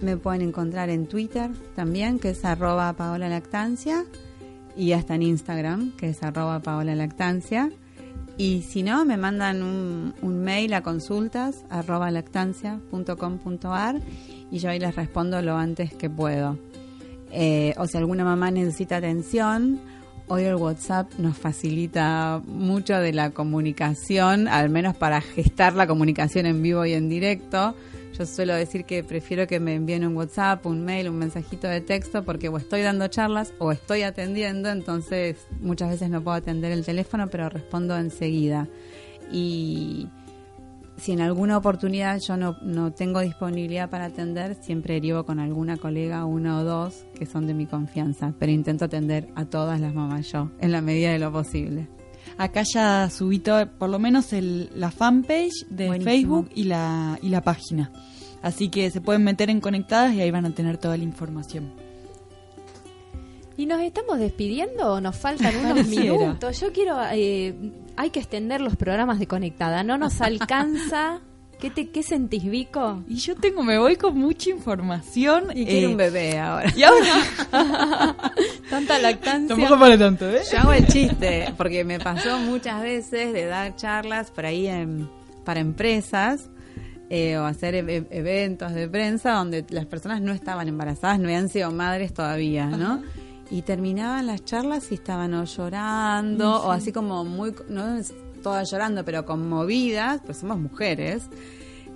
Me 0.00 0.16
pueden 0.16 0.42
encontrar 0.42 0.88
en 0.88 1.06
Twitter 1.06 1.50
también, 1.76 2.18
que 2.18 2.30
es 2.30 2.44
arroba 2.44 2.92
paola 2.94 3.28
lactancia, 3.28 4.04
y 4.76 4.92
hasta 4.92 5.14
en 5.14 5.22
Instagram, 5.22 5.92
que 5.96 6.08
es 6.08 6.22
arroba 6.22 6.60
paola 6.60 6.94
lactancia. 6.94 7.70
Y 8.38 8.62
si 8.62 8.82
no, 8.82 9.04
me 9.04 9.18
mandan 9.18 9.62
un, 9.62 10.42
mail 10.42 10.72
a 10.72 10.82
consultas 10.82 11.64
arroba 11.68 12.10
lactancia.com.ar 12.10 14.00
y 14.50 14.58
yo 14.58 14.70
ahí 14.70 14.80
les 14.80 14.96
respondo 14.96 15.42
lo 15.42 15.56
antes 15.56 15.92
que 15.92 16.08
puedo. 16.08 16.58
Eh, 17.30 17.74
o 17.76 17.86
si 17.86 17.98
alguna 17.98 18.24
mamá 18.24 18.50
necesita 18.50 18.96
atención 18.96 19.80
hoy 20.28 20.44
el 20.44 20.54
WhatsApp 20.54 21.12
nos 21.18 21.36
facilita 21.36 22.40
mucho 22.46 22.98
de 22.98 23.12
la 23.12 23.30
comunicación, 23.30 24.48
al 24.48 24.70
menos 24.70 24.96
para 24.96 25.20
gestar 25.20 25.74
la 25.74 25.86
comunicación 25.86 26.46
en 26.46 26.62
vivo 26.62 26.84
y 26.84 26.92
en 26.92 27.08
directo. 27.08 27.74
Yo 28.18 28.26
suelo 28.26 28.54
decir 28.54 28.84
que 28.84 29.02
prefiero 29.02 29.46
que 29.46 29.58
me 29.58 29.74
envíen 29.74 30.06
un 30.06 30.16
WhatsApp, 30.16 30.66
un 30.66 30.84
mail, 30.84 31.08
un 31.08 31.18
mensajito 31.18 31.66
de 31.66 31.80
texto, 31.80 32.24
porque 32.24 32.48
o 32.48 32.58
estoy 32.58 32.82
dando 32.82 33.08
charlas 33.08 33.54
o 33.58 33.72
estoy 33.72 34.02
atendiendo, 34.02 34.68
entonces 34.68 35.36
muchas 35.60 35.90
veces 35.90 36.10
no 36.10 36.22
puedo 36.22 36.36
atender 36.36 36.72
el 36.72 36.84
teléfono, 36.84 37.28
pero 37.28 37.48
respondo 37.48 37.96
enseguida. 37.96 38.68
Y 39.32 40.08
si 41.02 41.10
en 41.10 41.20
alguna 41.20 41.58
oportunidad 41.58 42.20
yo 42.20 42.36
no, 42.36 42.56
no 42.62 42.92
tengo 42.92 43.18
disponibilidad 43.20 43.90
para 43.90 44.04
atender, 44.04 44.54
siempre 44.62 44.94
derivo 44.94 45.24
con 45.24 45.40
alguna 45.40 45.76
colega, 45.76 46.24
uno 46.24 46.60
o 46.60 46.64
dos, 46.64 47.04
que 47.18 47.26
son 47.26 47.48
de 47.48 47.54
mi 47.54 47.66
confianza, 47.66 48.32
pero 48.38 48.52
intento 48.52 48.84
atender 48.84 49.26
a 49.34 49.44
todas 49.44 49.80
las 49.80 49.92
mamás 49.92 50.30
yo, 50.30 50.52
en 50.60 50.70
la 50.70 50.80
medida 50.80 51.10
de 51.10 51.18
lo 51.18 51.32
posible. 51.32 51.88
Acá 52.38 52.62
ya 52.62 53.10
subí 53.10 53.40
todo, 53.40 53.68
por 53.68 53.90
lo 53.90 53.98
menos 53.98 54.32
el, 54.32 54.70
la 54.76 54.92
fanpage 54.92 55.66
de 55.70 55.88
Buenísimo. 55.88 56.12
Facebook 56.12 56.50
y 56.54 56.64
la, 56.64 57.18
y 57.20 57.30
la 57.30 57.40
página. 57.40 57.90
Así 58.40 58.68
que 58.68 58.88
se 58.92 59.00
pueden 59.00 59.24
meter 59.24 59.50
en 59.50 59.60
conectadas 59.60 60.14
y 60.14 60.20
ahí 60.20 60.30
van 60.30 60.46
a 60.46 60.54
tener 60.54 60.78
toda 60.78 60.96
la 60.96 61.02
información. 61.02 61.72
¿Y 63.56 63.66
nos 63.66 63.80
estamos 63.82 64.18
despidiendo 64.18 64.94
o 64.94 65.00
nos 65.00 65.16
faltan 65.16 65.54
unos 65.60 65.72
Pareciera. 65.72 66.12
minutos? 66.12 66.60
Yo 66.60 66.72
quiero, 66.72 66.96
eh, 67.12 67.54
hay 67.96 68.10
que 68.10 68.20
extender 68.20 68.60
los 68.60 68.76
programas 68.76 69.18
de 69.18 69.26
Conectada, 69.26 69.82
no 69.82 69.98
nos 69.98 70.20
alcanza. 70.20 71.20
¿Qué, 71.60 71.70
te, 71.70 71.90
qué 71.90 72.02
sentís, 72.02 72.42
Vico? 72.42 73.04
Y 73.06 73.14
yo 73.18 73.36
tengo, 73.36 73.62
me 73.62 73.78
voy 73.78 73.94
con 73.94 74.18
mucha 74.18 74.50
información. 74.50 75.44
Y 75.54 75.64
quiero 75.64 75.86
eh, 75.88 75.90
un 75.92 75.96
bebé 75.96 76.36
ahora. 76.40 76.72
Y 76.76 76.82
ahora 76.82 77.14
Tanta 78.68 78.98
lactancia. 78.98 79.54
tampoco 79.54 79.78
para 79.78 79.96
tanto, 79.96 80.28
¿eh? 80.28 80.40
Yo 80.50 80.58
hago 80.58 80.72
el 80.72 80.86
chiste, 80.88 81.54
porque 81.56 81.84
me 81.84 82.00
pasó 82.00 82.38
muchas 82.40 82.82
veces 82.82 83.32
de 83.32 83.44
dar 83.46 83.76
charlas 83.76 84.32
por 84.32 84.44
ahí 84.46 84.66
en- 84.66 85.08
para 85.44 85.60
empresas 85.60 86.50
eh, 87.10 87.36
o 87.36 87.44
hacer 87.44 87.76
e- 87.76 87.96
e- 87.96 88.06
eventos 88.10 88.72
de 88.74 88.88
prensa 88.88 89.32
donde 89.34 89.64
las 89.70 89.86
personas 89.86 90.20
no 90.20 90.32
estaban 90.32 90.66
embarazadas, 90.66 91.18
no 91.20 91.26
habían 91.26 91.48
sido 91.48 91.70
madres 91.70 92.12
todavía, 92.12 92.66
¿no? 92.66 93.02
Y 93.52 93.60
terminaban 93.60 94.26
las 94.26 94.46
charlas 94.46 94.90
y 94.90 94.94
estaban 94.94 95.34
o 95.34 95.44
llorando 95.44 96.62
o 96.62 96.70
así 96.70 96.90
como 96.90 97.22
muy, 97.26 97.54
no 97.68 97.98
todas 98.42 98.70
llorando, 98.70 99.04
pero 99.04 99.26
conmovidas, 99.26 100.22
pues 100.24 100.38
somos 100.38 100.58
mujeres. 100.58 101.24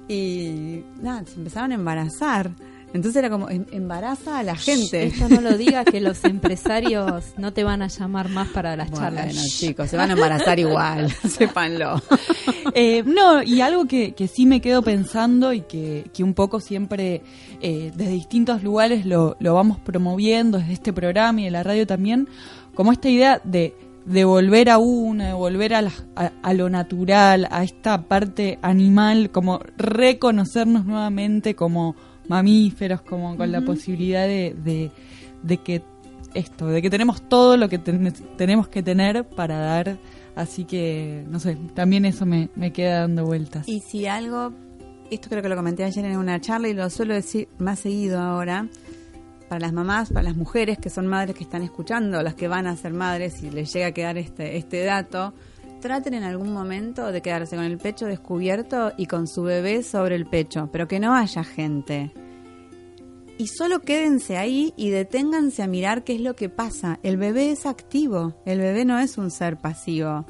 Y 0.07 0.85
nada, 1.01 1.25
se 1.25 1.39
empezaron 1.39 1.73
a 1.73 1.77
embarazar. 1.77 2.51
Entonces 2.97 3.17
era 3.19 3.31
como, 3.31 3.49
em- 3.49 3.67
embaraza 3.71 4.39
a 4.39 4.43
la 4.43 4.57
gente. 4.57 5.07
Esto 5.07 5.29
no 5.29 5.41
lo 5.41 5.57
digas 5.57 5.85
que 5.85 6.01
los 6.01 6.25
empresarios 6.25 7.25
no 7.37 7.53
te 7.53 7.63
van 7.65 7.83
a 7.83 7.87
llamar 7.89 8.29
más 8.29 8.49
para 8.49 8.75
las 8.77 8.91
Bueno, 8.91 9.05
charlas. 9.07 9.37
chicos, 9.59 9.89
se 9.89 9.97
van 9.97 10.11
a 10.11 10.15
embarazar 10.15 10.59
igual, 10.59 11.11
sépanlo. 11.29 12.03
Eh, 12.75 13.03
no, 13.07 13.43
y 13.43 13.61
algo 13.61 13.87
que, 13.87 14.13
que 14.13 14.27
sí 14.29 14.47
me 14.47 14.61
quedo 14.61 14.83
pensando 14.83 15.53
y 15.53 15.61
que, 15.61 16.11
que 16.13 16.25
un 16.25 16.35
poco 16.35 16.61
siempre 16.61 17.23
eh, 17.61 17.93
desde 17.95 18.13
distintos 18.13 18.63
lugares 18.63 19.07
lo, 19.07 19.37
lo 19.39 19.55
vamos 19.55 19.79
promoviendo, 19.79 20.59
desde 20.59 20.73
este 20.73 20.93
programa 20.93 21.41
y 21.41 21.45
de 21.45 21.51
la 21.53 21.63
radio 21.63 21.87
también, 21.87 22.29
como 22.75 22.93
esta 22.93 23.09
idea 23.09 23.41
de, 23.45 23.75
de 24.05 24.25
volver 24.25 24.71
a 24.71 24.79
uno, 24.79 25.25
de 25.25 25.33
volver 25.33 25.75
a, 25.75 25.83
las- 25.83 26.05
a, 26.17 26.33
a 26.43 26.53
lo 26.55 26.69
natural, 26.71 27.49
a 27.51 27.63
esta 27.65 28.03
parte 28.03 28.59
animal, 28.63 29.31
como 29.31 29.61
reconocernos 29.77 30.85
nuevamente 30.87 31.55
como 31.55 31.97
mamíferos, 32.29 33.03
como 33.03 33.37
con 33.37 33.51
la 33.53 33.61
posibilidad 33.63 34.27
de, 34.27 34.55
de, 34.65 34.91
de 35.43 35.57
que 35.59 35.83
esto, 36.35 36.67
de 36.67 36.83
que 36.83 36.91
tenemos 36.91 37.23
todo 37.29 37.57
lo 37.57 37.69
que 37.69 37.79
ten- 37.79 38.13
tenemos 38.37 38.69
que 38.69 38.83
tener 38.83 39.25
para 39.25 39.59
dar. 39.59 39.99
Así 40.35 40.65
que, 40.65 41.25
no 41.29 41.41
sé, 41.41 41.57
también 41.75 42.05
eso 42.05 42.27
me, 42.27 42.51
me 42.57 42.71
queda 42.73 43.01
dando 43.01 43.25
vueltas. 43.25 43.67
Y 43.69 43.81
si 43.81 44.07
algo, 44.07 44.53
esto 45.11 45.31
creo 45.31 45.43
que 45.43 45.49
lo 45.49 45.57
comenté 45.57 45.83
ayer 45.85 46.05
en 46.05 46.19
una 46.19 46.41
charla 46.41 46.69
y 46.69 46.75
lo 46.75 46.91
suelo 46.91 47.15
decir 47.15 47.49
más 47.59 47.79
seguido 47.79 48.21
ahora, 48.21 48.69
para 49.49 49.61
las 49.61 49.73
mamás, 49.73 50.11
para 50.11 50.25
las 50.25 50.37
mujeres 50.37 50.77
que 50.77 50.91
son 50.91 51.07
madres 51.07 51.37
que 51.37 51.45
están 51.45 51.63
escuchando, 51.63 52.23
las 52.23 52.35
que 52.35 52.49
van 52.49 52.67
a 52.67 52.77
ser 52.77 52.93
madres 52.93 53.43
y 53.43 53.51
les 53.51 53.73
llega 53.73 53.87
a 53.87 53.93
quedar 53.93 54.19
este, 54.19 54.57
este 54.59 54.85
dato, 54.85 55.33
traten 55.87 56.15
en 56.15 56.25
algún 56.25 56.53
momento 56.53 57.13
de 57.13 57.23
quedarse 57.23 57.55
con 57.55 57.65
el 57.65 57.79
pecho 57.79 58.07
descubierto 58.07 58.93
y 58.97 59.07
con 59.07 59.29
su 59.29 59.45
bebé 59.45 59.85
sobre 59.85 60.17
el 60.17 60.27
pecho, 60.27 60.69
pero 60.73 60.89
que 60.89 60.99
no 60.99 61.15
haya 61.15 61.45
gente. 61.45 62.13
Y 63.39 63.47
solo 63.47 63.83
quédense 63.83 64.37
ahí 64.37 64.75
y 64.77 64.91
deténganse 64.91 65.63
a 65.63 65.69
mirar 65.69 66.03
qué 66.03 66.17
es 66.17 66.21
lo 66.21 66.35
que 66.35 66.49
pasa. 66.49 66.99
El 67.05 67.19
bebé 67.19 67.53
es 67.53 67.67
activo, 67.67 68.35
el 68.45 68.59
bebé 68.59 68.85
no 68.85 68.99
es 68.99 69.17
un 69.17 69.31
ser 69.31 69.59
pasivo. 69.59 70.27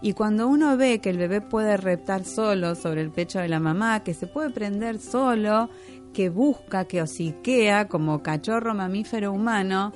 Y 0.00 0.12
cuando 0.12 0.46
uno 0.46 0.76
ve 0.76 1.00
que 1.00 1.10
el 1.10 1.18
bebé 1.18 1.40
puede 1.40 1.76
reptar 1.76 2.24
solo 2.24 2.76
sobre 2.76 3.00
el 3.00 3.10
pecho 3.10 3.40
de 3.40 3.48
la 3.48 3.58
mamá, 3.58 4.04
que 4.04 4.14
se 4.14 4.28
puede 4.28 4.50
prender 4.50 5.00
solo, 5.00 5.70
que 6.14 6.28
busca, 6.28 6.84
que 6.84 7.02
hociquea 7.02 7.88
como 7.88 8.22
cachorro 8.22 8.74
mamífero 8.76 9.32
humano, 9.32 9.92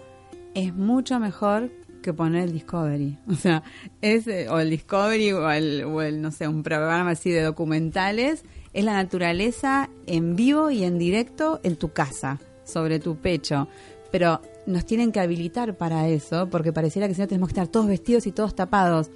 es 0.54 0.74
mucho 0.74 1.20
mejor 1.20 1.70
que 2.04 2.12
poner 2.12 2.44
el 2.44 2.52
Discovery. 2.52 3.18
O 3.28 3.34
sea, 3.34 3.62
eh, 4.02 4.46
o 4.50 4.58
el 4.60 4.70
Discovery 4.70 5.32
o 5.32 5.50
el, 5.50 5.84
o 5.84 6.02
el, 6.02 6.22
no 6.22 6.30
sé, 6.30 6.46
un 6.46 6.62
programa 6.62 7.10
así 7.10 7.30
de 7.30 7.42
documentales, 7.42 8.44
es 8.72 8.84
la 8.84 8.92
naturaleza 8.94 9.88
en 10.06 10.36
vivo 10.36 10.70
y 10.70 10.84
en 10.84 10.98
directo 10.98 11.60
en 11.64 11.76
tu 11.76 11.92
casa, 11.92 12.38
sobre 12.64 12.98
tu 12.98 13.16
pecho. 13.16 13.68
Pero 14.12 14.40
nos 14.66 14.84
tienen 14.84 15.10
que 15.10 15.20
habilitar 15.20 15.76
para 15.76 16.08
eso, 16.08 16.48
porque 16.50 16.72
pareciera 16.72 17.08
que 17.08 17.14
si 17.14 17.20
no 17.20 17.28
tenemos 17.28 17.48
que 17.48 17.54
estar 17.54 17.68
todos 17.68 17.86
vestidos 17.86 18.26
y 18.26 18.32
todos 18.32 18.54
tapados. 18.54 19.10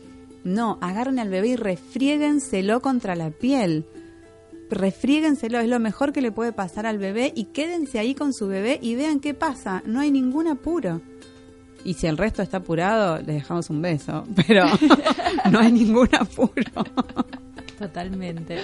No, 0.44 0.78
agarren 0.80 1.18
al 1.18 1.28
bebé 1.28 1.48
y 1.48 1.56
refriéguenselo 1.56 2.80
contra 2.80 3.14
la 3.14 3.30
piel. 3.30 3.86
Refriéguenselo, 4.70 5.58
es 5.58 5.68
lo 5.68 5.78
mejor 5.78 6.12
que 6.12 6.20
le 6.20 6.32
puede 6.32 6.52
pasar 6.52 6.86
al 6.86 6.98
bebé 6.98 7.32
y 7.34 7.46
quédense 7.46 7.98
ahí 7.98 8.14
con 8.14 8.32
su 8.32 8.48
bebé 8.48 8.78
y 8.80 8.94
vean 8.94 9.20
qué 9.20 9.34
pasa. 9.34 9.82
No 9.86 10.00
hay 10.00 10.10
ningún 10.10 10.46
apuro. 10.46 11.00
Y 11.84 11.94
si 11.94 12.06
el 12.06 12.16
resto 12.16 12.42
está 12.42 12.58
apurado, 12.58 13.16
les 13.18 13.26
dejamos 13.26 13.70
un 13.70 13.80
beso, 13.82 14.24
pero 14.46 14.66
no 15.50 15.58
hay 15.60 15.72
ningún 15.72 16.08
apuro. 16.18 16.84
Totalmente. 17.78 18.58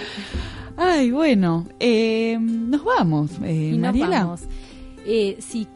Ay, 0.77 1.11
bueno, 1.11 1.65
eh, 1.79 2.37
nos 2.39 2.83
vamos, 2.83 3.31
eh, 3.43 3.71
y 3.73 3.77
nos 3.77 3.93
Mariela. 3.95 4.19
vamos. 4.25 4.41
Eh, 5.05 5.37
sí, 5.39 5.67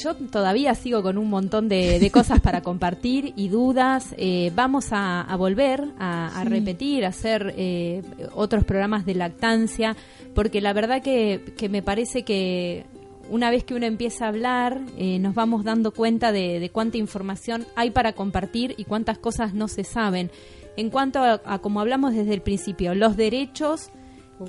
yo 0.00 0.14
todavía 0.14 0.74
sigo 0.76 1.02
con 1.02 1.18
un 1.18 1.28
montón 1.28 1.68
de, 1.68 1.98
de 1.98 2.10
cosas 2.10 2.40
para 2.40 2.60
compartir 2.60 3.32
y 3.36 3.48
dudas. 3.48 4.14
Eh, 4.16 4.52
vamos 4.54 4.92
a, 4.92 5.22
a 5.22 5.36
volver 5.36 5.82
a, 5.98 6.40
a 6.40 6.44
repetir, 6.44 7.04
a 7.04 7.08
hacer 7.08 7.54
eh, 7.56 8.02
otros 8.34 8.62
programas 8.64 9.04
de 9.04 9.14
lactancia, 9.16 9.96
porque 10.34 10.60
la 10.60 10.72
verdad 10.72 11.02
que, 11.02 11.52
que 11.56 11.68
me 11.68 11.82
parece 11.82 12.22
que 12.22 12.84
una 13.30 13.50
vez 13.50 13.64
que 13.64 13.74
uno 13.74 13.86
empieza 13.86 14.24
a 14.24 14.28
hablar, 14.28 14.80
eh, 14.96 15.18
nos 15.18 15.34
vamos 15.34 15.64
dando 15.64 15.92
cuenta 15.92 16.32
de, 16.32 16.60
de 16.60 16.70
cuánta 16.70 16.98
información 16.98 17.66
hay 17.76 17.90
para 17.90 18.12
compartir 18.12 18.74
y 18.78 18.84
cuántas 18.84 19.18
cosas 19.18 19.54
no 19.54 19.68
se 19.68 19.84
saben. 19.84 20.30
En 20.76 20.90
cuanto 20.90 21.20
a, 21.20 21.40
a 21.44 21.58
como 21.58 21.80
hablamos 21.80 22.14
desde 22.14 22.34
el 22.34 22.42
principio, 22.42 22.94
los 22.94 23.16
derechos 23.16 23.90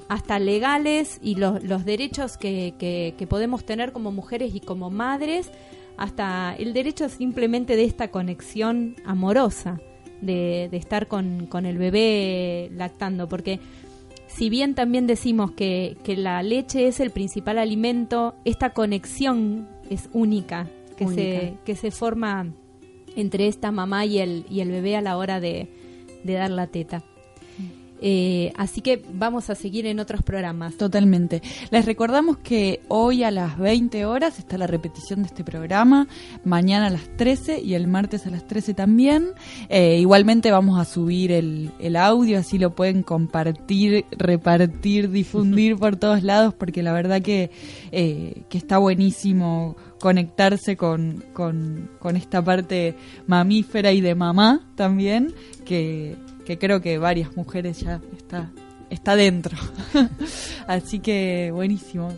hasta 0.07 0.37
legales 0.39 1.19
y 1.21 1.35
los, 1.35 1.63
los 1.63 1.83
derechos 1.85 2.37
que, 2.37 2.75
que, 2.77 3.15
que 3.17 3.27
podemos 3.27 3.65
tener 3.65 3.91
como 3.91 4.11
mujeres 4.11 4.53
y 4.53 4.59
como 4.59 4.89
madres, 4.89 5.49
hasta 5.97 6.55
el 6.57 6.73
derecho 6.73 7.09
simplemente 7.09 7.75
de 7.75 7.83
esta 7.83 8.09
conexión 8.09 8.95
amorosa, 9.05 9.81
de, 10.21 10.67
de 10.69 10.77
estar 10.77 11.07
con, 11.07 11.47
con 11.47 11.65
el 11.65 11.77
bebé 11.77 12.69
lactando, 12.73 13.27
porque 13.27 13.59
si 14.29 14.49
bien 14.49 14.75
también 14.75 15.07
decimos 15.07 15.51
que, 15.51 15.97
que 16.03 16.15
la 16.15 16.41
leche 16.43 16.87
es 16.87 16.99
el 16.99 17.09
principal 17.09 17.57
alimento, 17.57 18.35
esta 18.45 18.69
conexión 18.69 19.67
es 19.89 20.07
única, 20.13 20.67
que, 20.97 21.07
Se, 21.07 21.53
que 21.65 21.75
se 21.75 21.91
forma 21.91 22.47
entre 23.15 23.47
esta 23.47 23.71
mamá 23.71 24.05
y 24.05 24.19
el, 24.19 24.45
y 24.49 24.59
el 24.59 24.69
bebé 24.69 24.95
a 24.95 25.01
la 25.01 25.17
hora 25.17 25.39
de, 25.39 25.67
de 26.23 26.33
dar 26.33 26.51
la 26.51 26.67
teta. 26.67 27.03
Eh, 28.01 28.53
así 28.55 28.81
que 28.81 29.03
vamos 29.13 29.49
a 29.49 29.55
seguir 29.55 29.85
en 29.85 29.99
otros 29.99 30.21
programas. 30.23 30.75
Totalmente. 30.75 31.41
Les 31.71 31.85
recordamos 31.85 32.37
que 32.37 32.81
hoy 32.87 33.23
a 33.23 33.31
las 33.31 33.57
20 33.57 34.05
horas 34.05 34.39
está 34.39 34.57
la 34.57 34.67
repetición 34.67 35.21
de 35.21 35.27
este 35.27 35.43
programa, 35.43 36.07
mañana 36.43 36.87
a 36.87 36.89
las 36.89 37.15
13 37.17 37.61
y 37.61 37.73
el 37.73 37.87
martes 37.87 38.25
a 38.25 38.29
las 38.29 38.47
13 38.47 38.73
también. 38.73 39.29
Eh, 39.69 39.97
igualmente 39.99 40.51
vamos 40.51 40.79
a 40.79 40.85
subir 40.85 41.31
el, 41.31 41.71
el 41.79 41.95
audio, 41.95 42.39
así 42.39 42.57
lo 42.57 42.75
pueden 42.75 43.03
compartir, 43.03 44.05
repartir, 44.11 45.09
difundir 45.09 45.77
por 45.77 45.95
todos 45.97 46.23
lados, 46.23 46.53
porque 46.53 46.83
la 46.83 46.93
verdad 46.93 47.21
que, 47.21 47.51
eh, 47.91 48.43
que 48.49 48.57
está 48.57 48.77
buenísimo 48.77 49.75
conectarse 49.99 50.77
con, 50.77 51.23
con, 51.33 51.89
con 51.99 52.15
esta 52.15 52.43
parte 52.43 52.95
mamífera 53.27 53.91
y 53.91 54.01
de 54.01 54.15
mamá 54.15 54.67
también, 54.75 55.33
que, 55.65 56.15
que 56.49 56.57
creo 56.57 56.81
que 56.81 56.97
varias 56.97 57.37
mujeres 57.37 57.79
ya 57.81 58.01
está, 58.17 58.49
está 58.89 59.15
dentro. 59.15 59.55
Así 60.67 60.97
que 60.97 61.51
buenísimo. 61.53 62.11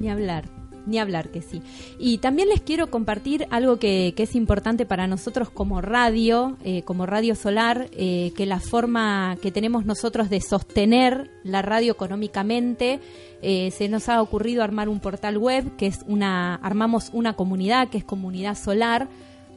Ni 0.00 0.10
hablar. 0.10 0.46
Ni 0.84 0.98
hablar 0.98 1.28
que 1.28 1.42
sí. 1.42 1.62
Y 1.96 2.18
también 2.18 2.48
les 2.48 2.60
quiero 2.60 2.90
compartir 2.90 3.46
algo 3.50 3.78
que, 3.78 4.14
que 4.16 4.24
es 4.24 4.34
importante 4.34 4.84
para 4.84 5.06
nosotros 5.06 5.48
como 5.48 5.80
radio, 5.80 6.56
eh, 6.64 6.82
como 6.82 7.06
Radio 7.06 7.36
Solar, 7.36 7.88
eh, 7.92 8.32
que 8.36 8.46
la 8.46 8.58
forma 8.58 9.36
que 9.40 9.52
tenemos 9.52 9.86
nosotros 9.86 10.28
de 10.28 10.40
sostener 10.40 11.30
la 11.44 11.62
radio 11.62 11.92
económicamente, 11.92 12.98
eh, 13.42 13.70
se 13.70 13.88
nos 13.88 14.08
ha 14.08 14.20
ocurrido 14.20 14.64
armar 14.64 14.88
un 14.88 14.98
portal 14.98 15.38
web, 15.38 15.76
que 15.76 15.86
es 15.86 16.00
una, 16.08 16.56
armamos 16.56 17.10
una 17.12 17.34
comunidad, 17.34 17.90
que 17.90 17.98
es 17.98 18.04
Comunidad 18.04 18.56
Solar, 18.56 19.06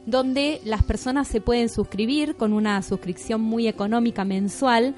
donde 0.06 0.60
las 0.64 0.82
personas 0.82 1.28
se 1.28 1.40
pueden 1.40 1.68
suscribir 1.68 2.36
con 2.36 2.52
una 2.52 2.82
suscripción 2.82 3.40
muy 3.40 3.68
económica 3.68 4.24
mensual 4.24 4.94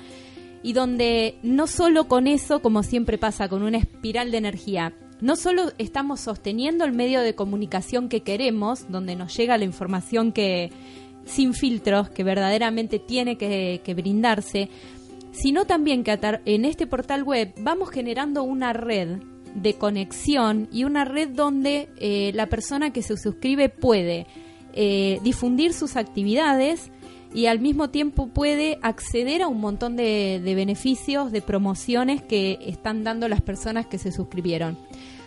y 0.62 0.72
donde 0.72 1.36
no 1.42 1.66
solo 1.66 2.08
con 2.08 2.26
eso, 2.26 2.62
como 2.62 2.82
siempre 2.82 3.18
pasa, 3.18 3.48
con 3.48 3.62
una 3.62 3.78
espiral 3.78 4.30
de 4.30 4.38
energía, 4.38 4.94
no 5.20 5.36
solo 5.36 5.72
estamos 5.78 6.20
sosteniendo 6.20 6.84
el 6.84 6.92
medio 6.92 7.20
de 7.20 7.34
comunicación 7.34 8.08
que 8.08 8.22
queremos, 8.22 8.90
donde 8.90 9.16
nos 9.16 9.36
llega 9.36 9.58
la 9.58 9.64
información 9.64 10.32
que 10.32 10.72
sin 11.24 11.54
filtros, 11.54 12.10
que 12.10 12.24
verdaderamente 12.24 12.98
tiene 12.98 13.36
que, 13.36 13.80
que 13.84 13.94
brindarse, 13.94 14.68
sino 15.32 15.66
también 15.66 16.04
que 16.04 16.18
en 16.44 16.64
este 16.64 16.86
portal 16.86 17.22
web 17.22 17.52
vamos 17.58 17.90
generando 17.90 18.42
una 18.42 18.72
red 18.72 19.18
de 19.54 19.74
conexión 19.74 20.68
y 20.72 20.84
una 20.84 21.04
red 21.04 21.28
donde 21.28 21.88
eh, 21.98 22.32
la 22.34 22.46
persona 22.46 22.92
que 22.92 23.02
se 23.02 23.16
suscribe 23.16 23.68
puede 23.68 24.26
eh, 24.74 25.20
difundir 25.22 25.72
sus 25.72 25.96
actividades 25.96 26.90
y 27.34 27.46
al 27.46 27.58
mismo 27.58 27.90
tiempo 27.90 28.28
puede 28.28 28.78
acceder 28.80 29.42
a 29.42 29.48
un 29.48 29.60
montón 29.60 29.96
de, 29.96 30.40
beneficios, 30.44 31.32
de 31.32 31.42
promociones 31.42 32.22
que 32.22 32.58
están 32.66 33.02
dando 33.02 33.28
las 33.28 33.40
personas 33.40 33.86
que 33.86 33.98
se 33.98 34.12
suscribieron. 34.12 34.78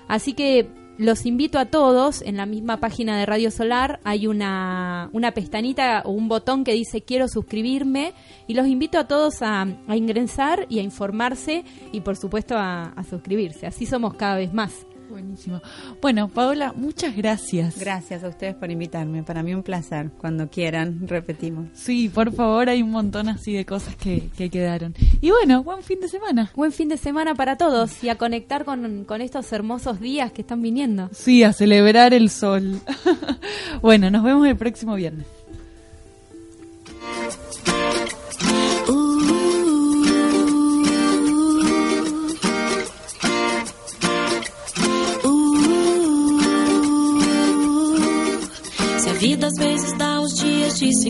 Así 0.07 0.33
que 0.33 0.69
los 0.97 1.25
invito 1.25 1.59
a 1.59 1.65
todos, 1.65 2.21
en 2.21 2.37
la 2.37 2.45
misma 2.45 2.77
página 2.77 3.19
de 3.19 3.25
Radio 3.25 3.51
Solar 3.51 3.99
hay 4.05 4.25
una, 4.25 5.09
una 5.11 5.31
pestañita 5.31 6.01
o 6.05 6.11
un 6.11 6.29
botón 6.29 6.63
que 6.63 6.73
dice 6.73 7.01
quiero 7.01 7.27
suscribirme 7.27 8.13
y 8.47 8.53
los 8.53 8.67
invito 8.67 8.97
a 8.97 9.07
todos 9.07 9.41
a, 9.41 9.67
ingresar 9.93 10.65
y 10.69 10.79
a 10.79 10.83
informarse 10.83 11.65
y 11.91 12.01
por 12.01 12.15
supuesto 12.15 12.55
a 12.57 12.93
suscribirse. 13.09 13.67
Así 13.67 13.85
somos 13.85 14.15
cada 14.15 14.37
vez 14.37 14.53
más. 14.53 14.86
Buenísimo. 15.09 15.61
Bueno, 16.01 16.27
Paola, 16.27 16.73
muchas 16.75 17.15
gracias. 17.15 17.79
Gracias 17.79 18.23
a 18.23 18.27
ustedes 18.27 18.55
por 18.55 18.69
invitarme. 18.69 19.23
Para 19.23 19.41
mí 19.41 19.53
un 19.53 19.63
placer. 19.63 20.09
Cuando 20.17 20.49
quieran, 20.49 21.07
repetimos. 21.07 21.67
Sí, 21.73 22.09
por 22.09 22.33
favor, 22.33 22.69
hay 22.69 22.81
un 22.81 22.91
montón 22.91 23.29
así 23.29 23.53
de 23.53 23.65
cosas 23.65 23.95
que, 23.95 24.29
que 24.37 24.49
quedaron. 24.49 24.93
Y 25.21 25.31
bueno, 25.31 25.63
buen 25.63 25.81
fin 25.83 25.99
de 25.99 26.09
semana. 26.09 26.51
Buen 26.55 26.71
fin 26.71 26.89
de 26.89 26.97
semana 26.97 27.35
para 27.35 27.57
todos 27.57 28.03
y 28.03 28.09
a 28.09 28.17
conectar 28.17 28.65
con, 28.65 29.05
con 29.05 29.21
estos 29.21 29.51
hermosos 29.51 29.99
días 29.99 30.31
que 30.31 30.41
están 30.41 30.61
viniendo. 30.61 31.09
Sí, 31.13 31.43
a 31.43 31.53
celebrar 31.53 32.13
el 32.13 32.29
sol. 32.29 32.81
bueno, 33.81 34.09
nos 34.09 34.23
vemos 34.23 34.47
el 34.47 34.57
próximo 34.57 34.95
viernes. 34.95 35.25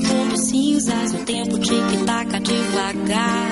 Segundos 0.01 0.41
cinzas, 0.49 1.13
o 1.13 1.25
tempo 1.25 1.57
tic-taca 1.57 2.39
devagar. 2.39 3.49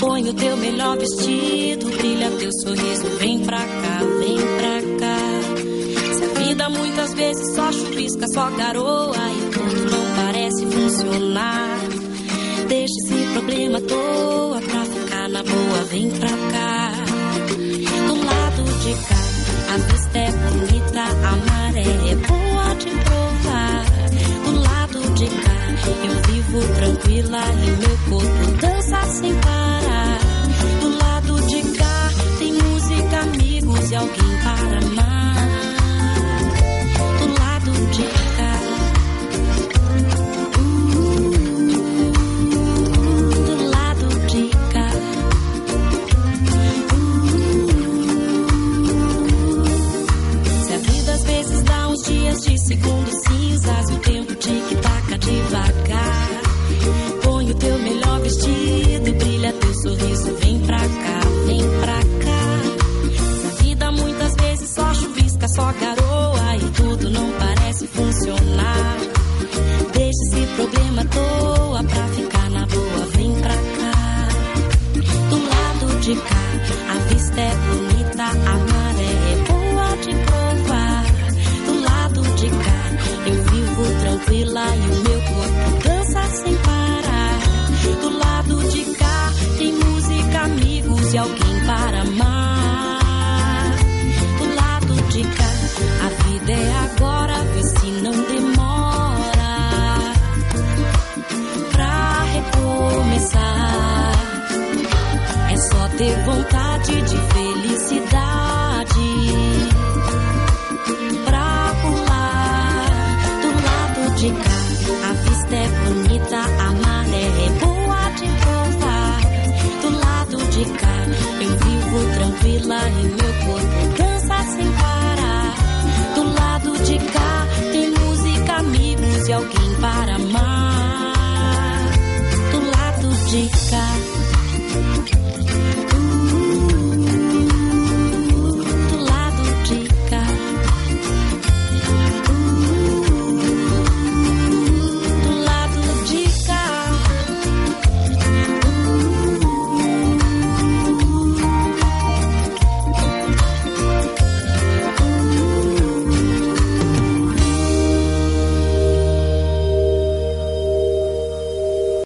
Põe 0.00 0.28
o 0.28 0.34
teu 0.34 0.56
melhor 0.56 0.98
vestido, 0.98 1.86
brilha 1.90 2.30
teu 2.30 2.50
sorriso, 2.64 3.06
vem 3.18 3.40
pra 3.40 3.58
cá, 3.58 4.00
vem 4.18 4.38
pra 4.38 4.80
cá. 4.98 6.14
Se 6.14 6.24
a 6.24 6.44
vida 6.44 6.70
muitas 6.70 7.14
vezes 7.14 7.54
só 7.54 7.70
chuvisca, 7.70 8.26
só 8.32 8.50
garoa 8.50 9.14
e 9.14 9.50
tudo 9.50 9.90
não 9.90 10.24
parece 10.24 10.66
funcionar. 10.66 11.78
Deixa 12.68 12.94
esse 13.04 13.32
problema 13.34 13.78
à 13.78 13.82
toa 13.82 14.60
pra 14.60 14.84
ficar 14.84 15.28
na 15.28 15.42
boa, 15.42 15.84
vem 15.90 16.10
pra 16.10 16.30
cá. 16.30 16.92
Do 18.06 18.24
lado 18.24 18.62
de 18.80 18.94
cá, 19.06 19.74
a 19.74 19.76
vista 19.76 20.18
é 20.18 20.32
bonita, 20.32 21.02
a 21.02 21.36
maré 21.36 22.10
é 22.10 22.14
boa 22.16 22.74
de 22.74 22.90
provar. 23.04 23.91
De 25.22 25.28
cá, 25.28 25.54
eu 26.04 26.32
vivo 26.32 26.74
tranquila 26.74 27.44
e 27.52 27.70
meu 27.70 27.96
corpo 28.10 28.60
dança 28.60 29.04
sem 29.04 29.32
parar. 29.36 30.18
Do 30.80 30.98
lado 30.98 31.40
de 31.46 31.62
cá, 31.78 32.10
tem 32.40 32.52
música, 32.54 33.20
amigos 33.20 33.90
e 33.92 33.94
alguém 33.94 34.36
para 34.42 34.78
amar. 34.78 35.48
Do 37.20 37.40
lado 37.40 37.72
de 37.92 38.02
cá. 38.36 38.52
de 44.26 44.50
cá. 44.72 45.12